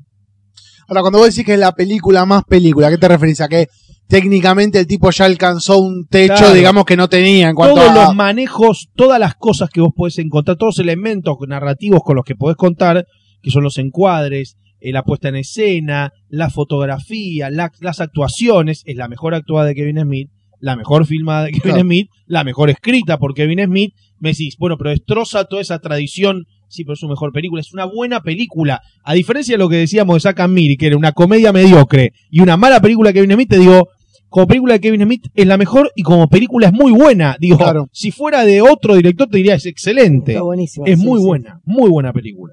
[0.87, 3.41] Ahora, cuando vos decís que es la película más película, ¿a qué te referís?
[3.41, 3.69] ¿A que
[4.07, 6.53] técnicamente el tipo ya alcanzó un techo, Claro.
[6.55, 8.05] digamos, que no tenía en cuanto todos a...
[8.07, 12.25] los manejos, todas las cosas que vos podés encontrar, todos los elementos narrativos con los
[12.25, 13.07] que podés contar,
[13.43, 18.97] que son los encuadres, eh, la puesta en escena, la fotografía, la- las actuaciones, es
[18.97, 20.31] la mejor actuada de Kevin Smith,
[20.65, 21.81] la mejor filmada de Kevin Claro.
[21.83, 26.47] Smith, la mejor escrita por Kevin Smith, me decís, bueno, pero destroza toda esa tradición,
[26.69, 29.77] sí, pero es su mejor película, es una buena película, a diferencia de lo que
[29.77, 33.15] decíamos de Zack and Miri, que era una comedia mediocre y una mala película de
[33.15, 33.89] Kevin Smith, te digo,
[34.31, 37.37] como película de Kevin Smith es la mejor y como película es muy buena.
[37.39, 37.87] Digo, Claro.
[37.93, 40.33] si fuera de otro director te diría es excelente.
[40.33, 40.87] Está buenísima.
[40.89, 41.27] Es sí, muy sí.
[41.27, 42.53] buena, muy buena película.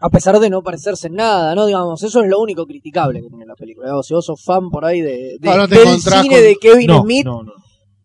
[0.00, 1.66] A pesar de no parecerse en nada, ¿no?
[1.66, 3.86] Digamos, eso es lo único criticable que tiene la película.
[3.86, 6.56] Digamos, si vos sos fan por ahí de, de- no te del cine con- de
[6.60, 7.52] Kevin No, Smith, no, no.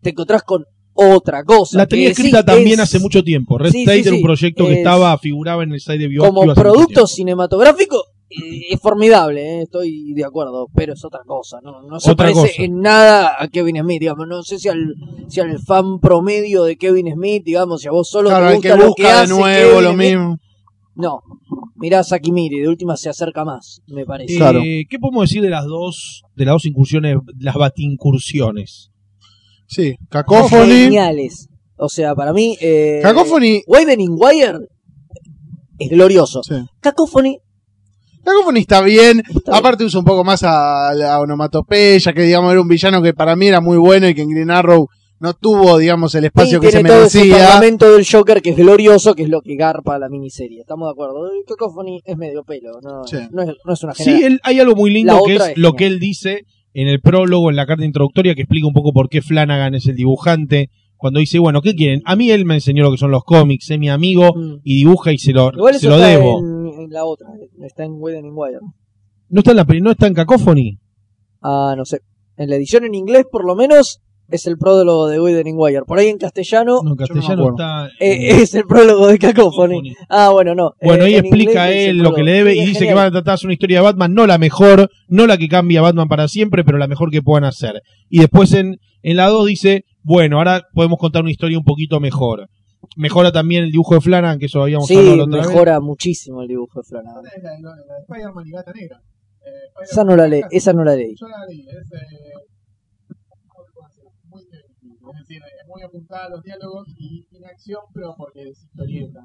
[0.01, 1.77] te encontrás con otra cosa.
[1.77, 3.57] La tenía sí escrita también es- hace mucho tiempo.
[3.57, 6.07] Red Sí, State sí, era un proyecto que Es- estaba, figuraba en el site de
[6.07, 11.59] Biopic Como producto cinematográfico, eh, es formidable, eh, estoy de acuerdo, pero es otra cosa,
[11.61, 12.63] no, no se Otra parece cosa.
[12.63, 14.93] en nada a Kevin Smith, digamos, no sé si al,
[15.27, 18.55] si al fan promedio de Kevin Smith, digamos, si a vos solo Claro, te el
[18.57, 20.37] gusta que lo que busca de hace nuevo Kevin lo Smith, mismo.
[20.95, 21.21] No,
[21.75, 24.33] mirá a Saki Miri, de última se acerca más, me parece.
[24.33, 24.61] Eh, Claro.
[24.61, 28.91] ¿Qué podemos decir de las dos, de las dos incursiones, las batincursiones?
[29.67, 30.83] Sí, Cacophony.
[30.83, 31.47] Geniales,
[31.77, 33.63] o sea, para mí, eh, Cacophony.
[33.67, 34.59] Widening Wire
[35.79, 36.43] es glorioso.
[36.43, 36.55] Sí.
[36.79, 37.37] Cacophony
[38.23, 39.21] Cacophony está bien.
[39.35, 43.13] Está Aparte usa un poco más a la onomatopeya, que digamos era un villano que
[43.13, 44.87] para mí era muy bueno y que en Green Arrow
[45.23, 47.45] no tuvo, digamos, el espacio que se tiene todo ese merecía.
[47.47, 50.59] parlamento del Joker que es glorioso, que es lo que garpa la miniserie.
[50.61, 51.31] Estamos de acuerdo.
[51.31, 53.17] El Cacophony es medio pelo, no, Sí.
[53.31, 54.23] no, es, no es una Sí, genial.
[54.33, 56.43] él- hay algo muy lindo La que es, lo que él dice
[56.73, 59.87] en el prólogo, en la carta introductoria, que explica un poco por qué Flanagan es
[59.87, 60.69] el dibujante.
[60.97, 62.01] Cuando dice, bueno, ¿qué quieren?
[62.05, 64.59] A mí él me enseñó lo que son los cómics, es mi amigo Mm.
[64.63, 66.39] y dibuja y se lo, Igual se eso lo está debo.
[66.39, 67.27] En, en la otra,
[67.65, 68.59] está en Widening Wire.
[69.29, 70.79] ¿No está en la no está en Cacophony?
[71.41, 72.01] Ah, no sé.
[72.37, 74.01] En la edición en inglés, por lo menos,
[74.33, 75.83] es el prólogo de Widening Wire.
[75.85, 77.87] Por ahí en castellano, No, en castellano está.
[77.99, 79.75] eh, eh, es el prólogo de Cacophony.
[79.91, 79.95] Cacophony.
[80.09, 80.73] Ah, bueno, no.
[80.81, 83.11] Bueno, Eh, ahí en explica él lo que le debe y dice que van a
[83.11, 85.83] tratar de hacer una historia de Batman, no la mejor, no la que cambia a
[85.83, 87.81] Batman para siempre, pero la mejor que puedan hacer.
[88.09, 91.99] Y después en, en la 2 dice, bueno, ahora podemos contar una historia un poquito
[91.99, 92.47] mejor.
[92.97, 95.47] Mejora también el dibujo de Flanagan, que eso habíamos Sí, hablado la otra vez.
[95.47, 97.23] mejora muchísimo el dibujo de Flanagan.
[97.23, 98.97] La, la- la de Spider-Man y Gata Negra.
[98.97, 101.15] Eh, Spider-Man Esa no la leí, esa no la leí.
[101.19, 102.33] Yo la leí, es, eh,
[103.47, 104.03] ¿cómo se puede decir?
[104.81, 108.49] muy técnico, es decir, es muy apuntada a los diálogos y tiene acción, pero porque
[108.49, 109.19] es historieta.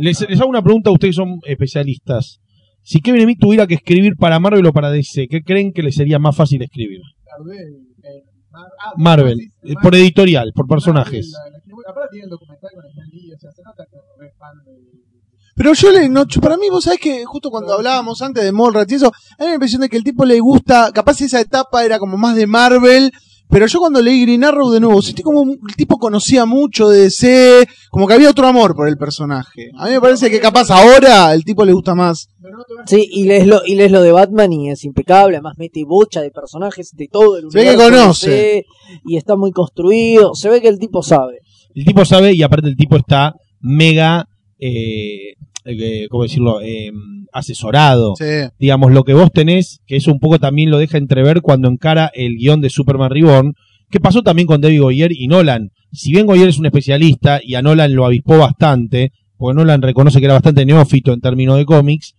[0.00, 2.40] Les, les hago una pregunta a ustedes que son especialistas.
[2.82, 5.92] Si Kevin Smith tuviera que escribir para Marvel o para DC, ¿qué creen que le
[5.92, 7.00] sería más fácil escribir?
[7.24, 11.30] Daredevil, eh, Mar- ah, Marvel, eh, Marvel- por editorial, por personajes.
[11.32, 13.84] Marvel, la- la que- Aparte tiene el documental con Stan Lee, o sea, se nota
[13.90, 14.72] que es re fan de...
[15.54, 18.90] Pero yo le, no, para mí, vos sabés que justo cuando hablábamos antes de Mallrats
[18.92, 21.84] y eso, a mí me impresión de que el tipo le gusta, capaz esa etapa
[21.84, 23.10] era como más de Marvel,
[23.52, 26.88] pero yo cuando leí Green Arrow de nuevo, sentí como un- el tipo conocía mucho
[26.88, 29.68] de DC, como que había otro amor por el personaje.
[29.78, 32.28] A mí me parece que capaz ahora el tipo le gusta más.
[32.40, 34.82] Pero no te vas Sí, y lees, lo, y lees lo de Batman y es
[34.84, 38.30] impecable, además mete bocha de personajes de todo el Se ve que conoce.
[38.30, 38.64] DC,
[39.04, 41.38] y está muy construido, se ve que el tipo sabe.
[41.74, 44.26] El tipo sabe y aparte el tipo está mega,
[44.58, 46.60] eh, eh, ¿cómo decirlo?
[46.60, 46.90] Eh,
[47.32, 48.14] asesorado.
[48.16, 48.48] Sí.
[48.58, 52.10] Digamos, lo que vos tenés, que eso un poco también lo deja entrever cuando encara
[52.14, 53.54] el guion de Superman Reborn,
[53.90, 55.70] que pasó también con David Goyer y Nolan.
[55.92, 60.18] Si bien Goyer es un especialista y a Nolan lo avispó bastante, porque Nolan reconoce
[60.18, 62.14] que era bastante neófito en términos de cómics,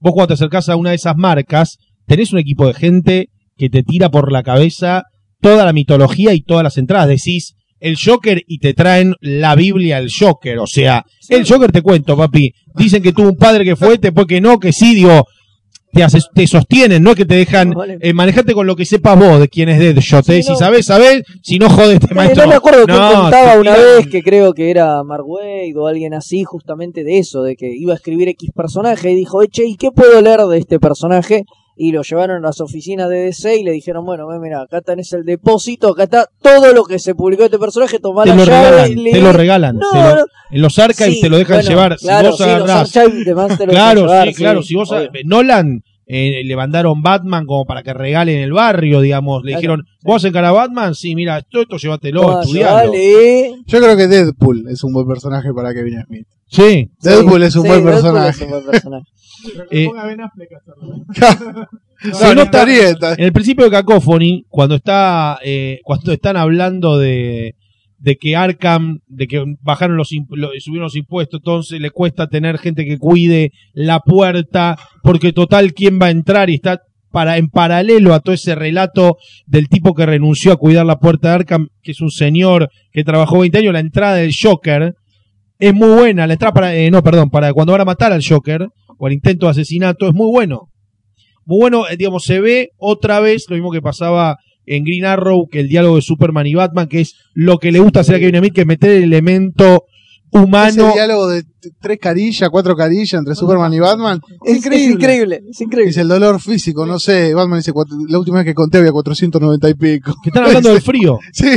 [0.00, 3.70] vos cuando te acercás a una de esas marcas, tenés un equipo de gente que
[3.70, 5.04] te tira por la cabeza
[5.40, 7.08] toda la mitología y todas las entradas.
[7.08, 10.58] Decís el Joker y te traen la Biblia al Joker.
[10.60, 12.52] O sea, el Joker te cuento, papi.
[12.76, 15.26] Dicen que tuvo un padre que fue, después que no, que sí, digo,
[15.92, 19.18] te, haces- te sostienen, no es que te dejan eh, manejate con lo que sepas
[19.18, 20.24] vos de quién es Deadshot.
[20.24, 20.42] Sí, eh.
[20.48, 20.54] no.
[20.54, 22.44] Si sabés, sabés, si no jodes, te Eh, maestro.
[22.44, 25.86] no me acuerdo No, contaba una tiran- vez que creo que era Mark Wade o
[25.86, 29.66] alguien así, justamente de eso, de que iba a escribir X personaje y dijo, eche,
[29.66, 31.44] ¿y qué puedo leer de este personaje?
[31.76, 35.12] Y lo llevaron a las oficinas de DC y le dijeron, bueno, mira, acá tenés
[35.14, 38.36] el depósito, acá está todo lo que se publicó de este personaje, tomá te la
[38.36, 39.20] lo llave regalan, y te lee".
[39.20, 39.76] lo regalan.
[39.78, 41.98] No, te lo- en los archives Sí, te lo dejan bueno, llevar.
[41.98, 44.62] Si claro, vos sí, los agarrás- te lo Claro, llevar, sí, claro.
[44.62, 44.90] Si vos.
[45.24, 49.42] Nolan eh, le mandaron Batman como para que regalen el barrio, digamos.
[49.44, 49.98] Le Claro, dijeron, sí.
[50.04, 50.94] ¿vos encarás a Batman?
[50.94, 52.92] Sí, mira, esto, esto llévatelo, estudialo.
[52.92, 53.54] llevale.
[53.66, 56.26] Yo creo que Deadpool es un buen personaje para Kevin Smith.
[56.48, 58.30] Sí, Deadpool es un Sí, buen Deadpool personaje.
[58.30, 59.04] es un buen personaje.
[59.56, 61.68] Pero que Eh, ponga Ben Affleck a hacerlo.
[62.02, 63.14] Se No, nota- historieta.
[63.14, 67.54] En el principio de Cacophony, cuando está, eh, cuando están hablando de,
[68.02, 72.84] de que Arkham, de que bajaron los, subieron los impuestos, entonces le cuesta tener gente
[72.84, 76.50] que cuide la puerta, porque total, ¿quién va a entrar?
[76.50, 76.80] Y está
[77.12, 81.28] para, en paralelo a todo ese relato del tipo que renunció a cuidar la puerta
[81.28, 84.94] de Arkham, que es un señor que trabajó 20 años, la entrada del Joker,
[85.60, 88.24] es muy buena, la entrada para, eh, no, perdón, para cuando van a matar al
[88.26, 88.66] Joker,
[88.98, 90.72] o el intento de asesinato, es muy bueno
[91.44, 95.48] muy bueno, eh, digamos, se ve otra vez lo mismo que pasaba en Green Arrow,
[95.50, 98.18] que el diálogo de Superman y Batman, que es lo que le gusta hacer a
[98.18, 99.84] Kevin Smith, que es meter el elemento
[100.30, 100.88] humano.
[100.88, 101.42] Ese diálogo de
[101.80, 104.20] tres carillas, cuatro carillas entre Superman y Batman.
[104.46, 104.86] Es, increíble.
[104.86, 105.88] es increíble, es increíble.
[105.88, 107.34] Dice el dolor físico, no sé.
[107.34, 110.14] Batman dice, cuatro- la última vez que conté había 490 y pico.
[110.22, 111.50] Que están hablando del frío, Sí,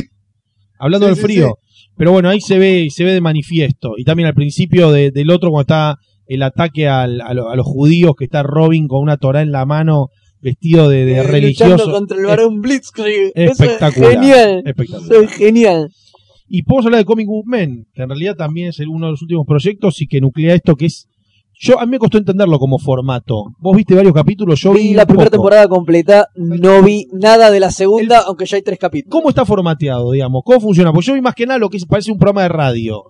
[0.79, 1.57] hablando Sí, del sí, frío.
[1.97, 3.93] Pero bueno, ahí se ve, se ve de manifiesto.
[3.97, 7.55] Y también al principio de- del otro, cuando está el ataque al- a, lo- a
[7.55, 10.09] los judíos, que está Robin con una torá en la mano,
[10.41, 11.91] vestido de, de Eh, religioso.
[11.91, 13.31] contra el varón Blitzkrieg.
[13.35, 14.11] Es espectacular.
[14.13, 14.63] genial.
[14.65, 15.23] Espectacular.
[15.23, 15.89] Es genial.
[16.47, 19.21] Y podemos hablar de Comic Book Men, que en realidad también es uno de los
[19.21, 21.07] últimos proyectos y que nuclea esto que es...
[21.57, 23.45] Yo, a mí me costó entenderlo como formato.
[23.59, 25.37] Vos viste varios capítulos, yo vi, Vi la primera poco.
[25.37, 29.09] temporada completa, no vi nada de la segunda, aunque ya hay tres capítulos.
[29.11, 30.41] ¿Cómo está formateado, digamos?
[30.45, 30.91] ¿Cómo funciona?
[30.91, 33.03] Pues yo vi más que nada lo que parece un programa de radio.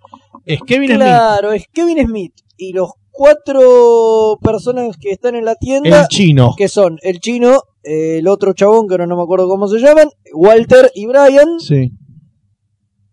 [0.45, 5.55] Es Kevin Smith, Claro, es Kevin Smith y los cuatro personas que están en la
[5.55, 6.53] tienda, el chino.
[6.57, 10.09] que son el chino, el otro chabón, que ahora no me acuerdo cómo se llaman,
[10.33, 11.91] Walter y Brian, Sí.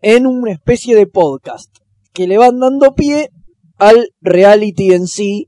[0.01, 1.69] en una especie de podcast,
[2.13, 3.29] que le van dando pie
[3.77, 5.47] al reality en sí,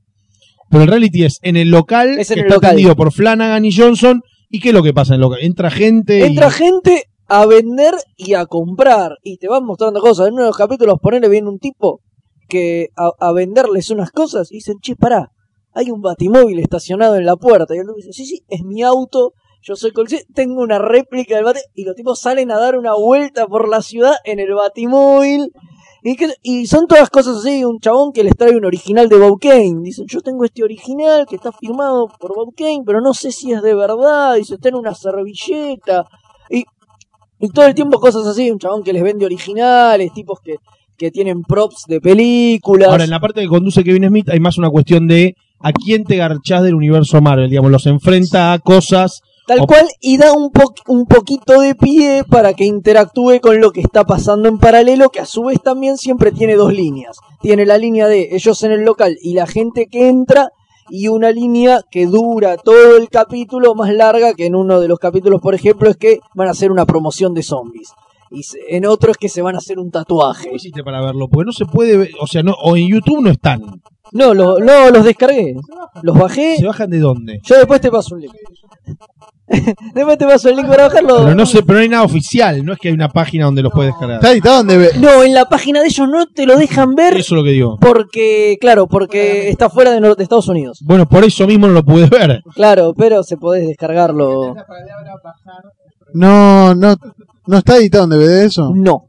[0.68, 2.96] Pero el reality es en el local, Es en que el está local.
[2.96, 4.20] por Flanagan y Johnson.
[4.50, 5.38] ¿Y qué es lo que pasa en el local?
[5.42, 10.26] Entra gente y- Entra gente a vender y a comprar y te van mostrando cosas.
[10.26, 12.00] En uno de los capítulos, ponele, viene un tipo
[12.48, 15.30] que a, venderles unas cosas y dicen, che, pará,
[15.72, 17.74] hay un batimóvil estacionado en la puerta.
[17.74, 21.34] Y el otro dice, sí, sí, es mi auto, yo soy colección, tengo una réplica
[21.34, 21.60] del bate.
[21.74, 25.52] Y los tipos salen a dar una vuelta por la ciudad en el batimóvil.
[26.02, 29.16] Y, que- y son todas cosas así, un chabón que les trae un original de
[29.18, 29.80] Bob Kane.
[29.82, 33.52] Dicen, yo tengo este original que está firmado por Bob Kane, pero no sé si
[33.52, 34.36] es de verdad.
[34.36, 36.04] Dice, está en una servilleta.
[36.48, 36.64] Y,
[37.40, 40.58] y todo el tiempo cosas así, un chabón que les vende originales, tipos que,
[40.96, 42.88] que tienen props de películas.
[42.88, 46.04] Ahora, en la parte que conduce Kevin Smith hay más una cuestión de a quién
[46.04, 50.32] te garchás del universo Marvel, digamos, los enfrenta a cosas Tal O- cual, y da
[50.32, 54.58] un, po- un poquito de pie para que interactúe con lo que está pasando en
[54.58, 57.16] paralelo, que a su vez también siempre tiene dos líneas.
[57.42, 60.48] Tiene la línea de ellos en el local y la gente que entra,
[60.90, 64.98] y una línea que dura todo el capítulo, más larga que en uno de los
[64.98, 67.90] capítulos, por ejemplo, es que van a hacer una promoción de zombies.
[68.30, 70.44] Y se- en otro es que se van a hacer un tatuaje.
[70.44, 71.28] ¿Cómo hiciste para verlo?
[71.28, 73.60] Porque no se puede ver, o sea, no, o en YouTube no están.
[74.12, 75.54] No, lo- no, los descargué.
[76.02, 76.56] Los bajé.
[76.58, 77.40] ¿Se bajan de dónde?
[77.44, 78.32] Yo después te paso un link.
[79.94, 81.16] después te paso el link para bajarlo.
[81.24, 83.62] Pero no sé, pero no hay nada oficial, no es que hay una página donde
[83.62, 84.16] los puedes descargar.
[84.18, 84.90] Está editado donde ve.
[85.00, 87.50] No, en la página de ellos no te lo dejan ver Eso es lo que
[87.50, 87.78] digo.
[87.80, 90.80] porque, claro, porque está fuera de, de Estados Unidos.
[90.84, 92.42] Bueno, por eso mismo no lo pude ver.
[92.54, 94.54] Claro, pero se podés descargarlo.
[96.14, 96.94] No, no,
[97.46, 98.72] no está editado en DVD eso.
[98.74, 99.02] No.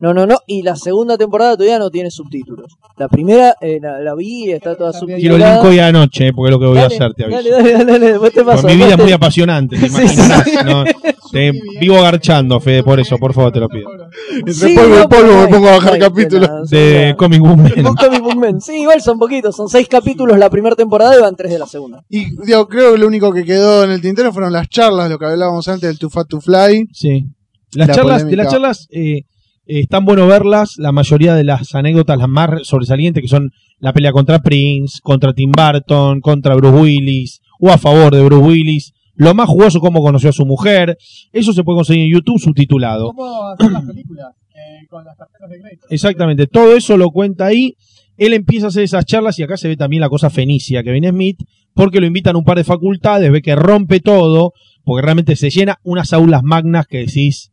[0.00, 0.36] No, no, no.
[0.46, 2.76] Y la segunda temporada todavía no tiene subtítulos.
[2.98, 5.54] La primera eh, la, la vi y está toda Quiero el subtitulada.
[5.56, 7.38] link hoy anoche, eh, porque es lo que voy a hacer, te aviso.
[7.40, 8.68] Dale, dale, dale, dale, después te paso.
[8.68, 10.44] Mi vida es muy te- apasionante, te Sí, imaginarás.
[10.44, 10.56] sí.
[10.64, 10.84] ¿no?
[11.32, 13.90] Te vivo garchando, Fede, por eso, por favor, te lo pido.
[14.36, 16.70] Entre Sí, polvo no, y polvo me pongo a bajar capítulos.
[16.70, 17.72] De son- Comic Book Man.
[17.82, 18.60] Con Comic Book Man.
[18.60, 19.56] Sí, igual son poquitos.
[19.56, 22.02] Son seis capítulos la primera temporada y van tres de la segunda.
[22.08, 25.18] Y digo, creo que lo único que quedó en el tintero fueron las charlas, lo
[25.18, 26.86] que hablábamos antes del Too Fat to Fly.
[26.92, 27.26] Sí.
[27.74, 28.42] Las La charlas, de polémica.
[28.42, 29.24] las charlas eh, eh,
[29.66, 30.74] están bueno verlas.
[30.78, 35.32] La mayoría de las anécdotas, las más sobresalientes, que son la pelea contra Prince, contra
[35.32, 38.92] Tim Burton, contra Bruce Willis, o a favor de Bruce Willis.
[39.14, 40.96] Lo más jugoso, cómo conoció a su mujer.
[41.32, 43.12] Eso se puede conseguir en YouTube subtitulado.
[43.12, 45.86] ¿Cómo hacer las películas eh, con las tarjetas de crédito?
[45.90, 47.74] Exactamente, todo eso lo cuenta ahí.
[48.16, 50.92] Él empieza a hacer esas charlas y acá se ve también la cosa fenicia que
[50.92, 51.38] viene Smith,
[51.74, 54.52] porque lo invitan a un par de facultades, ve que rompe todo,
[54.84, 57.50] porque realmente se llena unas aulas magnas que decís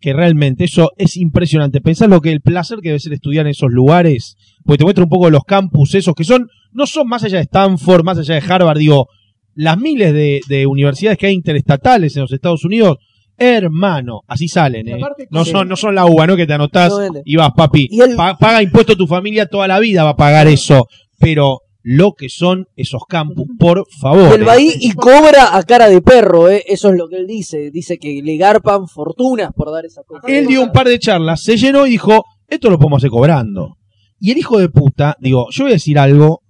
[0.00, 1.80] que realmente eso es impresionante.
[1.80, 5.04] Pensás lo que el placer que debe ser estudiar en esos lugares, porque te muestra
[5.04, 8.34] un poco los campus esos que son, no son más allá de Stanford, más allá
[8.34, 9.08] de Harvard, digo,
[9.54, 12.98] las miles de, de universidades que hay interestatales en los Estados Unidos,
[13.38, 14.92] hermano, así salen, ¿eh?
[15.30, 16.36] No son, no son la uva, ¿no?
[16.36, 16.92] Que te anotás
[17.24, 17.88] y vas, papi.
[18.16, 20.86] Pa- paga impuesto tu familia toda la vida, va a pagar eso.
[21.18, 24.40] Pero lo que son esos campus, por favor.
[24.40, 24.44] ¿eh?
[24.44, 26.64] Bahí y cobra a cara de perro, ¿eh?
[26.66, 27.70] Eso es lo que él dice.
[27.70, 30.26] Dice que le garpan fortunas por dar esa cosa.
[30.26, 33.76] Él dio un par de charlas, se llenó y dijo, esto lo podemos hacer cobrando.
[34.18, 36.42] Y el hijo de puta, digo, yo voy a decir algo,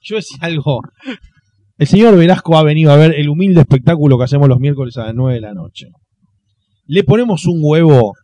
[0.00, 0.80] yo voy a decir algo.
[1.76, 5.04] El señor Velasco ha venido a ver el humilde espectáculo que hacemos los miércoles a
[5.04, 5.88] las 9 de la noche.
[6.86, 8.14] Le ponemos un huevo,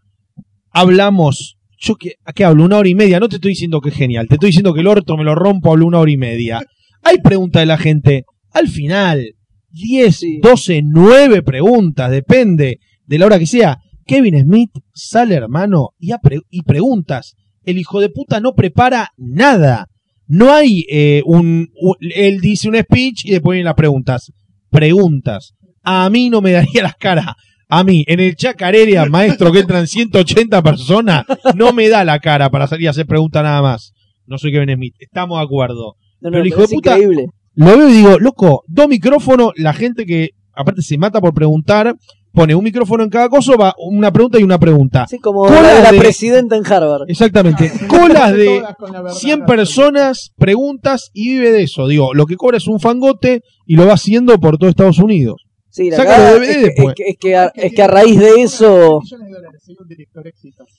[0.71, 2.65] hablamos, yo que, ¿a qué hablo?
[2.65, 4.81] Una hora y media, no te estoy diciendo que es genial, te estoy diciendo que
[4.81, 6.61] el orto me lo rompo, hablo una hora y media.
[7.03, 9.25] Hay preguntas de la gente, al final,
[9.71, 10.39] 10, Sí.
[10.43, 13.79] 12, 9 preguntas, depende de la hora que sea.
[14.07, 17.35] Kevin Smith sale, hermano, y, pre- y preguntas.
[17.65, 19.87] El hijo de puta no prepara nada.
[20.29, 24.33] No hay eh, un, un- Él dice un speech y después vienen las preguntas.
[24.71, 25.55] Preguntas.
[25.83, 27.35] A mí no me daría las caras.
[27.69, 32.49] A mí, en el Chacareria, maestro, que entran 180 personas, no me da la cara
[32.51, 33.93] para salir a hacer preguntas nada más.
[34.27, 34.95] No soy Kevin Smith.
[35.01, 35.97] Estamos de acuerdo.
[36.21, 37.27] No, no, pero el hijo pero de puta- increíble.
[37.55, 41.95] Lo veo y digo, loco, dos micrófonos, la gente que aparte se mata por preguntar,
[42.33, 45.05] pone un micrófono en cada cosa, va una pregunta y una pregunta.
[45.05, 47.09] Así como Cola la, la de- presidenta en Harvard.
[47.09, 47.73] Exactamente.
[47.89, 49.47] Colas de Todas con la verdad 100 absoluta.
[49.57, 51.89] personas, preguntas y vive de eso.
[51.89, 55.46] Digo, lo que cobra es un fangote y lo va haciendo por todo Estados Unidos.
[55.77, 56.89] Sí, la de es, que, después.
[56.89, 58.99] es, que, es, que a, es que a raíz de eso...
[59.03, 60.73] Millones de dólares, soy un director exitoso.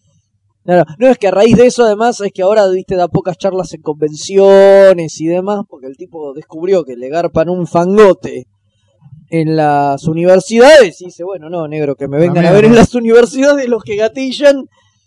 [0.66, 3.08] No, no, no, es que a raíz de eso además es que ahora, viste, da
[3.08, 8.48] pocas charlas en convenciones y demás, porque el tipo descubrió que le garpan un fangote
[9.30, 12.95] en las universidades y dice, bueno, no, negro, que me vengan a ver en las
[12.95, 14.64] universidades los que gatillan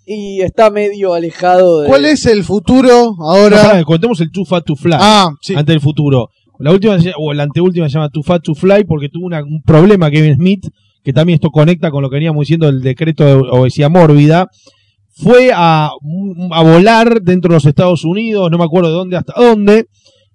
[0.06, 1.88] y está medio alejado de...
[1.88, 3.56] ¿Cuál es el futuro No, ahora?
[3.56, 5.54] pará, contemos el Too Fat to Fly ah, sí.
[5.54, 6.28] antes del futuro.
[6.60, 9.62] La última o la anteúltima se llama Too Fat to Fly porque tuvo una- un
[9.62, 10.66] problema Kevin Smith,
[11.02, 14.48] que también esto conecta con lo que veníamos diciendo del decreto de obesidad mórbida.
[15.12, 15.90] Fue a,
[16.52, 19.86] a volar dentro de los Estados Unidos, no me acuerdo de dónde hasta dónde,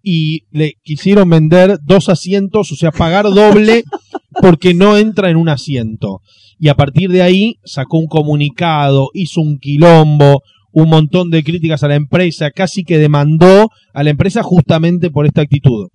[0.04, 3.84] y le quisieron vender dos asientos, o sea, pagar doble
[4.42, 6.22] porque no entra en un asiento.
[6.60, 11.84] Y a partir de ahí sacó un comunicado, hizo un quilombo, un montón de críticas
[11.84, 15.88] a la empresa, casi que demandó a la empresa justamente por esta actitud.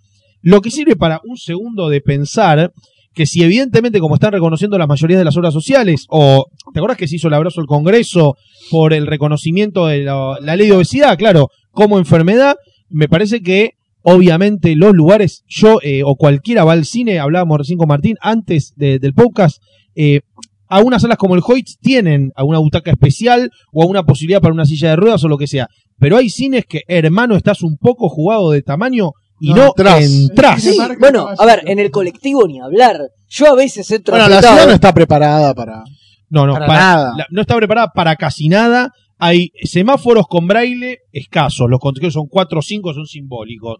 [0.42, 2.72] Lo que sirve para un segundo de pensar
[3.12, 6.96] que si evidentemente como están reconociendo la mayoría de las obras sociales, o ¿te acuerdas
[6.96, 8.36] que se hizo el abrazo al Congreso
[8.70, 11.18] por el reconocimiento de la, ley de obesidad?
[11.18, 12.56] Claro, como enfermedad,
[12.88, 17.78] me parece que obviamente los lugares, yo eh, o cualquiera va al cine, hablábamos recién
[17.78, 19.60] con Martín antes de- del podcast,
[19.94, 20.20] eh,
[20.68, 24.40] a unas salas como el Hoyts tienen a una butaca especial o a una posibilidad
[24.40, 25.66] para una silla de ruedas o lo que sea.
[25.98, 29.10] Pero hay cines que, hermano, estás un poco jugado de tamaño
[29.40, 30.04] y No no, entrás.
[30.04, 30.62] entrás.
[30.62, 32.98] Sí, bueno, a ver, en el colectivo ni hablar.
[33.28, 35.82] Yo a veces entro Bueno, la ciudad no está preparada para.
[36.28, 37.12] No, no, Para para- nada.
[37.16, 38.92] la- no está preparada para casi nada.
[39.18, 41.68] Hay semáforos con braille escasos.
[41.68, 43.78] Los conteos son cuatro o cinco, son simbólicos.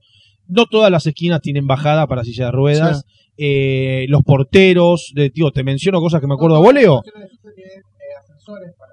[0.49, 3.05] No todas las esquinas tienen bajada para silla de ruedas.
[3.37, 7.03] Eh, los porteros, de, tío, te menciono cosas que me acuerdo a voleo.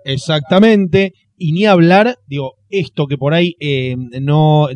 [0.06, 1.14] Exactamente.
[1.38, 4.68] Y ni hablar, digo, esto que por ahí eh, no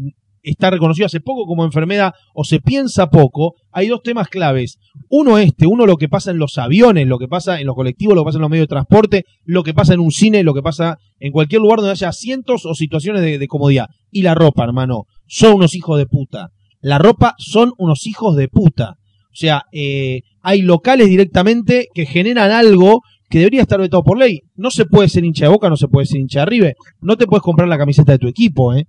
[0.44, 4.80] está reconocido hace poco como enfermedad o se piensa poco, hay dos temas claves.
[5.10, 8.16] Uno este, uno lo que pasa en los aviones, lo que pasa en los colectivos,
[8.16, 10.54] lo que pasa en los medios de transporte, lo que pasa en un cine, lo
[10.54, 13.88] que pasa en cualquier lugar donde haya asientos o situaciones de, comodidad.
[14.12, 16.50] Y la ropa, hermano, son unos hijos de puta.
[16.82, 18.98] La ropa son unos hijos de puta.
[19.32, 24.42] O sea, eh, hay locales directamente que generan algo que debería estar vetado por ley.
[24.56, 26.76] No se puede ser hincha de boca, no se puede ser hincha de River.
[27.00, 28.88] No te puedes comprar la camiseta de tu equipo, ¿eh?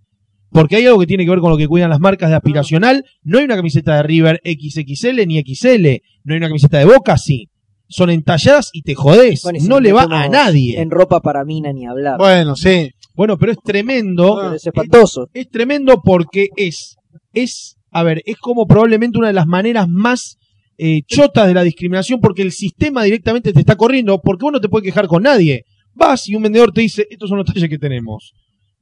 [0.53, 3.05] Porque hay algo que tiene que ver con lo que cuidan las marcas de aspiracional.
[3.23, 5.87] No hay una camiseta de River XXL ni XL.
[6.25, 7.49] No hay una camiseta de Boca, sí.
[7.89, 9.43] Son entalladas y te jodés.
[9.43, 10.81] Bueno, y si no le va a nadie.
[10.81, 12.19] En ropa para mina ni hablar.
[12.19, 12.91] Bueno, sí.
[13.15, 14.37] Bueno, pero es tremendo.
[14.41, 15.29] Pero es espantoso.
[15.33, 16.97] Es tremendo porque es,
[17.33, 20.39] es, a ver, es como probablemente una de las maneras más
[20.79, 24.61] eh, chotas de la discriminación porque el sistema directamente te está corriendo porque vos no
[24.61, 25.65] te puedes quejar con nadie.
[25.95, 28.33] Vas y un vendedor te dice, estos son los talles que tenemos.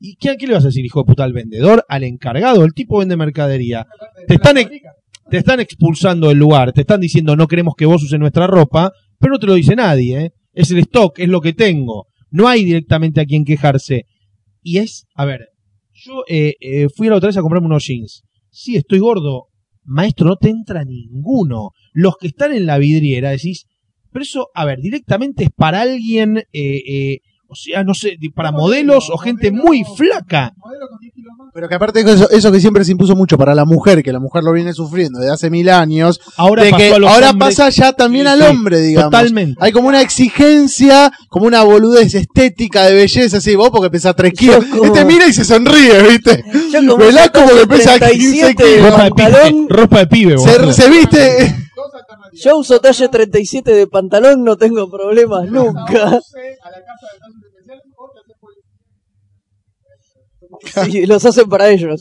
[0.00, 2.64] ¿Y qué, qué le vas a decir, hijo de puta, al vendedor, al encargado?
[2.64, 3.86] El tipo vende mercadería.
[4.26, 8.18] Te están, te están expulsando del lugar, te están diciendo no queremos que vos uses
[8.18, 10.32] nuestra ropa, pero no te lo dice nadie, ¿eh?
[10.52, 12.06] Es el stock, es lo que tengo.
[12.30, 14.06] No hay directamente a quien quejarse.
[14.62, 15.50] Y es, a ver,
[15.92, 18.22] yo eh, eh, fui a la otra vez a comprarme unos jeans.
[18.50, 19.48] Sí, estoy gordo.
[19.84, 21.72] Maestro, no te entra ninguno.
[21.92, 23.66] Los que están en la vidriera, decís,
[24.12, 27.18] pero eso, a ver, directamente es para alguien, eh, eh,
[27.50, 30.52] o sea, no sé, para modelos o gente muy flaca.
[31.52, 34.12] Pero que aparte de eso, eso que siempre se impuso mucho para la mujer, que
[34.12, 37.10] la mujer lo viene sufriendo desde hace mil años, Ahora de pasó que a los
[37.10, 37.56] ahora hombres.
[37.56, 39.10] pasa ya también Sí, al hombre, digamos.
[39.10, 39.56] Totalmente.
[39.60, 44.32] Hay como una exigencia, como una boludez estética de belleza, así vos porque pesás 3
[44.32, 44.64] kilos.
[44.66, 46.44] como- Este mira y se sonríe, ¿viste?
[46.72, 48.90] Yo como esa como que pesa 15 37 kilos.
[48.90, 50.72] Ropa de pibe, ropa de pibe, Se, boludo.
[50.72, 51.56] se viste.
[52.32, 56.20] Yo uso talla 37 de pantalón, no tengo problemas nunca.
[60.90, 62.00] Sí, los hacen para ellos.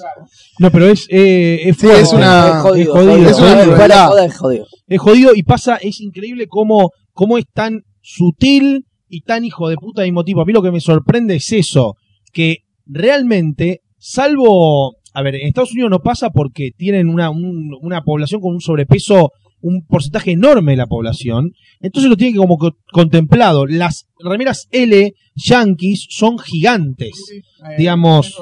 [0.58, 2.02] No, pero es, eh, es Sí, fuerte.
[2.02, 2.96] es una- es jodido.
[2.96, 3.30] es jodido.
[3.30, 4.08] Es una Fuera de crueldad.
[4.08, 4.66] joda, es jodido.
[4.88, 9.76] es jodido y pasa, es increíble cómo, cómo es tan sutil y tan hijo de
[9.76, 10.42] puta mismo tiempo.
[10.42, 11.96] A mí lo que me sorprende es eso,
[12.34, 18.02] que realmente, salvo, a ver, en Estados Unidos no pasa porque tienen una, un- una
[18.02, 19.32] población con un sobrepeso,
[19.62, 23.66] un porcentaje enorme de la población, entonces lo tienen que como co- contemplado.
[23.66, 27.12] Las remeras L yankees son gigantes.
[27.32, 27.42] Eh,
[27.78, 28.36] Digamos-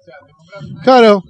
[0.00, 1.22] sea, te comprabas una Claro.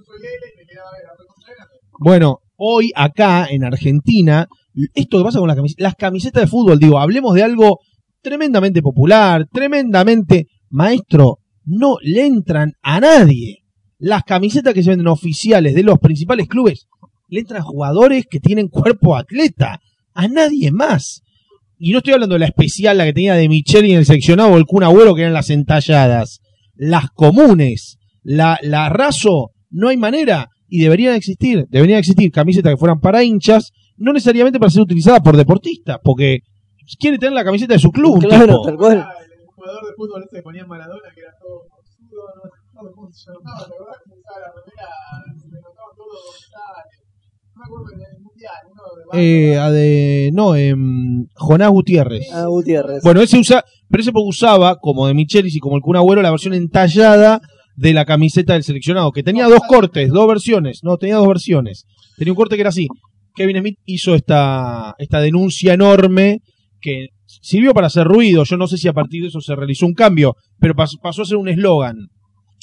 [1.99, 4.47] Bueno, hoy acá en Argentina,
[4.95, 7.81] esto que pasa con las camisetas, las camisetas de fútbol, digo, hablemos de algo
[8.23, 13.59] tremendamente popular, tremendamente maestro, no le entran a nadie.
[13.99, 16.87] Las camisetas que se venden oficiales de los principales clubes
[17.31, 19.81] le entran jugadores que tienen cuerpo atleta,
[20.15, 21.23] a nadie más.
[21.79, 24.53] Y no estoy hablando de la especial, la que tenía de Micheli en el seccionado
[24.53, 26.41] o el Kun Agüero, que eran las entalladas.
[26.75, 30.49] Las comunes, la, la raso, no hay manera.
[30.69, 35.21] Y deberían existir, deberían existir camisetas que fueran para hinchas, no necesariamente para ser utilizadas
[35.21, 36.41] por deportistas, porque
[36.99, 38.15] quiere tener la camiseta de su club.
[38.15, 38.63] un Claro, tipo.
[38.67, 38.99] tal cual.
[38.99, 42.23] Ah, el jugador de fútbol ese que ponía en Maradona, que era todo sudo,
[42.75, 44.89] no cómo usaba la remera,
[45.41, 46.85] se le notaba todo dorsal.
[47.00, 47.00] No
[49.13, 52.27] Eh, a de, no, em, Jonás Gutiérrez.
[52.33, 53.03] Ah, Gutiérrez.
[53.03, 56.23] Bueno, ese usa, pero ese porque usaba, como de Michelis y como el Kun Agüero,
[56.23, 57.41] la versión entallada
[57.77, 61.85] de la camiseta del seleccionado, que tenía dos cortes, dos versiones, no, tenía dos versiones.
[62.17, 62.87] Tenía un corte que era así.
[63.35, 66.41] Kevin Smith hizo esta, esta denuncia enorme
[66.81, 68.45] que sirvió para hacer ruido.
[68.45, 71.23] Yo no sé si a partir de eso se realizó un cambio, pero pas- pasó
[71.23, 71.97] a ser un eslogan.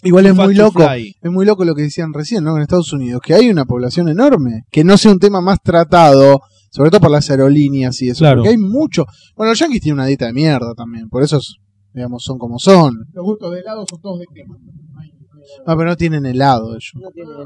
[0.07, 0.83] Igual es muy loco.
[0.91, 2.55] Es muy loco lo que decían recién, ¿no?
[2.55, 6.39] En Estados Unidos, que hay una población enorme, que no sea un tema más tratado,
[6.71, 8.37] sobre todo por las aerolíneas y eso, Claro.
[8.41, 9.05] porque hay mucho.
[9.35, 11.55] Bueno, los yankees tienen una dieta de mierda también, por eso, es,
[11.93, 12.93] digamos, son como son.
[13.13, 14.55] Los gustos de helado son todos de crema.
[14.59, 16.91] No hay- no Ah, pero no tienen helado ellos.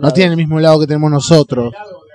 [0.01, 1.71] No tienen el mismo helado que tenemos nosotros.
[1.73, 2.10] helado de- compramos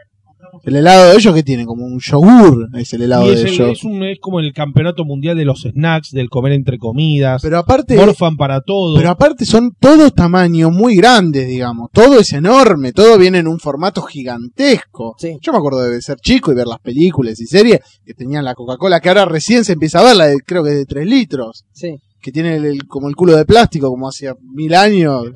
[0.65, 3.49] El helado de ellos que tiene como un yogur, es el helado Y es, de
[3.49, 3.68] el- ellos.
[3.78, 7.43] es un- es como el campeonato mundial de los snacks, del comer entre comidas.
[7.43, 8.97] Pero aparte, Morfan para todo.
[8.97, 11.91] pero aparte son todos tamaños muy grandes, digamos.
[11.93, 15.15] Todo es enorme, todo viene en un formato gigantesco.
[15.18, 15.36] Sí.
[15.41, 18.55] Yo me acuerdo de ser chico y ver las películas y series que tenían la
[18.55, 21.65] Coca-Cola, que ahora recién se empieza a ver, la de, creo que de 3 litros,
[21.73, 21.97] Sí.
[22.20, 25.26] que tiene el, el- como el culo de plástico, como hacía mil años.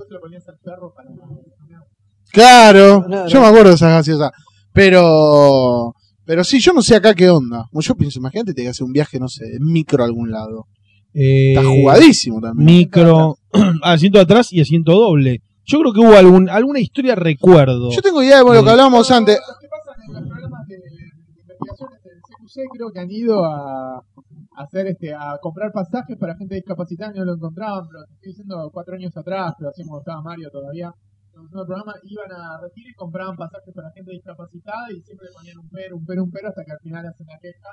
[2.33, 4.31] Claro, No, yo me acuerdo de esas gaseosas.
[4.73, 7.67] Pero, pero sí, yo no sé acá qué onda.
[7.73, 10.67] Yo pienso, imagínate, te que hacer un viaje, no sé, en micro a algún lado.
[11.13, 12.65] Eh, Está jugadísimo también.
[12.65, 13.37] Micro,
[13.83, 15.43] asiento atrás y asiento doble.
[15.65, 17.91] Yo creo que hubo algún, alguna historia recuerdo.
[17.91, 19.39] Yo tengo idea de lo que hablábamos antes.
[19.47, 23.45] Los que pasan en los programas de, de investigaciones del CQC creo que han ido
[23.45, 28.03] a, a hacer este a comprar pasajes para gente discapacitada y no lo encontraban, pero
[28.05, 30.93] estoy diciendo cuatro años atrás, pero así como estaba Mario todavía.
[31.41, 35.35] En el programa iban a retirar y compraban pasajes para gente discapacitada y siempre le
[35.35, 37.69] ponían un pero, un pero, un pero hasta que al final hacen la queja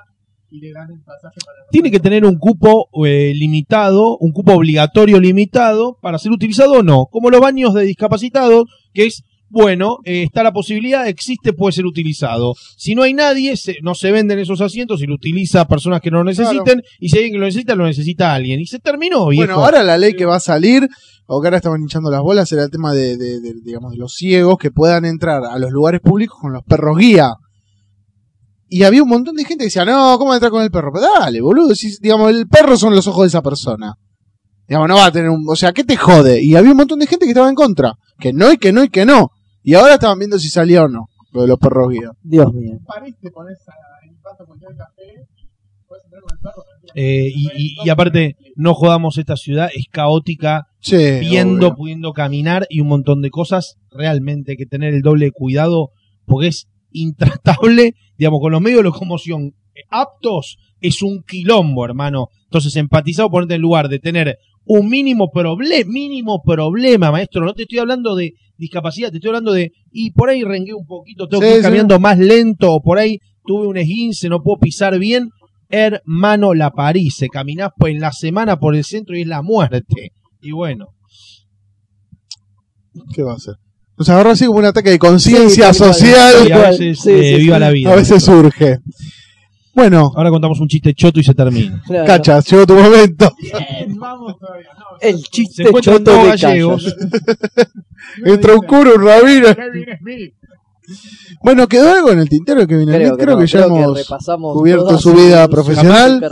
[0.50, 4.54] y le dan el pasaje para Tiene que tener un cupo eh, limitado, un cupo
[4.54, 7.06] obligatorio limitado para ser utilizado o no.
[7.06, 8.64] Como los baños de discapacitados,
[8.94, 12.54] que es, bueno, eh, está la posibilidad, existe, puede ser utilizado.
[12.76, 16.10] Si no hay nadie, se- no se venden esos asientos y lo utiliza personas que
[16.10, 16.82] no lo necesiten.
[17.00, 18.60] Y si hay alguien que lo necesita, lo necesita alguien.
[18.60, 19.46] Y se terminó, viejo.
[19.46, 20.86] Bueno, ahora la ley que va a salir,
[21.26, 23.98] o que ahora estaban hinchando las bolas, era el tema de, de- de, digamos, de
[23.98, 27.30] los ciegos que puedan entrar a los lugares públicos con los perros guía.
[28.70, 30.92] Y había un montón de gente que decía, no, ¿cómo entrar con el perro?
[30.92, 33.94] Pero dale, boludo, si, digamos, el perro son los ojos de esa persona.
[34.68, 35.42] Digamos, no va a tener un...
[35.48, 36.42] O sea, ¿qué te jode?
[36.42, 37.94] Y había un montón de gente que estaba en contra.
[38.20, 39.30] Que no, y que no, y que no.
[39.68, 42.10] Y ahora estaban viendo si salía o no, lo de los perros guía.
[42.22, 42.78] Dios mío.
[42.78, 43.12] El café.
[46.94, 51.76] Eh, y, y- y aparte, no jodamos esta ciudad, es caótica, Che, viendo, obvio.
[51.76, 53.76] pudiendo caminar y un montón de cosas.
[53.90, 55.90] Realmente hay que tener el doble de cuidado
[56.24, 59.54] porque es intratable, digamos, con los medios de locomoción
[59.90, 62.28] aptos, es un quilombo, hermano.
[62.44, 67.44] Entonces, empatizado, ponerte en lugar de tener un mínimo problema, mínimo problema, maestro.
[67.44, 70.86] No te estoy hablando de discapacidad, te estoy hablando de, y por ahí rengué un
[70.86, 71.62] poquito, tengo Sí, que ir sí.
[71.64, 75.30] caminando más lento, o por ahí tuve un esguince, no puedo pisar bien.
[75.70, 79.42] Hermano, la París, se caminás pues, en la semana por el centro y es la
[79.42, 80.12] muerte.
[80.40, 80.88] Y bueno,
[83.14, 83.54] ¿Qué va a hacer?
[83.96, 86.52] Nos agarró así como un ataque de conciencia Sí, social.
[86.52, 87.92] a veces eh, sí, viva la vida.
[87.92, 88.78] A veces surge.
[89.78, 91.80] Bueno, Ahora contamos un chiste choto y se termina.
[91.86, 92.04] Claro.
[92.04, 93.30] Cachas, llegó tu momento.
[93.40, 94.66] Bien, vamos todavía.
[94.76, 96.96] No, El chiste Se choto de gallegos.
[98.24, 99.54] Entra un cura, un rabino.
[99.54, 100.34] Kevin Smith.
[101.44, 102.92] Bueno, ¿quedó algo en el tintero que viene?
[102.92, 106.28] Creo Creo, que, ya creo hemos cubierto su vida su profesional,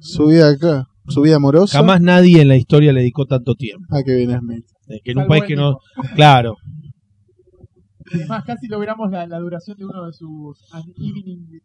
[0.00, 1.78] su vida acá, su vida amorosa.
[1.78, 3.86] Jamás nadie en la historia le dedicó tanto tiempo.
[3.90, 4.64] Ah, que viene Smith.
[5.04, 5.78] Que en un país que no.
[6.16, 6.56] Claro.
[8.14, 11.60] Además, casi logramos la, la duración de uno de sus An Evening.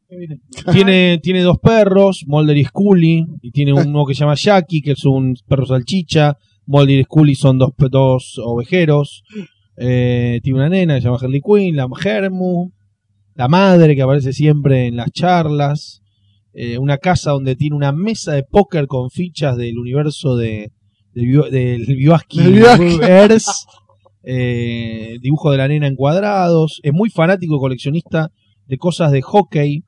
[0.72, 3.26] Tiene, tiene dos perros, Mulder y Scully.
[3.42, 6.38] Y tiene uno que se llama Jackie, que es un perro salchicha.
[6.66, 9.24] Mulder y Scully son dos, dos ovejeros.
[9.78, 12.72] Eh, tiene una nena que se llama Harley Quinn, la Hermu.
[13.36, 16.02] La madre que aparece siempre en las charlas.
[16.53, 20.74] Eh, una casa donde tiene una mesa de póker con fichas del universo de,
[21.14, 21.86] del, Bio- del.
[24.24, 26.80] Eh, dibujo de la nena en cuadrados.
[26.83, 28.30] Es muy fanático y coleccionista
[28.67, 29.83] de cosas de hockey,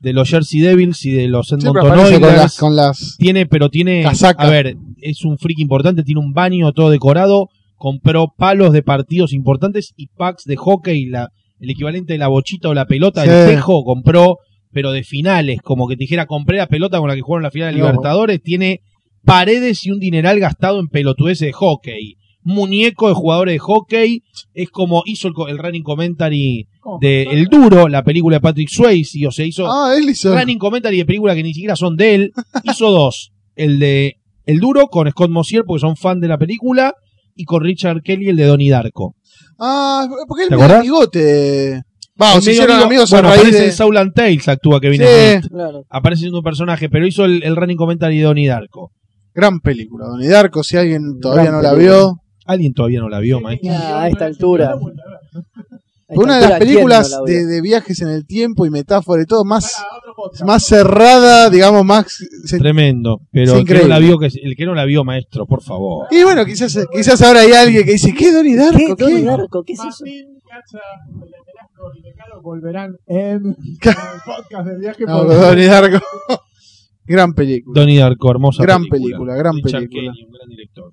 [0.00, 2.20] de los Jersey Devils y de los Edmonton con Oilers.
[2.20, 4.04] las, con las Tiene, pero tiene.
[4.04, 6.02] A ver, es un freak importante.
[6.02, 7.48] Tiene un baño todo decorado.
[7.76, 11.06] Compró palos de partidos importantes y packs de hockey.
[11.06, 13.28] La, el equivalente de la bochita o la pelota Sí.
[13.30, 13.84] del tejo.
[13.84, 14.36] Compró,
[14.70, 15.60] pero de finales.
[15.62, 17.80] Como que te dijera, compré la pelota con la que jugaron la final de.
[17.80, 18.40] Libertadores.
[18.42, 18.82] Tiene
[19.24, 22.16] paredes y un dineral gastado en pelotudeces de hockey.
[22.44, 24.22] Muñeco de jugadores de hockey.
[24.54, 26.66] Es como hizo el, co- el running commentary
[27.00, 29.26] de El Duro, la película de Patrick Swayze.
[29.26, 30.36] O sea, hizo Ah, él hizo.
[30.36, 32.32] running commentary de películas que ni siquiera son de él.
[32.64, 33.32] Hizo dos.
[33.54, 36.94] El de El Duro con Scott Mosier porque son fan de la película
[37.34, 39.14] y con Richard Kelly el de Donnie Darko.
[39.58, 41.82] Ah, porque él ¿Te me amigote.
[42.20, 43.64] Va, medio hicieron amigo- amigos bueno, aparece de...
[43.66, 45.48] en Soul and Tales actúa Kevin Sí.
[45.48, 45.84] Claro.
[45.88, 48.92] Aparece siendo un personaje, pero hizo el, el running commentary de Donnie Darko.
[49.34, 52.18] Gran película, Donnie Darko, si alguien todavía Gran no la vio.
[52.46, 53.70] Alguien todavía no la vio, maestro.
[53.72, 54.74] Ah, a esta altura.
[56.14, 57.34] Una de las altura, ¿quién películas no la vio?
[57.38, 59.82] de, de viajes en el tiempo y metáfora y todo más,
[60.44, 62.06] más cerrada, digamos, más...
[62.44, 63.20] se- Tremendo.
[63.30, 66.08] Pero el que, no la vio, que, el que no la vio, maestro, por favor.
[66.10, 68.76] Y bueno, quizás, quizás ahora hay alguien que dice, ¿qué Donnie Darko?
[68.78, 68.94] ¿Qué?
[68.96, 69.04] ¿Qué?
[69.04, 69.62] Donnie Darko?
[69.64, 70.04] ¿Qué es eso?
[72.42, 73.76] Volverán en el
[74.24, 76.04] podcast del viaje No, por Donnie Darko.
[77.06, 77.80] gran película.
[77.80, 79.00] Donnie Darko, hermosa Gran película.
[79.18, 80.12] película, gran Richard película.
[80.26, 80.92] Un gran director.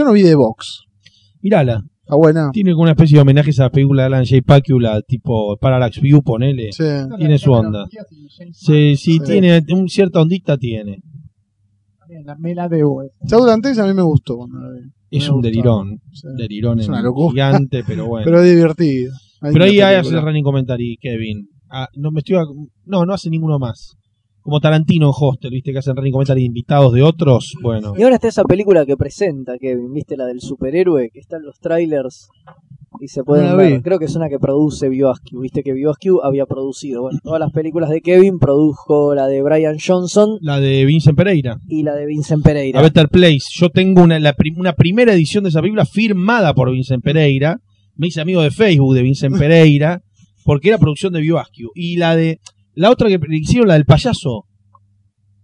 [0.00, 0.84] Yo no vi The Box.
[1.42, 1.82] Mírala.
[2.00, 2.48] Está buena.
[2.52, 4.40] Tiene como una especie de homenaje a esa película de Alan J.
[4.42, 6.72] Pacula, tipo Parallax View, ponele.
[6.72, 6.84] Sí.
[7.18, 7.84] tiene su onda.
[8.52, 9.20] Sí, sí, Sí.
[9.20, 11.02] tiene un cierta ondita tiene.
[12.24, 13.02] La, me la debo.
[13.02, 13.10] eh.
[13.26, 14.90] Saúl Antes a mí me gustó cuando la vi.
[15.18, 16.00] Es un delirón.
[16.12, 16.28] Sí.
[16.34, 17.32] Delirón Es una locura.
[17.52, 18.24] gigante, pero bueno.
[18.24, 19.12] Pero pero, es divertido.
[19.42, 21.46] Hay una ahí hace el running commentary, Kevin.
[21.68, 22.36] Ah, no me estoy
[22.86, 23.96] no, no hace ninguno más.
[24.42, 27.54] Como Tarantino en Hostel, viste que hacen running commentary de invitados de otros.
[27.62, 30.16] Bueno, Y ahora está esa película que presenta Kevin, ¿viste?
[30.16, 32.28] La del superhéroe, que están los trailers
[33.00, 33.82] y se pueden la ver.
[33.82, 35.40] Creo que es una que produce Bioscu.
[35.40, 37.02] Viste que Bioscu había producido.
[37.02, 41.58] Bueno, todas las películas de Kevin produjo la de Brian Johnson La de Vincent Pereira.
[41.68, 42.80] y la de Vincent Pereira.
[42.80, 43.46] A Better Place.
[43.52, 47.58] Yo tengo una, la prim- una primera edición de esa película firmada por Vincent Pereira.
[47.94, 50.02] Me hice amigo de Facebook de Vincent Pereira.
[50.44, 51.70] Porque era producción de Bioscu.
[51.74, 52.38] Y la de.
[52.80, 54.46] La otra que hicieron, la del payaso.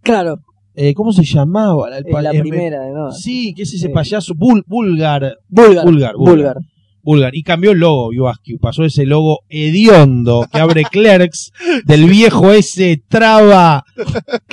[0.02, 0.36] Claro,
[0.74, 1.88] Eh, ¿Cómo se llamaba?
[1.88, 3.10] La, la primera no.
[3.10, 4.34] Sí, que es ese payaso.
[4.34, 5.36] Bul- Bulgar.
[5.48, 5.84] Vulgar.
[5.86, 6.16] Vulgar, vulgar.
[6.16, 6.56] Vulgar.
[7.02, 7.34] Vulgar.
[7.34, 8.58] Y cambió el logo, Bioscu.
[8.60, 11.50] Pasó ese logo hediondo que abre Clerks
[11.86, 13.84] del viejo ese traba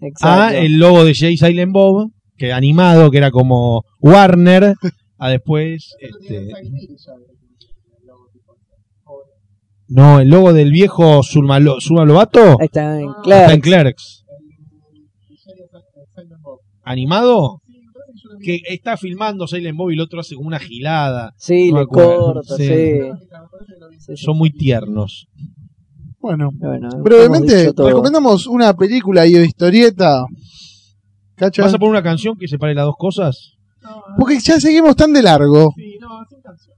[0.00, 0.26] Exacto.
[0.28, 4.74] a el logo de Jay Silent Bob, que animado, que era como Warner,
[5.18, 5.94] a después.
[6.00, 6.48] Este,
[9.88, 11.22] no, el logo del viejo
[12.60, 13.54] Ahí está en está Claire.
[13.54, 14.24] en Clerks.
[16.82, 17.60] ¿Animado?
[18.42, 21.32] Que está filmando Silent Bob y el otro hace como una gilada.
[21.36, 23.00] Sí, No le corta, Sí.
[24.14, 25.26] Son muy tiernos.
[26.20, 30.24] Bueno, Bueno, brevemente, recomendamos una película y o historieta.
[31.36, 31.62] ¿Cacha?
[31.62, 33.52] ¿Vas a poner una canción que separe las dos cosas?
[34.18, 35.72] Porque ya seguimos tan de largo.
[35.76, 36.74] Sí, no, sin canción.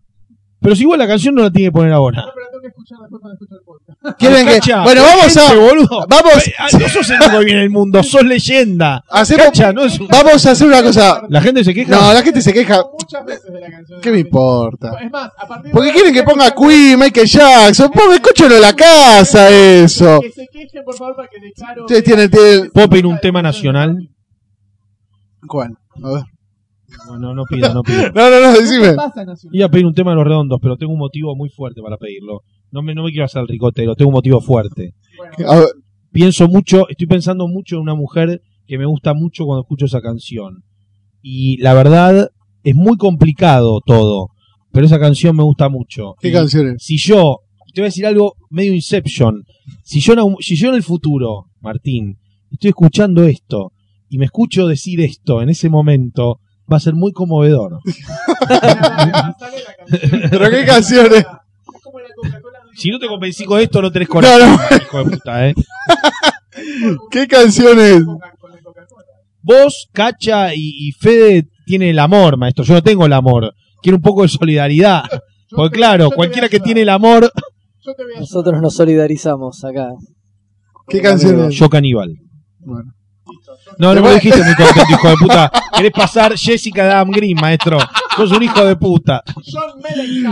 [0.60, 2.22] Pero si igual la canción no la tiene que poner ahora.
[2.22, 2.46] No, pero
[2.88, 4.18] escuchar después cuando escucho el podcast.
[4.18, 4.54] ¿Quieren que.?
[4.54, 5.54] Cacha, Bueno, vamos a.
[5.54, 6.06] boludo.
[6.08, 9.04] Vamos, Eh, ah, No sos el único que viene en el mundo, sos leyenda.
[9.10, 11.22] hacemos, Cacha, no es un- vamos a hacer una cosa.
[11.28, 11.90] La gente se queja.
[11.90, 12.82] No, la gente se queja.
[12.98, 14.00] Muchas veces de la canción.
[14.00, 14.92] ¿Qué me importa?
[15.02, 17.90] Es más, a partir de Porque quieren que ponga Queen, Michael Jackson.
[17.90, 20.20] Ponme, escúchalo en la casa, eso.
[20.20, 21.82] Que se quejen, por favor, para que de Caro.
[21.82, 22.30] Ustedes tienen.
[22.30, 23.96] tienen- ¿Puedo pedir un tema nacional?
[25.46, 25.70] ¿Cuál?
[26.02, 26.22] A ver.
[27.06, 28.10] No, no, no pido, no pido.
[28.14, 28.96] No, no, no, ¿Qué decime.
[29.52, 31.96] Iba a pedir un tema de los redondos, pero tengo un motivo muy fuerte para
[31.96, 32.42] pedirlo.
[32.70, 34.94] No me, no me quiero hacer el ricotero, tengo un motivo fuerte.
[35.46, 35.66] Bueno,
[36.10, 40.00] Pienso mucho, estoy pensando mucho en una mujer que me gusta mucho cuando escucho esa
[40.00, 40.64] canción.
[41.22, 42.30] Y la verdad,
[42.62, 44.30] es muy complicado todo,
[44.72, 46.14] pero esa canción me gusta mucho.
[46.20, 46.82] ¿Qué Y canciones?
[46.82, 47.40] Si yo,
[47.74, 49.44] te voy a decir algo medio Inception,
[49.84, 52.18] si yo, si yo en el futuro, Martín,
[52.50, 53.72] estoy escuchando esto
[54.08, 56.40] y me escucho decir esto en ese momento,
[56.70, 57.80] va a ser muy conmovedor.
[60.30, 61.24] ¿Pero qué canciones?
[62.78, 65.54] Si no te convencí con esto, no tenés corazón, No, hijo de puta, ¿eh?
[67.10, 68.02] ¿Qué canciones?
[69.42, 72.64] Vos, Cacha y, y Fede tienen el amor, maestro.
[72.64, 73.52] Yo no tengo el amor.
[73.82, 75.02] Quiero un poco de solidaridad.
[75.10, 75.18] Yo
[75.56, 77.30] Porque te- claro, cualquiera que tiene el amor,
[78.18, 79.88] Nosotros nos solidarizamos acá.
[80.88, 81.54] ¿Qué canciones?
[81.54, 82.14] yo caníbal.
[82.60, 82.92] Bueno.
[83.78, 85.52] No, no me dijiste muy contento, hijo de puta.
[85.76, 87.78] Querés pasar Jessica de Adam Green, maestro.
[88.16, 89.22] Sos un hijo de puta.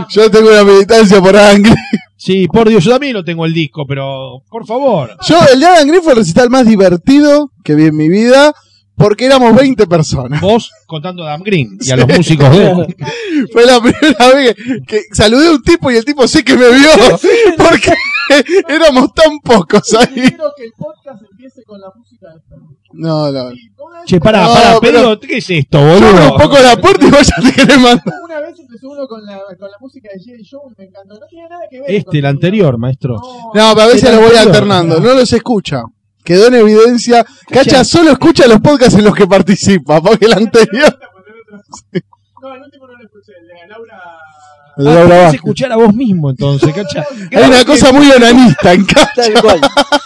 [0.09, 1.75] Yo tengo una militancia por Adam Green.
[2.17, 5.15] Sí, por Dios, yo también lo tengo el disco, pero por favor.
[5.27, 8.53] Yo, el de Adam Green fue el recital más divertido que vi en mi vida.
[8.95, 10.41] Porque éramos 20 personas.
[10.41, 12.95] Vos contando a Adam Green y a los músicos de él.
[13.53, 16.57] Fue la primera vez que, que saludé a un tipo y el tipo sí que
[16.57, 16.89] me vio.
[17.57, 17.93] Porque
[18.69, 20.07] éramos tan pocos ahí.
[20.29, 22.57] Quiero que el podcast empiece con la música de.
[22.93, 23.51] No, no.
[24.05, 26.33] Che, pará, No, pará, pero- Pedro, ¿qué es esto, boludo?
[26.33, 28.03] un poco la puerta y vos ya te querés mandar.
[28.23, 30.37] Una vez empezó uno con la, con la música de J.
[30.49, 31.19] Joe y me encantó.
[31.19, 31.91] No tiene nada que ver.
[31.91, 33.15] Este, el anterior, maestro.
[33.15, 34.47] No, No, pero a veces lo voy anterior.
[34.47, 34.99] alternando.
[34.99, 35.81] No los escucha.
[36.23, 37.25] Quedó en evidencia.
[37.49, 40.01] Cacha solo escucha los podcasts en los que participa.
[40.01, 40.99] Porque el anterior.
[42.47, 43.31] No, el último no lo escuché.
[43.39, 44.01] El de Laura.
[44.03, 44.17] Ah,
[44.77, 45.33] Laura Vázquez.
[45.35, 47.05] escuchar a vos mismo entonces, cacha.
[47.35, 49.11] Hay una cosa muy onanista en casa.
[49.15, 49.59] Tal cual.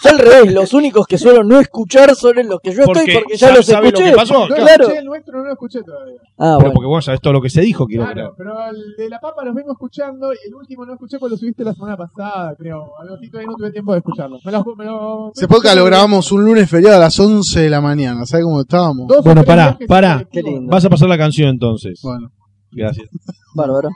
[0.03, 3.00] Yo al revés, los únicos que suelo no escuchar son en los que yo Porque
[3.02, 4.10] estoy porque ya ya los sabe lo escuché.
[4.11, 4.48] que pasó.
[4.48, 4.84] No Claro.
[4.84, 6.16] escuché el nuestro, no lo escuché todavía.
[6.38, 6.72] Ah, Pero bueno.
[6.74, 8.30] porque vos sabés todo lo que se dijo, quiero creer.
[8.38, 11.38] Pero el de la papa los vengo escuchando y el último no escuché porque lo
[11.38, 12.94] subiste la semana pasada, creo.
[13.00, 14.40] Algo así todavía no tuve tiempo de escucharlo.
[14.44, 17.70] Me lo, me lo, Ese podcast lo grabamos un lunes feriado a las 11 de
[17.70, 18.26] la mañana.
[18.26, 19.08] ¿Sabes cómo estábamos?
[19.08, 20.26] Dos Bueno, pará, pará.
[20.64, 22.00] Vas a pasar la canción entonces.
[22.02, 22.31] Bueno.
[22.72, 23.09] Gracias.
[23.53, 23.90] Bárbaro.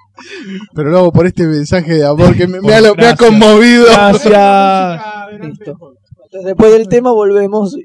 [0.74, 3.86] Pero lo hago por este mensaje de amor que me, me ha, me ha conmovido.
[3.86, 5.02] Gracias.
[5.42, 5.96] Listo.
[6.26, 7.76] Entonces después del tema volvemos.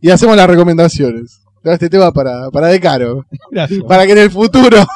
[0.00, 1.40] Y hacemos las recomendaciones.
[1.64, 3.26] Este tema para, para De Caro.
[3.50, 3.82] Gracias.
[3.84, 4.86] Para que en el futuro.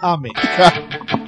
[0.00, 0.32] Amén.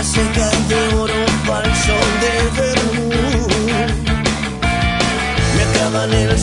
[0.00, 3.46] presas secas de oro falso de vermú.
[5.56, 6.38] Me acaban el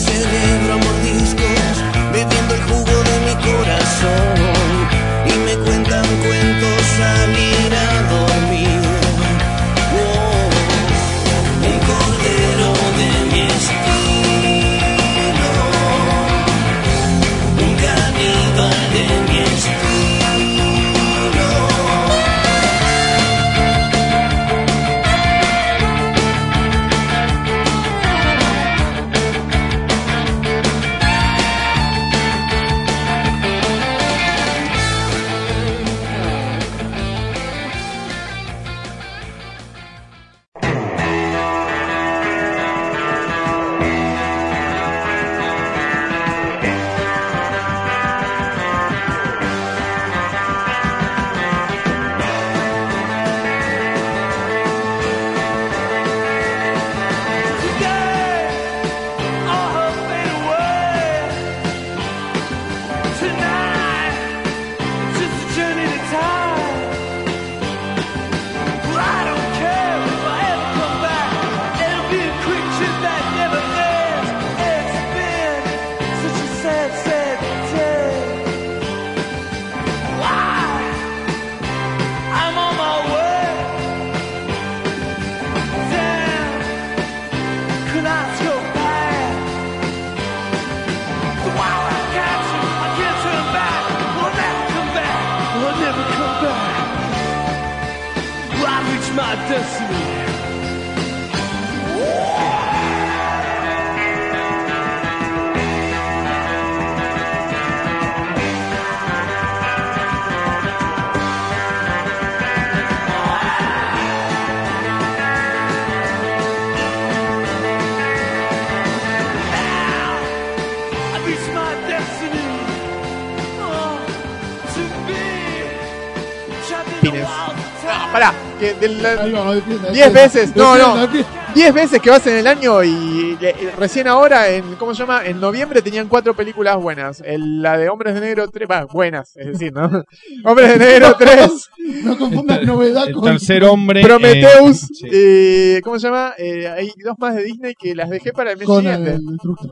[128.80, 131.00] del- Ahí vamos, defienda, 10 defienda, veces, no, defienda, no.
[131.06, 131.28] defienda.
[131.54, 135.24] 10 veces que vas en el año y eh, recién ahora, en ¿cómo se llama?
[135.24, 137.20] En noviembre tenían cuatro películas buenas.
[137.24, 139.90] El- la de Hombres de Negro 3, va, buenas, es decir, ¿no?
[140.44, 141.70] Hombres de Negro 3,
[142.04, 143.24] No confundas novedad El con.
[143.24, 144.02] tercer hombre.
[144.02, 145.78] Prometheus, eh, sí.
[145.78, 146.34] y ¿cómo se llama?
[146.38, 149.12] Eh, hay dos más de Disney que las dejé para el mes Con siguiente.
[149.12, 149.22] el.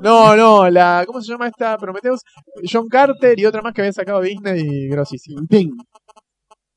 [0.03, 1.77] No, no, la, ¿cómo se llama esta?
[1.79, 2.21] Prometheus,
[2.71, 5.43] John Carter y otra más que había sacado Disney y grosísima.
[5.49, 5.77] Tintín.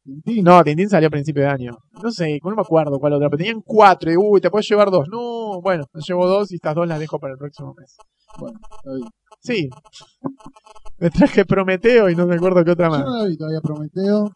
[0.09, 0.43] Tintín.
[0.43, 1.77] No, Tintín salió a principio de año.
[2.03, 4.89] No sé, no me acuerdo cuál otra, pero tenían cuatro y uy, te puedes llevar
[4.91, 5.07] dos.
[5.11, 7.95] No, bueno, me llevo dos y estas dos las dejo para el próximo mes.
[8.37, 9.07] Bueno, está bien.
[9.41, 9.69] Sí.
[10.99, 13.05] Me traje Prometeo y no me acuerdo qué otra Yo más.
[13.05, 14.31] no la vi todavía, Prometeo.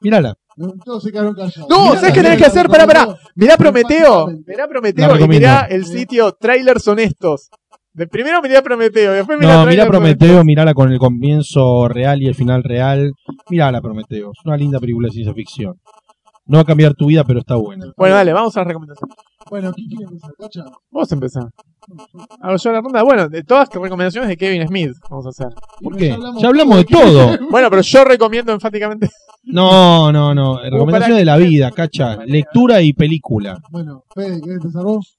[0.00, 0.34] Mírala.
[0.56, 1.66] No, Todos se quedaron callados.
[1.70, 2.68] No, Mirá, ¿sabes qué tenés que mirá, hacer?
[2.68, 3.16] Pará, pará.
[3.36, 4.26] Mirá Prometeo.
[4.46, 7.48] Mirá Prometeo y mirá el sitio Trailers Honestos.
[7.94, 12.26] De primero mirá Prometeo, después mirá No, Trailers Prometeo, mirala con el comienzo real y
[12.26, 13.12] el final real.
[13.52, 14.30] Mirala Prometeo.
[14.32, 15.74] Es una linda película de ciencia ficción.
[16.46, 17.86] No va a cambiar tu vida, pero está buena.
[17.96, 19.14] Bueno, dale, vamos a las recomendaciones.
[19.48, 20.30] Bueno, ¿quién quiere empezar?
[20.38, 20.64] ¿Cacha?
[20.90, 21.40] Vos empezá.
[22.40, 23.02] Hago yo la ronda.
[23.02, 25.48] Bueno, de todas las recomendaciones de Kevin Smith vamos a hacer.
[25.80, 26.12] ¿Por Ya qué?
[26.12, 27.38] hablamos Ya hablamos de todo.
[27.50, 29.08] Bueno, pero yo recomiendo enfáticamente.
[29.44, 30.54] No, no, no.
[30.56, 32.16] para Recomendaciones de la vida, cacha.
[32.24, 33.58] Lectura y película.
[33.70, 35.18] Bueno, Fede, ¿querés empezar vos?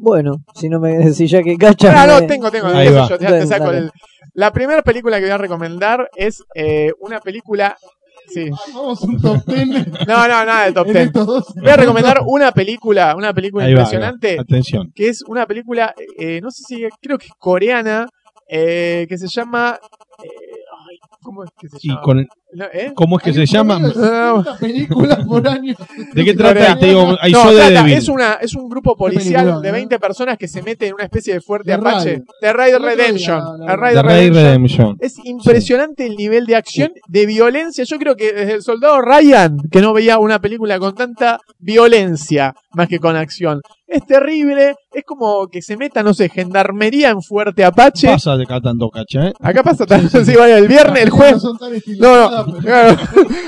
[0.00, 1.94] Bueno, si no me si ya que cachas.
[1.96, 2.66] Ah, no, me- tengo, tengo.
[2.68, 3.08] Ahí empiezo va.
[3.08, 3.90] yo, ya te saco el-
[4.34, 7.76] La primera película que voy a recomendar es eh, una película.
[8.28, 8.50] Sí.
[8.74, 9.70] Vamos un top ten.
[10.06, 11.06] No, no, nada de top en 10.
[11.06, 11.54] estos dos.
[11.56, 13.88] Voy a recomendar una película, una película Ahí va, ahí va.
[13.88, 14.92] impresionante, Atención.
[14.94, 18.06] que es una película, eh, no sé si, creo que es coreana,
[18.48, 19.78] eh, que se llama...
[20.22, 22.00] eh, ay, ¿Cómo es que se Y llama?
[22.02, 22.24] con, No,
[22.72, 22.92] ¿eh?
[22.94, 23.78] ¿Cómo es que se llama?
[23.78, 25.74] promedio de 60 películas por año.
[26.14, 26.78] ¿De qué trata?
[26.78, 27.92] Te digo, hay No, trata- Devil.
[27.94, 29.72] es, una, es un grupo policial de ¿eh?
[29.72, 32.10] 20 personas que se mete en una especie de fuerte The Apache.
[32.10, 32.22] Raid.
[32.40, 33.42] The Raid Redemption.
[33.66, 34.44] The Raid The Redemption.
[34.44, 34.96] Redemption.
[35.00, 37.84] Es impresionante el nivel de acción, de violencia.
[37.84, 42.54] Yo creo que desde el soldado Ryan, que no veía una película con tanta violencia
[42.72, 43.60] más que con acción.
[43.86, 48.06] Es terrible, es como que se meta, no sé, gendarmería en Fuerte Apache.
[48.08, 49.32] Pasa de cada tanto, cacha, ¿eh?
[49.40, 51.42] Acá pasa también, sí, vaya, el viernes, el jueves.
[51.42, 51.56] No son
[52.68, 52.96] Claro.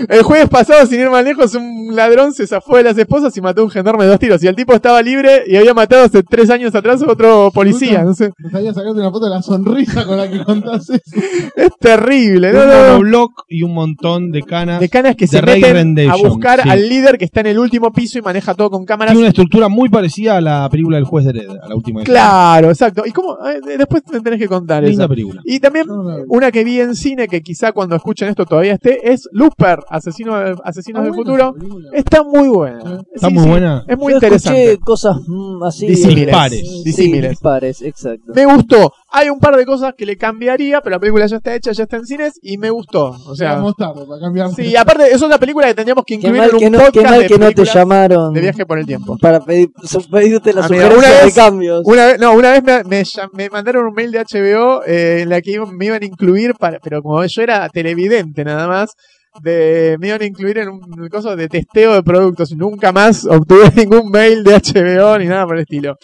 [0.08, 3.40] El jueves pasado, sin ir más lejos, un ladrón se zafó de las esposas y
[3.40, 4.42] mató a un gendarme de dos tiros.
[4.42, 8.02] Y el tipo estaba libre y había matado hace tres años atrás a otro policía.
[8.02, 8.30] No sé.
[8.38, 11.00] Me gustaría sacarte una foto de la sonrisa con la que contás eso.
[11.56, 12.52] Es terrible.
[12.52, 12.88] No, un no, no.
[12.92, 14.80] monobloc y un montón de canas.
[14.80, 16.68] De canas que de se Ray meten a buscar sí.
[16.68, 19.12] al líder que está en el último piso y maneja todo con cámaras.
[19.12, 22.02] Tiene una estructura muy parecida a la película del juez de Red, a la última.
[22.02, 23.02] Claro, exacto.
[23.06, 23.36] ¿Y cómo?
[23.46, 25.08] Eh, después me tenés que contar Linda eso.
[25.08, 25.40] película.
[25.44, 25.86] Y también
[26.28, 30.34] una que vi en cine que quizá cuando escuchen esto todavía esté es Looper, Asesino,
[30.64, 31.54] Asesinos del Futuro.
[31.92, 33.02] Está muy buena.
[33.14, 33.84] Está Sí, muy sí, buena.
[33.86, 34.64] Es muy Yo interesante.
[34.72, 35.86] escuché cosas mm, así.
[35.86, 36.26] Disímiles.
[36.26, 36.60] Dispares.
[36.60, 37.30] Sí, Disímiles.
[37.30, 38.32] dispares, exacto.
[38.34, 38.92] Me gustó.
[39.12, 41.82] Hay un par de cosas que le cambiaría, pero la película ya está hecha, ya
[41.84, 43.16] está en cines y me gustó.
[43.26, 44.50] O sea, tarde para cambiar.
[44.54, 46.70] sí, aparte, eso es una película que tendríamos que Qué incluir mal en un que
[46.70, 49.16] no, podcast qué mal de que no te películas llamaron de viaje por el tiempo.
[49.18, 51.82] para pedir, su- pedirte la Amigo, sugerencia una de vez- cambios.
[51.84, 55.20] Una vez, no, una vez me, me, llam- me mandaron un mail de HBO eh,
[55.22, 58.94] en la que me iban a incluir, para, pero como yo era televidente nada más,
[59.42, 63.70] de, me iban a incluir en un coso de testeo de productos nunca más obtuve
[63.76, 65.96] ningún mail de HBO ni nada por el estilo.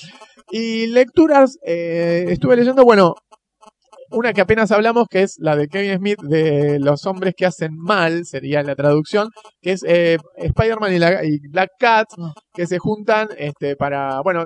[0.50, 3.14] Y lecturas, eh, estuve leyendo, bueno,
[4.10, 7.70] una que apenas hablamos, que es la de Kevin Smith, de los hombres que hacen
[7.76, 9.30] mal, sería la traducción,
[9.60, 12.06] que es eh, Spider-Man y, la- y Black Cat,
[12.54, 14.44] que se juntan este, para, bueno,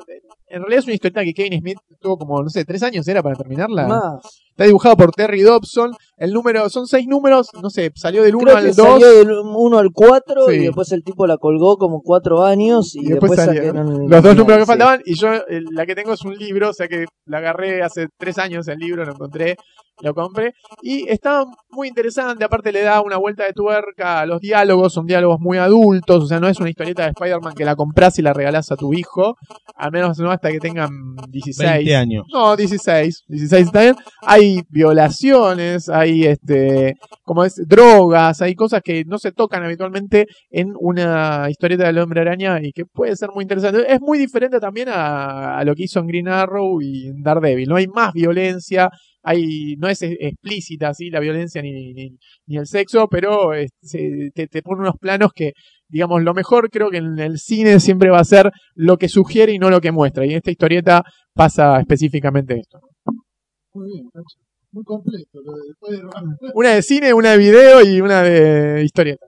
[0.51, 3.23] en realidad es una historieta que Kevin Smith tuvo como, no sé, tres años era
[3.23, 3.87] para terminarla.
[3.87, 4.43] Más.
[4.51, 5.93] Está dibujado por Terry Dobson.
[6.19, 8.77] El número, son seis números, no sé, salió del 1 Creo al que 2.
[8.77, 10.55] salió del 1 al 4 Sí.
[10.55, 14.11] y después el tipo la colgó como 4 años y, Y después después, salieron sacaron
[14.11, 16.75] los dos números que faltaban y yo eh, la que tengo es un libro, o
[16.75, 19.57] sea que la agarré hace tres años el libro, lo encontré,
[20.03, 24.41] lo compré y está muy interesante, aparte le da una vuelta de tuerca a los
[24.41, 27.77] diálogos, son diálogos muy adultos, o sea, no es una historieta de Spider-Man que la
[27.77, 29.37] compras y la regalás a tu hijo,
[29.77, 30.91] al menos no hasta que tengan
[31.29, 31.71] 16.
[31.71, 32.27] 20 años.
[32.33, 33.25] No, 16.
[33.29, 33.97] 16 está bien.
[34.23, 40.73] Hay violaciones, hay este, como es, drogas, hay cosas que no se tocan habitualmente en
[40.79, 43.93] una historieta del hombre araña y que puede ser muy interesante.
[43.93, 47.69] Es muy diferente también a, a lo que hizo en Green Arrow y en Daredevil.
[47.69, 48.91] No hay más violencia,
[49.23, 52.17] hay, no es e- explícita así la violencia ni, ni,
[52.47, 55.53] ni el sexo, pero es- se- te, te pone unos planos que,
[55.89, 59.53] digamos, lo mejor creo que en el cine siempre va a ser lo que sugiere
[59.53, 60.25] y no lo que muestra.
[60.27, 61.03] Y en esta historieta
[61.35, 62.81] pasa específicamente esto.
[63.75, 64.09] Muy bien.
[64.73, 65.41] Muy completo.
[65.45, 66.51] lo de- Después de...
[66.55, 69.27] Una de cine, una de video y una de historieta.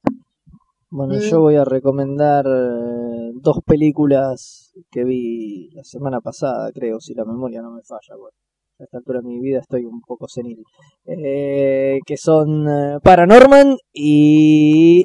[0.91, 1.29] Bueno, Eh.
[1.31, 7.25] yo voy a recomendar eh, dos películas que vi la semana pasada, creo, si la
[7.25, 8.15] memoria no me falla.
[8.19, 8.37] Bueno,
[8.83, 10.65] a esta altura de mi vida estoy un poco senil.
[11.07, 15.05] Eh, que son eh, Paranorman y.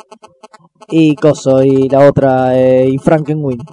[0.89, 3.65] y Coso, y la otra, eh, y Frankenweenie.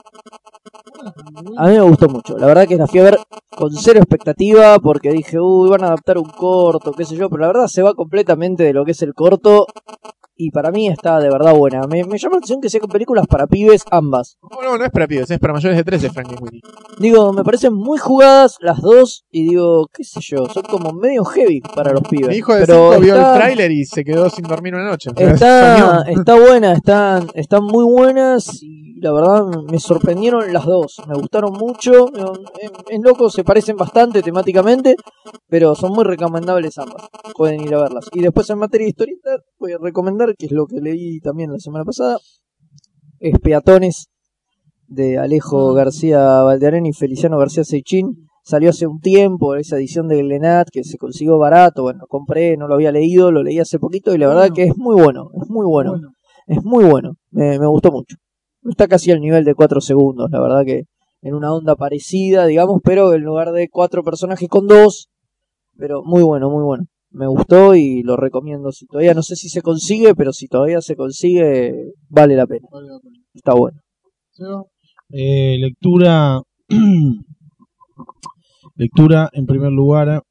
[1.57, 2.36] A mí me gustó mucho.
[2.36, 3.18] La verdad que la fui a ver
[3.57, 7.42] con cero expectativa porque dije, uy, van a adaptar un corto, qué sé yo, pero
[7.42, 9.66] la verdad se va completamente de lo que es el corto
[10.36, 11.82] y para mí está de verdad buena.
[11.88, 14.36] Me, me llama la atención que sean películas para pibes ambas.
[14.42, 16.60] No, no, no es para pibes, es para mayores de 13, Frankenweenie.
[16.98, 21.24] Digo, me parecen muy jugadas las dos y digo, qué sé yo, son como medio
[21.24, 22.28] heavy para los pibes.
[22.28, 25.10] Mi hijo de pero 5 vio el tráiler y se quedó sin dormir una noche.
[25.16, 31.00] Sea, Está, está buena, están, están muy buenas y la verdad me sorprendieron las dos.
[31.06, 32.06] Me gustaron mucho.
[32.60, 34.96] En, en loco se parecen bastante temáticamente,
[35.48, 37.02] pero son muy recomendables ambas.
[37.36, 38.08] Pueden ir a verlas.
[38.12, 41.52] Y después en materia de historieta voy a recomendar, que es lo que leí también
[41.52, 42.18] la semana pasada,
[43.20, 44.08] es Peatones
[44.86, 48.28] de Alejo García Valdearén y Feliciano García Seichín.
[48.42, 51.82] Salió hace un tiempo esa edición de Glenat que se consiguió barato.
[51.82, 54.76] Bueno, compré, no lo había leído, lo leí hace poquito y la verdad que es
[54.76, 55.94] muy bueno, es muy bueno,
[56.46, 57.14] es muy bueno.
[57.30, 58.16] Me, me gustó mucho.
[58.68, 60.84] Está casi al nivel de 4 segundos, la verdad que
[61.24, 65.08] en una onda parecida, digamos, pero en lugar de cuatro personajes con dos,
[65.76, 66.84] pero muy bueno, muy bueno.
[67.15, 68.73] Me gustó y lo recomiendo.
[68.73, 72.67] Si todavía no sé si se consigue, pero si todavía se consigue, vale la pena.
[72.73, 73.17] Vale la pena.
[73.33, 73.81] Está bueno.
[75.10, 76.43] Eh, lectura.
[78.75, 80.23] lectura, en primer lugar,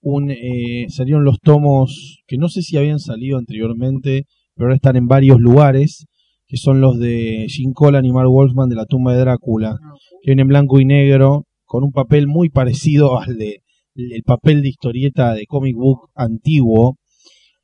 [0.00, 4.96] un, eh, salieron los tomos que no sé si habían salido anteriormente, pero ahora están
[4.96, 6.06] en varios lugares,
[6.48, 9.78] que son los de Jim Collan y Mark Wolfman de la tumba de Drácula,
[10.22, 13.63] que vienen en blanco y negro, con un papel muy parecido al de
[13.94, 16.96] el papel de historieta de comic book antiguo.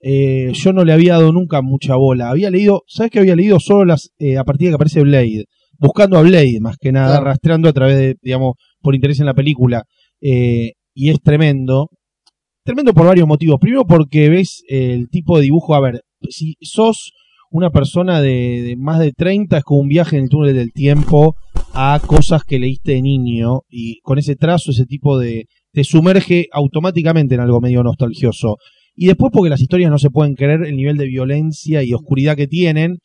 [0.03, 2.31] Eh, yo no le había dado nunca mucha bola.
[2.31, 3.61] Había leído, ¿sabes qué había leído?
[3.61, 5.45] Solo las eh, a partir de que aparece Blade
[5.79, 7.25] buscando a Blade más que nada, Claro.
[7.27, 9.85] rastreando a través de, digamos, por interés en la película.
[10.21, 11.89] Eh, y es tremendo.
[12.65, 13.59] Tremendo por varios motivos.
[13.61, 17.13] Primero porque ves el tipo de dibujo, a ver, si sos
[17.51, 20.73] una persona de, de más de 30, es como un viaje en el túnel del
[20.73, 21.35] tiempo
[21.73, 25.47] a cosas que leíste de niño y con ese trazo, ese tipo de...
[25.73, 28.57] te sumerge automáticamente en algo medio nostalgioso.
[28.95, 32.37] Y después porque las historias no se pueden creer el nivel de violencia y oscuridad
[32.37, 32.99] que tienen.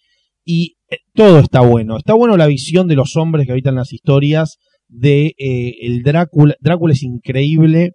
[0.43, 1.97] Y eh, todo está bueno.
[1.97, 4.57] Está bueno la visión de los hombres que habitan las historias.
[4.87, 6.55] De eh, el Drácula.
[6.59, 7.91] Drácula es increíble.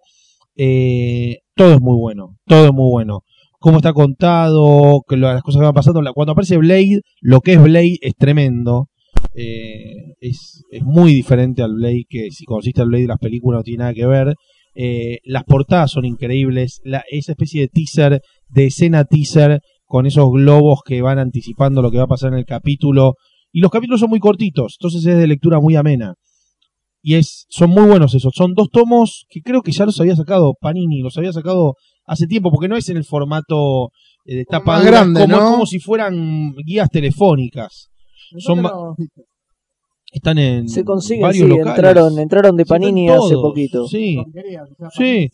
[0.55, 2.37] Eh, todo es muy bueno.
[2.45, 3.21] Todo es muy bueno.
[3.59, 6.01] Cómo está contado, que las cosas que van pasando.
[6.13, 8.87] Cuando aparece Blade, lo que es Blade es tremendo.
[9.35, 13.59] Eh, es, es muy diferente al Blade que si conociste al Blade de las películas
[13.59, 14.33] no tiene nada que ver.
[14.73, 16.81] Eh, las portadas son increíbles.
[16.83, 21.91] La, esa especie de teaser, de escena teaser, con esos globos que van anticipando lo
[21.91, 23.15] que va a pasar en el capítulo.
[23.51, 26.13] Y los capítulos son muy cortitos, entonces es de lectura muy amena.
[27.03, 28.31] Y es, son muy buenos esos.
[28.35, 31.75] Son dos tomos que creo que ya los había sacado Panini, los había sacado
[32.05, 33.89] hace tiempo, porque no es en el formato
[34.25, 35.51] eh, de tapa grande, como, ¿no?
[35.51, 37.89] como si fueran guías telefónicas.
[38.37, 39.21] Son ¿Dónde ma- los viste?
[40.11, 41.77] Están en Se consiguen, varios sí, locales.
[41.77, 43.87] entraron, entraron de Sí, Panini hace poquito.
[43.87, 44.17] Sí,
[44.97, 45.29] Sí.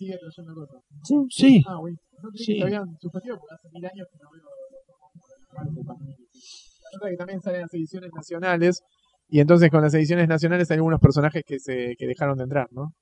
[1.03, 1.15] Sí.
[1.30, 1.64] sí.
[1.67, 1.97] Ah, bueno.
[2.22, 2.53] No creí Sí.
[2.53, 6.11] que se habían suspendido porque hace mil años que no veo los de Panini.
[6.11, 8.81] La otra que también salen las ediciones nacionales
[9.30, 12.67] y entonces con las ediciones nacionales hay algunos personajes que se que dejaron de entrar,
[12.72, 12.93] ¿no?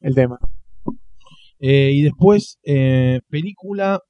[0.00, 0.38] El tema.
[1.60, 4.00] Eh, y después, eh, película.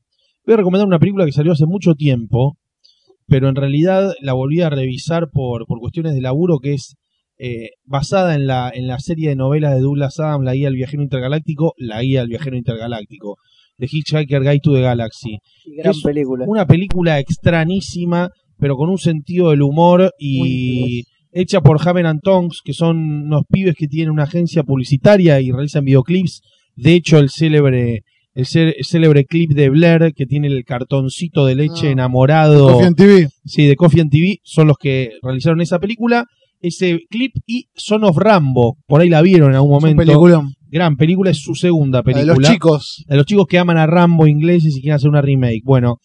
[0.45, 2.58] Voy a recomendar una película que salió hace mucho tiempo,
[3.29, 6.97] pero en realidad la volví a revisar por, por cuestiones de laburo, que es
[7.39, 10.77] eh, basada en la, en la serie de novelas de Douglas Adams, La Guía del
[10.77, 13.37] Viajero Intergaláctico, La Guía del Viajero Intergaláctico,
[13.77, 15.39] de Hitchhiker Guide to the Galaxy.
[15.77, 16.45] Gran es película.
[16.49, 22.61] Una película extrañísima, pero con un sentido del humor y hecha por Haven and Tongs,
[22.65, 26.41] que son unos pibes que tienen una agencia publicitaria y realizan videoclips.
[26.75, 28.03] De hecho, el célebre,
[28.39, 31.93] el cé- el célebre clip de Blair, que tiene el cartoncito de leche Ah.
[31.93, 33.29] enamorado Coffee and TV.
[33.45, 36.25] sí, de Coffee and TV, son los que realizaron esa película.
[36.61, 40.03] Ese clip y Son of Rambo, por ahí la vieron en algún Es un momento.
[40.05, 40.55] peliculón.
[40.71, 43.05] Gran película, es su segunda La película de los chicos.
[43.09, 45.63] de los chicos que aman a Rambo ingleses y quieren hacer una remake.
[45.65, 45.97] Bueno,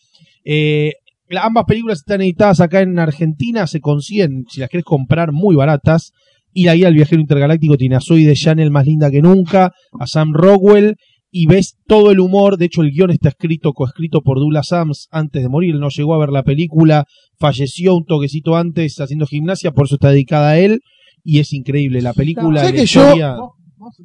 [0.46, 0.94] eh,
[1.42, 6.12] ambas películas están editadas acá en Argentina, se consiguen, si las querés comprar, muy baratas.
[6.56, 9.72] Y la guía del viajero intergaláctico tiene a Zoe de Chanel más linda que nunca,
[10.00, 10.96] a Sam Rockwell,
[11.36, 12.58] y ves todo el humor.
[12.58, 15.74] De hecho, el guion está escrito, coescrito por Douglas Adams antes de morir.
[15.74, 17.06] Él no llegó a ver la película,
[17.40, 20.82] falleció un toquecito antes haciendo gimnasia, por eso está dedicada a él.
[21.24, 22.60] Y es increíble la película.
[22.62, 23.36] ¿Sabes la que yo- historia-
[23.78, 23.96] Mos-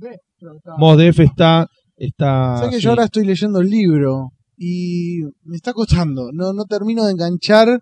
[0.79, 1.69] Mos Def, está.
[1.97, 2.83] está ¿Sabes que sí.
[2.83, 4.33] yo ahora estoy leyendo el libro?
[4.57, 6.31] Y me está costando.
[6.33, 7.81] No, no termino de enganchar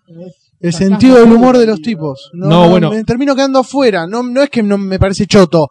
[0.61, 2.31] el sentido del humor de los tipos.
[2.35, 2.91] No, No, no, bueno.
[2.91, 4.07] Me termino quedando afuera.
[4.07, 5.69] No, no es que no me parece choto.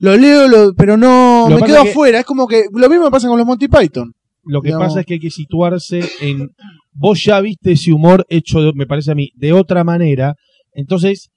[0.00, 2.20] Lo leo, lo- pero no Lo me quedo que- afuera.
[2.20, 4.12] Es como que lo mismo pasa con los Monty Python.
[4.44, 4.86] Lo que Digamos.
[4.88, 6.50] pasa es que hay que situarse en.
[6.92, 10.34] Vos ya viste ese humor hecho, de- me parece a mí, de otra manera.
[10.72, 11.30] Entonces,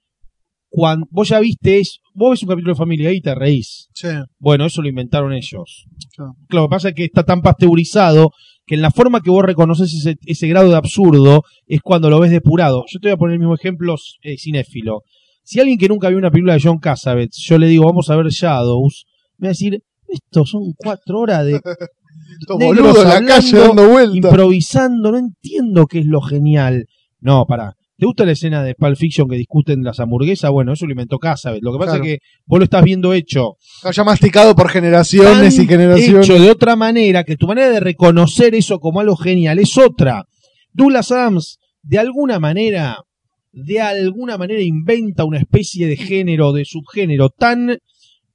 [0.68, 3.88] cuando vos ya viste eso, vos ves un capítulo de familia y te reís.
[3.94, 4.08] Sí.
[4.38, 5.84] Bueno, eso lo inventaron ellos.
[6.16, 6.32] Claro.
[6.48, 8.30] Lo que pasa es que está tan pasteurizado
[8.64, 12.20] que en la forma que vos reconoces ese, ese grado de absurdo es cuando lo
[12.20, 12.84] ves depurado.
[12.88, 15.02] Yo te voy a poner el mismo ejemplo eh, cinéfilo.
[15.44, 18.16] Si alguien que nunca vio una película de John Cassavetes, yo le digo, vamos a
[18.16, 19.04] ver Shadows,
[19.38, 21.60] me va a decir, esto son cuatro horas de
[22.40, 24.16] Estos negros boludos en la calle dando vueltas.
[24.16, 26.86] improvisando, no entiendo qué es lo genial.
[27.20, 27.74] No, pará.
[27.96, 30.50] ¿Te gusta la escena de Pulp Fiction que discuten las hamburguesas?
[30.50, 31.62] Bueno, eso lo inventó Cassavetes.
[31.62, 32.04] Lo que pasa Claro.
[32.04, 36.28] es que vos lo estás viendo hecho Está ya masticado por generaciones y generaciones.
[36.28, 40.24] hecho de otra manera que tu manera de reconocer eso como algo genial es otra.
[40.72, 42.96] Douglas Adams, de alguna manera,
[43.52, 47.78] de alguna manera inventa una especie de género, de subgénero tan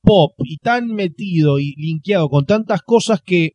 [0.02, 3.52] pop y tan metido y linkeado con tantas cosas que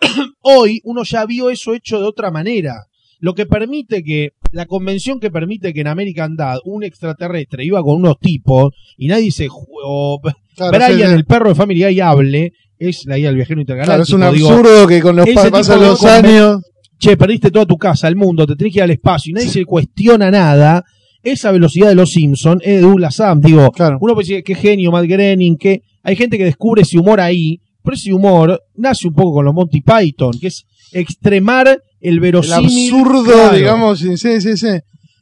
[0.42, 2.74] hoy uno ya vio eso hecho de otra manera.
[3.18, 7.82] Lo que permite que, la convención que permite que en American Dad un extraterrestre iba
[7.82, 10.20] con unos tipos y nadie se ju- o
[10.56, 14.02] Claro, Brian, sí, el perro de Family Guy, hable, es la guía del viajero Claro,
[14.02, 14.16] es intergaláctico.
[14.16, 16.62] un digo, absurdo que con los ese pa- tipo pasan de los años.
[17.00, 19.48] Che, perdiste toda tu casa, el mundo, te tenés que ir al espacio y nadie
[19.48, 20.84] se cuestiona nada.
[21.22, 23.42] Esa velocidad de los Simpsons es de Douglas Adams.
[23.44, 23.98] Digo, Claro.
[24.00, 27.60] uno puede decir, qué genio, Matt Groening, que hay gente que descubre ese humor ahí,
[27.82, 31.80] pero ese humor nace un poco con los Monty Python, que es extremar el
[32.14, 32.92] El verosímil.
[32.94, 33.56] absurdo, claro.
[33.56, 34.68] digamos, sí, sí, sí.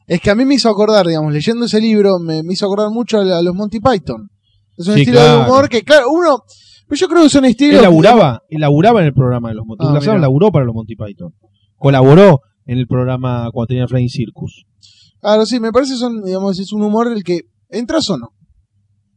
[0.07, 2.91] Es que a mí me hizo acordar, digamos, leyendo ese libro, me, me hizo acordar
[2.91, 4.29] mucho a, a los Monty Python.
[4.77, 6.45] Es un Sí, estilo de humor que, claro, uno.
[6.89, 7.83] Pero yo creo que son Él estilos.
[7.83, 10.19] laburaba, él laburaba en el programa de los Monty Ah, Adams mira.
[10.19, 11.35] laburó para los Monty Python.
[11.79, 14.65] Colaboró en el programa cuando tenía Flying Circus.
[15.21, 17.41] Claro, sí, me parece son, digamos, es un humor el que
[17.71, 18.29] entras o no.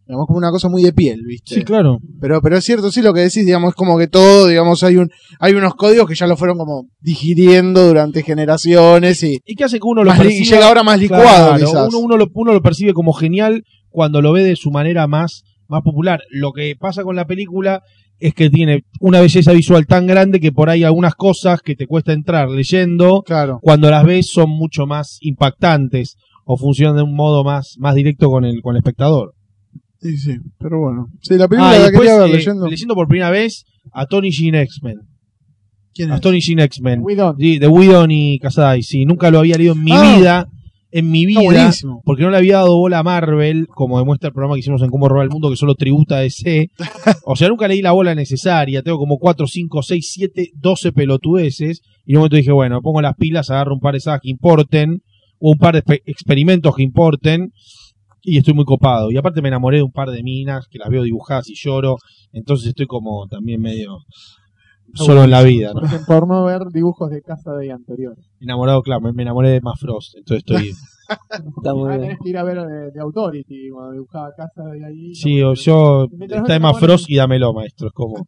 [0.08, 1.56] Digamos, como una cosa muy de piel, ¿viste?
[1.56, 2.00] Sí, claro.
[2.20, 4.98] Pero, pero es cierto, sí, lo que decís, digamos, es como que todo, digamos, hay
[4.98, 5.10] un,
[5.40, 9.78] hay unos códigos que ya lo fueron como digiriendo durante generaciones y, ¿Y qué hace
[9.80, 11.88] que uno lo li- y llega ahora más licuado, Claro, quizás.
[11.88, 15.44] uno, uno, lo, uno lo percibe como genial cuando lo ve de su manera más,
[15.68, 16.20] más popular.
[16.30, 17.82] Lo que pasa con la película
[18.22, 21.88] es que tiene una belleza visual tan grande que por ahí algunas cosas que te
[21.88, 23.60] cuesta entrar leyendo, Claro.
[23.62, 28.30] cuando las ves son mucho más impactantes o funcionan de un modo más, más directo
[28.30, 29.34] con el, con el espectador.
[30.00, 30.36] Sí, sí.
[30.60, 31.08] Pero bueno.
[31.22, 32.68] Sí, la película Ah, la después, quería ver eh, leyendo.
[32.68, 34.98] leyendo por primera vez a Tony Jean X-Men.
[35.94, 36.22] ¿Quién A es?
[36.22, 37.04] Tony Jean X-Men.
[37.38, 38.82] De Whedon y Casai.
[38.82, 40.16] Sí, nunca lo había leído en mi Ah.
[40.18, 40.48] vida.
[40.92, 41.40] En mi vida.
[42.04, 44.90] Porque no le había dado bola a Marvel, como demuestra el programa que hicimos en
[44.90, 46.68] Cómo robar el mundo, que solo tributa a DC.
[47.26, 48.82] O sea, nunca leí la bola necesaria.
[48.84, 51.82] Tengo como 4, 5, 6, 7, 12 pelotudeces.
[52.06, 54.30] Y en un momento dije, bueno, pongo las pilas, agarro un par de sagas que
[54.30, 55.02] importen,
[55.40, 57.52] o un par de expe- experimentos que importen.
[58.24, 59.10] Y estoy muy copado.
[59.12, 61.98] Y aparte me enamoré de un par de minas que las veo dibujadas y lloro.
[62.34, 63.98] Entonces estoy como también medio
[64.94, 65.82] solo en la vida, ¿no?
[66.08, 68.26] Por no ver dibujos de casa de anteriores.
[68.40, 70.16] Enamorado, claro, me, me enamoré de Emma Frost.
[70.18, 70.72] Entonces estoy.
[71.58, 72.02] Está muy Ah, bien.
[72.04, 75.14] tenés que ir a ver de, de Authority cuando dibujaba casa de ahí.
[75.14, 76.08] Sí, o yo.
[76.10, 77.88] No Está Emma Frost y dámelo, maestro.
[77.88, 78.26] Es como.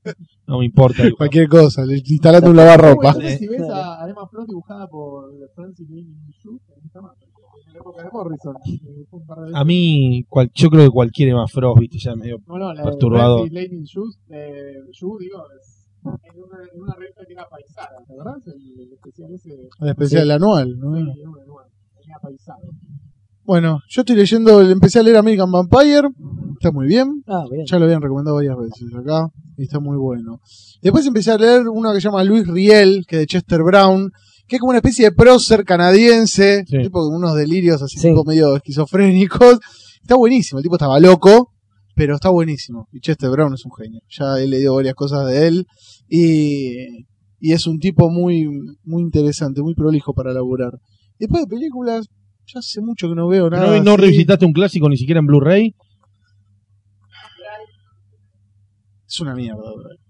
[0.48, 1.04] No me importa.
[1.04, 1.18] dibujar.
[1.18, 1.86] Cualquier cosa.
[1.86, 3.14] Le instalate un lavarropa.
[3.14, 6.60] Si ves a a Emma Frost dibujada por Francis Lane Shu,
[6.96, 8.56] en la época de Morrison.
[8.68, 9.52] eh.
[9.54, 12.38] A mí, cual- yo creo que cualquier Emma Frost, viste, ya medio.
[12.48, 13.50] No, no, la perturbador.
[13.50, 18.14] de Lane Shu, eh, digo, es en una, en una revista que era paisana, ¿te
[18.14, 18.48] acordás?
[18.48, 19.50] El, el especial ese.
[19.80, 20.78] El especial anual.
[20.80, 20.96] ¿no?
[20.96, 21.66] Sí, era una anual,
[22.00, 22.70] tenía paisano.
[23.46, 26.08] Bueno, yo estoy leyendo, empecé a leer American Vampire.
[26.54, 27.24] Está muy bien.
[27.28, 27.66] Ah, bien.
[27.70, 29.28] Ya lo habían recomendado varias veces acá.
[29.58, 30.40] Y está muy bueno.
[30.82, 34.10] Después empecé a leer uno que se llama Luis Riel, que es de Chester Brown,
[34.48, 36.78] que es como una especie de prócer canadiense, Sí.
[36.84, 38.08] tipo con unos delirios así Sí.
[38.10, 39.60] tipo medio esquizofrénicos.
[40.02, 41.52] Está buenísimo, el tipo estaba loco,
[41.96, 42.88] pero está buenísimo.
[42.94, 44.00] Y Chester Brown es un genio.
[44.10, 45.68] Ya he leído varias cosas de él.
[46.16, 47.08] Y,
[47.40, 48.48] y es un tipo muy,
[48.84, 50.74] muy interesante, muy prolijo para laburar.
[51.18, 52.08] Después de películas,
[52.46, 53.66] ya hace mucho que no veo nada.
[53.66, 54.02] ¿No, no así.
[54.02, 55.76] revisitaste un clásico ni siquiera en Blu-ray?
[59.08, 59.64] Es una mierda.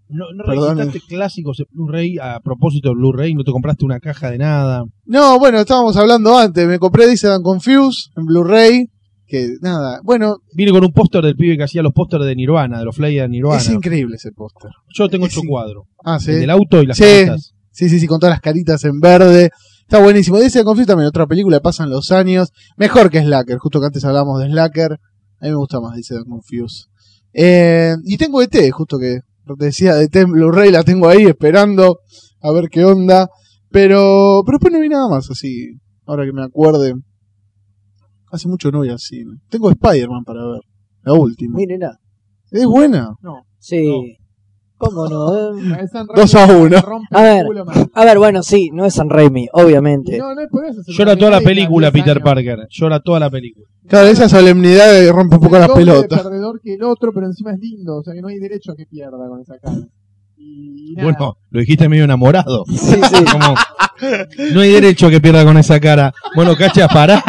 [0.09, 3.33] ¿No, no revisitaste clásicos en Blu-ray a propósito de Blu-ray?
[3.33, 4.83] ¿No te compraste una caja de nada?
[5.05, 6.67] No, bueno, estábamos hablando antes.
[6.67, 8.89] Me compré Dice and Confused en Blu-ray.
[9.33, 12.77] Que nada, bueno, Vine con un póster del pibe que hacía los pósteres de Nirvana,
[12.77, 13.59] de los flyers de Nirvana.
[13.59, 14.69] es increíble ese póster.
[14.93, 15.85] Yo tengo ocho cuadros.
[16.05, 16.29] Ah, sí.
[16.33, 17.03] El del auto y las Sí.
[17.03, 17.55] caritas.
[17.71, 19.49] Sí, sí, sí, con todas las caritas en verde.
[19.81, 20.39] Está buenísimo.
[20.39, 22.51] Dice and Confused también, otra película, pasan los años.
[22.77, 24.91] Mejor que Slacker, justo que antes hablábamos de Slacker.
[25.39, 26.85] A mí me gusta más Dice and Confused.
[27.33, 29.21] Eh, y tengo ET, justo que
[29.57, 32.01] te decía de ET Blu-ray, la tengo ahí esperando
[32.39, 33.29] a ver qué onda.
[33.71, 36.93] Pero, pero después no vi nada más así, ahora que me acuerde.
[38.33, 39.37] Hace mucho no voy al cine.
[39.47, 40.61] Tengo Spider-Man para ver,
[41.03, 41.55] la última.
[41.55, 41.99] Mírenla.
[42.49, 43.15] Es buena.
[43.59, 44.17] Sí.
[44.77, 45.55] ¿Cómo no?
[45.75, 46.77] Eh, Es San Dos a uno.
[47.11, 47.45] A ver.
[47.93, 50.17] A ver, bueno, sí, no es San Raimi, obviamente.
[50.17, 50.81] No, no es por eso.
[50.81, 52.25] es Llora toda la película, 10 Peter años.
[52.25, 52.67] Parker.
[52.71, 53.67] Llora toda la película.
[53.87, 56.23] Claro, esa solemnidad rompe un poco Es las pelotas.
[56.23, 57.97] perdedor que el otro, pero encima es lindo.
[57.97, 59.77] O sea que no hay derecho a que pierda con esa cara.
[60.37, 61.09] Y nada.
[61.11, 62.65] Bueno, lo dijiste medio enamorado.
[62.67, 63.25] Sí, sí.
[63.31, 63.55] Como,
[64.53, 66.11] no hay derecho a que pierda con esa cara.
[66.35, 67.23] Bueno, cacha, pará.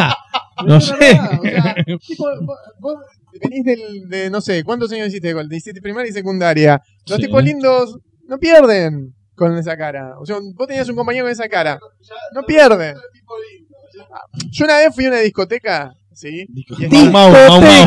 [0.66, 0.94] No sé.
[0.98, 1.74] verdad, o sea,
[2.06, 2.94] tipo, vos, vos
[3.40, 5.28] venís del, de, no sé, ¿cuántos años hiciste?
[5.28, 5.48] de gol?
[5.48, 6.80] De hiciste primaria y secundaria.
[7.06, 7.24] Los Sí.
[7.26, 10.14] tipos lindos no pierden con esa cara.
[10.20, 11.78] O sea, vos tenías un compañero con esa cara.
[12.34, 12.96] No pierden.
[14.50, 16.46] Yo una vez fui a una discoteca, ¿sí?
[17.10, 17.86] Mau, Mau, Mau, Mau.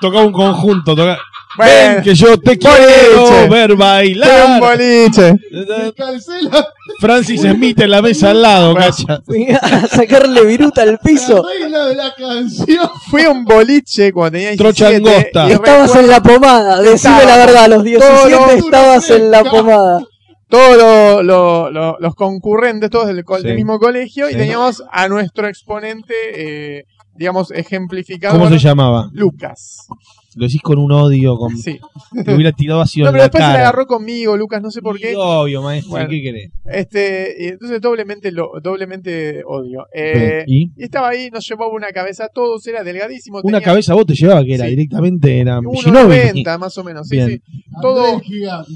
[0.00, 0.94] Tocaba un conjunto.
[0.96, 1.18] Toca...
[1.58, 2.68] Ven, que yo te Boliche.
[2.68, 4.60] quiero ver fue un bailar.
[4.60, 5.34] boliche.
[5.96, 6.66] Cancela
[6.98, 9.20] Francis Smith en la mesa al lado, cacha.
[9.60, 11.44] A sacarle viruta al piso.
[11.60, 12.78] regla de la canción.
[13.26, 15.48] A un boliche cuando tenía 17 Trocha angosta.
[15.48, 19.30] y Estabas en la pomada, decime la verdad, a los 17 Todo lo- estabas en
[19.30, 20.00] la pomada.
[20.48, 23.42] todos lo- lo- lo- los concurrentes, todos del, co- Sí.
[23.44, 26.84] del mismo colegio, y teníamos a nuestro exponente, eh,
[27.16, 28.38] digamos, ejemplificado.
[28.38, 29.10] ¿Cómo se llamaba?
[29.12, 29.86] Lucas.
[30.34, 31.54] Lo decís con un odio, con...
[31.58, 31.78] Sí.
[32.24, 34.70] te hubiera tirado así No, en pero la después se la agarró conmigo, Lucas, no
[34.70, 35.14] sé por Y qué.
[35.14, 36.08] Obvio, maestro, Bueno.
[36.08, 36.50] ¿qué querés?
[36.64, 39.86] Este, y entonces doblemente lo, doblemente odio.
[39.92, 40.70] Eh, ¿Y?
[40.74, 43.40] y estaba ahí, nos llevaba una cabeza a todos, era delgadísimo.
[43.42, 44.70] Una tenía cabeza vos te llevaba que era Sí.
[44.70, 46.16] directamente, era Shinobi.
[46.16, 47.28] 1,90 más o menos, sí, Bien.
[47.28, 47.42] sí.
[47.82, 48.22] Todo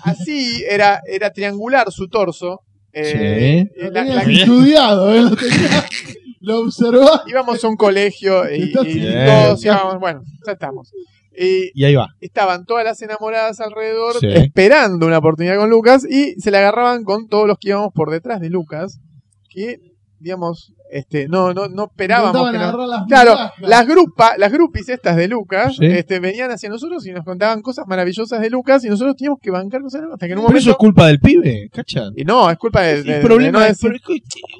[0.04, 2.60] así, era, era triangular su torso.
[2.92, 3.80] Eh, Sí.
[3.82, 5.22] eh, la- la- estudiado, ¿eh?
[5.22, 5.84] Lo, tenía-
[6.46, 7.22] lo observás.
[7.26, 9.26] íbamos a un colegio y, Está y bien.
[9.26, 10.92] todos íbamos, bueno, ya estamos.
[11.38, 12.08] Y Y ahí va.
[12.20, 14.28] estaban todas las enamoradas alrededor Sí.
[14.28, 18.10] esperando una oportunidad con Lucas y se la agarraban con todos los que íbamos por
[18.10, 19.00] detrás de Lucas,
[19.50, 19.76] que,
[20.18, 23.52] digamos, este, no, no, no esperábamos que nos- agarrar las Claro, migajas.
[23.60, 25.86] las grupas, las grupis estas de Lucas, Sí.
[25.86, 29.50] este, venían hacia nosotros y nos contaban cosas maravillosas de Lucas y nosotros teníamos que
[29.50, 32.12] bancarnos en- hasta que en un Pero eso es culpa del pibe, ¿cachan?
[32.16, 34.00] Y no, es culpa de, El de- de problema no es, decir-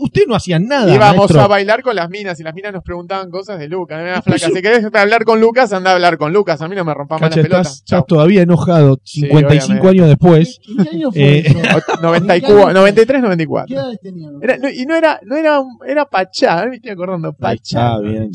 [0.00, 0.92] ustedes no hacían nada.
[0.94, 1.40] Íbamos maestro.
[1.40, 3.98] a bailar con las minas y las minas nos preguntaban cosas de Lucas.
[4.00, 6.60] Era Pero flaca, yo- si querés hablar con Lucas, anda a hablar con Lucas.
[6.60, 7.66] A mí no me rompan las pelotas.
[7.66, 9.88] estás, estás todavía enojado Sí, 55 obviamente.
[9.88, 10.60] años después.
[10.68, 11.58] ¿En qué año fue Eh, eso?
[11.62, 12.00] Chao.
[12.02, 13.66] 94, 93, 94.
[13.68, 14.32] ¿Qué edades tenían?
[14.42, 17.58] Era, no, y no era, no era, un- era Pachá, me estoy acordando, Pachá.
[17.96, 18.30] está, bien.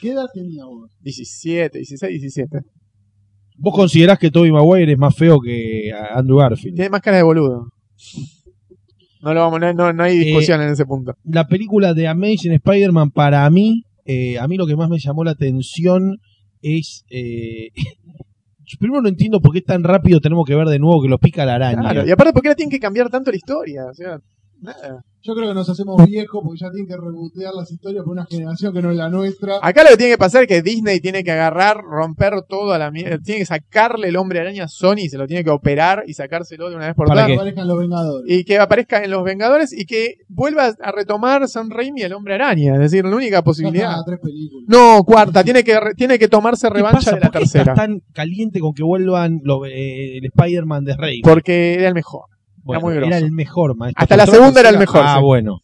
[0.00, 0.90] ¿Qué edad tenías vos?
[1.00, 2.58] 17, 16, 17.
[3.58, 6.74] ¿Vos considerás que Toby Maguire es más feo que a Andrew Garfield?
[6.76, 7.68] Tiene más cara de boludo.
[9.20, 11.12] No lo vamos, no, no, no hay Eh, discusión en ese punto.
[11.24, 15.24] La película de Amazing Spider-Man, para mí, eh, a mí lo que más me llamó
[15.24, 16.18] la atención
[16.62, 17.04] es.
[17.10, 17.68] eh,
[18.64, 21.18] yo primero no entiendo por qué tan rápido tenemos que ver de nuevo que lo
[21.18, 21.80] pica la araña.
[21.80, 23.84] Claro, y aparte, ¿por qué la tienen que cambiar tanto la historia?
[23.90, 24.18] O sea,
[24.60, 25.02] nada.
[25.20, 28.24] Yo creo que nos hacemos viejos porque ya tienen que rebotear las historias por una
[28.24, 29.56] generación que no es la nuestra.
[29.60, 32.78] Acá lo que tiene que pasar es que Disney tiene que agarrar, romper todo a
[32.78, 33.18] la mierda.
[33.18, 36.70] Tiene que sacarle el hombre araña a Sony, se lo tiene que operar y sacárselo
[36.70, 37.26] de una vez por ¿Para todas.
[37.30, 38.24] Que aparezcan los Vengadores.
[38.32, 42.34] Y que aparezca en Los Vengadores y que vuelva a retomar San Raimi el hombre
[42.34, 42.74] araña.
[42.74, 43.90] Es decir, la única posibilidad.
[43.90, 44.66] está, tres películas.
[44.68, 47.52] No, cuarta, tiene que, re- tiene que tomarse ¿Qué revancha de la ¿Por qué estás
[47.64, 47.74] tercera.
[47.74, 51.20] tan caliente con que vuelvan los, eh, el Spider-Man de Rey?
[51.22, 52.26] Porque era el mejor.
[52.68, 54.02] Bueno, muy era el mejor, maestro.
[54.02, 55.22] Hasta la segunda era el mejor, Ah, sí.
[55.24, 55.60] bueno.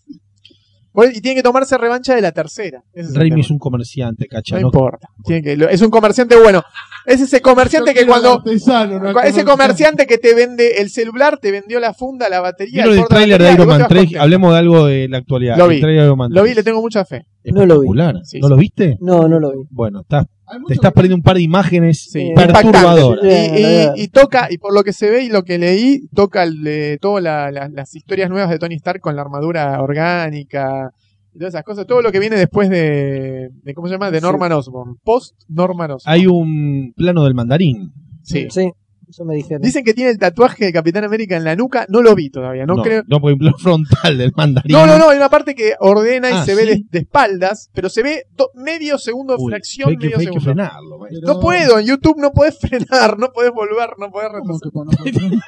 [1.12, 2.84] Y tiene que tomarse revancha de la tercera.
[2.92, 4.54] Ese es el Raimi es un comerciante, cacha.
[4.54, 4.66] No ¿no?
[4.68, 5.08] importa.
[5.24, 6.62] Tiene que, es un comerciante bueno.
[7.04, 8.34] Es ese comerciante Yo que cuando.
[8.34, 12.84] artesano, no Ese comerciante que te vende el celular, te vendió la funda, la batería.
[12.84, 14.00] ¿Vieron el porta tráiler de Iron Man vas 3?
[14.02, 14.22] contento.
[14.22, 15.56] Hablemos de algo de la actualidad.
[15.58, 15.80] Lo El vi.
[15.80, 16.50] tráiler de Iron Man Lo 3.
[16.50, 17.26] vi, le tengo mucha fe.
[17.46, 17.88] No lo vi.
[17.88, 18.38] Sí, ¿No sí.
[18.40, 18.96] lo viste?
[19.00, 19.64] No, no lo vi.
[19.70, 20.26] Bueno, estás,
[20.66, 23.24] te estás perdiendo un par de imágenes Sí, perturbadoras.
[23.24, 26.42] Y, y- y toca, y por lo que se ve y lo que leí, toca
[26.42, 30.90] el de todas la- la- las historias nuevas de Tony Stark con la armadura orgánica
[31.34, 31.86] y todas esas cosas.
[31.86, 34.10] Todo lo que viene después de, de ¿cómo se llama?
[34.10, 34.96] De Norman Osborn.
[35.02, 36.12] Post Norman Osborn.
[36.14, 37.92] Hay un plano del mandarín.
[38.22, 38.46] Sí.
[38.50, 38.70] Sí,
[39.08, 39.62] eso me dijeron.
[39.62, 41.86] Dicen que tiene el tatuaje de Capitán América en la nuca.
[41.88, 42.66] No lo vi todavía.
[42.66, 43.02] No, No, creo.
[43.06, 44.72] no, porque frontal del mandarín.
[44.76, 47.70] No, no, no, hay una parte que ordena y Ah, se ve de, de espaldas,
[47.72, 50.44] pero se ve do- medio segundo de fracción, hay que, medio hay que segundo.
[50.44, 50.98] frenarlo.
[51.08, 54.30] pero- No puedo, en YouTube no podés frenar, no podés volver, no podés
[54.72, 55.38] ¿Cómo retroceder.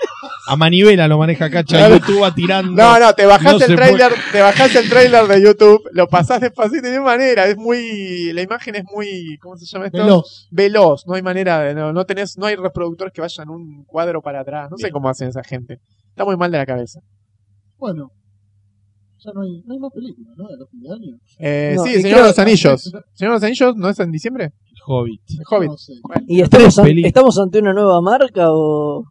[0.48, 1.76] A manivela lo maneja Cacha.
[1.78, 1.96] Claro.
[1.96, 2.72] YouTube va tirando.
[2.72, 6.40] No, no, te bajás No el trailer, te bajás el trailer de YouTube, lo pasás
[6.40, 9.98] despacito y de manera, es muy, la imagen es muy, ¿cómo se llama esto?
[9.98, 10.48] Veloz.
[10.50, 14.20] Veloz, no hay manera de, no, no tenés, no hay reproductores que vayan un cuadro
[14.23, 14.92] para atrás, no sé Bien.
[14.92, 15.81] cómo hacen esa gente.
[16.08, 17.00] Está muy mal de la cabeza.
[17.78, 18.10] Bueno.
[19.18, 20.47] Ya no hay, no hay más películas, ¿no?
[20.47, 21.16] De los fin de año.
[21.39, 22.83] Eh, No, sí, y Señor creo- de los Anillos.
[22.83, 24.44] Señor de los Anillos, ¿no es en diciembre?
[24.44, 25.20] El Hobbit.
[25.31, 25.70] El Hobbit.
[25.70, 25.92] No sé.
[26.28, 29.05] ¿Y estamos, Tres an- estamos ante una nueva marca o...?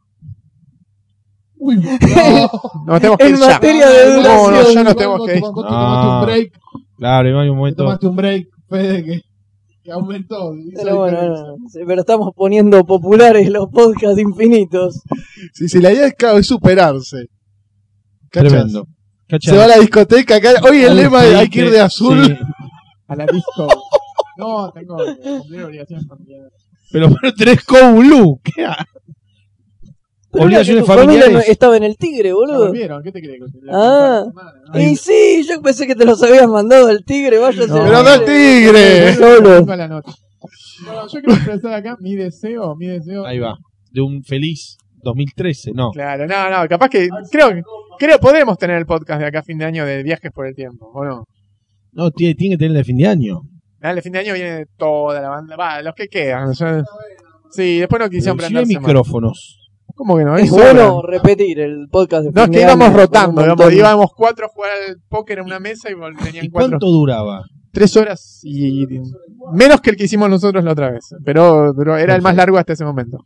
[1.58, 2.50] Uy, no.
[2.86, 3.48] No, tenemos que En ir ya.
[3.48, 4.74] materia de No, no, duración.
[4.76, 5.42] ya nos tenemos que ir.
[5.42, 6.60] vos te tomaste un break.
[6.98, 7.84] Claro, hay un Te momento.
[7.84, 9.22] tomaste un break, Fede, que,
[9.86, 10.52] que aumentó.
[10.76, 15.02] Pero bueno, no, no, sí, pero estamos poniendo populares los podcasts infinitos.
[15.54, 17.28] Sí, sí, la idea es, claro, es superarse.
[18.32, 18.52] ¿Cachas?
[18.52, 18.88] Tremendo.
[19.28, 19.52] Cacha.
[19.52, 20.54] Se va a la discoteca acá.
[20.68, 22.26] Hoy el lema de hay que ir de azul.
[22.26, 22.34] sí.
[23.08, 23.68] A la disco.
[24.38, 26.52] No, tengo que cumplir obligaciones familiares.
[26.92, 27.64] Pero, pero tenés
[27.96, 28.40] Blue.
[28.44, 29.15] ¿Qué ha- Pero
[30.44, 31.32] Obligaciones familiares.
[31.34, 32.72] no- estaba en el Tigre, ¿Ya boludo.
[33.04, 33.40] ¿Qué te crees?
[33.62, 34.24] La Ah.
[34.28, 34.80] semana, ¿no?
[34.80, 37.76] Y sí, yo pensé que te los habías mandado al Tigre, váyase No.
[37.76, 39.14] al Pero no el tigre.
[39.16, 39.66] Solo.
[39.66, 40.02] Bueno,
[41.08, 43.26] yo quiero expresar acá mi deseo, mi deseo.
[43.26, 43.56] Ahí va.
[43.92, 45.72] De un feliz 2013.
[45.74, 45.92] No.
[45.92, 47.62] Claro, no, no, capaz que creo que
[47.98, 50.54] creo podemos tener el podcast de acá a fin de año de viajes por el
[50.56, 51.24] tiempo, ¿o no?
[51.94, 53.40] No, tiene, tiene que tener el de fin de año.
[53.80, 56.52] Dale, fin de año viene toda la banda, va, los que quedan.
[56.54, 56.84] ya-
[57.52, 58.82] Sí, después no quisieron de prenderse más.
[58.84, 59.65] micrófonos.
[59.96, 60.36] ¿Cómo que no?
[60.36, 64.50] Es bueno repetir el podcast de No, es que íbamos rotando, digamos, íbamos cuatro a
[64.50, 65.94] jugar al póker en una mesa y
[66.24, 66.70] tenían ¿Y cuatro.
[66.72, 67.44] cuánto duraba?
[67.72, 68.86] Tres horas y
[69.54, 71.16] menos que el que hicimos nosotros la otra vez.
[71.24, 73.20] Pero, pero era el más largo hasta ese momento.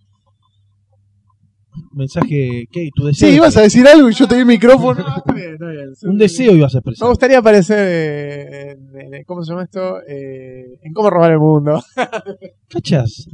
[1.91, 2.89] Mensaje, ¿qué?
[2.95, 3.29] ¿Tu deseo?
[3.29, 5.03] Sí, ibas a decir algo y yo te di el micrófono.
[6.03, 7.07] Un deseo ibas a Me expresar.
[7.09, 9.97] gustaría aparecer eh, en, en- ¿cómo se llama esto?
[10.07, 11.83] Eh, en cómo robar el mundo.
[12.69, 13.25] ¿Cachas?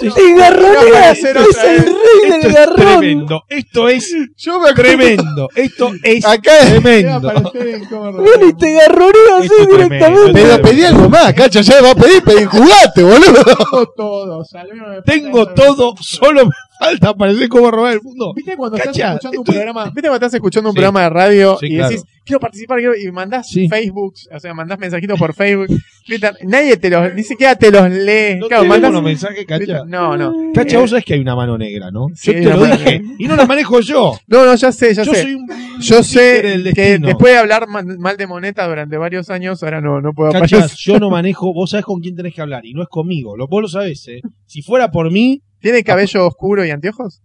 [0.00, 1.10] ¡Y garronea!
[1.10, 2.76] Aparecer ¡Es el rey del garrón!
[2.76, 3.42] tremendo.
[3.48, 5.48] Esto es Yo me acuerdo- tremendo.
[5.54, 7.20] Esto es Acá tremendo.
[7.20, 8.80] Bueno, el y te mundo.
[8.80, 9.76] garronea así tremendo.
[9.76, 10.32] directamente.
[10.32, 13.44] Pero pedí algo más, cacha, ya va a pedir, pedí jugate, boludo.
[13.44, 14.44] Tengo todo.
[14.52, 18.32] me Tengo todo, solo me falta aparecer cómo robar mundo.
[18.34, 19.84] ¿Viste cuando estás Cacha, escuchando un programa?
[19.86, 20.76] ¿Viste cuando estás escuchando un Sí.
[20.76, 21.88] programa de radio Sí, y claro.
[21.90, 23.68] decís, quiero participar, quiero- y mandás Sí.
[23.68, 25.66] Facebook, o sea, mandás mensajitos por Facebook,
[26.06, 28.36] Twitter, nadie te los, ni siquiera te los lee.
[28.38, 29.84] No Claro, mandás- mensajes, Cacha.
[29.86, 30.32] No, no.
[30.54, 32.06] Cacha, Eh, vos sabés que hay una mano negra, ¿no?
[32.14, 33.02] Sí, Yo te una lo mano dije.
[33.18, 34.18] Y no la manejo yo.
[34.26, 35.22] No, no, ya sé, ya Yo sé.
[35.22, 35.46] soy un.
[35.80, 37.06] Yo títere sé del que destino.
[37.08, 40.52] después de hablar mal, mal de Moneta durante varios años, ahora no, no puedo Cachas,
[40.52, 40.78] aparecer.
[40.78, 43.48] yo no manejo, vos sabés con quién tenés que hablar y no es conmigo, lo,
[43.48, 44.20] vos lo sabés, ¿eh?
[44.46, 47.22] Si fuera por mí, ¿Tiene cabello oscuro y anteojos?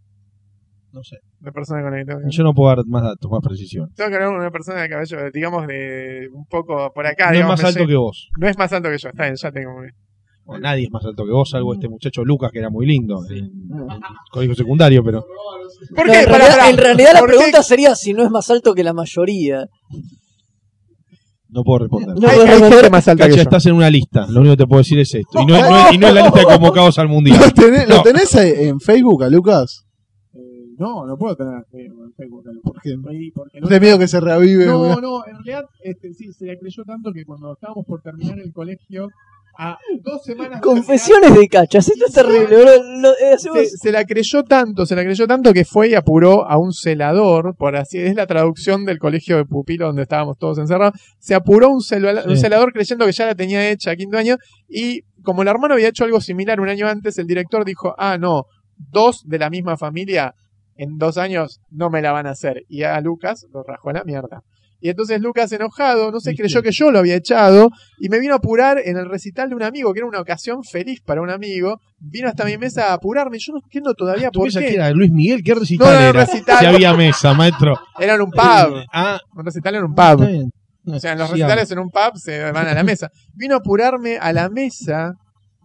[0.97, 1.17] No sé,
[1.53, 3.89] persona con tengo que- yo no puedo dar más datos, más precisión.
[3.95, 7.31] Tengo que hablar con una persona de cabello, digamos, de un poco por acá.
[7.31, 9.51] no es más alto que vos, No es más alto que yo, está bien, ya
[9.51, 9.95] tengo muy bien.
[10.49, 13.19] o nadie es más alto que vos, salvo este muchacho Lucas que era muy lindo,
[13.29, 13.51] en en
[14.31, 15.25] colegio secundario, pero
[15.95, 16.19] ¿Por No, qué?
[16.21, 16.69] en, Pará, realidad, pará.
[16.69, 19.67] en realidad la pregunta sería si no es más alto que la mayoría.
[21.49, 22.15] no puedo responder.
[22.19, 23.41] No Hay, hay gente más alta Cacha, que yo.
[23.43, 25.41] estás en una lista, lo único que te puedo decir es esto.
[25.41, 27.37] Y no, es- no es, y no es la lista de convocados al mundial.
[27.41, 27.95] ¿Lo tenés, No.
[27.97, 29.85] ¿lo tenés en Facebook a Lucas?
[30.77, 32.43] No, no puedo tener Facebook en Facebook.
[32.63, 32.95] ¿Por qué?
[33.33, 34.65] Porque ¿No tenés miedo que se reavive?
[34.65, 38.37] No, no, en realidad este, sí, se le creyó tanto que cuando estábamos por terminar
[38.39, 39.09] el colegio,
[39.59, 40.61] a dos semanas.
[40.61, 42.45] de Confesiones de cachas, esto es terrible.
[42.45, 42.83] bro.
[43.01, 45.95] Lo- eh, hacemos- Se, se la creyó tanto, se la creyó tanto que fue y
[45.95, 50.37] apuró a un celador, por así es la traducción del colegio de pupilo donde estábamos
[50.37, 50.93] todos encerrados.
[51.17, 52.29] Se apuró un, celu- Sí.
[52.29, 54.35] un celador creyendo que ya la tenía hecha a quinto año
[54.69, 58.19] y como el hermano había hecho algo similar un año antes, el director dijo, ah,
[58.19, 58.43] no,
[58.77, 60.35] dos de la misma familia
[60.77, 62.63] en dos años no me la van a hacer.
[62.69, 64.41] Y a Lucas lo rajó a la mierda.
[64.79, 68.33] Y entonces Lucas, enojado, no sé, creyó que yo lo había echado y me vino
[68.33, 71.31] a apurar en el recital de un amigo, que era una ocasión feliz para un
[71.31, 71.79] amigo.
[71.97, 73.39] Vino hasta mi mesa a apurarme.
[73.39, 74.59] Yo no entiendo todavía ¿Tu por qué.
[74.59, 75.41] que era Luis Miguel?
[75.43, 76.25] ¿Qué recital No, no, era?
[76.25, 76.59] recital.
[76.59, 77.79] Si había mesa, maestro.
[77.99, 78.85] Era en un pub.
[78.93, 80.27] Ah, Un recital en un pub.
[80.89, 83.09] O sea, en los recitales en un pub se van a la mesa.
[83.33, 85.13] Vino a apurarme a la mesa.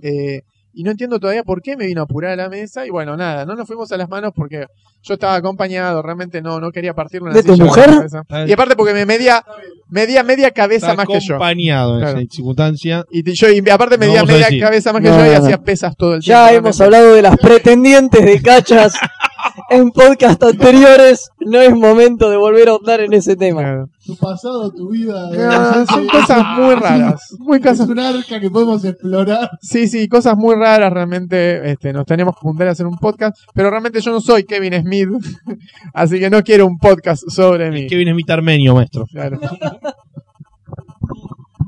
[0.00, 0.40] eh,
[0.74, 2.86] y no entiendo todavía por qué me vino a apurar a la mesa.
[2.86, 4.66] Y bueno, nada, no nos fuimos a las manos porque
[5.02, 6.00] yo estaba acompañado.
[6.02, 7.86] Realmente no, no quería partirle una ¿De tu la mujer?
[7.90, 8.22] cabeza.
[8.46, 9.44] Y aparte porque me medía,
[9.88, 11.34] medía media cabeza Está más que yo.
[11.34, 12.18] acompañado en Claro.
[12.20, 13.04] esa circunstancia.
[13.10, 15.36] Y yo, y aparte No medía a media cabeza más que No, yo y no,
[15.44, 15.62] hacía no.
[15.64, 16.28] pesas todo el tiempo.
[16.28, 16.68] Ya realmente.
[16.68, 18.94] hemos hablado de las pretendientes de cachas
[19.70, 21.30] en podcast anteriores.
[21.40, 23.60] No es momento de volver a ahondar en ese tema.
[23.62, 23.88] Claro.
[24.04, 25.30] Tu pasado, tu vida.
[25.32, 27.36] eh, Ah, son cosas muy raras.
[27.38, 29.50] Muy Es un arca que podemos explorar.
[29.60, 31.70] Sí, sí, cosas muy raras realmente.
[31.70, 34.80] Este, nos tenemos que juntar a hacer un podcast, pero realmente yo no soy Kevin
[34.82, 35.08] Smith,
[35.94, 37.86] así que no quiero un podcast sobre mí.
[37.88, 39.06] Viene mi armenio, maestro.
[39.06, 39.38] Claro.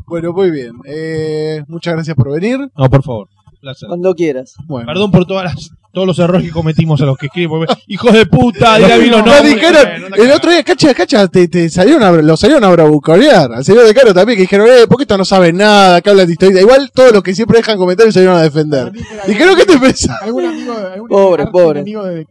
[0.07, 0.73] Bueno, muy bien.
[0.85, 2.59] Eh, muchas gracias por venir.
[2.77, 3.29] No, por favor.
[3.61, 3.89] Placer.
[3.89, 4.55] Cuando quieras.
[4.67, 4.87] Bueno.
[4.87, 7.49] Perdón por todas las, todos los errores que cometimos a los que escriben.
[7.61, 11.71] porque- Hijos de puta, dirá los No, dijeron, el otro día, cacha, cacha, te, te
[11.71, 13.53] salieron a, lo salieron a bravuconear.
[13.53, 16.27] Al señor de Caro también, que dijeron, eh, porque esto no sabe nada, que hablan
[16.27, 16.61] de historia.
[16.61, 18.93] Igual todos los que siempre dejan comentarios salieron a defender.
[19.27, 20.21] Dijeron, ¿qué te pensás?
[20.23, 21.81] Algún amigo, algún Pobre, pobre.
[21.81, 22.25] enemigo de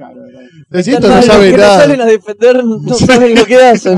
[1.00, 1.76] no mal, los sabe que nada.
[1.76, 3.96] no salen a defender no saben lo que hacen.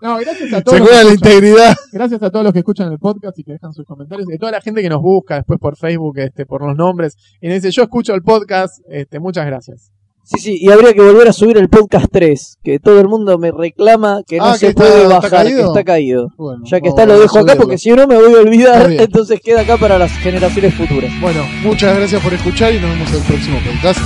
[0.00, 0.78] No, gracias a todos.
[0.78, 1.12] Se los juega que la escuchan.
[1.12, 1.76] integridad.
[1.92, 4.28] Gracias a todos los que escuchan el podcast y que dejan sus comentarios.
[4.30, 7.16] Y a toda la gente que nos busca después por Facebook, este, por los nombres,
[7.40, 9.90] y nos dice, yo escucho el podcast, este, muchas gracias.
[10.24, 13.38] Sí, sí, y habría que volver a subir el podcast 3, que todo el mundo
[13.38, 15.56] me reclama que no Ah, se que está- puede está bajar, caído.
[15.62, 16.32] que está caído.
[16.36, 18.90] Bueno, Ya que está, lo dejo acá porque si no me voy a Está olvidar,
[18.90, 21.12] entonces queda acá para las generaciones futuras.
[21.20, 24.00] Bueno, muchas gracias por escuchar y nos vemos en el próximo podcast.